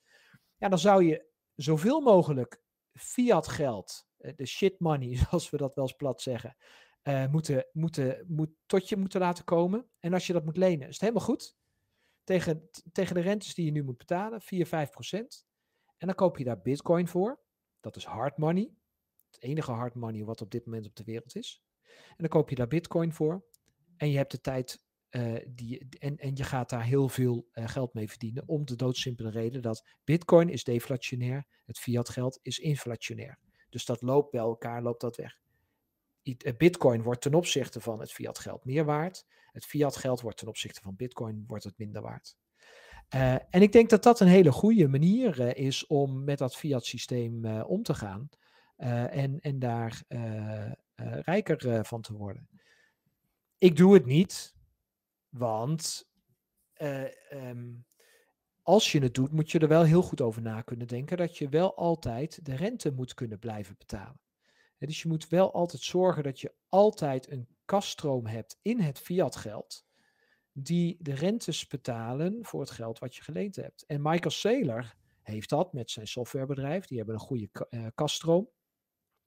Ja, 0.57 0.69
dan 0.69 0.79
zou 0.79 1.05
je 1.05 1.27
zoveel 1.55 2.01
mogelijk 2.01 2.61
fiat 2.93 3.49
geld, 3.49 4.07
eh, 4.17 4.33
de 4.37 4.47
shit 4.47 4.81
money, 4.81 5.17
zoals 5.29 5.51
we 5.51 5.57
dat 5.57 5.75
wel 5.75 5.85
eens 5.85 5.97
plat 5.97 6.23
zeggen, 6.23 6.57
eh, 7.03 7.27
moeten, 7.27 7.67
moeten, 7.73 8.25
moet, 8.29 8.51
tot 8.67 8.89
je 8.89 8.97
moeten 8.97 9.21
laten 9.21 9.45
komen. 9.45 9.87
En 10.01 10.13
als 10.13 10.27
je 10.27 10.33
dat 10.33 10.45
moet 10.45 10.57
lenen, 10.57 10.89
is 10.89 10.93
het 10.93 11.01
helemaal 11.01 11.25
goed. 11.27 11.57
Tegen, 12.25 12.71
tegen 12.93 13.15
de 13.15 13.21
rentes 13.21 13.55
die 13.55 13.65
je 13.65 13.71
nu 13.71 13.83
moet 13.83 13.99
betalen, 13.99 14.41
4, 14.41 14.67
5 14.67 14.91
procent. 14.91 15.47
En 15.97 16.07
dan 16.07 16.17
koop 16.17 16.39
je 16.39 16.45
daar 16.45 16.61
bitcoin 16.61 17.09
voor. 17.09 17.45
Dat 17.87 17.97
is 17.97 18.05
hard 18.05 18.37
money. 18.37 18.71
Het 19.31 19.43
enige 19.43 19.73
hard 19.73 19.95
money 19.95 20.25
wat 20.25 20.41
op 20.41 20.51
dit 20.51 20.65
moment 20.65 20.87
op 20.87 20.97
de 20.97 21.05
wereld 21.05 21.37
is. 21.37 21.63
En 22.09 22.17
dan 22.17 22.29
koop 22.29 22.49
je 22.51 22.55
daar 22.55 22.69
bitcoin 22.69 23.13
voor. 23.13 23.45
En 23.97 24.11
je 24.11 24.17
hebt 24.17 24.31
de 24.31 24.41
tijd 24.41 24.85
eh, 25.09 25.35
die, 25.49 25.87
en, 25.99 26.17
en 26.17 26.37
je 26.37 26.45
gaat 26.45 26.71
daar 26.71 26.85
heel 26.85 27.09
veel 27.09 27.49
eh, 27.53 27.69
geld 27.69 27.95
mee 27.95 28.09
verdienen. 28.09 28.43
Om 28.49 28.65
de 28.65 28.77
doodsimpele 28.77 29.31
reden 29.31 29.63
dat 29.63 29.87
Bitcoin 30.05 30.49
is 30.49 30.65
deflationair, 30.65 31.47
het 31.65 31.79
fiat 31.79 32.09
geld 32.09 32.39
is 32.43 32.59
inflationair. 32.59 33.39
Dus 33.69 33.85
dat 33.85 34.03
loopt 34.03 34.31
bij 34.31 34.41
elkaar, 34.41 34.83
loopt 34.83 35.01
dat 35.01 35.17
weg. 35.17 35.39
Bitcoin 36.57 37.03
wordt 37.03 37.21
ten 37.21 37.35
opzichte 37.35 37.81
van 37.81 38.01
het 38.01 38.13
fiat 38.13 38.39
geld 38.39 38.65
meer 38.65 38.85
waard. 38.85 39.27
Het 39.53 39.65
fiat 39.65 39.97
geld 39.97 40.21
wordt 40.21 40.39
ten 40.39 40.49
opzichte 40.49 40.81
van 40.81 40.97
Bitcoin 40.97 41.45
wordt 41.47 41.65
het 41.65 41.79
minder 41.79 42.03
waard. 42.03 42.37
Uh, 43.15 43.33
en 43.33 43.63
ik 43.63 43.73
denk 43.73 43.91
dat 43.91 44.03
dat 44.03 44.21
een 44.21 44.27
hele 44.27 44.53
goede 44.53 44.89
manier 44.89 45.41
uh, 45.41 45.55
is 45.55 45.87
om 45.87 46.25
met 46.25 46.39
dat 46.39 46.57
fiat 46.57 46.85
systeem 46.85 47.45
uh, 47.45 47.69
om 47.69 47.83
te 47.83 47.95
gaan. 47.95 48.29
en, 48.77 49.41
en 49.41 49.59
daar 49.59 50.03
rijker 51.23 51.85
van 51.85 52.03
te 52.03 52.13
worden. 52.13 52.49
Ik 53.59 53.77
doe 53.77 53.95
het 53.95 54.07
niet, 54.07 54.55
want 55.29 56.11
um, 57.33 57.87
als 58.63 58.93
je 58.93 59.01
het 59.01 59.15
doet, 59.15 59.33
moet 59.33 59.51
je 59.51 59.59
er 59.59 59.69
wel 59.69 59.83
heel 59.83 60.03
goed 60.03 60.21
over 60.21 60.43
na 60.43 60.63
kunnen 60.63 60.87
denken 60.87 61.17
dat 61.17 61.39
je 61.39 61.49
wel 61.49 61.77
altijd 61.77 62.45
de 62.45 62.55
rente 62.55 62.93
moet 62.93 63.15
kunnen 63.15 63.39
blijven 63.39 63.75
betalen. 63.79 64.21
dus 64.79 65.03
je 65.03 65.09
moet 65.09 65.29
wel 65.29 65.53
altijd 65.53 65.83
zorgen 65.83 66.23
dat 66.23 66.41
je 66.41 66.55
altijd 66.69 67.31
een 67.31 67.49
kaststroom 67.65 68.27
hebt 68.27 68.59
in 68.63 68.81
het 68.81 68.99
fiat 68.99 69.37
geld 69.37 69.86
die 70.59 70.97
de 71.01 71.15
rentes 71.15 71.67
betalen 71.67 72.45
voor 72.45 72.61
het 72.61 72.71
geld 72.71 72.99
wat 72.99 73.17
je 73.17 73.23
geleend 73.23 73.57
hebt. 73.57 73.85
En 73.87 74.03
Michael 74.03 74.31
Saylor 74.31 74.95
heeft 75.23 75.49
dat 75.49 75.73
met 75.73 75.91
zijn 75.91 76.09
softwarebedrijf. 76.09 76.87
Die 76.87 76.97
hebben 76.97 77.15
een 77.15 77.21
goede 77.21 77.49
uh, 77.71 77.87
kaststroom. 77.95 78.51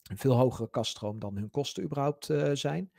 Een 0.04 0.18
veel 0.18 0.36
hogere 0.36 0.70
kaststroom 0.70 1.20
dan 1.20 1.36
hun 1.36 1.50
kosten 1.50 1.84
überhaupt 1.84 2.30
uh, 2.30 2.52
zijn. 2.54 2.92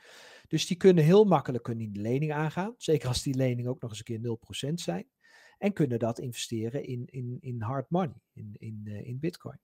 Dus 0.47 0.67
die 0.67 0.77
kunnen 0.77 1.03
heel 1.03 1.23
makkelijk 1.23 1.63
kunnen 1.63 1.91
die 1.91 2.01
lening 2.01 2.33
aangaan. 2.33 2.73
Zeker 2.77 3.07
als 3.07 3.23
die 3.23 3.35
leningen 3.35 3.71
ook 3.71 3.81
nog 3.81 3.89
eens 3.89 3.99
een 3.99 4.37
keer 4.39 4.69
0% 4.69 4.73
zijn. 4.73 5.09
En 5.57 5.73
kunnen 5.73 5.99
dat 5.99 6.19
investeren 6.19 6.83
in, 6.83 7.05
in, 7.05 7.37
in 7.39 7.61
hard 7.61 7.89
money, 7.89 8.21
in, 8.33 8.55
in, 8.57 8.81
uh, 8.83 9.07
in 9.07 9.19
bitcoin. 9.19 9.59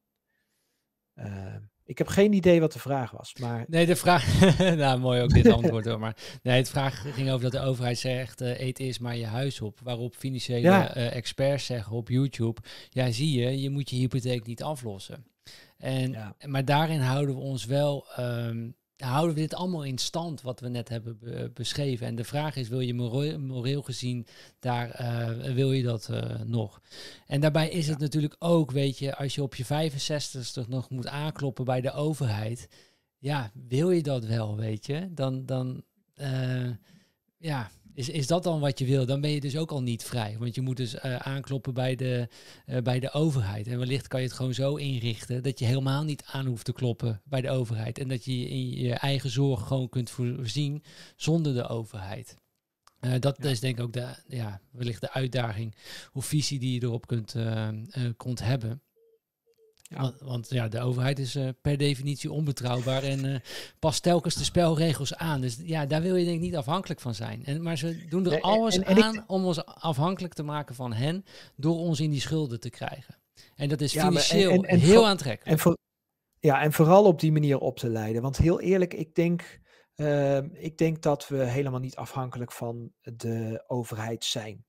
Ik 1.87 1.97
heb 1.97 2.07
geen 2.07 2.33
idee 2.33 2.59
wat 2.59 2.73
de 2.73 2.79
vraag 2.79 3.11
was. 3.11 3.33
Maar... 3.39 3.65
Nee, 3.67 3.85
de 3.85 3.95
vraag. 3.95 4.39
nou, 4.75 4.99
mooi 4.99 5.21
ook 5.21 5.29
dit 5.29 5.47
antwoord 5.47 5.85
hoor. 5.85 5.99
Maar 5.99 6.17
nee, 6.43 6.57
het 6.57 6.69
vraag 6.69 7.13
ging 7.13 7.29
over 7.29 7.41
dat 7.41 7.61
de 7.61 7.67
overheid 7.67 7.97
zegt: 7.97 8.41
uh, 8.41 8.59
eet 8.59 8.79
eerst 8.79 8.99
maar 8.99 9.17
je 9.17 9.25
huis 9.25 9.61
op. 9.61 9.79
Waarop 9.83 10.15
financiële 10.15 10.61
ja. 10.61 10.97
uh, 10.97 11.15
experts 11.15 11.65
zeggen 11.65 11.95
op 11.95 12.09
YouTube: 12.09 12.61
ja, 12.89 13.11
zie 13.11 13.39
je, 13.39 13.61
je 13.61 13.69
moet 13.69 13.89
je 13.89 13.95
hypotheek 13.95 14.45
niet 14.45 14.63
aflossen. 14.63 15.25
En, 15.77 16.11
ja. 16.11 16.35
Maar 16.45 16.65
daarin 16.65 16.99
houden 16.99 17.35
we 17.35 17.41
ons 17.41 17.65
wel 17.65 18.05
um, 18.19 18.75
houden 18.97 19.35
we 19.35 19.41
dit 19.41 19.53
allemaal 19.53 19.83
in 19.83 19.97
stand 19.97 20.41
wat 20.41 20.59
we 20.59 20.69
net 20.69 20.89
hebben 20.89 21.19
be 21.19 21.51
beschreven. 21.53 22.07
En 22.07 22.15
de 22.15 22.23
vraag 22.23 22.55
is, 22.55 22.67
wil 22.67 22.79
je 22.79 22.93
moreel, 22.93 23.39
moreel 23.39 23.81
gezien, 23.81 24.27
daar 24.59 25.01
uh, 25.01 25.53
wil 25.53 25.71
je 25.71 25.83
dat 25.83 26.07
uh, 26.11 26.39
nog? 26.45 26.81
En 27.27 27.41
daarbij 27.41 27.69
is 27.69 27.85
ja. 27.85 27.91
het 27.91 27.99
natuurlijk 27.99 28.35
ook, 28.39 28.71
weet 28.71 28.97
je, 28.97 29.15
als 29.15 29.35
je 29.35 29.43
op 29.43 29.55
je 29.55 29.65
65ste 29.65 30.67
nog 30.67 30.89
moet 30.89 31.07
aankloppen 31.07 31.65
bij 31.65 31.81
de 31.81 31.91
overheid, 31.91 32.67
ja, 33.17 33.51
wil 33.67 33.91
je 33.91 34.03
dat 34.03 34.25
wel, 34.25 34.55
weet 34.55 34.85
je? 34.85 35.13
Dan, 35.13 35.45
dan 35.45 35.83
uh, 36.15 36.69
ja, 37.37 37.71
is, 37.97 38.09
is 38.09 38.27
dat 38.27 38.43
dan 38.43 38.59
wat 38.59 38.79
je 38.79 38.85
wil? 38.85 39.05
Dan 39.05 39.21
ben 39.21 39.29
je 39.29 39.39
dus 39.39 39.57
ook 39.57 39.71
al 39.71 39.81
niet 39.81 40.03
vrij. 40.03 40.35
Want 40.39 40.55
je 40.55 40.61
moet 40.61 40.77
dus 40.77 40.95
uh, 40.95 41.15
aankloppen 41.15 41.73
bij 41.73 41.95
de, 41.95 42.27
uh, 42.65 42.77
bij 42.81 42.99
de 42.99 43.11
overheid. 43.11 43.67
En 43.67 43.79
wellicht 43.79 44.07
kan 44.07 44.19
je 44.19 44.25
het 44.25 44.35
gewoon 44.35 44.53
zo 44.53 44.75
inrichten 44.75 45.43
dat 45.43 45.59
je 45.59 45.65
helemaal 45.65 46.03
niet 46.03 46.23
aan 46.25 46.45
hoeft 46.45 46.65
te 46.65 46.73
kloppen 46.73 47.21
bij 47.23 47.41
de 47.41 47.49
overheid. 47.49 47.99
En 47.99 48.07
dat 48.07 48.25
je 48.25 48.31
in 48.31 48.69
je 48.69 48.93
eigen 48.93 49.29
zorg 49.29 49.67
gewoon 49.67 49.89
kunt 49.89 50.09
voorzien 50.09 50.83
zonder 51.15 51.53
de 51.53 51.67
overheid. 51.67 52.35
Uh, 53.01 53.13
dat 53.19 53.37
ja. 53.41 53.49
is 53.49 53.59
denk 53.59 53.77
ik 53.77 53.83
ook 53.83 53.93
de, 53.93 54.07
ja, 54.27 54.61
wellicht 54.71 55.01
de 55.01 55.11
uitdaging 55.11 55.75
of 56.13 56.25
visie 56.25 56.59
die 56.59 56.73
je 56.73 56.81
erop 56.81 57.07
kunt, 57.07 57.35
kunt 58.17 58.39
hebben. 58.39 58.81
Ja. 59.89 60.01
Want, 60.01 60.19
want, 60.19 60.49
ja, 60.49 60.67
de 60.67 60.79
overheid 60.79 61.19
is 61.19 61.35
uh, 61.35 61.49
per 61.61 61.77
definitie 61.77 62.31
onbetrouwbaar 62.31 63.03
en 63.03 63.25
uh, 63.25 63.35
past 63.79 64.03
telkens 64.03 64.35
de 64.35 64.43
spelregels 64.43 65.15
aan. 65.15 65.41
Dus 65.41 65.57
ja, 65.63 65.85
daar 65.85 66.01
wil 66.01 66.15
je 66.15 66.25
denk 66.25 66.37
ik 66.37 66.43
niet 66.43 66.55
afhankelijk 66.55 66.99
van 66.99 67.13
zijn. 67.13 67.45
En, 67.45 67.61
maar 67.61 67.77
ze 67.77 68.05
doen 68.09 68.31
er 68.31 68.41
alles 68.41 68.75
en, 68.75 68.83
en 68.83 69.03
aan 69.03 69.15
ik... 69.15 69.23
om 69.27 69.45
ons 69.45 69.65
afhankelijk 69.65 70.33
te 70.33 70.43
maken 70.43 70.75
van 70.75 70.93
hen 70.93 71.25
door 71.55 71.75
ons 71.75 71.99
in 71.99 72.09
die 72.09 72.21
schulden 72.21 72.59
te 72.59 72.69
krijgen. 72.69 73.15
En 73.55 73.69
dat 73.69 73.81
is 73.81 73.93
ja, 73.93 74.07
financieel 74.07 74.63
en, 74.63 74.79
heel 74.79 74.95
voor, 74.95 75.05
aantrekkelijk. 75.05 75.59
Voor, 75.59 75.77
ja, 76.39 76.61
en 76.61 76.73
vooral 76.73 77.05
op 77.05 77.19
die 77.19 77.31
manier 77.31 77.59
op 77.59 77.77
te 77.77 77.89
leiden. 77.89 78.21
Want 78.21 78.37
heel 78.37 78.61
eerlijk, 78.61 78.93
ik 78.93 79.15
denk, 79.15 79.59
uh, 79.95 80.37
ik 80.37 80.77
denk 80.77 81.01
dat 81.01 81.27
we 81.27 81.37
helemaal 81.37 81.79
niet 81.79 81.95
afhankelijk 81.95 82.51
van 82.51 82.91
de 83.01 83.63
overheid 83.67 84.25
zijn. 84.25 84.65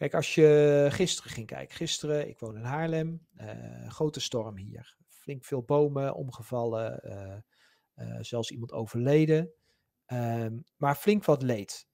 Kijk, 0.00 0.14
als 0.14 0.34
je 0.34 0.86
gisteren 0.90 1.30
ging 1.30 1.46
kijken. 1.46 1.76
Gisteren, 1.76 2.28
ik 2.28 2.38
woon 2.38 2.56
in 2.56 2.62
Haarlem. 2.62 3.26
Uh, 3.36 3.88
grote 3.88 4.20
storm 4.20 4.56
hier. 4.56 4.96
Flink 5.08 5.44
veel 5.44 5.62
bomen 5.62 6.14
omgevallen. 6.14 7.00
Uh, 7.04 8.08
uh, 8.08 8.16
zelfs 8.20 8.50
iemand 8.50 8.72
overleden. 8.72 9.52
Um, 10.06 10.64
maar 10.76 10.94
flink 10.94 11.24
wat 11.24 11.42
leed. 11.42 11.88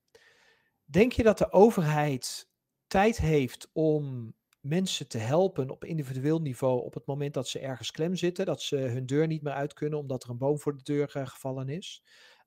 Denk 0.84 1.12
je 1.12 1.22
dat 1.22 1.38
de 1.38 1.52
overheid 1.52 2.48
tijd 2.86 3.18
heeft 3.18 3.70
om 3.72 4.34
mensen 4.61 5.09
te 5.09 5.18
helpen 5.18 5.70
op 5.70 5.84
individueel 5.84 6.40
niveau 6.40 6.82
op 6.82 6.94
het 6.94 7.07
moment 7.07 7.34
dat 7.34 7.48
ze 7.48 7.59
ergens 7.59 7.90
klem 7.90 8.14
zitten, 8.14 8.46
dat 8.46 8.62
ze 8.62 8.76
hun 8.76 9.07
deur 9.07 9.26
niet 9.26 9.42
meer 9.42 9.52
uit 9.52 9.72
kunnen 9.72 9.98
omdat 9.98 10.24
er 10.24 10.30
een 10.30 10.38
boom 10.38 10.59
voor 10.59 10.76
de 10.76 10.82
deur 10.82 11.09
gevallen 11.09 11.68
is? 11.68 12.02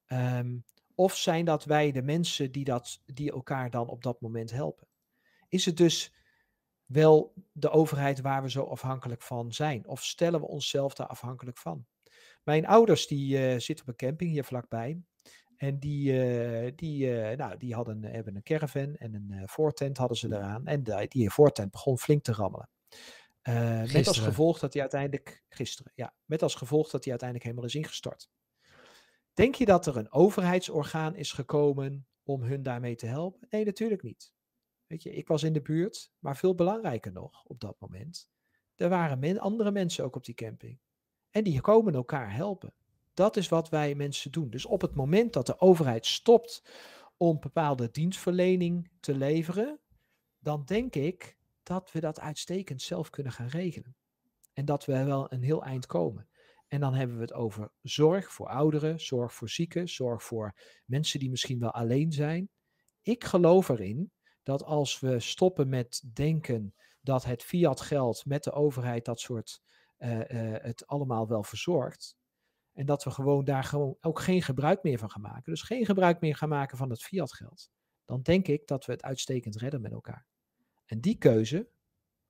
Um, 0.07 0.63
of 0.95 1.15
zijn 1.15 1.45
dat 1.45 1.65
wij 1.65 1.91
de 1.91 2.01
mensen 2.01 2.51
die, 2.51 2.63
dat, 2.63 3.01
die 3.05 3.31
elkaar 3.31 3.69
dan 3.69 3.87
op 3.87 4.03
dat 4.03 4.21
moment 4.21 4.51
helpen? 4.51 4.88
Is 5.49 5.65
het 5.65 5.77
dus 5.77 6.13
wel 6.85 7.33
de 7.51 7.69
overheid 7.69 8.21
waar 8.21 8.41
we 8.41 8.49
zo 8.49 8.63
afhankelijk 8.63 9.21
van 9.21 9.53
zijn? 9.53 9.87
Of 9.87 10.03
stellen 10.03 10.39
we 10.39 10.47
onszelf 10.47 10.93
daar 10.93 11.07
afhankelijk 11.07 11.57
van? 11.57 11.85
Mijn 12.43 12.67
ouders 12.67 13.07
die 13.07 13.37
uh, 13.37 13.59
zitten 13.59 13.85
op 13.85 13.87
een 13.87 14.07
camping 14.07 14.31
hier 14.31 14.43
vlakbij. 14.43 15.01
En 15.55 15.79
die, 15.79 16.11
uh, 16.11 16.71
die, 16.75 17.05
uh, 17.05 17.37
nou, 17.37 17.57
die 17.57 17.73
hadden, 17.73 18.03
hebben 18.03 18.35
een 18.35 18.43
caravan 18.43 18.95
en 18.95 19.13
een 19.13 19.47
voortent 19.47 19.97
hadden 19.97 20.17
ze 20.17 20.27
eraan. 20.27 20.67
En 20.67 20.83
die, 20.83 21.07
die 21.07 21.29
voortent 21.29 21.71
begon 21.71 21.97
flink 21.97 22.23
te 22.23 22.31
rammelen. 22.31 22.69
met 23.93 24.07
als 24.07 24.19
gevolg 24.19 24.59
dat 24.59 24.73
hij 24.73 24.81
uiteindelijk, 24.81 25.43
gisteren, 25.49 25.91
ja, 25.95 26.13
met 26.25 26.43
als 26.43 26.55
gevolg 26.55 26.89
dat 26.89 27.03
hij 27.03 27.09
uiteindelijk 27.09 27.49
helemaal 27.49 27.69
is 27.69 27.75
ingestort. 27.75 28.29
Denk 29.33 29.55
je 29.55 29.65
dat 29.65 29.85
er 29.85 29.97
een 29.97 30.11
overheidsorgaan 30.11 31.15
is 31.15 31.31
gekomen 31.31 32.07
om 32.23 32.41
hun 32.41 32.63
daarmee 32.63 32.95
te 32.95 33.05
helpen? 33.05 33.47
Nee, 33.49 33.65
natuurlijk 33.65 34.03
niet. 34.03 34.31
Weet 34.89 35.03
je, 35.03 35.13
ik 35.13 35.27
was 35.27 35.43
in 35.43 35.53
de 35.53 35.61
buurt, 35.61 36.11
maar 36.19 36.37
veel 36.37 36.55
belangrijker 36.55 37.11
nog 37.11 37.43
op 37.45 37.59
dat 37.59 37.79
moment. 37.79 38.29
Er 38.75 38.89
waren 38.89 39.39
andere 39.39 39.71
mensen 39.71 40.03
ook 40.03 40.15
op 40.15 40.25
die 40.25 40.35
camping. 40.35 40.79
En 41.29 41.43
die 41.43 41.61
komen 41.61 41.93
elkaar 41.93 42.33
helpen. 42.33 42.73
Dat 43.13 43.37
is 43.37 43.49
wat 43.49 43.69
wij 43.69 43.95
mensen 43.95 44.31
doen. 44.31 44.49
Dus 44.49 44.65
op 44.65 44.81
het 44.81 44.95
moment 44.95 45.33
dat 45.33 45.45
de 45.45 45.59
overheid 45.59 46.05
stopt 46.05 46.63
om 47.17 47.39
bepaalde 47.39 47.91
dienstverlening 47.91 48.91
te 48.99 49.15
leveren, 49.15 49.79
dan 50.39 50.65
denk 50.65 50.95
ik 50.95 51.37
dat 51.63 51.91
we 51.91 51.99
dat 51.99 52.19
uitstekend 52.19 52.81
zelf 52.81 53.09
kunnen 53.09 53.31
gaan 53.31 53.47
regelen. 53.47 53.95
En 54.53 54.65
dat 54.65 54.85
we 54.85 55.03
wel 55.03 55.33
een 55.33 55.43
heel 55.43 55.63
eind 55.63 55.85
komen. 55.85 56.29
En 56.67 56.79
dan 56.79 56.93
hebben 56.93 57.15
we 57.15 57.21
het 57.21 57.33
over 57.33 57.71
zorg 57.81 58.31
voor 58.31 58.47
ouderen, 58.47 58.99
zorg 58.99 59.33
voor 59.33 59.49
zieken, 59.49 59.89
zorg 59.89 60.23
voor 60.23 60.55
mensen 60.85 61.19
die 61.19 61.29
misschien 61.29 61.59
wel 61.59 61.71
alleen 61.71 62.11
zijn. 62.11 62.49
Ik 63.01 63.23
geloof 63.23 63.69
erin 63.69 64.11
dat 64.43 64.63
als 64.63 64.99
we 64.99 65.19
stoppen 65.19 65.69
met 65.69 66.03
denken 66.13 66.73
dat 67.01 67.23
het 67.23 67.43
fiat 67.43 67.81
geld 67.81 68.25
met 68.25 68.43
de 68.43 68.51
overheid 68.51 69.05
dat 69.05 69.19
soort 69.19 69.61
uh, 69.97 70.17
uh, 70.17 70.23
het 70.61 70.87
allemaal 70.87 71.27
wel 71.27 71.43
verzorgt. 71.43 72.17
En 72.73 72.85
dat 72.85 73.03
we 73.03 73.11
gewoon 73.11 73.43
daar 73.43 73.63
gewoon 73.63 73.97
ook 74.01 74.19
geen 74.19 74.41
gebruik 74.41 74.83
meer 74.83 74.97
van 74.97 75.09
gaan 75.09 75.21
maken. 75.21 75.51
Dus 75.51 75.61
geen 75.61 75.85
gebruik 75.85 76.21
meer 76.21 76.35
gaan 76.35 76.49
maken 76.49 76.77
van 76.77 76.89
het 76.89 77.01
fiat 77.01 77.33
geld. 77.33 77.69
Dan 78.05 78.21
denk 78.21 78.47
ik 78.47 78.67
dat 78.67 78.85
we 78.85 78.91
het 78.91 79.03
uitstekend 79.03 79.55
redden 79.55 79.81
met 79.81 79.91
elkaar. 79.91 80.25
En 80.85 81.01
die 81.01 81.17
keuze 81.17 81.69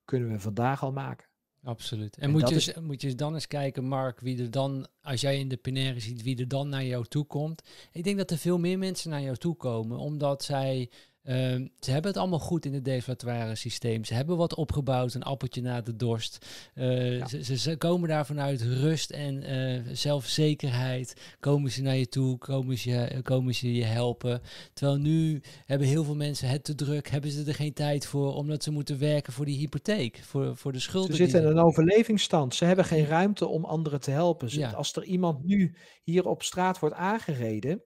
kunnen 0.04 0.30
we 0.30 0.40
vandaag 0.40 0.82
al 0.82 0.92
maken. 0.92 1.28
Absoluut. 1.62 2.16
En, 2.16 2.22
en 2.22 2.30
moet, 2.30 2.48
je, 2.48 2.54
is... 2.54 2.74
moet 2.74 3.00
je 3.00 3.14
dan 3.14 3.34
eens 3.34 3.46
kijken, 3.46 3.84
Mark, 3.84 4.20
wie 4.20 4.42
er 4.42 4.50
dan, 4.50 4.88
als 5.02 5.20
jij 5.20 5.38
in 5.38 5.48
de 5.48 5.56
Penaire 5.56 6.00
ziet, 6.00 6.22
wie 6.22 6.38
er 6.38 6.48
dan 6.48 6.68
naar 6.68 6.84
jou 6.84 7.04
toe 7.04 7.24
komt. 7.24 7.62
Ik 7.92 8.04
denk 8.04 8.18
dat 8.18 8.30
er 8.30 8.38
veel 8.38 8.58
meer 8.58 8.78
mensen 8.78 9.10
naar 9.10 9.22
jou 9.22 9.36
toe 9.36 9.56
komen, 9.56 9.98
omdat 9.98 10.42
zij 10.42 10.90
Uh, 11.24 11.34
ze 11.78 11.90
hebben 11.90 12.10
het 12.10 12.20
allemaal 12.20 12.38
goed 12.38 12.64
in 12.64 12.74
het 12.74 12.84
deflatoire 12.84 13.54
systeem. 13.54 14.04
Ze 14.04 14.14
hebben 14.14 14.36
wat 14.36 14.54
opgebouwd, 14.54 15.14
een 15.14 15.22
appeltje 15.22 15.62
na 15.62 15.80
de 15.80 15.96
dorst. 15.96 16.46
Uh, 16.74 17.18
ja. 17.18 17.26
ze, 17.26 17.56
ze, 17.56 17.76
komen 17.76 18.08
daar 18.08 18.26
vanuit 18.26 18.62
rust 18.62 19.10
en 19.10 19.50
uh, 19.50 19.80
zelfzekerheid. 19.92 21.36
Komen 21.40 21.70
ze 21.70 21.82
naar 21.82 21.96
je 21.96 22.08
toe, 22.08 22.38
komen 22.38 22.78
ze, 22.78 23.20
komen 23.22 23.54
ze 23.54 23.74
je 23.74 23.84
helpen. 23.84 24.40
Terwijl 24.72 24.98
nu 24.98 25.42
hebben 25.66 25.86
heel 25.86 26.04
veel 26.04 26.16
mensen 26.16 26.48
het 26.48 26.64
te 26.64 26.74
druk, 26.74 27.08
hebben 27.08 27.30
ze 27.30 27.44
er 27.44 27.54
geen 27.54 27.72
tijd 27.72 28.06
voor, 28.06 28.34
omdat 28.34 28.62
ze 28.62 28.70
moeten 28.70 28.98
werken 28.98 29.32
voor 29.32 29.44
die 29.44 29.58
hypotheek, 29.58 30.20
voor, 30.22 30.56
voor 30.56 30.72
de 30.72 30.80
schulden. 30.80 31.16
Ze 31.16 31.22
zitten 31.22 31.42
in 31.42 31.46
een 31.46 31.58
overlevingsstand. 31.58 32.54
Ze 32.54 32.64
hebben 32.64 32.84
geen 32.84 33.06
ruimte 33.06 33.46
om 33.46 33.64
anderen 33.64 34.00
te 34.00 34.10
helpen. 34.10 34.48
Ja. 34.50 34.70
Als 34.70 34.92
er 34.96 35.04
iemand 35.04 35.44
nu 35.44 35.74
hier 36.02 36.26
op 36.26 36.42
straat 36.42 36.78
wordt 36.78 36.94
aangereden 36.94 37.82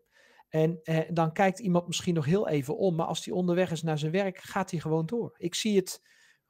En 0.55 0.81
eh, 0.83 0.99
dan 1.11 1.33
kijkt 1.33 1.59
iemand 1.59 1.87
misschien 1.87 2.15
nog 2.15 2.25
heel 2.25 2.49
even 2.49 2.77
om, 2.77 2.95
maar 2.95 3.07
als 3.07 3.25
hij 3.25 3.35
onderweg 3.35 3.71
is 3.71 3.83
naar 3.83 3.99
zijn 3.99 4.13
werk, 4.13 4.39
gaat 4.39 4.71
hij 4.71 4.81
gewoon 4.81 5.07
door. 5.07 5.35
Ik 5.37 5.55
zie 5.55 5.77
het 5.77 6.03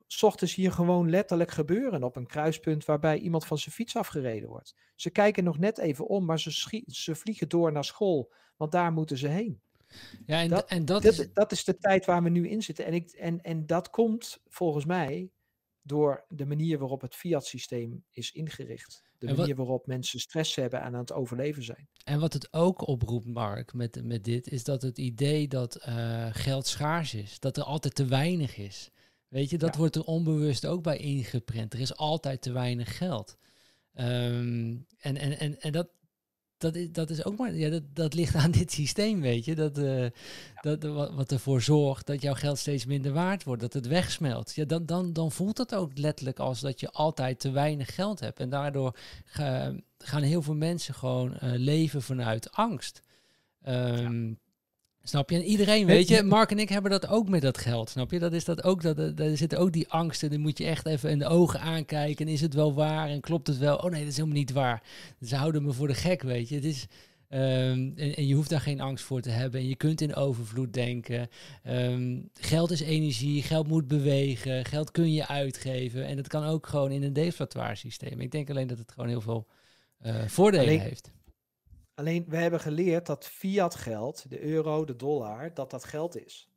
s 0.06 0.22
ochtends 0.22 0.54
hier 0.54 0.72
gewoon 0.72 1.10
letterlijk 1.10 1.50
gebeuren 1.50 2.02
op 2.02 2.16
een 2.16 2.26
kruispunt 2.26 2.84
waarbij 2.84 3.18
iemand 3.18 3.46
van 3.46 3.58
zijn 3.58 3.74
fiets 3.74 3.96
afgereden 3.96 4.48
wordt. 4.48 4.74
Ze 4.94 5.10
kijken 5.10 5.44
nog 5.44 5.58
net 5.58 5.78
even 5.78 6.06
om, 6.06 6.24
maar 6.24 6.40
ze, 6.40 6.82
ze 6.86 7.14
vliegen 7.14 7.48
door 7.48 7.72
naar 7.72 7.84
school, 7.84 8.32
want 8.56 8.72
daar 8.72 8.92
moeten 8.92 9.18
ze 9.18 9.28
heen. 9.28 9.60
Ja, 10.26 10.40
en 10.40 10.48
dat, 10.48 10.68
en 10.68 10.84
dat, 10.84 11.02
dat, 11.02 11.18
is... 11.18 11.32
dat 11.32 11.52
is 11.52 11.64
de 11.64 11.78
tijd 11.78 12.04
waar 12.04 12.22
we 12.22 12.28
nu 12.28 12.48
in 12.48 12.62
zitten. 12.62 12.84
En, 12.84 12.92
ik, 12.92 13.10
en, 13.10 13.40
en 13.40 13.66
dat 13.66 13.90
komt 13.90 14.40
volgens 14.48 14.84
mij 14.84 15.30
door 15.82 16.24
de 16.28 16.46
manier 16.46 16.78
waarop 16.78 17.00
het 17.00 17.14
fiat-systeem 17.14 18.04
is 18.10 18.32
ingericht. 18.32 19.02
De 19.18 19.34
manier 19.34 19.54
waarop 19.54 19.86
mensen 19.86 20.20
stress 20.20 20.54
hebben 20.54 20.80
en 20.80 20.86
aan 20.86 21.00
het 21.00 21.12
overleven 21.12 21.62
zijn. 21.62 21.88
En 22.04 22.20
wat 22.20 22.32
het 22.32 22.52
ook 22.52 22.86
oproept, 22.86 23.26
Mark, 23.26 23.72
met, 23.74 24.04
met 24.04 24.24
dit, 24.24 24.48
is 24.48 24.64
dat 24.64 24.82
het 24.82 24.98
idee 24.98 25.48
dat 25.48 25.76
eh, 25.76 26.26
geld 26.32 26.66
schaars 26.66 27.14
is. 27.14 27.40
Dat 27.40 27.56
er 27.56 27.62
altijd 27.62 27.94
te 27.94 28.04
weinig 28.04 28.56
is. 28.56 28.90
Weet 29.28 29.50
je, 29.50 29.58
dat 29.58 29.72
Ja. 29.72 29.78
wordt 29.78 29.96
er 29.96 30.04
onbewust 30.04 30.66
ook 30.66 30.82
bij 30.82 30.96
ingeprent. 30.96 31.72
Er 31.72 31.80
is 31.80 31.96
altijd 31.96 32.42
te 32.42 32.52
weinig 32.52 32.96
geld. 32.96 33.36
Ehm, 33.92 34.76
en, 34.98 35.16
en, 35.16 35.38
en, 35.38 35.60
en 35.60 35.72
dat, 35.72 35.88
dat, 36.64 36.74
is, 36.74 36.92
dat 36.92 37.10
is 37.10 37.24
ook 37.24 37.38
maar, 37.38 37.54
ja, 37.54 37.70
dat, 37.70 37.82
dat 37.92 38.14
ligt 38.14 38.34
aan 38.34 38.50
dit 38.60 38.72
systeem, 38.72 39.20
weet 39.20 39.44
je. 39.44 39.54
Dat, 39.54 39.78
eh, 39.78 40.06
dat, 40.60 40.82
wat, 40.82 41.14
wat 41.14 41.32
ervoor 41.32 41.62
zorgt 41.62 42.06
dat 42.06 42.22
jouw 42.22 42.34
geld 42.34 42.58
steeds 42.58 42.84
minder 42.86 43.12
waard 43.12 43.44
wordt, 43.44 43.60
dat 43.60 43.72
het 43.72 43.86
wegsmelt. 43.86 44.54
Ja, 44.54 44.64
dan, 44.64 44.86
dan, 44.86 45.12
dan 45.12 45.32
voelt 45.32 45.58
het 45.58 45.74
ook 45.74 45.98
letterlijk 45.98 46.38
als 46.38 46.60
dat 46.60 46.80
je 46.80 46.90
altijd 46.90 47.40
te 47.40 47.50
weinig 47.50 47.94
geld 47.94 48.20
hebt. 48.20 48.40
En 48.40 48.48
daardoor 48.48 48.96
ga- 49.24 49.74
gaan 49.98 50.22
heel 50.22 50.42
veel 50.42 50.54
mensen 50.54 50.94
gewoon 50.94 51.34
eh, 51.34 51.52
leven 51.54 52.02
vanuit 52.02 52.52
angst. 52.52 53.02
Ehm, 53.62 54.32
Snap 55.06 55.30
je? 55.30 55.36
En 55.36 55.42
iedereen, 55.42 55.86
weet 55.86 56.08
je, 56.08 56.22
Mark 56.22 56.50
en 56.50 56.58
ik 56.58 56.68
hebben 56.68 56.90
dat 56.90 57.08
ook 57.08 57.28
met 57.28 57.42
dat 57.42 57.58
geld. 57.58 57.90
Snap 57.90 58.10
je? 58.10 58.18
Dat 58.18 58.32
is 58.32 58.44
dat 58.44 58.62
ook, 58.64 58.82
dat, 58.82 58.96
dat- 58.96 59.16
daar 59.16 59.36
zitten 59.36 59.58
ook 59.58 59.72
die 59.72 59.88
angsten. 59.88 60.30
Dan 60.30 60.40
moet 60.40 60.58
je 60.58 60.64
echt 60.64 60.86
even 60.86 61.10
in 61.10 61.18
de 61.18 61.26
ogen 61.26 61.60
aankijken. 61.60 62.26
En 62.26 62.32
is 62.32 62.40
het 62.40 62.54
wel 62.54 62.74
waar? 62.74 63.08
En 63.08 63.20
klopt 63.20 63.46
het 63.46 63.58
wel? 63.58 63.76
Oh 63.76 63.90
nee, 63.90 64.00
dat 64.00 64.08
is 64.10 64.16
helemaal 64.16 64.38
niet 64.38 64.52
waar. 64.52 64.82
Ze 65.22 65.36
houden 65.36 65.62
me 65.62 65.72
voor 65.72 65.86
de 65.86 65.94
gek, 65.94 66.22
weet 66.22 66.48
je. 66.48 66.54
Het 66.54 66.64
is, 66.64 66.86
ehm, 67.28 67.90
en, 67.96 68.14
en 68.16 68.26
je 68.26 68.34
hoeft 68.34 68.50
daar 68.50 68.60
geen 68.60 68.80
angst 68.80 69.04
voor 69.04 69.20
te 69.20 69.30
hebben. 69.30 69.60
En 69.60 69.68
je 69.68 69.76
kunt 69.76 70.00
in 70.00 70.14
overvloed 70.14 70.72
denken. 70.72 71.28
Ehm, 71.62 72.18
geld 72.40 72.70
is 72.70 72.80
energie, 72.80 73.42
geld 73.42 73.68
moet 73.68 73.88
bewegen, 73.88 74.64
geld 74.64 74.90
kun 74.90 75.12
je 75.12 75.28
uitgeven. 75.28 76.06
En 76.06 76.16
dat 76.16 76.28
kan 76.28 76.44
ook 76.44 76.66
gewoon 76.66 76.90
in 76.90 77.02
een 77.02 77.12
deflatoire 77.12 77.74
systeem. 77.76 78.20
Ik 78.20 78.30
denk 78.30 78.50
alleen 78.50 78.66
dat 78.66 78.78
het 78.78 78.92
gewoon 78.92 79.08
heel 79.08 79.20
veel 79.20 79.46
eh, 79.98 80.14
voordelen 80.26 80.66
Alleen- 80.66 80.80
heeft. 80.80 81.10
Alleen 81.94 82.24
we 82.28 82.36
hebben 82.36 82.60
geleerd 82.60 83.06
dat 83.06 83.26
fiat 83.26 83.74
geld, 83.74 84.30
de 84.30 84.40
euro, 84.42 84.84
de 84.84 84.96
dollar, 84.96 85.54
dat 85.54 85.70
dat 85.70 85.84
geld 85.84 86.16
is. 86.24 86.48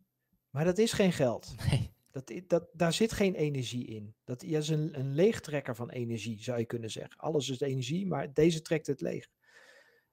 Maar 0.50 0.66
dat 0.66 0.78
is 0.78 0.92
geen 0.92 1.14
geld. 1.14 1.56
Nee. 1.70 1.96
Dat, 2.12 2.32
dat, 2.48 2.68
daar 2.74 2.94
zit 2.94 3.12
geen 3.12 3.36
energie 3.36 3.86
in. 3.88 4.16
Dat 4.24 4.44
is 4.44 4.70
een, 4.70 5.00
een 5.00 5.14
leegtrekker 5.14 5.76
van 5.76 5.90
energie, 5.90 6.44
zou 6.44 6.60
je 6.60 6.66
kunnen 6.66 6.92
zeggen. 6.92 7.18
Alles 7.18 7.50
is 7.50 7.60
energie, 7.60 8.08
maar 8.08 8.34
deze 8.34 8.62
trekt 8.62 8.88
het 8.88 9.02
leeg. 9.02 9.28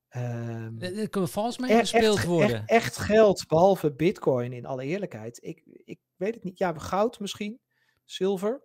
Ehm, 0.09 0.79
Er 0.79 0.99
er 0.99 1.09
kan 1.09 1.29
vals 1.29 1.59
mee 1.59 1.77
gespeeld 1.79 2.17
echt, 2.17 2.27
worden. 2.27 2.57
Echt, 2.57 2.69
echt 2.71 2.97
geld, 2.97 3.47
behalve 3.49 3.95
bitcoin 3.95 4.53
in 4.53 4.67
alle 4.67 4.85
eerlijkheid. 4.85 5.39
Ik, 5.43 5.63
ik 5.85 6.01
weet 6.17 6.35
het 6.35 6.45
niet. 6.45 6.59
Ja, 6.59 6.75
goud 6.79 7.21
misschien, 7.21 7.61
zilver. 8.05 8.63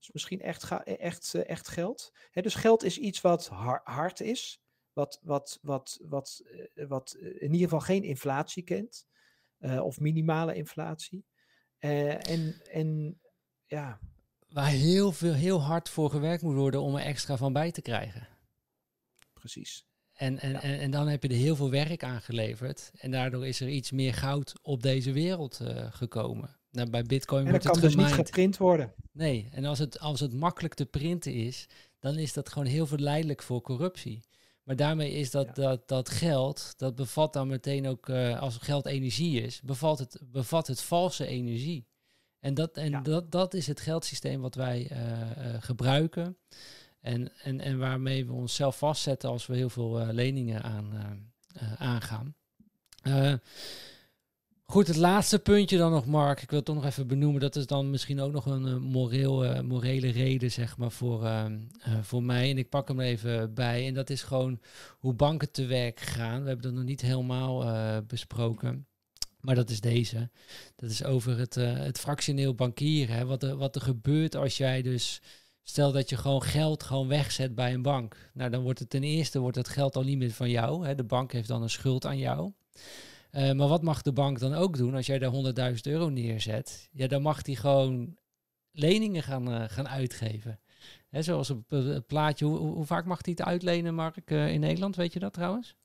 is 0.00 0.10
misschien 0.12 0.40
echt, 0.40 0.62
ga- 0.62 0.84
echt, 0.84 1.34
eh, 1.34 1.48
echt 1.48 1.68
geld. 1.68 2.12
Dus 2.32 2.54
geld 2.54 2.82
is 2.82 2.98
iets 2.98 3.20
wat 3.20 3.46
har- 3.46 3.80
hard 3.84 4.20
is. 4.20 4.60
Wat, 4.92 5.20
wat, 5.22 5.58
wat, 5.62 5.98
wat, 6.02 6.42
eh, 6.74 6.86
wat 6.86 7.12
eh, 7.12 7.26
in 7.26 7.52
ieder 7.52 7.60
geval 7.68 7.80
geen 7.80 8.02
inflatie 8.02 8.62
kent. 8.62 9.06
eh, 9.58 9.80
of 9.84 10.00
minimale 10.00 10.54
inflatie. 10.54 11.24
En, 11.78 12.62
en 12.70 13.20
ja, 13.66 13.98
Waar 14.48 14.68
heel, 14.70 15.12
veel, 15.12 15.32
heel 15.32 15.62
hard 15.62 15.88
voor 15.88 16.10
gewerkt 16.10 16.42
moet 16.42 16.54
worden 16.54 16.80
om 16.80 16.96
er 16.96 17.04
extra 17.04 17.36
van 17.36 17.52
bij 17.52 17.70
te 17.70 17.82
krijgen. 17.82 18.28
precies. 19.32 19.86
En, 20.12 20.38
en, 20.38 20.50
Ja. 20.50 20.62
en, 20.62 20.78
en 20.78 20.90
dan 20.90 21.08
heb 21.08 21.22
je 21.22 21.28
er 21.28 21.34
heel 21.34 21.56
veel 21.56 21.70
werk 21.70 22.04
aan 22.04 22.20
geleverd. 22.20 22.90
En 22.94 23.10
daardoor 23.10 23.46
is 23.46 23.60
er 23.60 23.68
iets 23.68 23.90
meer 23.90 24.14
goud 24.14 24.52
op 24.62 24.82
deze 24.82 25.12
wereld 25.12 25.60
gekomen. 25.90 26.58
Nou, 26.70 26.90
bij 26.90 27.02
Bitcoin 27.02 27.44
En 27.44 27.50
wordt 27.50 27.64
kan 27.64 27.72
het 27.72 27.82
dus 27.82 27.96
niet 27.96 28.12
geprint 28.12 28.56
worden. 28.56 28.94
Nee, 29.12 29.48
en 29.52 29.64
als 29.64 29.78
het, 29.78 29.98
als 29.98 30.20
het 30.20 30.32
makkelijk 30.32 30.74
te 30.74 30.86
printen 30.86 31.32
is, 31.34 31.66
dan 31.98 32.16
is 32.18 32.32
dat 32.32 32.48
gewoon 32.48 32.68
heel 32.68 32.86
verleidelijk 32.86 33.42
voor 33.42 33.60
corruptie. 33.60 34.24
Maar 34.70 34.78
daarmee 34.78 35.12
is 35.12 35.30
dat, 35.30 35.46
Ja. 35.46 35.52
dat, 35.52 35.88
dat 35.88 36.08
geld, 36.08 36.74
dat 36.76 36.94
bevat 36.94 37.32
dan 37.32 37.48
meteen 37.48 37.88
ook, 37.88 38.08
eh, 38.08 38.40
als 38.40 38.56
geld 38.56 38.86
energie 38.86 39.42
is, 39.42 39.60
bevat 39.60 39.98
het, 39.98 40.20
bevat 40.22 40.66
het 40.66 40.80
valse 40.80 41.26
energie. 41.26 41.86
En, 42.40 42.54
dat, 42.54 42.76
en 42.76 42.90
Ja. 42.90 43.00
dat, 43.00 43.32
dat 43.32 43.54
is 43.54 43.66
het 43.66 43.80
geldsysteem 43.80 44.40
wat 44.40 44.54
wij 44.54 44.88
eh, 44.88 45.20
eh, 45.20 45.62
gebruiken. 45.62 46.36
En, 47.00 47.32
en, 47.42 47.60
en 47.60 47.78
waarmee 47.78 48.26
we 48.26 48.32
onszelf 48.32 48.78
vastzetten 48.78 49.30
als 49.30 49.46
we 49.46 49.56
heel 49.56 49.70
veel 49.70 50.06
leningen 50.06 50.62
aan, 50.62 50.92
aangaan. 51.78 52.34
Goed, 54.70 54.86
het 54.86 54.96
laatste 54.96 55.38
puntje 55.38 55.78
dan 55.78 55.90
nog, 55.90 56.06
Mark. 56.06 56.42
Ik 56.42 56.50
wil 56.50 56.58
het 56.58 56.66
toch 56.66 56.76
nog 56.76 56.84
even 56.84 57.06
benoemen. 57.06 57.40
Dat 57.40 57.56
is 57.56 57.66
dan 57.66 57.90
misschien 57.90 58.20
ook 58.20 58.32
nog 58.32 58.46
een 58.46 58.66
eh, 58.66 58.76
moreel, 58.76 59.44
eh, 59.44 59.60
morele 59.60 60.10
reden, 60.10 60.50
zeg 60.50 60.76
maar, 60.76 60.90
voor, 60.90 61.24
ehm, 61.24 61.58
eh, 61.80 61.92
voor 62.02 62.22
mij. 62.22 62.50
En 62.50 62.58
ik 62.58 62.68
pak 62.68 62.88
hem 62.88 63.00
even 63.00 63.54
bij. 63.54 63.86
En 63.86 63.94
dat 63.94 64.10
is 64.10 64.22
gewoon 64.22 64.60
hoe 64.98 65.14
banken 65.14 65.50
te 65.50 65.66
werk 65.66 66.00
gaan. 66.00 66.42
We 66.42 66.46
hebben 66.46 66.66
dat 66.66 66.72
nog 66.72 66.84
niet 66.84 67.00
helemaal 67.00 67.64
besproken. 68.06 68.86
Maar 69.40 69.54
dat 69.54 69.70
is 69.70 69.80
deze. 69.80 70.30
Dat 70.76 70.90
is 70.90 71.04
over 71.04 71.38
het, 71.38 71.54
het 71.54 71.98
fractioneel 71.98 72.54
bankieren. 72.54 73.16
Hè. 73.16 73.24
Wat, 73.24 73.42
er, 73.42 73.56
wat 73.56 73.74
er 73.74 73.82
gebeurt 73.82 74.36
als 74.36 74.56
jij 74.56 74.82
dus... 74.82 75.22
Stel 75.62 75.92
dat 75.92 76.08
je 76.08 76.16
gewoon 76.16 76.42
geld 76.42 76.82
gewoon 76.82 77.08
wegzet 77.08 77.54
bij 77.54 77.74
een 77.74 77.82
bank. 77.82 78.30
Nou, 78.34 78.50
dan 78.50 78.62
wordt 78.62 78.78
het 78.78 78.90
ten 78.90 79.02
eerste 79.02 79.38
wordt 79.38 79.56
het 79.56 79.68
geld 79.68 79.96
al 79.96 80.02
niet 80.02 80.18
meer 80.18 80.32
van 80.32 80.50
jou. 80.50 80.86
Hè. 80.86 80.94
De 80.94 81.04
bank 81.04 81.32
heeft 81.32 81.48
dan 81.48 81.62
een 81.62 81.70
schuld 81.70 82.06
aan 82.06 82.18
jou. 82.18 82.52
Eh, 83.30 83.52
maar 83.52 83.68
wat 83.68 83.82
mag 83.82 84.02
de 84.02 84.12
bank 84.12 84.38
dan 84.38 84.54
ook 84.54 84.76
doen 84.76 84.94
als 84.94 85.06
jij 85.06 85.18
daar 85.18 85.30
100.000 85.30 85.80
euro 85.86 86.08
neerzet? 86.08 86.88
Ja, 86.92 87.06
dan 87.06 87.22
mag 87.22 87.42
die 87.42 87.56
gewoon 87.56 88.16
leningen 88.70 89.22
gaan, 89.22 89.52
eh, 89.52 89.68
gaan 89.68 89.88
uitgeven. 89.88 90.60
Hè, 91.08 91.22
zoals 91.22 91.50
op 91.50 91.72
eh, 91.72 91.84
het 91.84 92.06
plaatje. 92.06 92.44
Hoe, 92.44 92.58
hoe 92.58 92.84
vaak 92.86 93.04
mag 93.04 93.18
hij 93.24 93.34
het 93.36 93.46
uitlenen, 93.46 93.94
Mark, 93.94 94.30
in 94.30 94.60
Nederland? 94.60 94.96
Weet 94.96 95.12
je 95.12 95.18
dat 95.18 95.32
trouwens? 95.32 95.76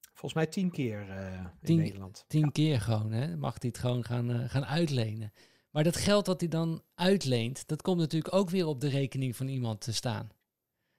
Volgens 0.00 0.34
mij 0.34 0.46
tien 0.46 0.70
keer 0.70 1.00
in 1.00 1.50
Tien- 1.62 1.76
Nederland. 1.78 2.24
Tien 2.28 2.52
keer 2.52 2.80
gewoon, 2.80 3.12
hè? 3.12 3.36
Mag 3.36 3.54
hij 3.58 3.68
het 3.68 3.78
gewoon 3.78 4.04
gaan, 4.04 4.48
gaan 4.48 4.64
uitlenen. 4.66 5.32
Maar 5.70 5.84
dat 5.84 5.96
geld 5.96 6.26
dat 6.26 6.40
hij 6.40 6.48
dan 6.48 6.82
uitleent, 6.94 7.66
dat 7.68 7.82
komt 7.82 7.98
natuurlijk 7.98 8.34
ook 8.34 8.50
weer 8.50 8.66
op 8.66 8.80
de 8.80 8.88
rekening 8.88 9.36
van 9.36 9.48
iemand 9.48 9.80
te 9.80 9.92
staan. 9.92 10.28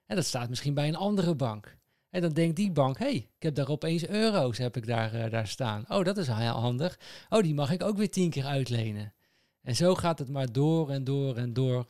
En 0.06 0.16
dat 0.16 0.26
staat 0.26 0.50
misschien 0.50 0.74
bij 0.74 0.88
een 0.88 0.96
andere 0.96 1.36
bank. 1.36 1.78
En 2.10 2.22
dan 2.22 2.34
denkt 2.34 2.55
die 2.55 2.72
bank, 2.72 2.97
hey, 2.97 3.16
ik 3.16 3.43
heb 3.43 3.55
daar 3.55 3.70
opeens 3.70 4.07
euro's 4.07 4.57
heb 4.57 4.78
ik 4.78 4.88
daar, 4.88 5.14
eh, 5.14 5.32
daar 5.32 5.47
staan. 5.47 5.86
Oh, 5.88 6.03
dat 6.03 6.18
is 6.18 6.28
heel 6.28 6.60
handig. 6.60 6.99
Oh, 7.30 7.41
die 7.41 7.53
mag 7.53 7.72
ik 7.72 7.84
ook 7.84 7.97
weer 7.97 8.12
tien 8.12 8.30
keer 8.30 8.45
uitlenen. 8.45 9.14
En 9.62 9.76
zo 9.76 9.95
gaat 9.95 10.20
het 10.20 10.30
maar 10.30 10.51
door 10.51 10.89
en 10.89 11.03
door 11.03 11.36
en 11.36 11.53
door. 11.53 11.88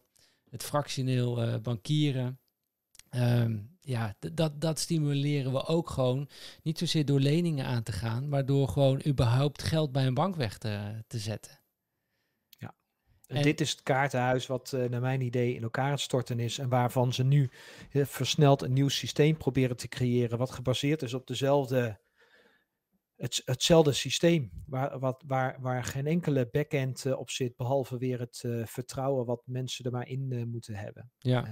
Het 0.50 0.64
fractioneel 0.64 1.42
eh, 1.42 1.56
bankieren. 1.62 2.40
Ehm, 3.10 3.58
ja, 3.82 4.16
dat, 4.34 4.62
dat 4.62 4.80
stimuleren 4.80 5.52
we 5.52 5.66
ook 5.66 5.90
gewoon. 5.90 6.30
Niet 6.64 6.78
zozeer 6.78 7.06
door 7.06 7.20
leningen 7.20 7.66
aan 7.66 7.84
te 7.84 7.92
gaan, 7.92 8.30
maar 8.30 8.46
door 8.46 8.68
gewoon 8.68 9.02
überhaupt 9.06 9.64
geld 9.64 9.92
bij 9.92 10.08
een 10.08 10.14
bank 10.14 10.36
weg 10.36 10.58
te, 10.58 11.04
te 11.08 11.20
zetten. 11.20 11.59
En 13.30 13.42
dit 13.42 13.62
is 13.62 13.72
het 13.72 13.84
kaartenhuis 13.84 14.48
wat 14.48 14.74
eh, 14.74 14.90
naar 14.90 15.02
mijn 15.02 15.22
idee 15.22 15.56
in 15.56 15.64
elkaar 15.64 15.92
het 15.92 16.00
storten 16.00 16.40
is. 16.40 16.58
En 16.58 16.70
waarvan 16.70 17.14
ze 17.14 17.24
nu 17.24 17.50
eh, 17.92 18.06
versneld 18.06 18.62
een 18.62 18.74
nieuw 18.74 18.88
systeem 18.88 19.38
proberen 19.38 19.78
te 19.78 19.88
creëren. 19.88 20.38
Wat 20.38 20.52
gebaseerd 20.52 21.02
is 21.02 21.14
op 21.14 21.28
dezelfde, 21.28 22.00
het, 23.16 23.42
hetzelfde 23.46 23.92
systeem. 23.92 24.52
Waar, 24.66 25.00
wat, 25.00 25.24
waar, 25.28 25.58
waar 25.62 25.84
geen 25.84 26.08
enkele 26.08 26.50
backend 26.52 27.06
eh, 27.06 27.20
op 27.20 27.30
zit. 27.30 27.56
Behalve 27.56 27.98
weer 27.98 28.20
het 28.20 28.44
vertrouwen 28.64 29.26
wat 29.26 29.42
mensen 29.46 29.86
er 29.86 29.92
maar 29.92 30.08
in 30.08 30.50
moeten 30.50 30.76
hebben. 30.76 31.12
Ja, 31.18 31.46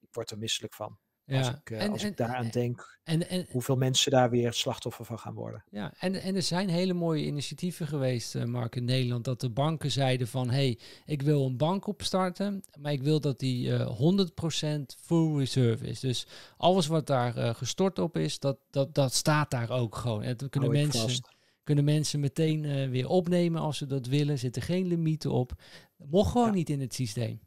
ik 0.00 0.08
word 0.12 0.30
er 0.30 0.38
misselijk 0.38 0.74
van. 0.74 0.98
Als, 1.30 1.46
ja. 1.46 1.60
ik, 1.64 1.70
eh, 1.70 1.88
als 1.88 2.04
ik 2.04 2.16
daaraan 2.16 2.48
denk 2.48 2.98
en, 3.10 3.28
en, 3.28 3.46
hoeveel 3.50 3.76
mensen 3.76 4.10
daar 4.10 4.30
weer 4.30 4.52
slachtoffer 4.52 5.04
van 5.04 5.18
gaan 5.18 5.34
worden. 5.34 5.64
Ja, 5.70 5.92
en, 5.98 6.14
en 6.14 6.34
er 6.34 6.42
zijn 6.42 6.68
hele 6.68 6.92
mooie 6.92 7.24
initiatieven 7.24 7.86
geweest, 7.86 8.34
eh, 8.34 8.44
Mark, 8.44 8.76
in 8.76 8.84
Nederland, 8.84 9.24
dat 9.24 9.40
de 9.40 9.50
banken 9.50 9.90
zeiden 9.90 10.28
van, 10.28 10.50
hé, 10.50 10.54
hey, 10.54 10.78
ik 11.06 11.22
wil 11.22 11.46
een 11.46 11.56
bank 11.56 11.86
opstarten, 11.86 12.62
maar 12.78 12.92
ik 12.92 13.02
wil 13.02 13.20
dat 13.20 13.38
die 13.38 13.76
eh 13.76 13.98
100% 13.98 14.96
full 15.00 15.36
reserve 15.38 15.86
is. 15.86 16.00
Dus 16.00 16.26
alles 16.56 16.86
wat 16.86 17.06
daar 17.06 17.36
eh, 17.36 17.54
gestort 17.54 17.98
op 17.98 18.16
is, 18.16 18.38
dat, 18.38 18.58
dat, 18.70 18.94
dat 18.94 19.14
staat 19.14 19.50
daar 19.50 19.70
ook 19.70 19.96
gewoon. 19.96 20.22
En 20.22 20.36
dan 20.36 20.48
kunnen 20.48 20.70
mensen, 20.70 21.00
vast. 21.00 21.28
kunnen 21.64 21.84
mensen 21.84 22.20
meteen 22.20 22.64
eh, 22.64 22.88
weer 22.88 23.08
opnemen 23.08 23.60
als 23.60 23.78
ze 23.78 23.86
dat 23.86 24.06
willen, 24.06 24.38
zitten 24.38 24.62
geen 24.62 24.86
limieten 24.86 25.30
op. 25.30 25.52
Mocht 25.96 26.30
gewoon 26.30 26.46
Ja. 26.46 26.52
niet 26.52 26.70
in 26.70 26.80
het 26.80 26.94
systeem. 26.94 27.40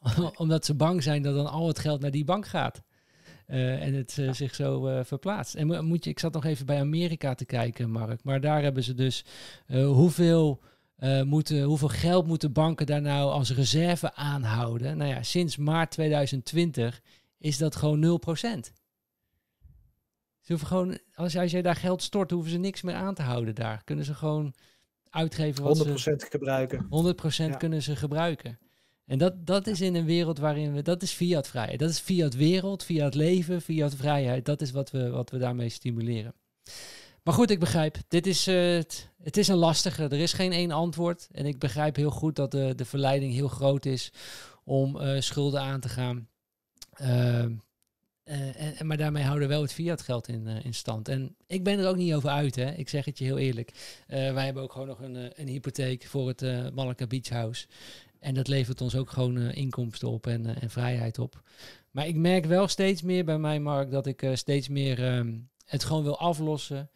Omdat 0.36 0.64
ze 0.64 0.74
bang 0.74 1.02
zijn 1.02 1.22
dat 1.22 1.34
dan 1.34 1.50
al 1.50 1.66
het 1.68 1.78
geld 1.78 2.00
naar 2.00 2.10
die 2.10 2.24
bank 2.24 2.46
gaat. 2.46 2.82
eh, 3.46 3.82
en 3.86 3.94
het 3.94 4.18
eh, 4.18 4.32
zich 4.32 4.54
zo 4.54 4.86
eh, 4.86 5.04
verplaatst. 5.04 5.54
En 5.54 5.66
mo- 5.66 5.82
moet 5.82 6.04
je, 6.04 6.10
ik 6.10 6.18
zat 6.18 6.32
nog 6.32 6.44
even 6.44 6.66
bij 6.66 6.80
Amerika 6.80 7.34
te 7.34 7.44
kijken, 7.44 7.90
Mark. 7.90 8.24
Maar 8.24 8.40
daar 8.40 8.62
hebben 8.62 8.82
ze 8.82 8.94
dus 8.94 9.24
hoeveel, 9.66 10.60
moeten, 11.24 11.62
hoeveel 11.62 11.88
geld 11.88 12.26
moeten 12.26 12.52
banken 12.52 12.86
daar 12.86 13.00
nou 13.02 13.30
als 13.30 13.54
reserve 13.54 14.14
aanhouden? 14.14 14.96
Nou 14.96 15.10
ja, 15.10 15.22
sinds 15.22 15.56
maart 15.56 15.90
2020 15.90 17.00
is 17.38 17.58
dat 17.58 17.76
gewoon 17.76 18.20
0%. 18.20 18.72
Ze 20.40 20.52
hoeven 20.52 20.66
gewoon, 20.66 20.98
als, 21.14 21.36
als 21.36 21.50
jij 21.50 21.62
daar 21.62 21.76
geld 21.76 22.02
stort, 22.02 22.30
hoeven 22.30 22.50
ze 22.50 22.58
niks 22.58 22.82
meer 22.82 22.94
aan 22.94 23.14
te 23.14 23.22
houden 23.22 23.54
daar. 23.54 23.84
Kunnen 23.84 24.04
ze 24.04 24.14
gewoon 24.14 24.54
uitgeven 25.10 25.64
wat 25.64 25.86
100% 25.86 25.92
ze... 25.94 26.26
gebruiken. 26.30 26.84
100% 26.84 26.88
Ja. 27.36 27.48
kunnen 27.56 27.82
ze 27.82 27.96
gebruiken. 27.96 28.58
En 29.10 29.18
dat, 29.18 29.46
dat 29.46 29.66
is 29.66 29.80
in 29.80 29.94
een 29.94 30.04
wereld 30.04 30.38
waarin 30.38 30.72
we, 30.72 30.82
dat 30.82 31.02
is 31.02 31.12
fiat 31.12 31.48
vrijheid. 31.48 31.78
Dat 31.78 31.90
is 31.90 31.98
fiat 31.98 32.34
wereld, 32.34 32.84
fiat 32.84 33.14
leven, 33.14 33.62
fiat 33.62 33.94
vrijheid. 33.94 34.44
Dat 34.44 34.60
is 34.60 34.70
wat 34.70 34.90
we, 34.90 35.08
wat 35.08 35.30
we 35.30 35.38
daarmee 35.38 35.68
stimuleren. 35.68 36.34
Maar 37.22 37.34
goed, 37.34 37.50
ik 37.50 37.58
begrijp, 37.58 37.96
dit 38.08 38.26
is, 38.26 38.46
eh, 38.46 38.56
het, 38.56 39.08
het 39.22 39.36
is 39.36 39.48
een 39.48 39.56
lastige. 39.56 40.02
Er 40.02 40.12
is 40.20 40.32
geen 40.32 40.52
één 40.52 40.70
antwoord. 40.70 41.28
En 41.32 41.46
ik 41.46 41.58
begrijp 41.58 41.96
heel 41.96 42.10
goed 42.10 42.36
dat 42.36 42.50
de, 42.50 42.72
de 42.76 42.84
verleiding 42.84 43.32
heel 43.32 43.48
groot 43.48 43.86
is 43.86 44.12
om 44.64 45.00
eh, 45.00 45.20
schulden 45.20 45.60
aan 45.60 45.80
te 45.80 45.88
gaan. 45.88 46.28
Ehm, 46.92 47.52
eh, 48.22 48.80
en, 48.80 48.86
maar 48.86 48.96
daarmee 48.96 49.24
houden 49.24 49.48
we 49.48 49.54
wel 49.54 49.62
het 49.62 49.72
fiat 49.72 50.02
geld 50.02 50.28
in, 50.28 50.46
in 50.46 50.74
stand. 50.74 51.08
En 51.08 51.36
ik 51.46 51.64
ben 51.64 51.78
er 51.78 51.88
ook 51.88 51.96
niet 51.96 52.14
over 52.14 52.28
uit, 52.28 52.56
hè. 52.56 52.70
Ik 52.74 52.88
zeg 52.88 53.04
het 53.04 53.18
je 53.18 53.24
heel 53.24 53.38
eerlijk. 53.38 53.72
Wij 54.06 54.44
hebben 54.44 54.62
ook 54.62 54.72
gewoon 54.72 54.88
nog 54.88 55.00
een, 55.00 55.40
een 55.40 55.48
hypotheek 55.48 56.06
voor 56.06 56.28
het 56.28 56.74
Malacca 56.74 57.06
Beach 57.06 57.28
House. 57.28 57.66
En 58.20 58.34
dat 58.34 58.48
levert 58.48 58.80
ons 58.80 58.96
ook 58.96 59.10
gewoon 59.10 59.38
eh, 59.38 59.56
inkomsten 59.56 60.08
op 60.08 60.26
en, 60.26 60.46
eh, 60.46 60.62
en 60.62 60.70
vrijheid 60.70 61.18
op. 61.18 61.42
Maar 61.90 62.06
ik 62.06 62.16
merk 62.16 62.44
wel 62.44 62.68
steeds 62.68 63.02
meer 63.02 63.24
bij 63.24 63.38
mij, 63.38 63.60
Mark, 63.60 63.90
dat 63.90 64.06
ik 64.06 64.22
eh, 64.22 64.34
steeds 64.34 64.68
meer 64.68 65.04
ehm, 65.04 65.38
het 65.64 65.84
gewoon 65.84 66.02
wil 66.02 66.18
aflossen. 66.18 66.90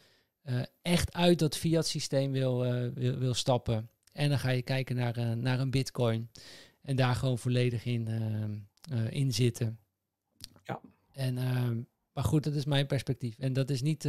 echt 0.82 1.12
uit 1.12 1.38
dat 1.38 1.56
fiat 1.56 1.86
systeem 1.86 2.32
wil, 2.32 2.59
wil, 2.94 3.18
wil 3.18 3.34
stappen. 3.34 3.88
En 4.12 4.28
dan 4.28 4.38
ga 4.38 4.51
je 4.51 4.62
kijken 4.62 4.96
naar, 4.96 5.36
naar 5.36 5.60
een 5.60 5.70
bitcoin. 5.70 6.28
En 6.82 6.96
daar 6.96 7.14
gewoon 7.14 7.38
volledig 7.38 7.84
in, 7.84 8.09
ehm, 8.09 8.52
eh, 8.90 9.10
in 9.10 9.32
zitten. 9.32 9.78
Ja. 10.64 10.80
En, 11.12 11.38
ehm, 11.38 11.80
maar 12.12 12.24
goed, 12.24 12.44
dat 12.44 12.55
is 12.55 12.64
mijn 12.64 12.86
perspectief. 12.86 13.38
En 13.38 13.52
dat 13.52 13.70
is 13.70 13.82
niet 13.82 14.09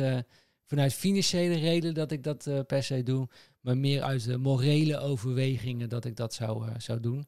vanuit 0.66 0.94
financiële 0.94 1.56
reden 1.56 1.94
dat 1.94 2.12
ik 2.12 2.24
dat 2.24 2.50
per 2.68 2.84
se 2.84 3.04
doe. 3.04 3.28
Maar 3.66 3.78
meer 3.78 4.02
uit 4.02 4.26
de 4.26 4.38
morele 4.38 4.98
overwegingen 5.00 5.90
dat 5.90 6.06
ik 6.06 6.16
dat 6.16 6.34
zou, 6.34 6.68
eh, 6.68 6.74
zou 6.78 7.00
doen. 7.00 7.28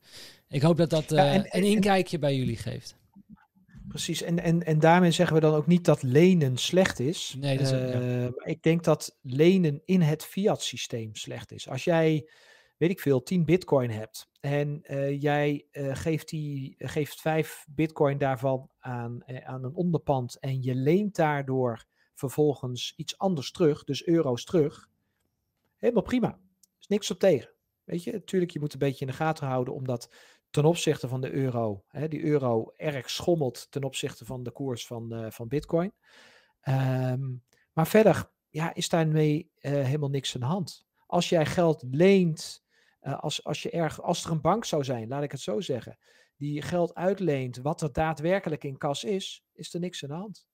Ik 0.49 0.61
hoop 0.61 0.77
dat 0.77 0.89
dat 0.89 1.11
eh, 1.11 1.17
Ja, 1.17 1.31
en- 1.33 1.45
en- 1.45 1.59
een 1.63 1.67
inkijkje 1.69 2.19
bij 2.19 2.35
jullie 2.35 2.57
geeft. 2.57 2.95
Precies, 3.87 4.21
en, 4.21 4.39
en, 4.39 4.63
en 4.65 4.79
daarmee 4.79 5.11
zeggen 5.11 5.35
we 5.35 5.41
dan 5.41 5.53
ook 5.53 5.67
niet 5.67 5.85
dat 5.85 6.03
lenen 6.03 6.57
slecht 6.57 6.99
is. 6.99 7.35
Nee, 7.39 7.57
dat 7.57 7.67
is 7.67 7.73
ook- 7.73 7.93
ja. 7.93 8.25
Eh, 8.25 8.29
ik 8.43 8.61
denk 8.63 8.83
dat 8.83 9.17
lenen 9.21 9.81
in 9.85 10.01
het 10.01 10.23
fiat 10.25 10.61
systeem 10.61 11.15
slecht 11.15 11.51
is. 11.51 11.69
Als 11.69 11.83
jij, 11.83 12.29
weet 12.77 12.89
ik 12.89 12.99
veel, 12.99 13.23
10 13.23 13.45
bitcoin 13.45 13.89
hebt 13.89 14.29
en 14.39 14.81
jij 15.19 15.65
geeft, 15.71 16.29
die, 16.29 16.75
geeft 16.77 17.21
5 17.21 17.65
bitcoin 17.69 18.17
daarvan 18.17 18.69
aan, 18.79 19.23
aan 19.45 19.63
een 19.63 19.75
onderpand 19.75 20.39
en 20.39 20.61
je 20.63 20.75
leent 20.75 21.15
daardoor 21.15 21.85
vervolgens 22.13 22.93
iets 22.95 23.17
anders 23.17 23.51
terug, 23.51 23.83
dus 23.83 24.05
euro's 24.07 24.43
terug, 24.43 24.87
helemaal 25.77 26.03
prima. 26.03 26.39
Is 26.79 26.87
niks 26.87 27.11
op 27.11 27.19
tegen. 27.19 27.49
Weet 27.83 28.03
je, 28.03 28.11
natuurlijk, 28.11 28.51
je 28.51 28.59
moet 28.59 28.73
een 28.73 28.79
beetje 28.79 29.05
in 29.05 29.11
de 29.11 29.17
gaten 29.17 29.47
houden, 29.47 29.73
omdat 29.73 30.09
ten 30.49 30.65
opzichte 30.65 31.07
van 31.07 31.21
de 31.21 31.31
euro, 31.31 31.83
hè, 31.87 32.07
die 32.07 32.23
euro 32.23 32.73
erg 32.75 33.09
schommelt 33.09 33.71
ten 33.71 33.83
opzichte 33.83 34.25
van 34.25 34.43
de 34.43 34.51
koers 34.51 34.87
van, 34.87 35.13
eh, 35.13 35.31
van 35.31 35.47
bitcoin. 35.47 35.93
Ehm, 36.61 37.35
maar 37.73 37.87
verder 37.87 38.31
ja, 38.49 38.73
is 38.73 38.89
daarmee 38.89 39.51
eh, 39.55 39.71
helemaal 39.71 40.09
niks 40.09 40.35
aan 40.35 40.41
de 40.41 40.47
hand. 40.47 40.85
Als 41.05 41.29
jij 41.29 41.45
geld 41.45 41.83
leent, 41.91 42.63
eh, 42.99 43.19
als, 43.19 43.43
als, 43.43 43.61
je 43.61 43.69
erg, 43.69 44.01
als 44.01 44.25
er 44.25 44.31
een 44.31 44.41
bank 44.41 44.65
zou 44.65 44.83
zijn, 44.83 45.07
laat 45.07 45.23
ik 45.23 45.31
het 45.31 45.41
zo 45.41 45.59
zeggen, 45.59 45.97
die 46.35 46.61
geld 46.61 46.95
uitleent 46.95 47.57
wat 47.57 47.81
er 47.81 47.93
daadwerkelijk 47.93 48.63
in 48.63 48.77
kas 48.77 49.03
is, 49.03 49.45
is 49.53 49.73
er 49.73 49.79
niks 49.79 50.03
aan 50.03 50.09
de 50.09 50.15
hand. 50.15 50.47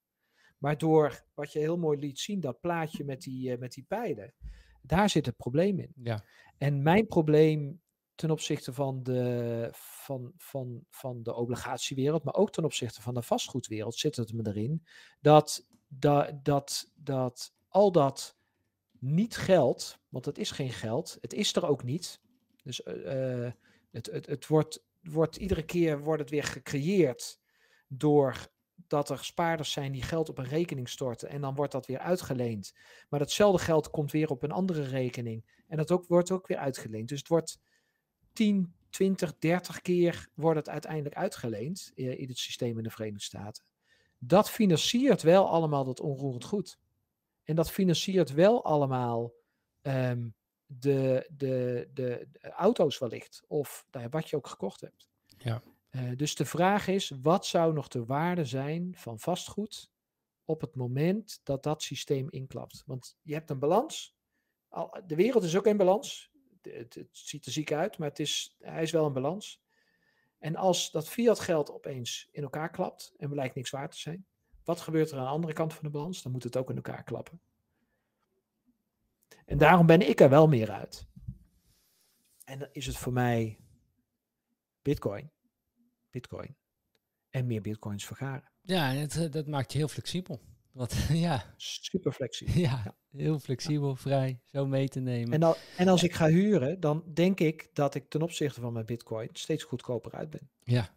Maar 0.57 0.77
door 0.77 1.25
wat 1.33 1.51
je 1.51 1.59
heel 1.59 1.77
mooi 1.77 1.99
liet 1.99 2.19
zien, 2.19 2.39
dat 2.39 2.59
plaatje 2.59 3.03
met 3.03 3.21
die, 3.21 3.57
met 3.57 3.73
die 3.73 3.85
pijlen, 3.87 4.33
daar 4.85 5.09
zit 5.09 5.25
het 5.25 5.37
probleem 5.37 5.79
in. 5.79 5.91
Ja. 6.03 6.23
En 6.57 6.83
mijn 6.83 7.07
probleem 7.07 7.81
ten 8.15 8.31
opzichte 8.31 8.73
van 8.73 9.03
de, 9.03 9.69
van, 9.73 10.31
van, 10.37 10.85
van 10.89 11.23
de 11.23 11.33
obligatiewereld, 11.33 12.23
maar 12.23 12.33
ook 12.33 12.51
ten 12.51 12.63
opzichte 12.63 13.01
van 13.01 13.13
de 13.13 13.21
vastgoedwereld, 13.21 13.95
zit 13.95 14.15
het 14.15 14.33
me 14.33 14.47
erin 14.47 14.85
dat, 15.21 15.67
dat, 15.87 16.33
dat, 16.43 16.91
dat 16.95 17.53
al 17.67 17.91
dat 17.91 18.37
niet 18.99 19.37
geld, 19.37 19.99
want 20.09 20.25
het 20.25 20.37
is 20.37 20.51
geen 20.51 20.71
geld, 20.71 21.17
het 21.21 21.33
is 21.33 21.55
er 21.55 21.67
ook 21.67 21.83
niet. 21.83 22.21
Dus 22.63 22.83
eh, 22.83 23.45
eh, 23.45 23.53
het, 23.91 24.05
het, 24.05 24.25
het 24.25 24.47
wordt, 24.47 24.85
wordt 25.01 25.35
iedere 25.35 25.63
keer 25.63 25.99
wordt 26.03 26.21
het 26.21 26.29
weer 26.29 26.43
gecreëerd 26.43 27.39
door 27.87 28.47
dat 28.93 29.09
er 29.09 29.25
spaarders 29.25 29.71
zijn 29.71 29.91
die 29.91 30.01
geld 30.01 30.29
op 30.29 30.37
een 30.37 30.47
rekening 30.47 30.89
storten 30.89 31.29
en 31.29 31.41
dan 31.41 31.55
wordt 31.55 31.71
dat 31.71 31.85
weer 31.85 31.99
uitgeleend. 31.99 32.73
Maar 33.09 33.19
datzelfde 33.19 33.63
geld 33.63 33.89
komt 33.89 34.11
weer 34.11 34.29
op 34.29 34.43
een 34.43 34.51
andere 34.51 34.83
rekening 34.83 35.45
en 35.67 35.77
dat 35.77 35.91
ook, 35.91 36.07
wordt 36.07 36.31
ook 36.31 36.47
weer 36.47 36.57
uitgeleend. 36.57 37.09
Dus 37.09 37.19
het 37.19 37.27
wordt 37.27 37.59
10, 38.33 38.73
20, 38.89 39.37
30 39.39 39.81
keer 39.81 40.27
wordt 40.33 40.59
het 40.59 40.69
uiteindelijk 40.69 41.15
uitgeleend 41.15 41.91
in 41.95 42.27
het 42.27 42.37
systeem 42.37 42.77
in 42.77 42.83
de 42.83 42.89
Verenigde 42.89 43.23
Staten. 43.23 43.63
Dat 44.17 44.49
financiert 44.49 45.21
wel 45.21 45.49
allemaal 45.49 45.83
dat 45.83 45.99
onroerend 45.99 46.43
goed. 46.43 46.79
En 47.43 47.55
dat 47.55 47.71
financiert 47.71 48.33
wel 48.33 48.63
allemaal 48.63 49.33
ehm, 49.81 50.29
de, 50.65 51.29
de, 51.37 51.89
de, 51.93 52.27
auto's 52.41 52.97
wellicht. 52.97 53.43
Of 53.47 53.85
nou 53.91 54.07
wat 54.09 54.29
je 54.29 54.35
ook 54.35 54.47
gekocht 54.47 54.81
hebt. 54.81 55.07
Ja. 55.37 55.61
Eh, 55.93 56.11
dus 56.15 56.35
de 56.35 56.45
vraag 56.45 56.87
is, 56.87 57.09
wat 57.21 57.45
zou 57.45 57.73
nog 57.73 57.87
de 57.87 58.05
waarde 58.05 58.45
zijn 58.45 58.95
van 58.97 59.19
vastgoed 59.19 59.91
op 60.45 60.61
het 60.61 60.75
moment 60.75 61.39
dat 61.43 61.63
dat 61.63 61.81
systeem 61.81 62.29
inklapt? 62.29 62.83
Want 62.85 63.17
je 63.21 63.33
hebt 63.33 63.49
een 63.49 63.59
balans. 63.59 64.17
Al, 64.67 65.01
de 65.07 65.15
wereld 65.15 65.43
is 65.43 65.57
ook 65.57 65.67
in 65.67 65.77
balans. 65.77 66.31
Het, 66.61 66.93
het 66.93 67.07
ziet 67.11 67.45
er 67.45 67.51
ziek 67.51 67.71
uit, 67.71 67.97
maar 67.97 68.09
het 68.09 68.19
is, 68.19 68.55
hij 68.59 68.81
is 68.81 68.91
wel 68.91 69.07
in 69.07 69.13
balans. 69.13 69.61
En 70.39 70.55
als 70.55 70.91
dat 70.91 71.09
fiat 71.09 71.39
geld 71.39 71.71
opeens 71.71 72.29
in 72.31 72.43
elkaar 72.43 72.69
klapt 72.69 73.13
en 73.17 73.29
blijkt 73.29 73.55
niks 73.55 73.69
waard 73.69 73.91
te 73.91 73.99
zijn, 73.99 74.25
wat 74.63 74.81
gebeurt 74.81 75.11
er 75.11 75.17
aan 75.17 75.23
de 75.23 75.29
andere 75.29 75.53
kant 75.53 75.73
van 75.73 75.83
de 75.83 75.89
balans? 75.89 76.21
Dan 76.21 76.31
moet 76.31 76.43
het 76.43 76.57
ook 76.57 76.69
in 76.69 76.75
elkaar 76.75 77.03
klappen. 77.03 77.41
En 79.45 79.57
daarom 79.57 79.85
ben 79.85 80.09
ik 80.09 80.19
er 80.19 80.29
wel 80.29 80.47
meer 80.47 80.71
uit. 80.71 81.07
En 82.43 82.59
dan 82.59 82.69
is 82.71 82.85
het 82.85 82.97
voor 82.97 83.13
mij 83.13 83.59
Bitcoin, 84.81 85.32
Bitcoin 86.13 86.55
en 87.29 87.47
meer 87.47 87.61
Bitcoins 87.61 88.05
vergaren. 88.05 88.51
Ja, 88.61 88.89
en 88.89 88.97
het, 88.97 89.15
eh, 89.15 89.31
dat 89.31 89.47
maakt 89.47 89.71
je 89.71 89.77
heel 89.77 89.87
flexibel. 89.87 90.41
Wat, 90.71 90.93
ja, 91.27 91.53
Super 91.57 92.11
flexibel. 92.11 92.61
ja, 92.67 92.95
heel 93.11 93.39
flexibel, 93.39 93.95
vrij, 93.95 94.39
zo 94.45 94.65
mee 94.65 94.87
te 94.87 94.99
nemen. 94.99 95.33
En, 95.33 95.43
al, 95.43 95.55
en 95.77 95.87
als 95.87 96.03
ik 96.03 96.13
ga 96.13 96.27
huren, 96.27 96.79
dan 96.79 97.03
denk 97.13 97.39
ik 97.39 97.69
dat 97.73 97.95
ik 97.95 98.09
ten 98.09 98.21
opzichte 98.21 98.61
van 98.61 98.73
mijn 98.73 98.85
Bitcoin 98.85 99.29
steeds 99.31 99.63
goedkoper 99.63 100.11
uit 100.11 100.29
ben. 100.29 100.49
Ja. 100.63 100.89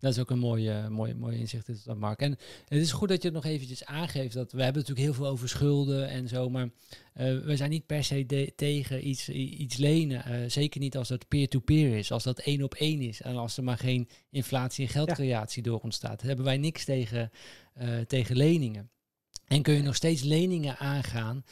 Dat 0.00 0.12
is 0.12 0.18
ook 0.18 0.30
een 0.30 0.38
mooie, 0.38 0.88
mooie, 0.88 1.14
mooie 1.14 1.38
inzicht, 1.38 1.84
dat, 1.84 1.96
Mark. 1.96 2.20
En 2.20 2.30
het 2.68 2.80
is 2.80 2.92
goed 2.92 3.08
dat 3.08 3.22
je 3.22 3.28
het 3.28 3.36
nog 3.36 3.44
eventjes 3.44 3.84
aangeeft. 3.84 4.34
Dat 4.34 4.52
we 4.52 4.62
hebben 4.62 4.80
natuurlijk 4.80 5.06
heel 5.06 5.16
veel 5.16 5.26
over 5.26 5.48
schulden 5.48 6.08
en 6.08 6.28
zo. 6.28 6.50
Maar 6.50 6.68
eh, 7.12 7.38
we 7.38 7.56
zijn 7.56 7.70
niet 7.70 7.86
per 7.86 8.04
se 8.04 8.52
tegen 8.56 9.08
iets, 9.08 9.28
iets 9.28 9.76
lenen. 9.76 10.24
eh, 10.24 10.50
zeker 10.50 10.80
niet 10.80 10.96
als 10.96 11.08
dat 11.08 11.28
peer-to-peer 11.28 11.96
is. 11.96 12.12
Als 12.12 12.22
dat 12.22 12.38
één 12.38 12.62
op 12.62 12.74
één 12.74 13.00
is. 13.00 13.22
En 13.22 13.36
als 13.36 13.56
er 13.56 13.64
maar 13.64 13.78
geen 13.78 14.08
inflatie 14.30 14.86
en 14.86 14.90
geldcreatie 14.90 15.62
door 15.62 15.80
ontstaat. 15.80 16.22
Hebben 16.22 16.44
wij 16.44 16.56
niks 16.56 16.84
tegen, 16.84 17.30
eh, 17.74 17.98
tegen 17.98 18.36
leningen. 18.36 18.90
En 19.46 19.62
kun 19.62 19.74
je 19.74 19.82
nog 19.82 19.96
steeds 19.96 20.22
leningen 20.22 20.78
aangaan 20.78 21.44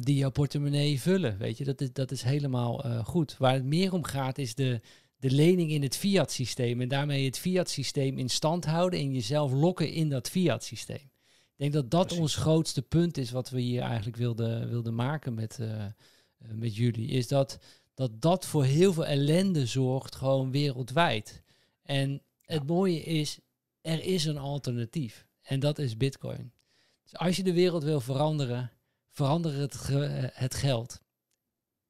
die 0.00 0.16
jouw 0.16 0.30
portemonnee 0.30 1.00
vullen. 1.00 1.38
Weet 1.38 1.58
je, 1.58 1.64
dat 1.64 1.80
is, 1.80 1.92
dat 1.92 2.10
is 2.10 2.22
helemaal 2.22 3.02
goed. 3.04 3.36
Waar 3.38 3.52
het 3.52 3.64
meer 3.64 3.92
om 3.92 4.04
gaat 4.04 4.38
is 4.38 4.54
de, 4.54 4.80
de 5.18 5.30
lening 5.30 5.70
in 5.70 5.82
het 5.82 5.96
fiat-systeem. 5.96 6.80
En 6.80 6.88
daarmee 6.88 7.24
het 7.24 7.38
fiat-systeem 7.38 8.18
in 8.18 8.28
stand 8.30 8.64
houden 8.64 8.98
en 9.00 9.12
jezelf 9.12 9.52
lokken 9.52 9.90
in 9.92 10.08
dat 10.08 10.28
fiat-systeem. 10.28 11.10
Ik 11.56 11.56
denk 11.56 11.72
dat 11.72 11.90
dat 11.90 12.02
Precies. 12.06 12.22
ons 12.22 12.34
grootste 12.34 12.82
punt 12.82 13.16
is 13.18 13.30
wat 13.30 13.50
we 13.50 13.60
hier 13.60 13.82
eigenlijk 13.82 14.16
wilden, 14.16 14.68
wilden 14.68 14.94
maken 14.94 15.34
met, 15.34 15.58
eh, 15.58 15.84
eh, 15.84 15.92
met 16.52 16.76
jullie. 16.76 17.08
Is 17.08 17.28
dat, 17.28 17.58
dat 17.94 18.20
dat 18.22 18.46
voor 18.46 18.64
heel 18.64 18.92
veel 18.92 19.06
ellende 19.06 19.66
zorgt, 19.66 20.14
gewoon 20.14 20.50
wereldwijd. 20.50 21.42
En 21.82 22.22
het 22.42 22.66
mooie 22.66 23.02
is, 23.02 23.38
er 23.80 24.04
is 24.04 24.24
een 24.24 24.38
alternatief. 24.38 25.26
En 25.42 25.60
dat 25.60 25.78
is 25.78 25.96
bitcoin. 25.96 26.52
Dus 27.02 27.16
als 27.16 27.36
je 27.36 27.42
de 27.42 27.52
wereld 27.52 27.82
wil 27.82 28.00
veranderen, 28.00 28.70
verander 29.10 29.54
het, 29.54 29.74
ge- 29.74 30.30
het 30.32 30.54
geld. 30.54 31.00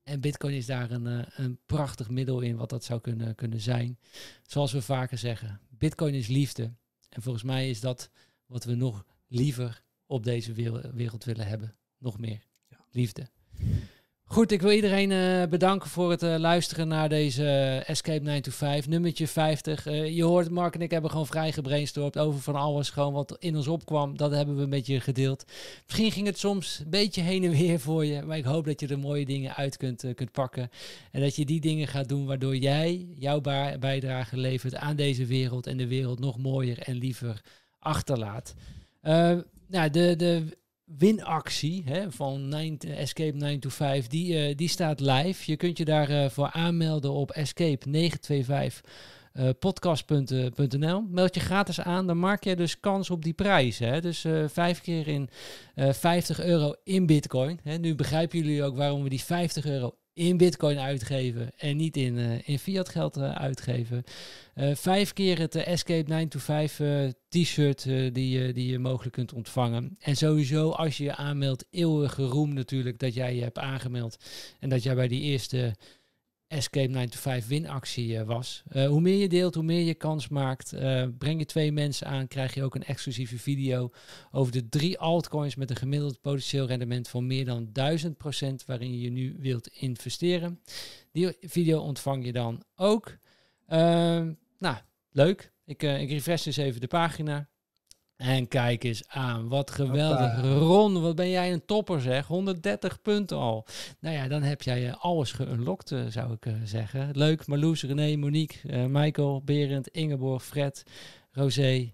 En 0.09 0.21
bitcoin 0.21 0.55
is 0.55 0.67
daar 0.67 0.91
een, 0.91 1.07
eh, 1.07 1.27
een 1.37 1.59
prachtig 1.67 2.11
middel 2.11 2.41
in 2.41 2.57
wat 2.57 2.71
dat 2.71 2.85
zou 2.85 3.01
kunnen, 3.01 3.35
kunnen 3.35 3.61
zijn. 3.61 3.99
Zoals 4.43 4.73
we 4.73 4.83
vaker 4.83 5.19
zeggen, 5.19 5.61
bitcoin 5.69 6.15
is 6.15 6.27
liefde. 6.27 6.73
En 7.09 7.23
volgens 7.23 7.45
mij 7.45 7.71
is 7.71 7.81
dat 7.81 8.11
wat 8.47 8.65
we 8.65 8.75
nog 8.75 9.05
liever 9.27 9.83
op 10.07 10.25
deze 10.25 10.53
wereld 10.93 11.25
willen 11.25 11.47
hebben. 11.47 11.77
Nog 11.99 12.19
meer. 12.19 12.43
Liefde. 12.91 13.27
Goed, 14.31 14.53
ik 14.53 14.63
wil 14.63 14.71
iedereen 14.71 15.11
uh, 15.11 15.47
bedanken 15.47 15.91
voor 15.91 16.11
het 16.11 16.23
uh, 16.23 16.37
luisteren 16.39 16.89
naar 16.89 17.09
deze 17.09 17.43
uh, 17.43 17.89
Escape 17.89 18.23
9 18.23 18.43
to 18.43 18.51
5, 18.51 18.89
nummertje 18.89 19.27
50. 19.27 19.85
je 19.85 20.23
hoort, 20.25 20.51
Mark 20.51 20.75
en 20.75 20.81
ik 20.81 20.91
hebben 20.91 21.11
gewoon 21.11 21.27
vrij 21.27 21.53
gebrainstormd 21.53 22.19
over 22.19 22.41
van 22.41 22.55
alles, 22.55 22.91
gewoon 22.91 23.13
wat 23.13 23.37
in 23.39 23.57
ons 23.57 23.69
opkwam. 23.69 24.17
Dat 24.17 24.31
hebben 24.31 24.57
we 24.57 24.67
met 24.67 24.87
je 24.87 25.01
gedeeld. 25.01 25.45
Misschien 25.85 26.13
ging 26.13 26.27
het 26.27 26.39
soms 26.39 26.79
een 26.79 26.91
beetje 26.91 27.23
heen 27.23 27.45
en 27.45 27.51
weer 27.51 27.81
voor 27.81 28.05
je, 28.05 28.23
maar 28.23 28.37
ik 28.37 28.45
hoop 28.45 28.65
dat 28.65 28.81
je 28.81 28.87
er 28.89 28.99
mooie 28.99 29.25
dingen 29.25 29.57
uit 29.57 29.77
kunt, 29.77 30.05
kunt 30.15 30.33
pakken. 30.33 30.71
En 31.13 31.21
dat 31.21 31.37
je 31.37 31.45
die 31.45 31.61
dingen 31.61 31.89
gaat 31.89 32.09
doen 32.09 32.27
waardoor 32.27 32.57
jij 32.57 33.07
jouw 33.15 33.41
bijdrage 33.81 34.37
levert 34.37 34.75
aan 34.75 34.97
deze 34.97 35.27
wereld 35.27 35.67
en 35.67 35.77
de 35.77 35.89
wereld 35.89 36.19
nog 36.19 36.39
mooier 36.39 36.79
en 36.79 36.95
liever 36.95 37.41
achterlaat. 37.79 38.55
nou, 39.67 39.91
de, 39.91 40.17
de 40.17 40.57
winactie 40.97 41.83
hè, 41.85 42.13
van 42.13 42.49
9, 42.49 42.79
Escape 42.97 43.37
9 43.37 43.61
to 43.61 43.69
5, 43.69 44.07
die, 44.07 44.49
uh, 44.49 44.57
die 44.57 44.69
staat 44.69 45.01
live. 45.01 45.51
Je 45.51 45.57
kunt 45.57 45.79
je 45.79 45.85
daarvoor 45.85 46.17
uh, 46.17 46.31
voor 46.31 46.51
aanmelden 46.51 47.13
op 47.13 47.37
escape925 47.37 48.89
uh, 49.33 49.49
podcast.nl. 49.59 51.01
Meld 51.09 51.35
je 51.35 51.41
gratis 51.41 51.81
aan, 51.81 52.07
dan 52.07 52.19
maak 52.19 52.45
je 52.45 52.57
dus 52.57 52.81
kans 52.81 53.11
op 53.11 53.23
die 53.23 53.33
prijs. 53.33 53.79
Hè? 53.79 54.01
Dus 54.01 54.25
vijf 54.47 54.81
keer 54.81 55.09
in 55.09 55.29
50 55.75 56.41
euro 56.41 56.75
in 56.85 57.07
bitcoin. 57.07 57.61
Hè? 57.63 57.77
Nu 57.77 57.95
begrijpen 57.95 58.39
jullie 58.39 58.65
ook 58.65 58.77
waarom 58.77 59.03
we 59.03 59.09
die 59.09 59.23
50 59.23 59.67
euro 59.67 59.95
in 60.19 60.37
bitcoin 60.37 60.79
uitgeven 60.79 61.51
en 61.57 61.77
niet 61.77 61.97
in, 61.97 62.17
uh, 62.17 62.49
in 62.49 62.59
fiat 62.59 62.89
geld 62.89 63.17
uh, 63.17 63.35
uitgeven. 63.35 64.05
Uh, 64.55 64.75
vijf 64.75 65.13
keer 65.13 65.39
het 65.39 65.55
Escape 65.55 66.09
9 66.09 66.29
to 66.29 66.39
5 66.39 66.81
t-shirt 67.29 67.83
die, 67.83 68.53
die 68.53 68.71
je 68.71 68.79
mogelijk 68.79 69.15
kunt 69.15 69.33
ontvangen. 69.33 69.97
En 70.01 70.17
sowieso 70.17 70.71
als 70.71 70.97
je 70.97 71.05
je 71.05 71.15
aanmeldt, 71.15 71.65
eeuwige 71.71 72.25
roem 72.25 72.55
natuurlijk 72.55 72.99
dat 72.99 73.15
jij 73.15 73.35
je 73.35 73.43
hebt 73.43 73.59
aangemeld. 73.59 74.17
En 74.61 74.69
dat 74.69 74.83
jij 74.83 74.95
bij 74.95 75.09
die 75.09 75.23
eerste 75.23 75.75
Escape 76.49 76.89
9 76.89 77.11
to 77.11 77.19
5 77.19 77.47
winactie 77.47 78.13
uh, 78.13 78.23
was. 78.23 78.63
Uh, 78.73 78.87
hoe 78.87 79.01
meer 79.01 79.17
je 79.17 79.29
deelt, 79.29 79.55
hoe 79.55 79.65
meer 79.65 79.85
je 79.85 79.95
kans 79.95 80.29
maakt. 80.29 80.75
Uh, 80.75 81.05
breng 81.19 81.39
je 81.39 81.45
twee 81.45 81.73
mensen 81.73 82.07
aan, 82.07 82.29
krijg 82.29 82.55
je 82.55 82.63
ook 82.63 82.75
een 82.75 82.85
exclusieve 82.85 83.39
video 83.39 83.91
over 84.31 84.53
de 84.53 84.69
drie 84.69 84.99
altcoins 84.99 85.55
met 85.55 85.71
een 85.71 85.77
gemiddeld 85.77 86.21
potentieel 86.21 86.67
rendement 86.67 87.09
van 87.09 87.27
meer 87.27 87.45
dan 87.45 87.69
1000% 87.69 88.67
waarin 88.67 89.01
je 89.01 89.11
nu 89.11 89.37
wilt 89.39 89.67
investeren. 89.67 90.61
Die 91.13 91.37
video 91.41 91.81
ontvang 91.81 92.25
je 92.25 92.33
dan 92.33 92.63
ook. 92.77 93.17
Nou, 94.59 94.77
leuk. 95.11 95.53
Ik, 95.65 95.83
ik 95.83 96.11
refresh 96.11 96.45
dus 96.45 96.57
even 96.57 96.81
de 96.81 96.87
pagina. 96.87 97.49
En 98.19 98.49
kijk 98.49 98.85
eens 98.85 99.09
aan, 99.09 99.49
wat 99.49 99.71
geweldig. 99.71 100.41
Ron, 100.43 101.01
wat 101.01 101.17
ben 101.17 101.31
jij 101.31 101.53
een 101.53 101.65
topper 101.65 102.01
zeg. 102.01 102.27
130 102.27 103.03
punten 103.03 103.37
al. 103.37 103.67
Nou 104.01 104.15
ja, 104.15 104.29
dan 104.29 104.43
heb 104.43 104.63
jij 104.63 104.87
uh, 104.87 104.95
alles 104.99 105.33
geunlocked, 105.33 105.91
uh, 105.91 106.01
zou 106.09 106.33
ik 106.33 106.47
uh, 106.47 106.55
zeggen. 106.65 107.11
Leuk, 107.13 107.47
Marloes, 107.47 107.83
René, 107.83 108.17
Monique, 108.17 108.89
Michael, 108.89 109.43
Berend, 109.45 109.89
Ingeborg, 109.89 110.45
Fred, 110.45 110.83
Rosé, 111.31 111.93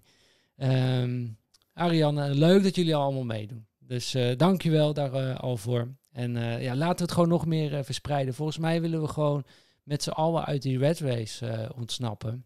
um, 0.57 1.37
Ariane. 1.73 2.35
Leuk 2.35 2.63
dat 2.63 2.75
jullie 2.75 2.95
allemaal 2.95 3.23
meedoen. 3.23 3.65
Dus 3.79 4.15
dankjewel 4.37 4.93
daar 4.93 5.37
al 5.37 5.57
voor. 5.57 5.87
En 6.11 6.33
ja, 6.61 6.75
laten 6.75 6.97
we 6.97 7.03
het 7.03 7.11
gewoon 7.11 7.29
nog 7.29 7.45
meer 7.45 7.83
verspreiden. 7.83 8.33
Volgens 8.33 8.57
mij 8.57 8.81
willen 8.81 9.01
we 9.01 9.07
gewoon 9.07 9.43
met 9.83 10.03
z'n 10.03 10.09
allen 10.09 10.45
uit 10.45 10.61
die 10.61 10.77
red 10.77 10.99
race 10.99 11.71
ontsnappen. 11.75 12.45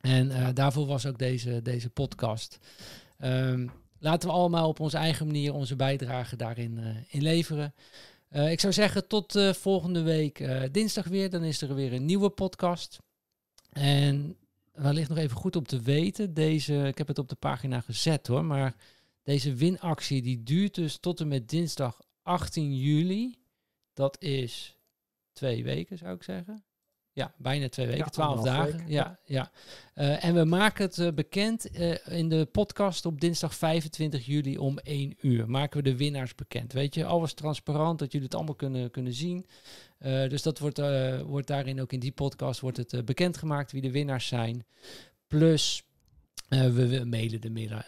En 0.00 0.54
daarvoor 0.54 0.86
was 0.86 1.06
ook 1.06 1.18
deze, 1.18 1.62
deze 1.62 1.90
podcast. 1.90 2.58
Um, 3.24 3.70
laten 3.98 4.28
we 4.28 4.34
allemaal 4.34 4.68
op 4.68 4.80
onze 4.80 4.96
eigen 4.96 5.26
manier 5.26 5.54
onze 5.54 5.76
bijdrage 5.76 6.36
daarin 6.36 6.78
uh, 6.78 6.96
in 7.08 7.22
leveren. 7.22 7.74
Uh, 8.30 8.50
ik 8.50 8.60
zou 8.60 8.72
zeggen 8.72 9.08
tot 9.08 9.36
uh, 9.36 9.52
volgende 9.52 10.02
week 10.02 10.48
dinsdag 10.72 11.06
weer. 11.06 11.30
Dan 11.30 11.42
is 11.42 11.62
er 11.62 11.74
weer 11.74 11.92
een 11.92 12.04
nieuwe 12.04 12.30
podcast. 12.30 12.98
En 13.72 14.36
wellicht 14.72 15.08
nog 15.08 15.18
even 15.18 15.36
goed 15.36 15.56
om 15.56 15.66
te 15.66 15.80
weten. 15.80 16.34
Deze, 16.34 16.74
ik 16.86 16.98
heb 16.98 17.06
het 17.06 17.18
op 17.18 17.28
de 17.28 17.34
pagina 17.34 17.80
gezet 17.80 18.26
hoor. 18.26 18.44
Maar 18.44 18.74
deze 19.22 19.54
winactie 19.54 20.22
die 20.22 20.42
duurt 20.42 20.74
dus 20.74 20.96
tot 20.98 21.20
en 21.20 21.28
met 21.28 21.48
dinsdag 21.48 22.00
18 22.22 22.76
juli. 22.76 23.38
Dat 23.94 24.22
is 24.22 24.76
twee 25.32 25.64
weken 25.64 25.98
zou 25.98 26.14
ik 26.14 26.22
zeggen. 26.22 26.64
Ja, 27.16 27.34
bijna 27.36 27.68
twee 27.68 27.86
weken, 27.86 28.10
twaalf 28.10 28.44
dagen. 28.44 28.84
Ja, 28.86 29.18
ja. 29.24 29.50
Uh, 29.94 30.24
en 30.24 30.34
we 30.34 30.44
maken 30.44 30.84
het 30.84 30.96
uh, 30.96 31.12
bekend 31.12 31.78
uh, 31.78 31.94
in 32.06 32.28
de 32.28 32.48
podcast 32.52 33.06
op 33.06 33.20
dinsdag 33.20 33.54
25 33.54 34.26
juli 34.26 34.58
om 34.58 34.78
1 34.78 35.16
uur. 35.20 35.50
Maken 35.50 35.82
we 35.82 35.90
de 35.90 35.96
winnaars 35.96 36.34
bekend. 36.34 36.72
Weet 36.72 36.94
je, 36.94 37.04
alles 37.04 37.34
transparant, 37.34 37.98
dat 37.98 38.12
jullie 38.12 38.26
het 38.26 38.36
allemaal 38.36 38.54
kunnen, 38.54 38.90
kunnen 38.90 39.12
zien. 39.12 39.46
dus 40.28 40.42
dat 40.42 40.58
wordt, 40.58 40.80
wordt 41.26 41.46
daarin 41.46 41.80
ook 41.80 41.92
in 41.92 42.00
die 42.00 42.12
podcast 42.12 42.60
wordt 42.60 42.76
het 42.76 43.04
bekendgemaakt 43.04 43.72
wie 43.72 43.82
de 43.82 43.90
winnaars 43.90 44.26
zijn. 44.26 44.66
Plus 45.26 45.82
uh, 46.48 46.60
we, 46.60 46.88
we, 46.88 47.04
mailen 47.04 47.40
de, 47.40 47.78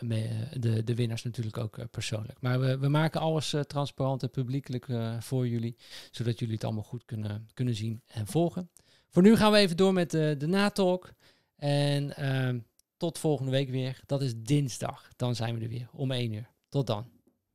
de, 0.61 0.85
de, 0.85 0.95
winnaars 0.95 1.23
natuurlijk 1.23 1.57
ook 1.57 1.79
uh, 1.79 1.85
persoonlijk. 1.91 2.41
Maar 2.41 2.61
we, 2.61 2.79
we 2.79 2.89
maken 2.89 3.21
alles 3.21 3.53
uh, 3.53 3.61
transparant 3.61 4.23
en 4.23 4.31
publiekelijk 4.31 4.87
voor 5.19 5.49
jullie, 5.49 5.77
zodat 6.11 6.39
jullie 6.39 6.55
het 6.55 6.65
allemaal 6.65 6.83
goed 6.83 7.05
kunnen, 7.05 7.49
kunnen 7.55 7.75
zien 7.75 8.03
en 8.07 8.27
volgen. 8.27 8.71
Voor 9.09 9.23
nu 9.23 9.37
gaan 9.37 9.53
we 9.53 9.59
even 9.59 9.77
door 9.77 9.93
met 9.93 10.11
de, 10.11 10.35
de 10.39 10.47
natalk. 10.47 11.13
En 11.57 12.15
uh, 12.19 12.61
tot 12.97 13.19
volgende 13.19 13.51
week 13.51 13.71
weer. 13.71 14.01
Dat 14.07 14.23
is 14.23 14.33
dinsdag. 14.37 15.09
Dan 15.17 15.35
zijn 15.35 15.55
we 15.55 15.61
er 15.61 15.69
weer 15.69 15.89
om 15.93 16.11
1 16.11 16.33
uur. 16.33 16.51
Tot 16.69 16.87
dan. 16.87 17.11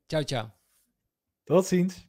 Ciao, 0.07 0.23
ciao. 0.23 0.51
Tot 1.43 1.65
ziens. 1.65 2.07